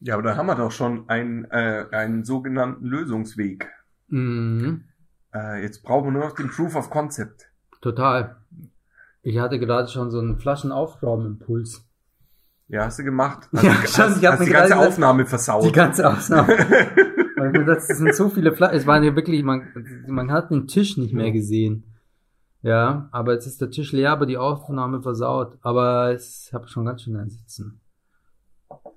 Ja, 0.04 0.14
aber 0.16 0.24
da 0.24 0.36
haben 0.36 0.48
wir 0.48 0.56
doch 0.56 0.72
schon 0.72 1.08
einen, 1.10 1.46
äh, 1.52 1.88
einen 1.92 2.26
sogenannten 2.26 2.86
Lösungsweg. 2.86 3.72
Mhm. 4.08 4.90
Äh, 5.32 5.62
jetzt 5.62 5.84
brauchen 5.84 6.08
wir 6.08 6.12
nur 6.12 6.26
noch 6.26 6.36
den 6.36 6.50
Proof 6.50 6.76
of 6.76 6.90
Concept. 6.90 7.50
Total. 7.82 8.44
Ich 9.22 9.38
hatte 9.38 9.60
gerade 9.60 9.88
schon 9.88 10.10
so 10.10 10.20
einen 10.20 10.40
Flaschenaufraumimpuls. 10.40 11.91
Ja, 12.72 12.86
hast 12.86 13.00
du 13.00 13.04
gemacht. 13.04 13.50
Ja, 13.52 13.62
hast, 13.82 13.96
schon, 13.96 14.06
hast, 14.06 14.18
ich 14.22 14.26
hab 14.26 14.40
hast 14.40 14.46
die 14.48 14.52
ganze 14.52 14.78
Aufnahme 14.78 15.26
versaut. 15.26 15.66
Die 15.66 15.74
ganze. 15.74 16.04
Weil 17.36 17.52
mir 17.52 17.66
dachte, 17.66 17.84
es 17.90 17.98
sind 17.98 18.16
so 18.16 18.30
viele 18.30 18.54
Flaschen. 18.54 18.78
Es 18.78 18.88
waren 18.88 19.04
ja 19.04 19.14
wirklich, 19.14 19.44
man, 19.44 19.68
man 20.08 20.32
hat 20.32 20.52
den 20.52 20.68
Tisch 20.68 20.96
nicht 20.96 21.14
mehr 21.14 21.32
gesehen. 21.32 21.84
Ja, 22.62 23.10
aber 23.12 23.34
jetzt 23.34 23.46
ist 23.46 23.60
der 23.60 23.72
Tisch 23.72 23.92
leer, 23.92 24.12
aber 24.12 24.26
die 24.26 24.38
Aufnahme 24.38 25.02
versaut. 25.02 25.58
Aber 25.62 26.14
ich 26.14 26.52
habe 26.54 26.70
schon 26.70 26.86
ganz 26.86 27.02
schön 27.02 27.18
ein 27.18 27.30
Sitzen. 27.30 27.82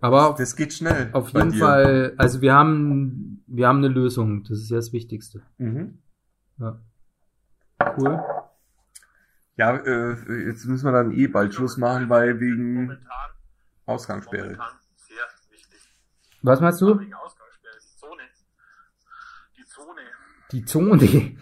Aber 0.00 0.28
auf, 0.28 0.36
Das 0.36 0.54
geht 0.54 0.72
schnell. 0.72 1.08
auf 1.12 1.30
jeden 1.30 1.50
dir. 1.50 1.58
Fall, 1.58 2.14
also 2.16 2.42
wir 2.42 2.54
haben, 2.54 3.42
wir 3.48 3.66
haben 3.66 3.78
eine 3.78 3.88
Lösung. 3.88 4.44
Das 4.44 4.58
ist 4.58 4.70
ja 4.70 4.76
das 4.76 4.92
Wichtigste. 4.92 5.42
Mhm. 5.58 5.98
Ja. 6.58 6.78
Cool. 7.98 8.20
Ja, 9.56 9.76
äh, 9.76 10.46
jetzt 10.46 10.64
müssen 10.66 10.84
wir 10.84 10.92
dann 10.92 11.10
eh 11.12 11.26
bald 11.26 11.54
Schluss 11.54 11.76
machen, 11.76 12.08
weil 12.08 12.38
wegen 12.38 12.74
Momentan, 12.74 13.30
Ausgangssperre. 13.86 14.44
momentan 14.44 14.78
sehr 14.96 15.24
wichtig. 15.50 15.80
Was 16.42 16.60
meinst 16.60 16.80
du? 16.80 16.98
Wegen 16.98 17.14
Ausgangssperre, 17.14 17.78
die 17.80 17.96
Zone. 17.96 18.22
Die 19.56 19.64
Zone. 19.66 20.00
Die 20.52 20.64
Zone. 20.64 21.36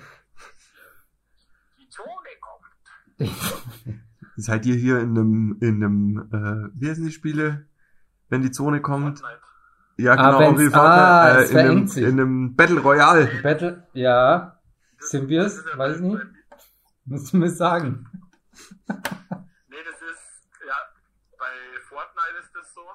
Die 1.79 1.89
Zone 1.89 2.29
kommt. 2.41 3.31
Seid 4.37 4.67
ihr 4.67 4.75
hier 4.77 4.99
in 5.01 5.11
einem, 5.11 5.59
in 5.61 5.77
einem, 5.85 6.19
äh, 6.33 6.71
wie 6.81 6.89
heißen 6.91 7.05
die 7.05 7.13
Spiele? 7.13 7.69
Wenn 8.29 8.43
die 8.43 8.51
Zone 8.51 8.81
kommt? 8.81 9.19
Fortnite. 9.21 9.43
Ja, 9.99 10.13
Ah, 10.15 10.17
genau, 10.39 10.39
wenn's- 10.57 10.61
wie 10.71 10.75
ah, 10.75 11.39
äh, 11.41 11.51
in, 11.51 11.59
einem, 11.59 11.87
sich. 11.87 12.03
in 12.03 12.09
einem 12.19 12.57
Battle 12.57 12.81
Royale. 12.81 13.27
Battle, 13.43 13.87
ja. 13.93 14.59
Sind 14.99 15.29
wir 15.29 15.43
es? 15.43 15.63
Weiß 15.77 16.01
nicht. 16.01 16.23
Musst 17.05 17.33
du 17.33 17.37
mir 17.37 17.51
sagen. 17.51 18.09
Nee, 19.69 19.83
das 19.85 20.01
ist, 20.01 20.49
ja, 20.67 20.77
bei 21.39 21.53
Fortnite 21.89 22.39
ist 22.41 22.53
das 22.55 22.62
so. 22.75 22.89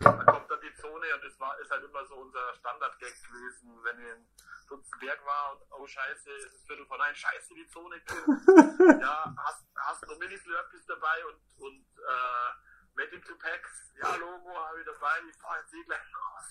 Da 0.00 0.24
kommt 0.24 0.50
dann 0.50 0.60
die 0.60 0.74
Zone 0.74 1.06
und 1.14 1.24
das 1.24 1.38
war, 1.38 1.58
ist 1.60 1.70
halt 1.70 1.84
immer 1.84 2.04
so 2.06 2.14
unser 2.16 2.54
Standard-Gag 2.54 3.14
gewesen, 3.22 3.78
wenn 3.84 3.98
wir 3.98 4.14
in 4.16 4.26
Dutzendberg 4.68 5.24
war 5.24 5.52
und 5.52 5.62
oh 5.70 5.86
scheiße, 5.86 6.30
es 6.30 6.54
ist 6.54 6.66
Viertel 6.66 6.86
von 6.86 7.00
eins, 7.00 7.18
scheiße, 7.18 7.54
die 7.54 7.66
Zone 7.68 7.96
ja, 9.00 9.34
hast, 9.36 9.64
hast 9.76 10.02
du 10.08 10.16
Mini-Slurpees 10.18 10.86
dabei 10.86 11.26
und, 11.26 11.38
und 11.64 11.86
äh, 11.98 12.50
Made 12.94 13.14
in 13.14 13.22
Two 13.22 13.36
Packs, 13.36 13.92
ja, 14.02 14.16
Logo 14.16 14.54
habe 14.54 14.80
ich 14.80 14.86
dabei, 14.86 15.20
ich 15.30 15.36
fahr 15.40 15.58
jetzt 15.60 15.74
eh 15.74 15.84
gleich 15.84 16.00
raus. 16.18 16.44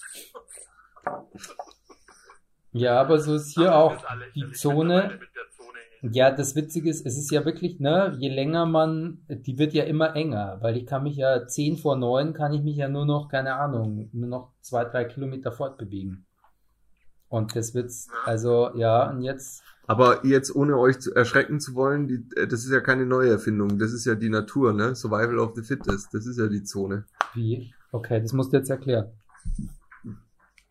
Ja, 2.74 3.02
aber 3.02 3.20
so 3.20 3.36
ist 3.36 3.54
hier 3.54 3.72
Aber 3.72 3.84
auch 3.84 4.06
die 4.34 4.52
Zone. 4.54 4.96
mittlerweile 4.96 5.18
Mit 5.20 5.36
der 5.36 5.52
Zone. 5.52 5.80
Ja, 6.02 6.32
das 6.32 6.56
Witzige 6.56 6.90
ist, 6.90 7.06
es 7.06 7.18
ist 7.18 7.30
ja 7.30 7.46
wirklich, 7.46 7.80
ne, 7.80 8.16
je 8.20 8.30
länger 8.30 8.66
man, 8.66 9.20
die 9.28 9.60
wird 9.60 9.74
ja 9.74 9.84
immer 9.84 10.16
enger, 10.16 10.58
weil 10.62 10.76
ich 10.76 10.88
kann 10.88 11.04
mich 11.04 11.16
ja 11.16 11.46
10 11.46 11.78
vor 11.78 11.96
9 11.96 12.34
kann 12.34 12.54
ich 12.54 12.64
mich 12.64 12.78
ja 12.78 12.90
nur 12.90 13.06
noch, 13.06 13.30
keine 13.30 13.56
Ahnung, 13.56 14.10
nur 14.12 14.28
noch 14.28 14.52
zwei, 14.62 14.84
drei 14.84 15.06
Kilometer 15.06 15.52
fortbewegen. 15.52 16.26
Und 17.30 17.56
das 17.56 17.76
wird's, 17.76 18.10
also, 18.26 18.72
ja, 18.76 19.12
und 19.12 19.22
jetzt, 19.22 19.64
Aber 19.86 20.26
jetzt, 20.26 20.56
ohne 20.56 20.78
euch 20.78 21.00
zu 21.00 21.14
erschrecken 21.14 21.60
zu 21.60 21.76
wollen, 21.76 22.08
die, 22.08 22.26
äh, 22.36 22.48
das 22.48 22.66
ist 22.66 22.72
ja 22.72 22.82
keine 22.82 23.06
neue 23.06 23.30
Erfindung. 23.30 23.78
Das 23.78 23.94
ist 23.94 24.06
ja 24.06 24.16
die 24.16 24.30
Natur, 24.30 24.74
ne? 24.74 24.96
Survival 24.96 25.40
of 25.40 25.54
the 25.56 25.62
Fittest. 25.62 26.14
Das 26.14 26.26
ist 26.26 26.40
ja 26.40 26.48
die 26.48 26.64
Zone. 26.64 27.06
wie? 27.34 27.74
Okay, 27.92 28.22
das 28.22 28.34
musst 28.34 28.54
du 28.54 28.58
jetzt 28.58 28.70
erklären. 28.70 29.12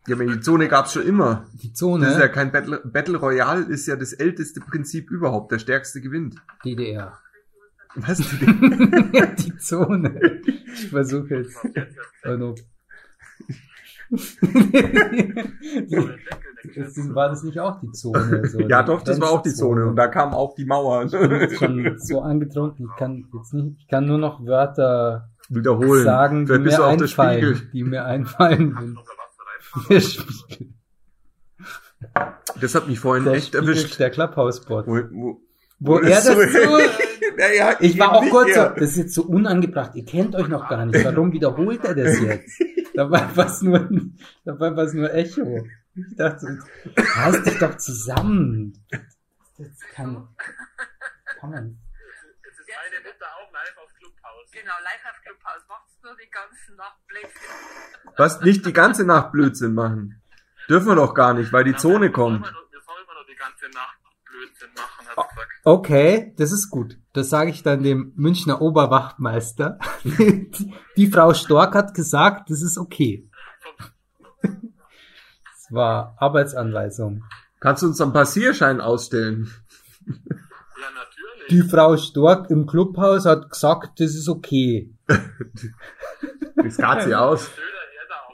Ja, 0.07 0.15
aber 0.15 0.25
die 0.25 0.39
Zone 0.39 0.67
gab's 0.67 0.93
schon 0.93 1.03
immer. 1.03 1.45
Die 1.53 1.73
Zone, 1.73 2.05
Das 2.05 2.15
ist 2.15 2.19
ja 2.19 2.27
kein 2.27 2.51
Battle, 2.51 2.81
Battle 2.83 3.17
Royale, 3.17 3.65
ist 3.65 3.87
ja 3.87 3.95
das 3.95 4.13
älteste 4.13 4.59
Prinzip 4.59 5.11
überhaupt. 5.11 5.51
Der 5.51 5.59
stärkste 5.59 6.01
gewinnt. 6.01 6.35
DDR. 6.65 7.19
Was? 7.95 8.17
Die, 8.39 9.35
die 9.37 9.57
Zone. 9.57 10.41
Ich 10.73 10.89
versuche 10.89 11.35
jetzt. 11.35 11.57
Oh 12.25 12.37
no. 12.37 12.55
das, 16.75 17.13
war 17.13 17.29
das 17.29 17.43
nicht 17.43 17.59
auch 17.59 17.79
die 17.79 17.91
Zone? 17.91 18.47
So, 18.47 18.59
ja, 18.61 18.83
doch, 18.83 19.01
das 19.03 19.19
war 19.19 19.29
auch 19.31 19.41
die 19.41 19.53
Zone. 19.53 19.85
Und 19.87 19.95
da 19.95 20.07
kam 20.07 20.33
auch 20.33 20.55
die 20.55 20.65
Mauer. 20.65 21.05
Ich 21.05 21.11
bin 21.11 21.31
jetzt 21.31 21.57
schon 21.59 21.97
so 21.99 22.21
angetrunken, 22.21 22.87
ich 22.89 22.95
kann 22.97 23.25
jetzt 23.33 23.53
nicht, 23.53 23.77
ich 23.79 23.87
kann 23.87 24.05
nur 24.05 24.17
noch 24.17 24.45
Wörter 24.45 25.29
Wiederholen. 25.49 26.03
sagen, 26.03 26.45
die 26.45 26.53
Vielleicht 26.53 26.63
mir 26.63 26.77
du 26.77 26.83
auch 26.83 26.95
der 26.95 27.03
einfallen, 27.03 27.69
die 27.73 27.83
mir 27.83 28.05
einfallen. 28.05 28.97
Das 32.59 32.75
hat 32.75 32.87
mich 32.87 32.99
vorhin 32.99 33.25
der 33.25 33.33
echt 33.33 33.47
Spiegel, 33.47 33.69
erwischt. 33.69 33.99
der 33.99 34.09
Clubhouse-Bot. 34.09 34.87
Wo, 34.87 34.93
wo, 35.11 35.41
Wo 35.79 35.97
er 35.99 36.09
das 36.09 36.25
so- 36.25 36.33
naja, 37.37 37.77
ich 37.79 37.97
war 37.99 38.13
auch 38.13 38.29
kurz 38.29 38.53
so, 38.53 38.61
das 38.69 38.81
ist 38.91 38.97
jetzt 38.97 39.13
so 39.13 39.23
unangebracht, 39.23 39.91
ihr 39.95 40.05
kennt 40.05 40.35
euch 40.35 40.47
noch 40.47 40.67
gar 40.69 40.85
nicht, 40.85 41.03
warum 41.05 41.31
wiederholt 41.31 41.83
er 41.85 41.95
das 41.95 42.19
jetzt? 42.19 42.61
Dabei 42.93 43.25
war 43.35 43.45
es 43.47 43.61
nur, 43.61 43.89
dabei 44.43 44.75
war 44.75 44.83
es 44.83 44.93
nur 44.93 45.13
Echo. 45.13 45.65
Ich 45.95 46.15
dachte, 46.17 46.59
reiß 46.97 47.43
dich 47.43 47.57
doch 47.57 47.77
zusammen. 47.77 48.73
Das 49.57 49.69
kann, 49.93 50.27
kann 51.39 51.49
man. 51.51 51.79
Jetzt 52.43 52.59
ist 52.59 52.67
meine 52.67 52.99
Mutter 53.07 53.25
auch 53.39 53.49
live 53.53 53.77
auf 53.77 53.89
Clubhouse. 53.97 54.31
Genau, 54.51 54.73
auf 54.73 55.21
Clubhouse 55.23 55.65
macht's 55.69 55.97
nur 56.03 56.15
die 56.17 56.29
ganze 56.29 56.75
Nacht 56.75 57.07
Blödsinn. 57.07 58.13
Was 58.17 58.41
nicht 58.41 58.65
die 58.65 58.73
ganze 58.73 59.05
Nacht 59.05 59.31
Blödsinn 59.31 59.73
machen. 59.73 60.21
Dürfen 60.69 60.87
wir 60.87 60.95
doch 60.95 61.13
gar 61.13 61.33
nicht, 61.33 61.53
weil 61.53 61.63
die 61.63 61.75
Zone 61.75 62.07
Wir 62.09 62.13
sollen 62.13 62.13
kommt. 62.13 62.45
wir 62.45 62.81
sollen 62.81 63.05
wir 63.07 63.13
noch 63.15 63.27
die 63.27 63.35
ganze 63.35 63.69
Nacht 63.69 63.97
Blödsinn 64.25 64.69
machen, 64.75 65.07
hat 65.07 65.29
gesagt. 65.29 65.51
Okay, 65.63 66.33
das 66.37 66.51
ist 66.51 66.69
gut. 66.69 66.97
Das 67.13 67.29
sage 67.29 67.49
ich 67.51 67.63
dann 67.63 67.83
dem 67.83 68.13
Münchner 68.15 68.61
Oberwachtmeister. 68.61 69.79
die, 70.03 70.73
die 70.97 71.07
Frau 71.07 71.33
Stork 71.33 71.73
hat 71.75 71.93
gesagt, 71.93 72.49
das 72.49 72.61
ist 72.61 72.77
okay. 72.77 73.29
Das 74.41 75.67
war 75.71 76.15
Arbeitsanweisung. 76.19 77.23
Kannst 77.61 77.83
du 77.83 77.87
uns 77.87 78.01
einen 78.01 78.11
Passierschein 78.13 78.81
ausstellen? 78.81 79.53
Die 81.49 81.61
Frau 81.63 81.97
Stork 81.97 82.49
im 82.49 82.65
Clubhaus 82.65 83.25
hat 83.25 83.49
gesagt, 83.49 83.99
das 83.99 84.15
ist 84.15 84.29
okay. 84.29 84.93
Wie 86.55 86.69
sieht 86.69 87.01
sie 87.03 87.15
aus? 87.15 87.49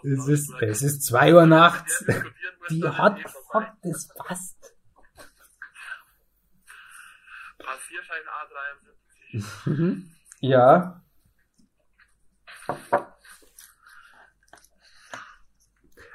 Es 0.04 0.28
ist, 0.28 0.54
es 0.62 0.82
ist 0.84 1.04
zwei 1.04 1.34
Uhr 1.34 1.46
nachts. 1.46 2.04
Wir 2.06 2.24
Die 2.70 2.84
hat 2.88 3.20
fuck, 3.52 3.66
das 3.82 4.10
passt. 4.16 4.76
Passierschein 7.58 8.24
A73. 9.34 10.04
Ja. 10.42 11.02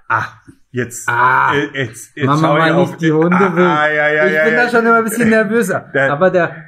Ah, 0.08 0.26
jetzt. 0.70 1.08
Ah. 1.08 1.54
äh, 1.54 1.84
jetzt, 1.84 2.14
jetzt 2.16 2.26
Mama 2.26 2.52
ich 2.52 2.58
mal 2.58 2.72
auf- 2.72 2.90
nicht 2.90 3.00
die 3.00 3.12
Hunde 3.12 3.36
ah, 3.36 3.56
will. 3.56 3.64
Ah, 3.64 3.88
ja, 3.88 4.08
ja, 4.08 4.26
ich 4.26 4.32
ja, 4.34 4.44
bin 4.44 4.54
da 4.54 4.68
schon 4.68 4.84
immer 4.86 4.96
ein 4.96 5.04
bisschen 5.04 5.30
nervöser. 5.30 5.90
Der- 5.94 6.12
Aber 6.12 6.30
der, 6.30 6.64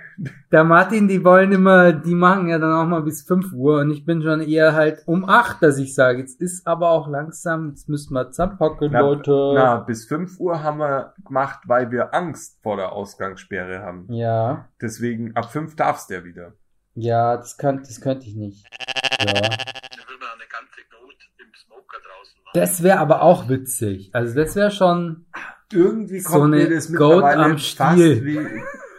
der 0.52 0.64
Martin, 0.64 1.08
die 1.08 1.24
wollen 1.24 1.52
immer, 1.52 1.92
die 1.92 2.14
machen 2.14 2.48
ja 2.48 2.58
dann 2.58 2.72
auch 2.72 2.86
mal 2.86 3.02
bis 3.02 3.22
5 3.22 3.52
Uhr 3.52 3.80
und 3.80 3.90
ich 3.90 4.04
bin 4.04 4.22
schon 4.22 4.40
eher 4.40 4.72
halt 4.74 5.02
um 5.06 5.28
8, 5.28 5.62
dass 5.62 5.78
ich 5.78 5.94
sage, 5.94 6.20
jetzt 6.20 6.40
ist 6.40 6.66
aber 6.66 6.90
auch 6.90 7.08
langsam, 7.08 7.70
jetzt 7.70 7.88
müssen 7.88 8.14
wir 8.14 8.30
zusammenpacken, 8.30 8.90
Na, 8.92 9.00
Leute. 9.00 9.52
na, 9.54 9.76
bis 9.78 10.06
5 10.06 10.38
Uhr 10.40 10.62
haben 10.62 10.78
wir 10.78 11.14
gemacht, 11.24 11.60
weil 11.66 11.90
wir 11.90 12.14
Angst 12.14 12.58
vor 12.62 12.76
der 12.76 12.92
Ausgangssperre 12.92 13.80
haben. 13.80 14.06
Ja, 14.12 14.68
Deswegen, 14.80 15.34
ab 15.36 15.50
5 15.50 15.76
darfst 15.76 16.10
du 16.10 16.14
ja 16.14 16.24
wieder. 16.24 16.52
ja, 16.94 17.36
das 17.36 17.56
könnte, 17.56 17.84
das 17.88 18.00
könnte 18.00 18.26
ich 18.26 18.36
nicht. 18.36 18.64
Ja. 19.20 19.32
Dann 19.32 19.42
will 19.42 20.18
man 20.20 20.28
eine 20.34 20.48
ganze 20.50 20.80
Not 20.92 21.14
im 21.38 21.46
Smoker 21.54 21.96
draußen 21.98 22.36
machen. 22.44 22.52
Das 22.54 22.82
wäre 22.82 22.98
aber 22.98 23.22
auch 23.22 23.48
witzig. 23.48 24.10
Also 24.12 24.34
das 24.34 24.54
wäre 24.54 24.70
schon, 24.70 25.26
Irgendwie 25.72 26.20
So 26.20 26.30
kommt 26.30 26.54
eine 26.54 26.64
mir 26.64 26.74
das 26.74 26.88
Goat 26.92 27.14
mittlerweile 27.16 27.44
am 27.44 27.50
fast 27.58 27.64
Stiel. 27.64 28.24
wie 28.24 28.38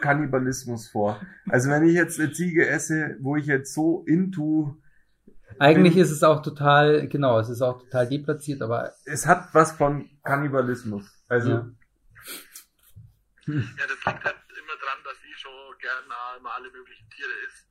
Kannibalismus 0.06 0.88
vor. 0.90 1.20
Also 1.50 1.70
wenn 1.70 1.84
ich 1.88 1.96
jetzt 1.96 2.20
eine 2.20 2.32
Ziege 2.32 2.68
esse, 2.68 3.18
wo 3.22 3.36
ich 3.36 3.46
jetzt 3.48 3.74
so 3.74 4.04
into, 4.06 4.78
eigentlich 5.58 5.94
Bin- 5.96 6.04
ist 6.04 6.12
es 6.12 6.22
auch 6.24 6.42
total, 6.42 7.08
genau, 7.08 7.40
es 7.40 7.50
ist 7.50 7.62
auch 7.62 7.80
total 7.82 8.08
deplatziert, 8.08 8.62
aber 8.62 8.92
es 9.06 9.26
hat 9.26 9.50
was 9.54 9.72
von 9.72 10.10
Kannibalismus. 10.24 11.06
Also, 11.28 11.50
ja. 11.50 11.72
Ja, 13.48 13.54
das 13.54 14.06
liegt 14.06 14.24
halt 14.26 14.36
immer 14.62 14.76
dran, 14.84 15.00
dass 15.04 15.18
ich 15.30 15.38
schon 15.38 15.52
gerne 15.80 16.14
immer 16.40 16.50
alle 16.56 16.70
möglichen 16.72 17.08
Tiere 17.10 17.30
isst. 17.48 17.68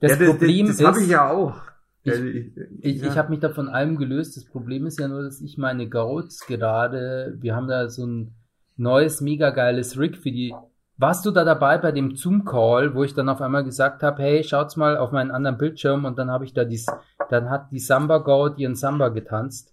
Das 0.00 0.12
ja, 0.12 0.16
das, 0.18 0.28
Problem 0.28 0.66
das, 0.66 0.76
ist, 0.76 0.80
das 0.80 0.86
habe 0.94 1.02
ich 1.02 1.08
ja 1.10 1.28
auch. 1.30 1.60
Ich- 2.04 2.12
Also 2.12 2.24
Ich, 2.24 3.02
ja. 3.02 3.08
ich 3.08 3.18
habe 3.18 3.30
mich 3.30 3.40
da 3.40 3.50
von 3.50 3.68
allem 3.68 3.96
gelöst. 3.98 4.36
Das 4.36 4.44
Problem 4.44 4.86
ist 4.86 4.98
ja 4.98 5.08
nur, 5.08 5.22
dass 5.22 5.40
ich 5.40 5.58
meine 5.58 5.88
Goats 5.88 6.46
gerade, 6.46 7.36
wir 7.40 7.54
haben 7.56 7.66
da 7.68 7.88
so 7.88 8.06
ein 8.06 8.34
neues, 8.76 9.20
mega 9.20 9.50
geiles 9.50 9.98
Rig 9.98 10.16
für 10.16 10.30
die. 10.30 10.54
Warst 11.00 11.24
du 11.24 11.30
da 11.30 11.44
dabei 11.44 11.78
bei 11.78 11.92
dem 11.92 12.16
Zoom-Call, 12.16 12.94
wo 12.94 13.04
ich 13.04 13.14
dann 13.14 13.28
auf 13.28 13.40
einmal 13.40 13.62
gesagt 13.64 14.02
habe, 14.02 14.20
hey, 14.22 14.42
schaut's 14.42 14.76
mal 14.76 14.96
auf 14.96 15.12
meinen 15.12 15.30
anderen 15.30 15.56
Bildschirm 15.56 16.04
und 16.04 16.18
dann 16.18 16.30
habe 16.30 16.44
ich 16.44 16.52
da 16.54 16.64
dies, 16.64 16.86
dann 17.30 17.48
hat 17.50 17.70
die 17.70 17.78
Samba 17.78 18.18
Goat 18.18 18.58
ihren 18.58 18.74
Samba 18.74 19.08
getanzt. 19.10 19.72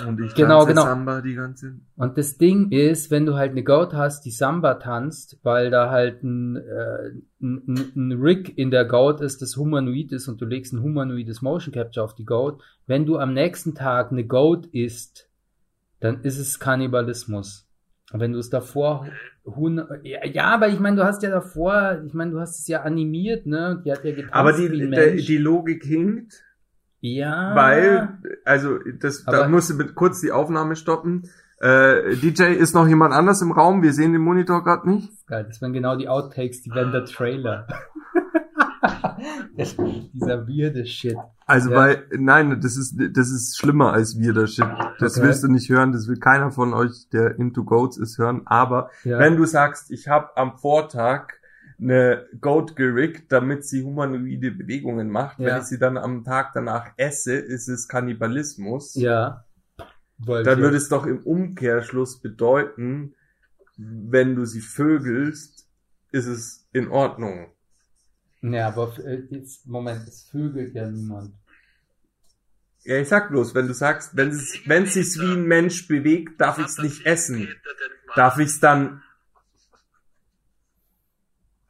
Äh, 0.00 0.06
Und 0.08 0.20
ich 0.20 0.34
Genau, 0.34 0.60
tanze 0.60 0.68
genau. 0.72 0.82
Samba 0.86 1.20
die 1.20 1.34
ganze. 1.34 1.76
Und 1.96 2.18
das 2.18 2.36
Ding 2.36 2.72
ist, 2.72 3.12
wenn 3.12 3.26
du 3.26 3.34
halt 3.36 3.52
eine 3.52 3.62
Goat 3.62 3.94
hast, 3.94 4.24
die 4.24 4.32
Samba 4.32 4.74
tanzt, 4.74 5.38
weil 5.44 5.70
da 5.70 5.90
halt 5.90 6.24
ein, 6.24 6.56
äh, 6.56 7.10
ein, 7.40 7.92
ein- 7.94 8.20
Rig 8.20 8.58
in 8.58 8.72
der 8.72 8.86
Goat 8.86 9.20
ist, 9.20 9.40
das 9.40 9.56
humanoid 9.56 10.10
ist 10.10 10.26
und 10.26 10.40
du 10.40 10.46
legst 10.46 10.72
ein 10.72 10.82
humanoides 10.82 11.42
Motion 11.42 11.72
Capture 11.72 12.04
auf 12.04 12.16
die 12.16 12.24
Goat, 12.24 12.60
wenn 12.88 13.06
du 13.06 13.18
am 13.18 13.34
nächsten 13.34 13.76
Tag 13.76 14.10
eine 14.10 14.24
Goat 14.26 14.66
isst, 14.66 15.28
dann 16.00 16.22
ist 16.22 16.38
es 16.40 16.58
Kannibalismus. 16.58 17.68
Und 18.12 18.18
wenn 18.20 18.32
du 18.32 18.38
es 18.40 18.50
davor 18.50 19.06
ja, 20.02 20.24
ja, 20.26 20.44
aber 20.46 20.68
ich 20.68 20.80
meine, 20.80 20.96
du 20.96 21.04
hast 21.04 21.22
ja 21.22 21.30
davor, 21.30 22.00
ich 22.06 22.14
meine, 22.14 22.30
du 22.30 22.40
hast 22.40 22.58
es 22.60 22.66
ja 22.66 22.82
animiert, 22.82 23.46
ne? 23.46 23.82
Die 23.84 23.92
hat 23.92 24.04
ja 24.04 24.12
getanzt 24.14 24.34
Aber 24.34 24.52
die, 24.52 24.70
wie 24.70 24.82
ein 24.82 24.90
der, 24.90 25.06
Mensch. 25.10 25.26
die 25.26 25.36
Logik 25.38 25.84
hinkt. 25.84 26.42
Ja. 27.00 27.54
Weil, 27.54 28.08
also, 28.46 28.78
das, 29.00 29.24
da 29.24 29.32
Aber- 29.40 29.48
musst 29.48 29.68
du 29.70 29.74
mit, 29.74 29.94
kurz 29.94 30.20
die 30.22 30.32
Aufnahme 30.32 30.76
stoppen. 30.76 31.28
Äh, 31.60 32.16
DJ, 32.16 32.54
ist 32.54 32.74
noch 32.74 32.88
jemand 32.88 33.12
anders 33.14 33.40
im 33.42 33.52
Raum? 33.52 33.82
Wir 33.82 33.92
sehen 33.92 34.12
den 34.12 34.22
Monitor 34.22 34.64
gerade 34.64 34.88
nicht. 34.90 35.26
Geil, 35.26 35.44
das 35.46 35.60
wären 35.62 35.72
genau 35.72 35.96
die 35.96 36.08
Outtakes, 36.08 36.62
die 36.62 36.70
wären 36.70 36.92
der 36.92 37.04
Trailer. 37.04 37.66
Dieser 40.12 40.46
weirde 40.48 40.86
Shit. 40.86 41.16
Also, 41.46 41.70
Ja. 41.70 41.76
weil, 41.76 42.06
nein, 42.16 42.60
das 42.60 42.76
ist, 42.76 42.96
das 43.12 43.30
ist 43.30 43.56
schlimmer 43.58 43.92
als 43.92 44.18
wir, 44.18 44.32
das 44.32 44.54
Shit. 44.54 44.66
Das 44.98 45.16
Okay. 45.18 45.26
willst 45.26 45.42
du 45.44 45.48
nicht 45.48 45.68
hören, 45.68 45.92
das 45.92 46.08
will 46.08 46.18
keiner 46.18 46.50
von 46.50 46.74
euch, 46.74 47.08
der 47.12 47.38
into 47.38 47.64
Goats 47.64 47.96
ist, 47.98 48.18
hören. 48.18 48.42
Aber, 48.46 48.90
Ja. 49.04 49.18
wenn 49.18 49.36
du 49.36 49.44
sagst, 49.44 49.90
ich 49.90 50.08
habe 50.08 50.36
am 50.36 50.56
Vortag 50.58 51.34
eine 51.80 52.24
Goat 52.40 52.76
gerickt, 52.76 53.32
damit 53.32 53.64
sie 53.66 53.82
humanoide 53.82 54.52
Bewegungen 54.52 55.10
macht, 55.10 55.38
Ja. 55.40 55.46
wenn 55.46 55.58
ich 55.58 55.64
sie 55.64 55.78
dann 55.78 55.96
am 55.98 56.24
Tag 56.24 56.52
danach 56.54 56.92
esse, 56.96 57.34
ist 57.34 57.68
es 57.68 57.88
Kannibalismus. 57.88 58.94
ja. 58.94 59.44
Wollte 60.18 60.48
Dann 60.50 60.60
würde 60.60 60.76
es 60.76 60.88
doch 60.88 61.06
im 61.06 61.18
Umkehrschluss 61.18 62.20
bedeuten, 62.22 63.14
wenn 63.76 64.36
du 64.36 64.44
sie 64.44 64.60
vögelst, 64.60 65.68
ist 66.12 66.26
es 66.26 66.68
in 66.72 66.86
Ordnung. 66.88 67.48
Ja, 68.52 68.68
aber 68.68 68.92
äh, 68.98 69.22
jetzt, 69.30 69.66
Moment, 69.66 70.06
es 70.06 70.28
vögelt 70.28 70.74
ja 70.74 70.86
niemand. 70.86 71.34
Ja, 72.82 72.98
ich 72.98 73.08
sag 73.08 73.30
bloß, 73.30 73.54
wenn 73.54 73.66
du 73.66 73.72
sagst, 73.72 74.14
wenn 74.16 74.28
es, 74.28 74.60
wenn 74.66 74.82
es 74.82 74.94
sich 74.94 75.18
wie 75.18 75.32
ein 75.32 75.46
Mensch 75.46 75.88
bewegt, 75.88 76.38
darf 76.38 76.58
ich 76.58 76.66
es 76.66 76.76
nicht 76.76 77.06
essen. 77.06 77.48
Darf 78.14 78.38
ich 78.38 78.48
es 78.48 78.60
dann, 78.60 79.02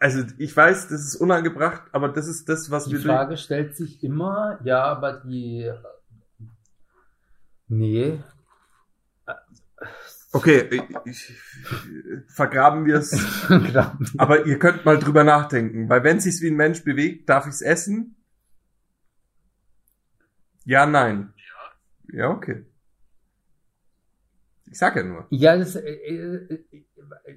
also 0.00 0.24
ich 0.38 0.56
weiß, 0.56 0.88
das 0.88 1.04
ist 1.04 1.16
unangebracht, 1.16 1.82
aber 1.92 2.08
das 2.08 2.26
ist 2.26 2.48
das, 2.48 2.68
was 2.72 2.86
Die 2.86 2.92
wir 2.92 3.00
Frage 3.00 3.36
stellt 3.36 3.76
sich 3.76 4.02
immer, 4.02 4.58
ja, 4.64 4.82
aber 4.82 5.12
die. 5.12 5.70
Nee. 7.68 8.20
Okay, 10.34 10.68
ich, 10.70 10.82
ich, 11.04 11.32
vergraben 12.26 12.86
wir 12.86 12.96
es. 12.96 13.12
Aber 14.18 14.46
ihr 14.46 14.58
könnt 14.58 14.84
mal 14.84 14.98
drüber 14.98 15.22
nachdenken, 15.22 15.88
weil 15.88 16.02
wenn 16.02 16.16
es 16.16 16.24
sich 16.24 16.40
wie 16.40 16.48
ein 16.50 16.56
Mensch 16.56 16.82
bewegt, 16.82 17.28
darf 17.28 17.46
ich 17.46 17.52
es 17.52 17.62
essen? 17.62 18.16
Ja, 20.64 20.86
nein. 20.86 21.32
Ja. 22.08 22.18
Ja, 22.18 22.30
okay. 22.30 22.66
Ich 24.66 24.78
sag 24.78 24.96
ja 24.96 25.04
nur. 25.04 25.26
ja, 25.30 25.56
das, 25.56 25.76
äh, 25.76 25.88
äh, 25.88 26.64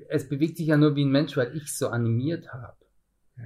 es 0.10 0.28
bewegt 0.28 0.57
sich 0.57 0.68
ja 0.68 0.78
nur 0.78 0.95
wie 0.95 1.06
ein 1.06 1.11
Mensch, 1.11 1.38
weil 1.38 1.56
ich 1.56 1.65
es 1.65 1.78
so 1.78 1.90
animiert 1.90 2.52
habe. 2.52 2.78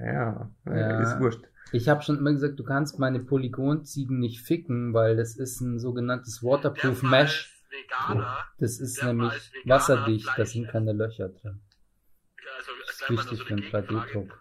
Ja, 0.00 0.50
Ja. 0.64 1.00
ist 1.02 1.20
wurscht. 1.20 1.44
Ich 1.72 1.88
habe 1.90 2.02
schon 2.02 2.16
immer 2.16 2.32
gesagt, 2.32 2.58
du 2.58 2.64
kannst 2.64 2.98
meine 2.98 3.20
Polygonziegen 3.20 4.18
nicht 4.18 4.40
ficken, 4.40 4.94
weil 4.94 5.16
das 5.16 5.36
ist 5.36 5.60
ein 5.60 5.78
sogenanntes 5.78 6.42
Waterproof 6.42 7.02
Mesh. 7.02 7.61
Veganer, 7.72 8.44
Das 8.58 8.78
ist 8.78 9.02
nämlich 9.02 9.32
Veganer 9.52 9.74
wasserdicht, 9.74 10.28
da 10.36 10.44
sind 10.46 10.68
keine 10.68 10.92
Löcher 10.92 11.28
drin. 11.30 11.62
also 12.56 12.70
Das 12.86 13.00
ist 13.00 13.10
wichtig 13.10 13.38
so 13.38 13.44
für 13.44 13.54
Gegenfrage. 13.54 13.86
3D-Druck. 13.88 14.40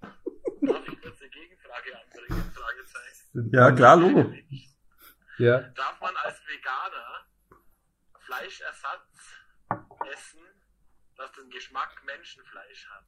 Darf 0.00 0.88
ich 0.88 1.00
kurz 1.00 1.20
eine 1.20 1.30
Gegenfrage 1.30 1.90
anbringen? 1.98 2.52
Fragezeichen. 2.52 3.50
Ja, 3.52 3.72
klar, 3.72 3.96
Logo. 3.96 4.32
Ja. 5.38 5.60
Darf 5.60 6.00
man 6.00 6.14
als 6.24 6.40
Veganer 6.46 7.26
Fleischersatz 8.18 9.36
essen, 10.12 10.40
das 11.16 11.30
den 11.32 11.48
Geschmack 11.50 12.02
Menschenfleisch 12.04 12.88
hat? 12.90 13.04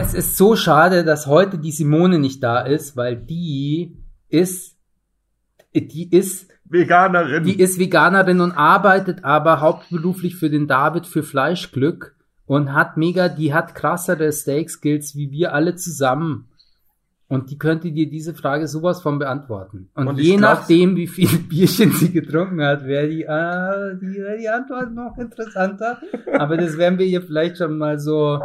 Es 0.00 0.14
ist 0.14 0.36
so 0.36 0.54
schade, 0.54 1.04
dass 1.04 1.26
heute 1.26 1.58
die 1.58 1.72
Simone 1.72 2.18
nicht 2.20 2.42
da 2.42 2.60
ist, 2.60 2.96
weil 2.96 3.16
die 3.16 3.96
ist, 4.28 4.78
die 5.74 6.08
ist, 6.16 6.50
Veganerin. 6.70 7.44
die 7.44 7.58
ist 7.58 7.78
Veganerin 7.78 8.40
und 8.40 8.52
arbeitet 8.52 9.24
aber 9.24 9.60
hauptberuflich 9.60 10.36
für 10.36 10.50
den 10.50 10.66
David 10.66 11.06
für 11.06 11.22
Fleischglück 11.22 12.14
und 12.46 12.72
hat 12.72 12.96
mega, 12.96 13.28
die 13.28 13.54
hat 13.54 13.74
krassere 13.74 14.32
Steak 14.32 14.70
Skills 14.70 15.14
wie 15.14 15.30
wir 15.30 15.54
alle 15.54 15.76
zusammen. 15.76 16.48
Und 17.30 17.50
die 17.50 17.58
könnte 17.58 17.92
dir 17.92 18.08
diese 18.08 18.32
Frage 18.32 18.66
sowas 18.66 19.02
von 19.02 19.18
beantworten. 19.18 19.90
Und, 19.94 20.08
Und 20.08 20.18
je 20.18 20.38
nachdem, 20.38 20.96
wie 20.96 21.06
viel 21.06 21.28
Bierchen 21.48 21.92
sie 21.92 22.10
getrunken 22.10 22.62
hat, 22.62 22.86
wäre 22.86 23.06
die, 23.06 23.22
äh, 23.24 23.96
die, 24.00 24.40
die 24.40 24.48
Antwort 24.48 24.94
noch 24.94 25.18
interessanter. 25.18 25.98
Aber 26.38 26.56
das 26.56 26.78
werden 26.78 26.98
wir 26.98 27.04
ihr 27.04 27.20
vielleicht 27.20 27.58
schon 27.58 27.76
mal 27.76 27.98
so, 27.98 28.40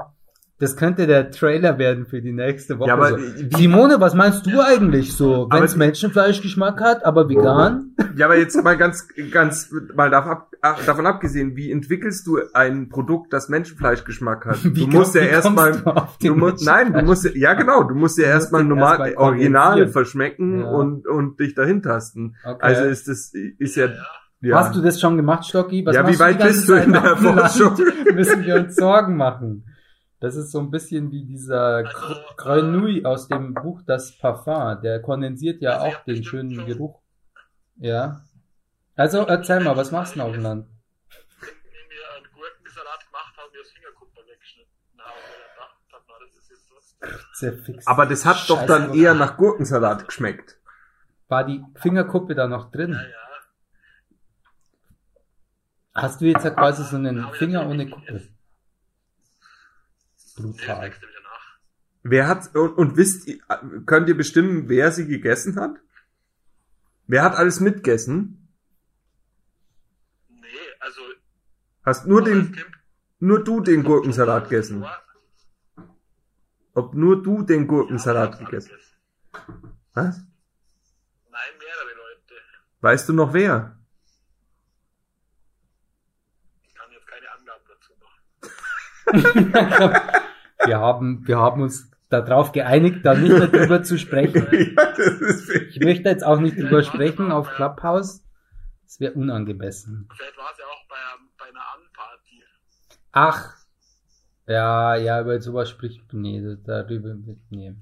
das 0.59 0.77
könnte 0.77 1.07
der 1.07 1.31
Trailer 1.31 1.77
werden 1.77 2.05
für 2.05 2.21
die 2.21 2.31
nächste 2.31 2.79
Woche. 2.79 2.87
Ja, 2.89 2.93
aber 2.93 3.09
so. 3.19 3.25
Simone, 3.57 3.99
was 3.99 4.13
meinst 4.13 4.45
du 4.45 4.61
eigentlich 4.61 5.13
so? 5.13 5.47
Wenn 5.51 5.63
es 5.63 5.75
Menschenfleischgeschmack 5.75 6.79
hat, 6.79 7.05
aber 7.05 7.27
vegan? 7.27 7.95
Ja, 8.15 8.27
aber 8.27 8.37
jetzt 8.37 8.61
mal 8.63 8.77
ganz, 8.77 9.07
ganz, 9.31 9.73
mal 9.95 10.09
davon 10.09 11.05
abgesehen, 11.07 11.55
wie 11.55 11.71
entwickelst 11.71 12.25
du 12.27 12.39
ein 12.53 12.87
Produkt, 12.89 13.33
das 13.33 13.49
Menschenfleischgeschmack 13.49 14.45
hat? 14.45 14.59
Du 14.63 14.75
Wie 14.75 14.87
musst 14.87 15.15
ja 15.15 15.21
erstmal, 15.23 15.73
du 15.73 16.27
du 16.27 16.35
musst, 16.35 16.65
nein, 16.65 16.93
du 16.93 17.01
musst, 17.03 17.25
ja- 17.35 17.53
genau, 17.53 17.83
du 17.83 17.95
musst 17.95 18.17
ja 18.17 18.25
erstmal 18.27 18.63
normal, 18.63 18.99
erstmal 18.99 19.15
original 19.15 19.63
kondensieren. 19.63 19.91
verschmecken 19.91 20.59
Ja. 20.61 20.69
und, 20.69 21.07
und 21.07 21.39
dich 21.39 21.55
dahin 21.55 21.81
tasten. 21.81 22.35
Okay. 22.45 22.57
Also 22.61 22.83
ist 22.85 23.07
das, 23.07 23.33
ist 23.33 23.75
ja, 23.75 23.87
ja. 24.41 24.57
Hast 24.57 24.75
du 24.75 24.81
das 24.81 24.99
schon 25.01 25.17
gemacht, 25.17 25.45
Stocki? 25.45 25.85
Was 25.85 25.95
Ja, 25.95 26.07
wie 26.07 26.19
weit 26.19 26.37
ganze 26.39 26.53
bist 26.53 26.69
du 26.69 26.73
in 26.73 26.91
der? 26.93 27.17
Forschung? 27.17 27.73
Müssen 28.13 28.43
wir 28.45 28.55
uns 28.55 28.75
Sorgen 28.75 29.15
machen. 29.17 29.65
Das 30.23 30.35
ist 30.37 30.51
so 30.51 30.59
ein 30.59 30.71
bisschen 30.71 31.11
wie 31.11 31.25
dieser 31.25 31.85
Also, 31.85 31.89
Gr- 31.97 32.35
Grenouille 32.37 33.05
aus 33.05 33.27
dem 33.27 33.53
Buch 33.53 33.81
Das 33.85 34.17
Parfum. 34.17 34.81
Der 34.81 35.01
kondensiert 35.01 35.61
ja 35.61 35.79
Also, 35.79 35.97
auch 35.97 36.03
den 36.05 36.23
schönen 36.23 36.55
schon- 36.55 36.65
Geruch. 36.65 37.01
Ja. 37.75 38.21
Also 38.95 39.25
erzähl 39.25 39.59
mal, 39.59 39.75
was 39.75 39.91
machst 39.91 40.15
du 40.15 40.19
denn 40.19 40.27
auf 40.29 40.33
dem 40.33 40.43
Land? 40.43 40.67
Wenn 41.41 41.49
wir 41.89 42.15
einen 42.15 42.25
Gurkensalat 42.33 43.05
gemacht 43.05 43.33
haben, 43.37 43.51
wir 43.51 43.61
das 43.63 43.71
Fingerkuppe 43.71 44.21
weggeschnitten 44.25 44.71
haben, 44.99 45.19
na, 46.07 46.15
das 46.25 46.35
ist 46.37 46.49
jetzt 46.51 46.71
was. 47.73 47.87
Aber 47.87 48.05
das 48.05 48.25
hat 48.25 48.49
doch 48.49 48.65
dann 48.65 48.87
drauf. 48.87 48.95
eher 48.95 49.13
nach 49.15 49.35
Gurkensalat 49.35 50.05
geschmeckt. 50.05 50.57
War 51.27 51.43
die 51.43 51.61
Fingerkuppe 51.75 52.33
da 52.33 52.47
noch 52.47 52.71
drin? 52.71 52.93
Ja, 52.93 53.01
ja. 53.01 53.07
Hast 55.95 56.21
du 56.21 56.25
jetzt 56.25 56.43
ja 56.45 56.51
quasi 56.51 56.83
so 56.85 56.95
einen 56.95 57.27
Finger 57.33 57.67
ohne 57.67 57.89
Kuppe? 57.89 58.29
Brutal. 60.35 60.93
Wer 62.03 62.27
hat, 62.27 62.53
und, 62.55 62.73
und 62.77 62.97
wisst 62.97 63.27
ihr, 63.27 63.39
könnt 63.85 64.09
ihr 64.09 64.17
bestimmen, 64.17 64.67
wer 64.67 64.91
sie 64.91 65.07
gegessen 65.07 65.59
hat? 65.59 65.77
Wer 67.07 67.23
hat 67.23 67.35
alles 67.35 67.59
mitgegessen? 67.61 68.49
Nee, 70.27 70.47
also. 70.79 71.01
Hast 71.85 72.05
nur 72.05 72.23
den, 72.23 72.57
nur 73.19 73.43
du 73.43 73.61
den 73.61 73.83
Gurkensalat 73.83 74.49
gegessen? 74.49 74.85
Ob 76.73 76.93
nur 76.93 77.21
du 77.23 77.43
den 77.43 77.67
Gurkensalat 77.67 78.39
gegessen. 78.39 78.71
Was? 79.93 80.17
Nein, 81.29 81.51
mehrere 81.59 81.93
Leute. 81.95 82.35
Weißt 82.81 83.07
du 83.07 83.13
noch 83.13 83.33
wer? 83.33 83.79
Ich 86.63 86.73
kann 86.73 86.91
jetzt 86.91 87.07
keine 87.07 87.31
Angaben 87.31 87.63
dazu 87.69 87.93
machen. 89.93 90.13
wir 90.65 90.79
haben, 90.79 91.27
wir 91.27 91.37
haben 91.37 91.61
uns 91.61 91.89
darauf 92.09 92.51
geeinigt, 92.51 92.99
da 93.05 93.13
nicht 93.15 93.31
mehr 93.31 93.47
drüber 93.47 93.83
zu 93.83 93.97
sprechen. 93.97 94.47
ja, 94.77 94.93
Ich 95.69 95.79
möchte 95.79 96.09
jetzt 96.09 96.23
auch 96.23 96.39
nicht 96.39 96.57
drüber 96.57 96.83
sprechen 96.83 97.31
auf 97.31 97.49
Clubhouse. 97.51 98.23
Das 98.85 98.99
wäre 98.99 99.13
unangemessen. 99.13 100.07
Vielleicht 100.15 100.37
war 100.37 100.51
es 100.51 100.57
ja 100.59 100.65
auch 100.65 100.87
bei, 100.87 100.95
bei 101.39 101.45
einer 101.49 101.65
Anparty. 101.75 102.43
Ach. 103.11 103.55
Ja, 104.45 104.95
ja, 104.95 105.21
über 105.21 105.39
sowas 105.41 105.69
spricht, 105.69 106.11
nee, 106.13 106.41
darüber, 106.65 107.15
nee. 107.49 107.73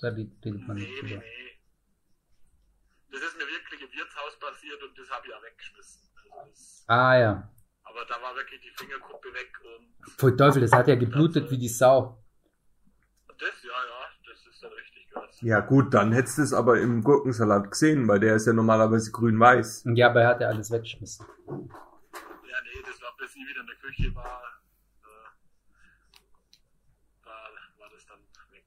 Da 0.00 0.08
redet 0.08 0.44
man 0.66 0.76
Nee, 0.76 0.82
nicht 0.82 1.02
nee, 1.02 1.08
drüber. 1.08 1.22
nee. 1.22 1.32
Das 3.12 3.20
ist 3.22 3.36
mir 3.38 3.46
wirklich 3.46 3.80
im 3.80 3.88
Wirtshaus 3.96 4.38
passiert 4.40 4.82
und 4.82 4.98
das 4.98 5.08
habe 5.10 5.26
ich 5.28 5.32
auch 5.34 5.42
weggeschmissen. 5.42 6.02
Also 6.38 6.84
Ah, 6.88 7.16
ja. 7.18 7.50
Aber 7.96 8.04
da 8.06 8.20
war 8.20 8.36
wirklich 8.36 8.60
die 8.60 8.70
Fingerkuppe 8.76 9.28
weg 9.32 9.52
und 9.64 10.12
Voll 10.18 10.36
Teufel, 10.36 10.60
das 10.60 10.72
hat 10.72 10.88
ja 10.88 10.94
geblutet 10.96 11.50
wie 11.50 11.58
die 11.58 11.68
Sau. 11.68 12.22
das, 13.38 13.62
ja, 13.62 13.70
ja, 13.70 14.30
das 14.30 14.46
ist 14.46 14.62
dann 14.62 14.72
richtig 14.72 15.08
krass. 15.10 15.38
Ja 15.40 15.60
gut, 15.60 15.94
dann 15.94 16.12
hättest 16.12 16.38
du 16.38 16.42
es 16.42 16.52
aber 16.52 16.80
im 16.80 17.02
Gurkensalat 17.02 17.70
gesehen, 17.70 18.06
weil 18.06 18.20
der 18.20 18.36
ist 18.36 18.46
ja 18.46 18.52
normalerweise 18.52 19.10
grün-weiß. 19.12 19.84
Ja, 19.94 20.10
aber 20.10 20.22
er 20.22 20.28
hat 20.28 20.40
ja 20.40 20.48
alles 20.48 20.70
weggeschmissen. 20.70 21.26
Ja, 21.46 21.54
nee, 21.54 22.82
das 22.84 23.00
war 23.00 23.16
bis 23.18 23.34
ich 23.34 23.48
wieder 23.48 23.60
in 23.62 23.66
der 23.66 23.76
Küche 23.76 24.14
war. 24.14 24.42
Äh, 25.02 25.28
da 27.24 27.30
war 27.78 27.90
das 27.94 28.06
dann 28.06 28.20
weg. 28.52 28.64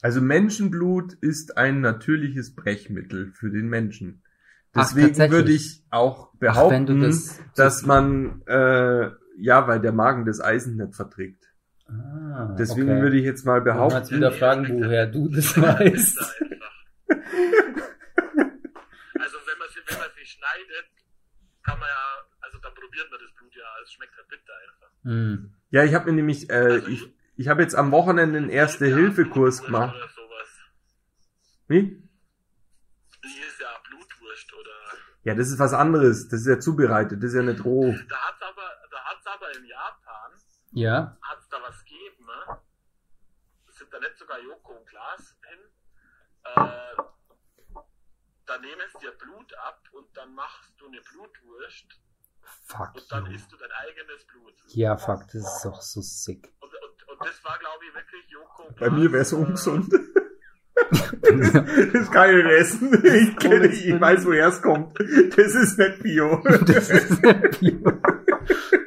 Also 0.00 0.22
Menschenblut 0.22 1.12
ist 1.20 1.58
ein 1.58 1.82
natürliches 1.82 2.54
Brechmittel 2.54 3.32
für 3.32 3.50
den 3.50 3.68
Menschen. 3.68 4.23
Deswegen 4.74 5.20
Ach, 5.20 5.30
würde 5.30 5.52
ich 5.52 5.82
auch 5.90 6.34
behaupten, 6.34 7.02
Ach, 7.02 7.06
das 7.06 7.40
dass 7.54 7.86
man 7.86 8.42
äh, 8.46 9.10
ja, 9.36 9.66
weil 9.66 9.80
der 9.80 9.92
Magen 9.92 10.24
das 10.24 10.40
Eisen 10.40 10.76
nicht 10.76 10.94
verträgt. 10.94 11.44
Ah, 11.88 12.54
Deswegen 12.58 12.90
okay. 12.90 13.02
würde 13.02 13.16
ich 13.18 13.24
jetzt 13.24 13.44
mal 13.44 13.60
behaupten. 13.60 13.98
Jetzt 13.98 14.12
wieder 14.12 14.32
fragen, 14.32 14.68
woher 14.68 15.06
du 15.06 15.28
das 15.28 15.60
weißt. 15.60 16.18
also 16.18 16.34
wenn 19.46 19.58
man 19.58 19.68
viel, 19.68 19.82
wenn 19.88 19.98
man 19.98 20.10
viel 20.14 20.26
schneidet, 20.26 20.86
kann 21.62 21.78
man 21.78 21.88
ja, 21.88 22.26
also 22.40 22.58
dann 22.58 22.74
probiert 22.74 23.10
man 23.10 23.20
das 23.20 23.32
Blut 23.34 23.54
ja, 23.54 23.64
es 23.82 23.92
schmeckt 23.92 24.16
halt 24.16 24.28
bitter 24.28 24.52
einfach. 24.66 24.90
Hm. 25.02 25.54
Ja, 25.70 25.84
ich 25.84 25.94
habe 25.94 26.06
mir 26.06 26.12
nämlich, 26.16 26.48
äh, 26.50 26.54
also 26.54 26.88
ich, 26.88 27.14
ich 27.36 27.48
habe 27.48 27.62
jetzt 27.62 27.74
am 27.74 27.90
Wochenende 27.90 28.38
einen 28.38 28.50
Erste-Hilfe-Kurs 28.50 29.64
gemacht. 29.64 29.96
Wie? 31.68 32.03
Ja, 35.24 35.34
das 35.34 35.48
ist 35.48 35.58
was 35.58 35.72
anderes. 35.72 36.28
Das 36.28 36.40
ist 36.40 36.46
ja 36.46 36.58
zubereitet. 36.60 37.22
Das 37.22 37.30
ist 37.30 37.36
ja 37.36 37.42
nicht 37.42 37.64
roh. 37.64 37.92
Da 38.08 38.16
hat's 38.16 38.42
aber, 38.42 38.68
da 38.90 39.04
hat's 39.04 39.26
aber 39.26 39.56
in 39.56 39.64
Japan, 39.64 40.30
Ja. 40.72 41.16
hat's 41.22 41.48
da 41.48 41.56
was 41.62 41.78
gegeben, 41.84 42.26
ne? 42.26 42.58
Sind 43.70 43.92
da 43.92 43.98
nicht 43.98 44.16
sogar 44.18 44.38
Joko 44.40 44.72
und 44.74 44.86
Glas 44.86 45.36
hin? 45.48 45.58
Äh, 46.44 47.02
da 48.46 48.58
nehmen 48.58 48.82
sie 48.92 48.98
dir 48.98 49.12
Blut 49.12 49.54
ab 49.54 49.80
und 49.92 50.14
dann 50.16 50.34
machst 50.34 50.74
du 50.78 50.86
eine 50.86 51.00
Blutwurst 51.00 51.86
Fuck 52.66 52.94
und 52.94 53.10
dann 53.10 53.26
you. 53.26 53.32
isst 53.32 53.50
du 53.50 53.56
dein 53.56 53.72
eigenes 53.72 54.26
Blut. 54.26 54.54
Ja, 54.68 54.96
fuck, 54.98 55.22
das 55.32 55.34
ist 55.36 55.62
doch 55.64 55.80
so 55.80 56.02
sick. 56.02 56.52
Und, 56.60 56.70
und, 56.74 57.08
und 57.08 57.20
das 57.26 57.42
war, 57.42 57.58
glaube 57.58 57.82
ich, 57.88 57.94
wirklich 57.94 58.28
Joko 58.28 58.64
und 58.64 58.78
Bei 58.78 58.90
mir 58.90 59.10
wäre 59.10 59.22
es 59.22 59.32
äh, 59.32 59.36
ungesund. 59.36 59.90
das 61.92 62.10
kann 62.10 62.30
ich 62.30 62.44
nicht 62.44 62.52
essen. 62.52 63.02
Ich, 63.04 63.36
kenne, 63.36 63.66
ich 63.68 64.00
weiß, 64.00 64.26
woher 64.26 64.48
es 64.48 64.60
kommt. 64.60 64.98
Das 64.98 65.54
ist 65.54 65.78
nicht 65.78 66.02
Bio. 66.02 66.42
Das 66.66 66.90
ist 66.90 67.20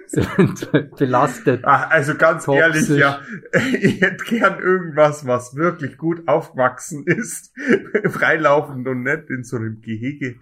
Sind 0.07 0.95
belastet. 0.97 1.61
Ach, 1.63 1.89
also 1.89 2.15
ganz 2.15 2.45
Toxisch. 2.45 2.89
ehrlich, 2.89 2.89
ja, 2.89 3.21
ich 3.53 4.01
hätte 4.01 4.23
gern 4.23 4.59
irgendwas, 4.59 5.27
was 5.27 5.55
wirklich 5.55 5.97
gut 5.97 6.27
aufgewachsen 6.27 7.03
ist, 7.05 7.53
freilaufend 8.09 8.87
und 8.87 9.03
nicht 9.03 9.29
in 9.29 9.43
so 9.43 9.57
einem 9.57 9.81
Gehege. 9.81 10.35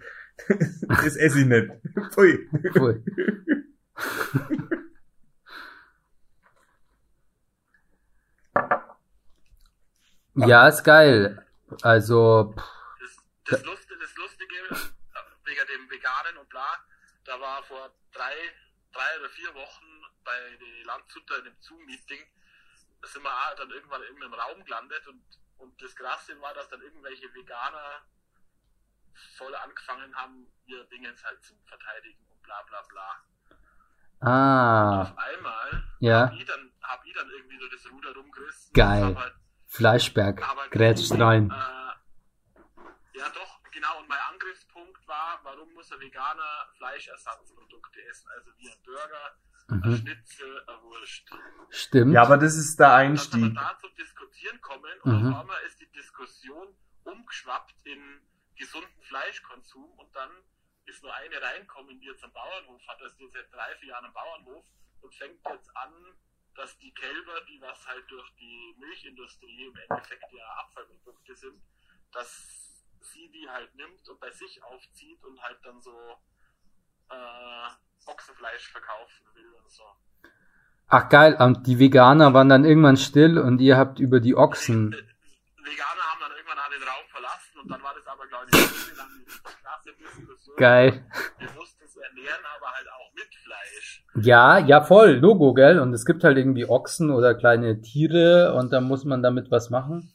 Das 0.88 1.16
esse 1.16 1.40
ich 1.40 1.46
nicht. 1.46 1.70
Pfui. 2.12 2.48
Cool. 2.76 3.02
Ja, 10.36 10.68
ist 10.68 10.84
geil. 10.84 11.44
Also, 11.82 12.54
Das, 13.00 13.16
das, 13.44 13.64
Lustige, 13.64 13.98
das 13.98 14.14
Lustige, 14.16 14.54
wegen 15.44 15.66
dem 15.66 15.90
Veganen 15.90 16.36
und 16.38 16.48
bla, 16.48 16.66
da 17.24 17.40
war 17.40 17.62
vor 17.64 17.90
drei, 18.12 18.34
drei 18.92 19.18
oder 19.20 19.30
vier 19.30 19.54
Wochen 19.54 19.84
bei 20.24 20.56
den 20.60 20.84
Landshuter 20.84 21.38
in 21.38 21.44
dem 21.44 21.56
Zoom-Meeting, 21.60 22.20
da 23.00 23.08
sind 23.08 23.22
wir 23.22 23.30
auch 23.30 23.54
dann 23.56 23.70
irgendwann 23.70 24.02
in 24.02 24.08
irgendeinem 24.08 24.34
Raum 24.34 24.64
gelandet 24.64 25.06
und, 25.08 25.22
und 25.58 25.82
das 25.82 25.94
Krasse 25.94 26.40
war, 26.40 26.52
dass 26.54 26.68
dann 26.68 26.82
irgendwelche 26.82 27.32
Veganer 27.34 28.02
voll 29.38 29.54
angefangen 29.54 30.14
haben, 30.14 30.46
ihr 30.66 30.84
Dingens 30.84 31.24
halt 31.24 31.42
zu 31.42 31.54
verteidigen 31.66 32.18
und 32.30 32.42
bla 32.42 32.62
bla 32.62 32.82
bla. 32.82 34.28
ah, 34.30 35.02
Auf 35.02 35.18
einmal 35.18 35.84
ja, 36.00 36.26
hab 36.26 36.32
ich 36.34 36.44
dann, 36.44 36.72
hab 36.82 37.04
ich 37.06 37.14
dann 37.14 37.30
irgendwie 37.30 37.58
so 37.58 37.68
das 37.68 37.90
Ruder 37.90 38.12
rumgerissen. 38.14 38.72
Geil. 38.74 39.04
Hab 39.04 39.16
halt 39.16 39.34
Fleischberg, 39.76 40.42
aber 40.48 40.68
grätscht 40.68 41.12
rein. 41.12 41.50
Äh, 41.50 43.18
ja, 43.18 43.28
doch, 43.30 43.60
genau. 43.70 43.98
Und 44.00 44.08
mein 44.08 44.18
Angriffspunkt 44.32 45.06
war, 45.06 45.40
warum 45.42 45.72
muss 45.74 45.90
ein 45.92 46.00
Veganer 46.00 46.68
Fleischersatzprodukte 46.78 48.02
essen? 48.10 48.28
Also 48.36 48.50
wie 48.58 48.68
ein 48.70 48.82
Burger, 48.84 49.36
ein 49.68 49.78
Mhm. 49.84 49.96
Schnitzel, 49.96 50.64
eine 50.66 50.82
Wurst. 50.82 51.24
Stimmt. 51.70 52.12
Ja, 52.14 52.22
aber 52.22 52.38
das 52.38 52.56
ist 52.56 52.78
der 52.78 52.86
Dass 52.88 52.94
wir 52.96 52.98
Einstieg. 53.10 53.54
da 53.54 53.78
zum 53.80 53.94
Diskutieren 53.96 54.60
kommen 54.60 55.00
und 55.02 55.22
Mhm. 55.22 55.32
auf 55.34 55.40
einmal 55.40 55.62
ist 55.66 55.80
die 55.80 55.90
Diskussion 55.92 56.68
umgeschwappt 57.04 57.74
in 57.84 58.20
gesunden 58.56 59.02
Fleischkonsum 59.02 59.90
und 59.98 60.14
dann 60.16 60.30
ist 60.86 61.02
nur 61.02 61.12
eine 61.14 61.40
reinkommen, 61.42 62.00
die 62.00 62.06
jetzt 62.06 62.22
am 62.24 62.32
Bauernhof 62.32 62.80
hat, 62.86 63.02
also 63.02 63.14
die 63.16 63.24
ist 63.24 63.32
seit 63.34 63.52
drei, 63.52 63.74
vier 63.80 63.88
Jahren 63.88 64.04
am 64.06 64.12
Bauernhof 64.14 64.64
und 65.02 65.14
fängt 65.14 65.40
jetzt 65.50 65.76
an, 65.76 65.92
dass 66.56 66.76
die 66.78 66.92
Kälber, 66.92 67.40
die 67.48 67.60
was 67.60 67.86
halt 67.86 68.10
durch 68.10 68.34
die 68.36 68.74
Milchindustrie 68.78 69.66
im 69.66 69.76
Endeffekt 69.76 70.32
ja 70.32 70.44
Abfallprodukte 70.60 71.34
sind, 71.34 71.62
dass 72.12 72.84
sie 73.00 73.28
die 73.28 73.48
halt 73.48 73.74
nimmt 73.74 74.08
und 74.08 74.20
bei 74.20 74.30
sich 74.30 74.62
aufzieht 74.62 75.22
und 75.24 75.40
halt 75.42 75.58
dann 75.62 75.80
so 75.80 76.18
äh, 77.10 77.68
Ochsenfleisch 78.06 78.68
verkaufen 78.70 79.26
will 79.34 79.52
und 79.52 79.70
so. 79.70 79.84
Ach 80.88 81.08
geil, 81.08 81.36
und 81.40 81.66
die 81.66 81.78
Veganer 81.78 82.32
waren 82.32 82.48
dann 82.48 82.64
irgendwann 82.64 82.96
still 82.96 83.38
und 83.38 83.60
ihr 83.60 83.76
habt 83.76 83.98
über 83.98 84.20
die 84.20 84.36
Ochsen. 84.36 84.92
Veganer 85.64 86.02
haben 86.02 86.20
dann 86.20 86.32
irgendwann 86.32 86.70
den 86.70 86.82
Raum 86.82 87.06
verlassen 87.08 87.58
und 87.60 87.68
dann 87.68 87.82
war 87.82 87.94
das 87.94 88.06
aber, 88.06 88.26
glaube 88.28 88.46
ich, 88.50 88.56
eine 88.56 89.24
klasse 89.60 89.92
Diskussion. 89.94 90.56
Geil. 90.56 91.10
Wir 91.38 91.50
mussten 91.52 91.84
es 91.84 91.96
ernähren, 91.96 92.44
aber 92.56 92.72
halt 92.72 92.88
auch 92.88 93.12
mit 93.14 93.34
Fleisch. 93.34 94.05
Ja, 94.20 94.58
ja, 94.58 94.80
voll, 94.80 95.12
Logo, 95.12 95.54
gell? 95.54 95.78
Und 95.78 95.92
es 95.92 96.06
gibt 96.06 96.24
halt 96.24 96.38
irgendwie 96.38 96.68
Ochsen 96.68 97.10
oder 97.10 97.34
kleine 97.34 97.80
Tiere 97.80 98.54
und 98.54 98.72
da 98.72 98.80
muss 98.80 99.04
man 99.04 99.22
damit 99.22 99.50
was 99.50 99.70
machen. 99.70 100.12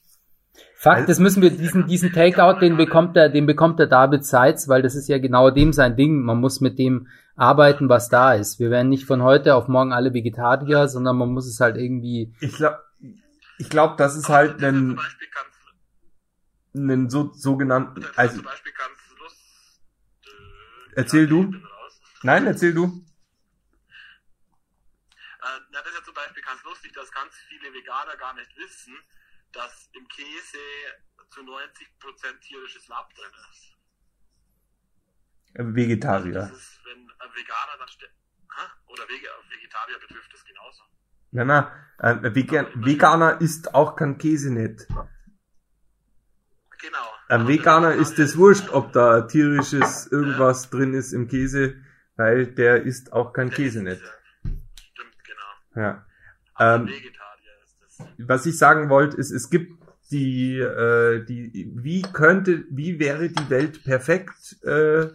Fakt, 0.76 1.08
das 1.08 1.20
müssen 1.20 1.44
wir, 1.44 1.52
diesen, 1.52 1.86
diesen 1.86 2.12
Takeout, 2.12 2.60
den 2.60 2.76
bekommt 2.76 3.16
der, 3.16 3.30
den 3.30 3.46
bekommt 3.46 3.78
der 3.78 3.86
David 3.86 4.26
Seitz, 4.26 4.68
weil 4.68 4.82
das 4.82 4.96
ist 4.96 5.08
ja 5.08 5.20
genau 5.20 5.52
dem 5.52 5.74
sein 5.74 5.96
Ding. 5.96 6.22
Man 6.24 6.40
muss 6.40 6.60
mit 6.60 6.80
dem 6.80 7.08
arbeiten, 7.36 7.88
was 7.88 8.10
da 8.10 8.34
ist. 8.34 8.60
Wir 8.60 8.72
werden 8.72 8.90
nicht 8.90 9.06
von 9.06 9.22
heute 9.22 9.56
auf 9.56 9.68
morgen 9.68 9.94
alle 9.94 10.14
Vegetarier, 10.14 10.88
sondern 10.88 11.18
man 11.18 11.30
muss 11.30 11.48
es 11.48 11.60
halt 11.60 11.78
irgendwie, 11.78 12.34
Ich 12.40 12.56
glaube, 12.56 12.80
ich 13.60 13.70
glaub, 13.70 13.98
das 13.98 14.16
ist 14.16 14.30
halt 14.30 14.60
zum 14.60 14.98
ein, 16.74 17.10
so, 17.10 17.32
sogenannten, 17.34 18.04
also, 18.16 18.42
lustig. 18.42 18.74
Erzähl 20.96 21.28
du. 21.28 21.54
Nein, 22.24 22.48
erzähl 22.48 22.74
du. 22.74 22.86
Äh, 22.86 22.90
na, 25.72 25.80
das 25.80 25.90
ist 25.90 26.00
ja 26.00 26.04
zum 26.06 26.14
Beispiel 26.14 26.44
ganz 26.44 26.64
lustig, 26.64 26.91
dass 27.02 27.12
ganz 27.12 27.34
viele 27.50 27.74
Veganer 27.74 28.16
gar 28.18 28.36
nicht 28.36 28.56
wissen, 28.58 28.96
dass 29.54 29.90
im 29.94 30.08
Käse 30.08 30.60
zu 31.32 31.42
90% 31.42 32.40
tierisches 32.42 32.88
Lab 32.88 33.12
drin 33.16 33.32
ist. 33.50 33.76
Vegetarier. 35.76 36.34
Das 36.34 36.52
ist, 36.52 36.80
wenn 36.86 37.00
ein 37.00 37.36
Veganer 37.36 37.78
dann? 37.80 37.90
Oder 38.88 39.08
Vege 39.08 39.28
Vegetarier 39.50 39.98
betrifft 40.00 40.32
das 40.32 40.46
genauso. 40.46 40.84
Na, 41.32 41.44
na, 41.46 41.72
ein 41.98 42.36
Vegan, 42.36 42.68
Veganer 42.76 43.42
isst 43.42 43.74
auch 43.74 43.96
kein 43.96 44.18
Käse 44.18 44.52
nicht. 44.52 44.86
Genau. 44.88 45.08
Ein 47.30 47.42
Aber 47.42 47.50
Veganer 47.50 47.94
ist 47.94 48.20
es 48.20 48.38
wurscht, 48.38 48.70
ob 48.70 48.92
da 48.92 49.22
tierisches 49.22 50.08
irgendwas 50.08 50.70
drin 50.70 50.94
ist 50.94 51.14
im 51.14 51.28
Käse, 51.28 51.84
weil 52.16 52.54
der 52.54 52.84
isst 52.84 53.12
auch 53.14 53.34
kein 53.34 53.50
der 53.50 53.58
Käse 53.58 53.82
nicht. 53.82 54.02
ja. 54.02 54.12
Stimmt, 54.92 55.24
genau. 55.24 55.52
Ja. 55.76 56.06
Ähm, 56.60 56.90
was 58.18 58.46
ich 58.46 58.58
sagen 58.58 58.90
wollte, 58.90 59.18
ist, 59.18 59.32
es 59.32 59.50
gibt 59.50 59.82
die, 60.12 60.60
äh, 60.60 61.24
die, 61.26 61.72
wie 61.76 62.02
könnte, 62.02 62.66
wie 62.70 63.00
wäre 63.00 63.30
die 63.30 63.50
Welt 63.50 63.84
perfekt, 63.84 64.58
äh, 64.64 65.08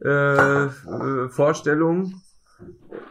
äh, 0.00 0.64
äh, 0.64 1.28
Vorstellung, 1.30 2.22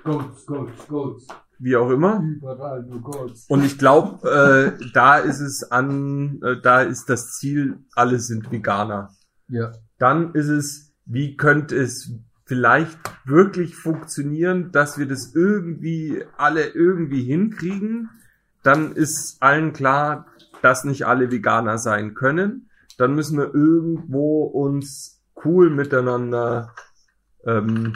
Goats, 0.03 0.45
Goats, 0.45 0.87
Goats. 0.87 1.27
wie 1.59 1.75
auch 1.75 1.89
immer. 1.89 2.23
Überall 2.23 2.83
nur 2.83 3.01
Goats. 3.01 3.45
Und 3.47 3.63
ich 3.63 3.77
glaube, 3.77 4.77
äh, 4.79 4.91
da 4.93 5.17
ist 5.17 5.39
es 5.39 5.71
an, 5.71 6.41
äh, 6.43 6.61
da 6.61 6.81
ist 6.81 7.09
das 7.09 7.33
Ziel, 7.37 7.79
alle 7.95 8.19
sind 8.19 8.51
Veganer. 8.51 9.11
Ja. 9.47 9.71
Dann 9.97 10.33
ist 10.33 10.47
es, 10.47 10.93
wie 11.05 11.37
könnte 11.37 11.75
es 11.75 12.11
vielleicht 12.51 12.99
wirklich 13.23 13.77
funktionieren, 13.77 14.73
dass 14.73 14.97
wir 14.97 15.07
das 15.07 15.33
irgendwie 15.33 16.21
alle 16.35 16.65
irgendwie 16.65 17.23
hinkriegen. 17.23 18.09
Dann 18.61 18.91
ist 18.91 19.41
allen 19.41 19.71
klar, 19.71 20.25
dass 20.61 20.83
nicht 20.83 21.05
alle 21.05 21.31
Veganer 21.31 21.77
sein 21.77 22.13
können. 22.13 22.69
Dann 22.97 23.15
müssen 23.15 23.37
wir 23.37 23.55
irgendwo 23.55 24.43
uns 24.43 25.23
cool 25.45 25.69
miteinander 25.69 26.73
ähm, 27.45 27.93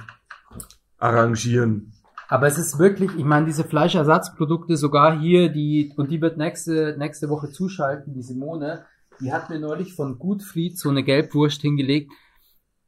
arrangieren. 1.00 1.92
Aber 2.30 2.48
es 2.48 2.58
ist 2.58 2.80
wirklich, 2.80 3.12
ich 3.18 3.26
meine, 3.26 3.48
diese 3.48 3.66
Fleischersatzprodukte, 3.66 4.78
sogar 4.78 5.20
hier, 5.20 5.50
die, 5.50 5.92
und 5.98 6.12
die 6.12 6.22
wird 6.22 6.38
nächste, 6.38 6.96
nächste 6.98 7.28
Woche 7.28 7.52
zuschalten, 7.52 8.14
die 8.14 8.24
Simone, 8.24 8.86
die 9.20 9.34
hat 9.34 9.50
mir 9.50 9.60
neulich 9.60 9.96
von 9.96 10.18
Gutfried 10.18 10.80
so 10.80 10.88
eine 10.88 11.04
Gelbwurst 11.04 11.60
hingelegt 11.60 12.10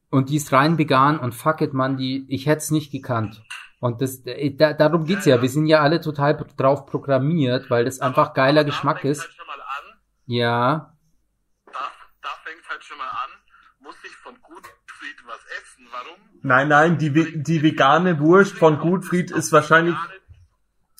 und 0.09 0.29
die 0.29 0.35
ist 0.37 0.51
rein 0.53 0.77
vegan 0.77 1.19
und 1.19 1.33
fuck 1.35 1.61
it, 1.61 1.73
man, 1.73 1.97
die, 1.97 2.25
ich 2.29 2.45
hätte 2.45 2.59
es 2.59 2.71
nicht 2.71 2.91
gekannt. 2.91 3.43
Und 3.79 4.01
das, 4.01 4.25
äh, 4.25 4.55
da, 4.55 4.73
darum 4.73 5.05
geht's 5.05 5.25
ja. 5.25 5.41
Wir 5.41 5.49
sind 5.49 5.67
ja 5.67 5.81
alle 5.81 6.01
total 6.01 6.35
drauf 6.57 6.85
programmiert, 6.87 7.69
weil 7.69 7.85
das 7.85 7.99
einfach 7.99 8.33
geiler 8.33 8.63
Da 8.63 8.69
Geschmack 8.69 9.03
ist. 9.03 9.21
Halt 9.21 9.33
schon 9.33 9.45
mal 9.47 9.53
an, 9.53 9.99
Ja, 10.25 10.93
da, 11.65 11.71
da 12.21 12.29
fängt 12.43 12.67
halt 12.69 12.83
schon 12.83 12.97
mal 12.97 13.03
an, 13.07 13.29
muss 13.83 13.95
ich 14.03 14.15
von 14.15 14.33
Gutfried 14.41 15.17
was 15.27 15.39
essen. 15.61 15.85
Warum? 15.91 16.17
Nein, 16.41 16.67
nein, 16.69 16.97
die, 16.97 17.43
die 17.43 17.61
vegane 17.61 18.19
Wurst 18.19 18.53
von 18.57 18.79
Gutfried 18.79 19.29
ist 19.31 19.51
wahrscheinlich 19.51 19.95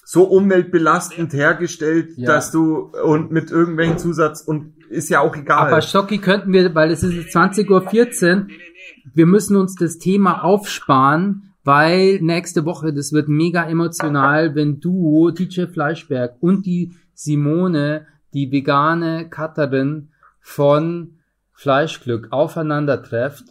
so 0.04 0.24
umweltbelastend 0.24 1.34
hergestellt, 1.34 2.12
Ja. 2.18 2.28
dass 2.34 2.52
du 2.52 2.92
und 3.04 3.32
mit 3.32 3.50
irgendwelchen 3.52 3.98
Zusatz 3.98 4.42
und 4.42 4.76
ist 4.90 5.10
ja 5.10 5.20
auch 5.20 5.36
egal. 5.36 5.68
aber 5.68 5.82
Stocki 5.82 6.20
könnten 6.20 6.54
wir, 6.54 6.74
weil 6.76 6.92
es 6.92 7.04
ist 7.04 7.14
jetzt 7.14 7.36
20.14 7.36 7.70
Uhr, 7.70 7.82
Nee, 7.92 8.54
nee, 8.54 8.58
nee. 8.58 8.77
Wir 9.18 9.26
müssen 9.26 9.56
uns 9.56 9.74
das 9.74 9.98
Thema 9.98 10.44
aufsparen, 10.44 11.54
weil 11.64 12.20
nächste 12.22 12.66
Woche, 12.66 12.94
das 12.94 13.12
wird 13.14 13.28
mega 13.28 13.68
emotional, 13.68 14.54
wenn 14.54 14.80
du, 14.80 15.32
DJ 15.32 15.66
Fleischberg 15.66 16.36
und 16.40 16.68
die 16.68 16.94
Simone, 17.16 18.06
die 18.36 18.52
vegane 18.52 19.28
Cutterin 19.28 20.10
von 20.40 21.16
Fleischglück, 21.52 22.28
aufeinander 22.30 23.02
trefft. 23.02 23.46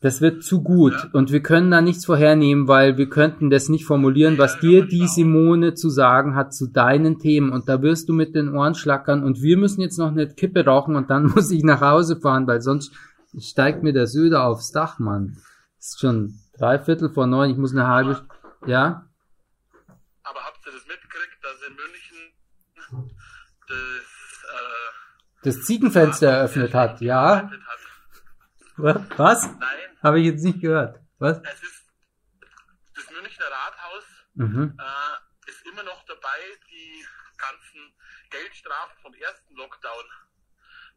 Das 0.00 0.20
wird 0.20 0.42
zu 0.42 0.62
gut 0.62 1.08
und 1.12 1.30
wir 1.30 1.40
können 1.40 1.70
da 1.70 1.80
nichts 1.80 2.04
vorhernehmen, 2.04 2.66
weil 2.66 2.98
wir 2.98 3.08
könnten 3.08 3.48
das 3.50 3.68
nicht 3.68 3.86
formulieren, 3.86 4.36
was 4.36 4.58
dir 4.58 4.84
die 4.84 4.98
genau. 4.98 5.10
Simone 5.10 5.74
zu 5.74 5.90
sagen 5.90 6.34
hat 6.34 6.52
zu 6.52 6.66
deinen 6.66 7.20
Themen 7.20 7.52
und 7.52 7.68
da 7.68 7.80
wirst 7.80 8.08
du 8.08 8.12
mit 8.12 8.34
den 8.34 8.52
Ohren 8.52 8.74
schlackern 8.74 9.22
und 9.22 9.40
wir 9.40 9.56
müssen 9.56 9.80
jetzt 9.80 9.96
noch 9.96 10.10
eine 10.10 10.28
Kippe 10.28 10.64
rauchen 10.64 10.96
und 10.96 11.08
dann 11.08 11.26
muss 11.34 11.52
ich 11.52 11.62
nach 11.62 11.80
Hause 11.80 12.16
fahren, 12.16 12.48
weil 12.48 12.60
sonst 12.60 12.92
steigt 13.38 13.82
mir 13.82 13.92
der 13.92 14.06
Söder 14.06 14.44
aufs 14.44 14.70
Dach, 14.72 14.98
Mann. 14.98 15.42
Ist 15.78 16.00
schon 16.00 16.38
drei 16.58 16.78
Viertel 16.78 17.10
vor 17.12 17.26
neun, 17.26 17.50
ich 17.50 17.56
muss 17.56 17.72
eine 17.72 17.86
halbe, 17.88 18.26
ja? 18.66 19.08
Aber 20.22 20.40
habt 20.44 20.64
ihr 20.66 20.72
das 20.72 20.86
mitgekriegt, 20.86 21.38
dass 21.42 21.62
in 21.68 21.74
München 21.74 23.12
das, 23.68 23.78
äh, 23.78 25.42
Das 25.42 25.62
Ziegenfenster 25.64 26.28
eröffnet 26.28 26.72
hat, 26.74 27.00
ja? 27.00 27.50
hat? 28.78 29.18
Was? 29.18 29.46
Nein, 29.46 29.58
Habe 30.02 30.20
ich 30.20 30.26
jetzt 30.26 30.42
nicht 30.44 30.60
gehört. 30.60 31.00
Was? 31.18 31.38
es 31.38 31.62
ist 31.62 31.84
das 32.96 33.10
Münchner 33.10 33.46
Rathaus 33.46 34.04
Mhm. 34.34 34.76
äh, 34.78 35.50
ist 35.50 35.64
immer 35.66 35.82
noch 35.84 36.04
dabei, 36.06 36.40
die 36.70 37.04
ganzen 37.36 37.94
Geldstrafen 38.30 38.96
vom 39.02 39.14
ersten 39.14 39.54
Lockdown 39.54 40.04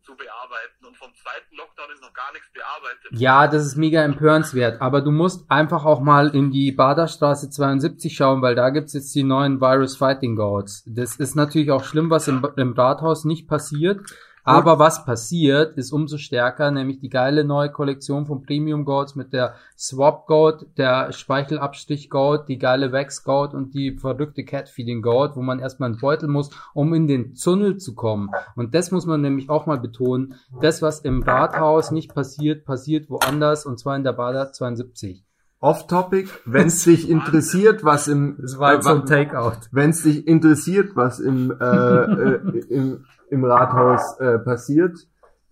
zu 0.07 0.15
bearbeiten. 0.15 0.85
Und 0.88 0.95
vom 0.95 1.13
zweiten 1.13 1.55
Lockdown 1.57 1.91
ist 1.93 2.01
noch 2.01 2.13
gar 2.13 2.31
nichts 2.31 2.49
bearbeitet. 2.53 3.11
Ja, 3.11 3.47
das 3.47 3.65
ist 3.65 3.75
mega 3.75 4.03
empörenswert, 4.03 4.81
aber 4.81 5.01
du 5.01 5.11
musst 5.11 5.51
einfach 5.51 5.84
auch 5.84 5.99
mal 5.99 6.34
in 6.34 6.49
die 6.49 6.71
Baderstraße 6.71 7.49
72 7.49 8.15
schauen, 8.15 8.41
weil 8.41 8.55
da 8.55 8.69
gibt's 8.69 8.93
jetzt 8.93 9.13
die 9.13 9.23
neuen 9.23 9.59
Virus 9.59 9.97
Fighting 9.97 10.38
Goats. 10.38 10.84
Das 10.88 11.17
ist 11.17 11.35
natürlich 11.35 11.71
auch 11.71 11.84
schlimm, 11.84 12.09
was 12.09 12.29
im, 12.29 12.47
im 12.55 12.71
Rathaus 12.71 13.25
nicht 13.25 13.49
passiert, 13.49 13.99
aber 14.48 14.80
was 14.80 15.03
passiert, 15.06 15.78
ist 15.78 15.91
umso 15.91 16.18
stärker, 16.18 16.72
nämlich 16.72 16.99
die 16.99 17.10
geile 17.10 17.44
neue 17.44 17.72
Kollektion 17.72 18.26
von 18.26 18.41
Premium 18.41 18.86
Goats 18.86 19.15
mit 19.15 19.34
der 19.34 19.56
Swap 19.78 20.26
Goat, 20.26 20.65
der 20.78 21.11
Speichelabstrich 21.11 22.10
Goat, 22.10 22.48
die 22.48 22.57
geile 22.57 22.91
Wax 22.91 23.24
Goat 23.24 23.53
und 23.53 23.74
die 23.74 23.98
verrückte 23.98 24.45
Catfeeding 24.45 25.02
Goat, 25.02 25.36
wo 25.36 25.41
man 25.41 25.60
erstmal 25.60 25.90
einen 25.90 25.99
Beutel 25.99 26.30
muss, 26.30 26.49
um 26.74 26.94
in 26.94 27.07
den 27.07 27.36
Tunnel 27.36 27.78
zu 27.78 27.94
kommen. 27.94 28.30
Und 28.56 28.74
das 28.74 28.91
muss 28.91 29.06
man 29.06 29.22
nämlich 29.22 29.49
auch 29.49 29.65
mal 29.65 29.80
betonen. 29.80 30.36
Das, 30.61 30.82
was 30.82 31.02
im 31.02 31.24
Rathaus 31.24 31.91
nicht 31.91 32.15
passiert, 32.15 32.65
passiert 32.65 33.10
woanders 33.10 33.65
und 33.65 33.80
zwar 33.80 33.95
in 33.95 34.03
der 34.03 34.14
Bader 34.14 34.53
72. 34.53 35.26
Off-Topic, 35.60 36.30
wenn 36.45 36.68
es 36.68 36.84
dich 36.84 37.10
interessiert, 37.10 37.84
was 37.84 38.07
im 38.07 38.38
äh, 38.40 39.06
Takeout. 39.06 39.68
wenn 39.72 39.90
es 39.90 40.03
dich 40.03 40.28
interessiert, 40.28 40.95
was 40.95 41.19
im, 41.19 41.52
äh, 41.52 41.65
äh, 41.65 42.60
im, 42.69 43.06
im 43.29 43.43
Rathaus 43.43 44.19
äh, 44.19 44.39
passiert, 44.39 44.97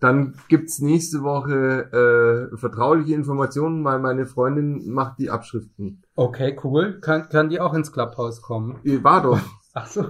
dann 0.00 0.34
gibt's 0.48 0.80
nächste 0.80 1.22
Woche 1.22 2.50
äh, 2.52 2.56
vertrauliche 2.56 3.14
Informationen, 3.14 3.82
weil 3.84 3.98
meine 3.98 4.26
Freundin 4.26 4.90
macht 4.90 5.18
die 5.18 5.30
Abschriften. 5.30 6.02
Okay, 6.14 6.58
cool. 6.64 7.00
Kann, 7.00 7.28
kann 7.30 7.48
die 7.48 7.60
auch 7.60 7.72
ins 7.72 7.92
Clubhaus 7.92 8.42
kommen? 8.42 8.78
Die 8.84 9.02
War 9.02 9.22
doch. 9.22 9.40
Ach 9.74 9.86
so. 9.86 10.06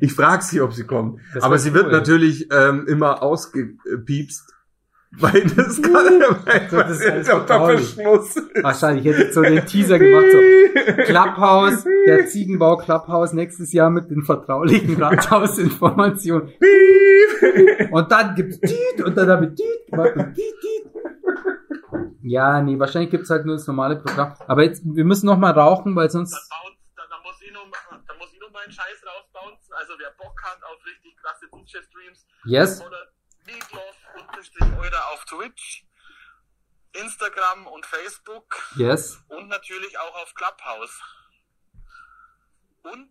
Ich 0.00 0.12
frage 0.12 0.42
sie, 0.42 0.60
ob 0.60 0.72
sie 0.72 0.84
kommt. 0.84 1.20
Das 1.34 1.42
Aber 1.42 1.58
sie 1.58 1.72
wird 1.72 1.86
cool. 1.86 1.92
natürlich 1.92 2.48
ähm, 2.52 2.86
immer 2.86 3.22
ausgepiepst, 3.22 4.52
weil 5.12 5.42
das 5.42 5.82
gerade 5.82 6.20
weil 6.20 6.68
Das 6.70 7.00
ist 7.00 7.10
alles 7.10 7.28
unter 7.28 7.46
vertraulich. 7.46 7.94
Verschluss 7.94 8.36
ist. 8.36 8.62
Wahrscheinlich 8.62 9.04
hätte 9.04 9.24
ich 9.24 9.34
so 9.34 9.42
den 9.42 9.66
Teaser 9.66 9.98
gemacht, 9.98 10.26
so 10.30 11.02
Clubhaus, 11.04 11.84
der 12.06 12.26
Ziegenbau 12.26 12.76
Clubhaus 12.76 13.32
nächstes 13.32 13.72
Jahr 13.72 13.90
mit 13.90 14.10
den 14.10 14.22
vertraulichen 14.22 15.02
Rathausinformationen. 15.02 16.52
Und 17.90 18.12
dann 18.12 18.34
gibt's 18.34 18.60
Tiet 18.60 19.04
und 19.04 19.16
dann 19.16 19.28
habe 19.28 19.46
ich 19.46 19.54
Tiet 19.54 19.86
gemacht 19.90 20.12
und 20.14 20.34
Tiet, 20.34 20.54
Tiet. 20.60 20.90
Ja, 22.22 22.60
nee, 22.62 22.78
wahrscheinlich 22.78 23.10
gibt's 23.10 23.30
halt 23.30 23.44
nur 23.46 23.56
das 23.56 23.66
normale 23.66 23.96
Programm. 23.96 24.34
Aber 24.46 24.62
jetzt, 24.62 24.82
wir 24.84 25.04
müssen 25.04 25.26
noch 25.26 25.38
mal 25.38 25.50
rauchen, 25.50 25.96
weil 25.96 26.10
sonst, 26.10 26.32
dann, 26.32 27.06
dann, 27.10 27.22
muss 27.24 27.42
ich 27.42 27.52
noch, 27.52 27.66
dann 27.90 28.18
muss 28.18 28.32
ich 28.32 28.40
noch 28.40 28.52
meinen 28.52 28.70
Scheiß 28.70 29.02
rausbouncen. 29.02 29.74
Also 29.74 29.94
wer 29.98 30.10
Bock 30.16 30.40
hat 30.44 30.62
auf 30.62 30.78
richtig 30.86 31.16
krasse 31.16 31.46
DJ-Streams, 31.50 32.26
yes, 32.44 32.80
oder 32.86 33.08
Meatloaf 33.46 33.89
unterstrich 34.40 34.78
Euler 34.78 35.08
auf 35.12 35.24
Twitch, 35.26 35.84
Instagram 36.92 37.66
und 37.66 37.84
Facebook 37.86 38.56
yes. 38.76 39.22
und 39.28 39.48
natürlich 39.48 39.98
auch 39.98 40.14
auf 40.22 40.34
Clubhouse. 40.34 40.98
Und 42.82 43.10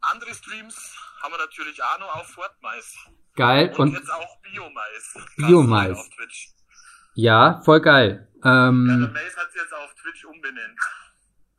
andere 0.00 0.34
Streams 0.34 0.96
haben 1.22 1.32
wir 1.32 1.38
natürlich 1.38 1.82
auch 1.82 1.98
noch 1.98 2.14
auf 2.16 2.28
Fortmais. 2.28 2.96
Geil. 3.34 3.70
Und, 3.70 3.78
Und 3.80 3.92
jetzt 3.94 4.10
auch 4.12 4.40
Biomais. 4.42 5.14
Biomais. 5.36 5.98
Auf 5.98 6.08
Twitch. 6.10 6.50
ja, 7.14 7.60
voll 7.64 7.80
geil. 7.80 8.28
Ja, 8.44 8.50
der 8.50 8.68
Ähm, 8.68 9.12
Mais 9.12 9.36
hat 9.36 9.48
jetzt 9.54 9.72
auf 9.74 9.92
Twitch 9.94 10.24
umbenannt. 10.24 10.78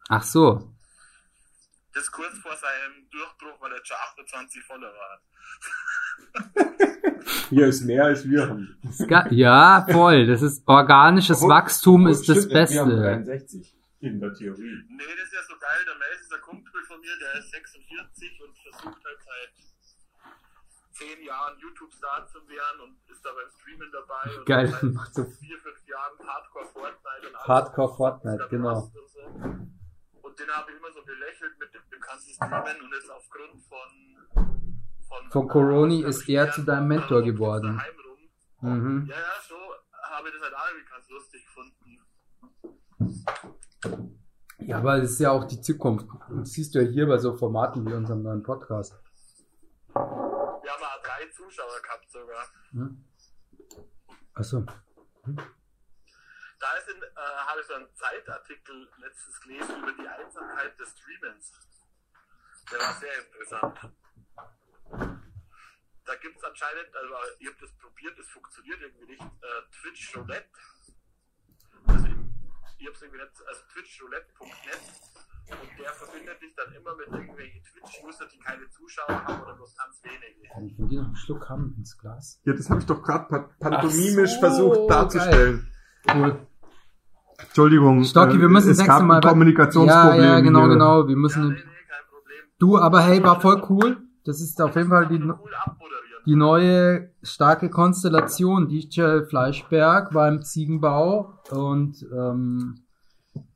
ach 0.07 0.23
so. 0.23 0.74
Das 1.95 2.11
kurz 2.11 2.37
vor 2.39 2.51
seinem 2.57 3.09
Durchbruch, 3.09 3.61
weil 3.61 3.71
er 3.71 3.85
schon 3.85 3.95
28 3.95 4.63
Follower 4.63 4.91
hat. 5.11 5.21
Hier 7.49 7.67
ist 7.67 7.85
mehr 7.85 8.03
als 8.03 8.27
wir 8.29 8.49
haben. 8.49 8.77
Ja, 9.31 9.87
voll. 9.89 10.27
Das 10.27 10.41
ist 10.41 10.67
organisches 10.67 11.41
Wachstum 11.41 12.07
ist 12.07 12.27
das 12.27 12.49
Wir 12.49 12.81
haben 12.81 12.89
Beste. 12.89 13.01
63 13.01 13.77
in 14.01 14.19
der 14.19 14.33
Theorie. 14.33 14.83
Nee, 14.89 15.03
das 15.17 15.27
ist 15.27 15.33
ja 15.33 15.43
so 15.47 15.57
geil. 15.57 15.85
Der 15.87 15.95
Mais 15.95 16.19
ist 16.19 16.33
ein 16.33 16.41
Kumpel 16.41 16.83
von 16.83 16.99
mir, 16.99 17.17
der 17.17 17.39
ist 17.39 17.51
46 17.51 18.41
und 18.43 18.57
versucht 18.57 19.05
halt 19.05 19.19
seit 19.23 21.07
10 21.07 21.23
Jahren 21.23 21.57
YouTube-Star 21.59 22.27
zu 22.27 22.45
werden 22.49 22.81
und 22.81 23.09
ist 23.09 23.23
da 23.23 23.29
beim 23.31 23.49
Streamen 23.57 23.89
dabei. 23.93 24.37
Und 24.37 24.45
Geil, 24.45 24.67
seit 24.67 24.83
macht 24.83 25.13
so 25.13 25.23
4, 25.23 25.57
5 25.59 25.87
Jahren 25.87 26.27
Hardcore 26.27 26.65
Fortnite 26.65 27.27
und 27.29 27.35
alles. 27.35 27.47
Hardcore 27.47 27.95
Fortnite, 27.95 28.47
genau. 28.49 28.81
Und, 28.81 28.91
so. 28.93 29.74
Und 30.35 30.39
den 30.39 30.53
habe 30.53 30.71
ich 30.71 30.77
immer 30.77 30.91
so 30.91 31.01
belächelt 31.05 31.57
mit 31.59 31.73
dem, 31.73 31.81
dem 31.89 31.99
kannst 32.01 32.27
du 32.27 32.33
streamen 32.33 32.81
und 32.81 32.91
jetzt 32.93 33.09
aufgrund 33.09 33.63
von 33.63 33.89
von, 35.07 35.31
Von 35.31 35.47
Coroni 35.47 36.03
ist 36.03 36.27
er 36.27 36.51
zu 36.51 36.63
deinem 36.63 36.87
Mentor 36.87 37.21
geworden. 37.21 37.79
Mhm. 38.61 39.05
Ja, 39.07 39.15
ja, 39.15 39.33
so 39.47 39.55
habe 40.09 40.27
ich 40.27 40.33
das 40.33 40.43
halt 40.43 40.55
auch 40.55 40.91
ganz 40.91 41.09
lustig 41.09 41.45
gefunden. 41.45 41.99
Ja, 44.59 44.79
aber 44.79 44.99
das 44.99 45.11
ist 45.11 45.19
ja 45.19 45.31
auch 45.31 45.45
die 45.45 45.61
Zukunft. 45.61 46.07
Das 46.29 46.49
siehst 46.51 46.73
du 46.73 46.79
ja 46.81 46.89
hier 46.89 47.07
bei 47.07 47.19
so 47.19 47.37
Formaten 47.37 47.85
wie 47.85 47.93
unserem 47.93 48.23
neuen 48.23 48.41
Podcast. 48.41 48.99
Wir 49.93 50.01
haben 50.01 50.83
auch 50.83 51.01
drei 51.03 51.29
Zuschauer 51.31 51.81
gehabt 51.83 52.09
sogar. 52.09 52.45
Hm? 52.71 53.05
Achso. 54.33 54.65
Da 56.65 56.77
ist 56.79 56.89
in, 56.89 56.97
äh, 56.97 57.05
habe 57.45 57.61
ich 57.61 57.67
so 57.67 57.75
einen 57.75 57.93
Zeitartikel 57.93 58.89
letztens 58.97 59.39
gelesen 59.41 59.83
über 59.83 59.91
die 59.91 60.07
Einsamkeit 60.07 60.79
des 60.79 60.97
Streamens. 60.97 61.51
Der 62.71 62.79
war 62.79 62.93
sehr 62.95 63.13
interessant. 63.21 63.79
Da 66.05 66.15
gibt 66.15 66.37
es 66.37 66.43
anscheinend, 66.43 66.95
also 66.95 67.13
ihr 67.37 67.51
habt 67.51 67.61
das 67.61 67.71
probiert, 67.77 68.17
das 68.17 68.25
funktioniert 68.29 68.81
irgendwie 68.81 69.05
nicht, 69.05 69.21
äh, 69.21 69.61
Twitch 69.79 70.17
Roulette. 70.17 70.49
Also 71.85 72.07
ich, 72.07 72.15
ich 72.79 72.87
hab's 72.87 73.01
irgendwie 73.03 73.21
nicht, 73.21 73.47
also 73.47 73.61
twitchroulette.net 73.71 74.81
und 75.51 75.79
der 75.79 75.93
verbindet 75.93 76.41
dich 76.41 76.55
dann 76.55 76.73
immer 76.73 76.95
mit 76.95 77.07
irgendwelchen 77.09 77.63
Twitch-User, 77.63 78.25
die 78.25 78.39
keine 78.39 78.67
Zuschauer 78.71 79.23
haben 79.23 79.43
oder 79.43 79.53
bloß 79.53 79.77
ganz 79.77 80.03
wenige. 80.03 80.49
Kann 80.51 80.65
ich 80.65 80.75
von 80.75 80.89
dir 80.89 81.01
noch 81.01 81.07
einen 81.09 81.15
Schluck 81.15 81.47
haben 81.47 81.75
ins 81.77 81.95
Glas? 81.95 82.41
Ja, 82.43 82.53
das 82.53 82.67
habe 82.71 82.79
ich 82.79 82.87
doch 82.87 83.03
gerade 83.03 83.27
pa 83.27 83.55
pantomimisch 83.59 84.33
so, 84.33 84.39
versucht 84.39 84.89
darzustellen. 84.89 85.71
Cool. 86.11 86.47
Entschuldigung. 87.37 88.03
Stocki, 88.03 88.39
wir 88.39 88.49
müssen 88.49 88.71
es 88.71 88.77
das 88.77 88.87
gab 88.87 88.95
nächste 89.01 89.07
Mal. 89.07 89.15
ein 89.17 89.29
Kommunikationsproblem. 89.29 90.21
Ja, 90.23 90.33
ja, 90.35 90.39
genau, 90.39 90.61
hier. 90.61 90.69
genau. 90.69 91.03
Wir 91.07 91.09
Ja, 91.09 91.15
nee, 91.15 91.15
müssen. 91.15 91.49
nee, 91.49 91.55
kein 91.55 92.05
Problem. 92.09 92.37
Du, 92.59 92.77
aber 92.77 93.01
hey, 93.01 93.23
war 93.23 93.39
voll 93.41 93.61
cool. 93.69 93.97
Das 94.23 94.41
ist 94.41 94.59
auf 94.61 94.75
jeden 94.75 94.89
Fall 94.89 95.07
die, 95.07 95.21
die 96.25 96.35
neue 96.35 97.11
starke 97.21 97.69
Konstellation. 97.69 98.67
DJ 98.69 99.21
Fleischberg 99.29 100.13
war 100.13 100.27
im 100.29 100.41
Ziegenbau 100.41 101.39
und 101.51 102.03
ähm, 102.11 102.85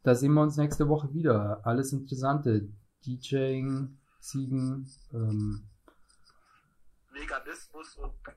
da 0.03 0.13
sehen 0.15 0.33
wir 0.33 0.41
uns 0.43 0.57
nächste 0.57 0.87
Woche 0.87 1.11
wieder. 1.13 1.61
Alles 1.63 1.91
Interessante. 1.93 2.67
DJing, 3.05 3.97
Ziegen, 4.19 4.87
ähm, 5.13 5.63
Veganismus 7.13 7.95
und 7.97 8.11
äh, 8.27 8.31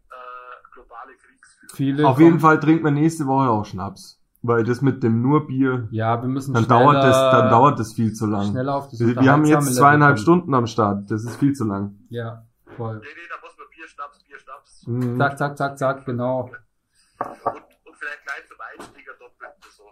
globale 0.73 1.12
Kriegsführung. 1.16 1.74
viele. 1.77 2.06
Auf 2.09 2.19
jeden 2.20 2.40
Fall 2.40 2.59
trinkt 2.60 2.82
man 2.85 2.94
nächste 2.94 3.27
Woche 3.27 3.51
auch 3.51 3.64
Schnaps. 3.66 4.22
Weil 4.44 4.64
das 4.64 4.81
mit 4.82 5.02
dem 5.05 5.23
nur 5.23 5.47
Bier, 5.47 5.86
Ja, 5.93 6.20
wir 6.20 6.28
müssen 6.28 6.52
dann 6.52 6.64
schneller, 6.64 6.81
dauert 6.81 7.05
das, 7.05 7.16
dann 7.31 7.48
dauert 7.51 7.78
das 7.78 7.93
viel 7.93 8.12
zu 8.12 8.27
lang. 8.27 8.51
schneller 8.51 8.74
auf 8.74 8.89
das 8.89 8.98
Wir, 8.98 9.14
wir 9.14 9.31
haben 9.32 9.44
jetzt 9.44 9.74
zweieinhalb 9.77 10.16
Level 10.16 10.23
Stunden 10.23 10.52
am 10.55 10.66
Start. 10.66 11.09
Das 11.10 11.23
ist 11.24 11.36
viel 11.36 11.52
zu 11.52 11.64
lang. 11.64 11.94
Ja, 12.09 12.44
voll. 12.77 12.98
Nee, 12.98 13.06
nee, 13.14 13.28
da 13.31 13.36
muss 13.40 13.56
man 13.56 13.66
Bier, 13.70 13.86
Schnaps, 13.86 14.19
Bier, 14.24 14.39
Schnaps. 14.40 14.86
Mhm. 14.86 15.16
Zack, 15.19 15.39
zack, 15.39 15.56
zack, 15.56 15.78
zack, 15.78 16.05
genau. 16.06 16.40
Und, 16.43 16.51
und 16.51 17.97
vielleicht 17.97 18.23
gleich 18.27 18.48
zum 18.48 18.59
Einstieg 18.60 19.06
ein 19.09 19.19
doppelt 19.20 19.52
so. 19.77 19.85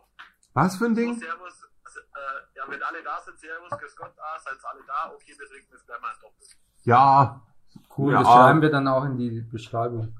Was 0.54 0.76
für 0.76 0.86
ein 0.86 0.94
So, 0.96 1.00
Ding? 1.00 1.14
Servus, 1.14 1.62
äh, 1.62 1.98
Äh, 2.00 2.56
ja, 2.58 2.62
wenn 2.68 2.82
alle 2.82 3.02
da 3.04 3.20
sind, 3.24 3.38
Servus, 3.38 3.70
grüß 3.70 3.96
Gott, 3.96 4.12
ah, 4.18 4.38
seid 4.44 4.54
alle 4.64 4.80
da, 4.84 5.12
okay, 5.14 5.32
wir 5.38 5.46
trinken 5.46 5.68
jetzt 5.72 5.86
gleich 5.86 6.00
mal 6.00 6.08
ein 6.08 6.20
Doppel. 6.20 6.46
Ja. 6.82 7.40
Cool, 7.96 8.12
Ja. 8.14 8.18
das 8.18 8.28
schreiben 8.28 8.62
wir 8.62 8.70
dann 8.70 8.88
auch 8.88 9.04
in 9.04 9.16
die 9.16 9.42
Beschreibung. 9.42 10.12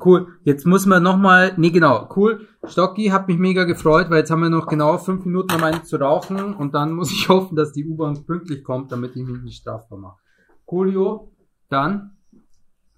Cool, 0.00 0.38
jetzt 0.44 0.64
muss 0.64 0.86
man 0.86 1.02
nochmal, 1.02 1.52
nee 1.58 1.70
genau, 1.70 2.08
cool. 2.16 2.48
Stocki, 2.64 3.08
hat 3.08 3.28
mich 3.28 3.38
mega 3.38 3.64
gefreut, 3.64 4.08
weil 4.08 4.18
jetzt 4.20 4.30
haben 4.30 4.42
wir 4.42 4.48
noch 4.48 4.66
genau 4.66 4.96
fünf 4.96 5.24
Minuten, 5.26 5.54
um 5.54 5.62
einen 5.62 5.84
zu 5.84 5.96
rauchen 5.96 6.54
und 6.54 6.74
dann 6.74 6.92
muss 6.92 7.12
ich 7.12 7.28
hoffen, 7.28 7.56
dass 7.56 7.72
die 7.72 7.86
U-Bahn 7.86 8.24
pünktlich 8.24 8.64
kommt, 8.64 8.90
damit 8.90 9.16
ich 9.16 9.26
mich 9.26 9.42
nicht 9.42 9.60
strafbar 9.60 9.98
mache. 9.98 10.18
Coolio, 10.64 11.32
dann, 11.68 12.16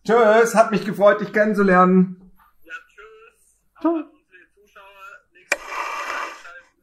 Tschüss, 0.04 0.54
hat 0.54 0.70
mich 0.70 0.84
gefreut, 0.84 1.20
dich 1.20 1.32
kennenzulernen. 1.32 2.30
Ja, 2.62 2.72
tschüss. 2.86 3.58
Einschalten. 6.28 6.74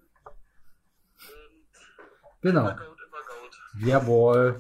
Und 2.24 2.42
genau, 2.42 2.62
immer 2.62 2.76
gut, 2.76 2.98
immer 3.08 3.24
gut. 3.28 3.88
jawohl. 3.88 4.56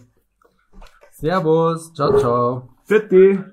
Servus, 1.12 1.92
ciao, 1.94 2.20
ciao. 2.20 2.70
Fitti. 2.86 3.44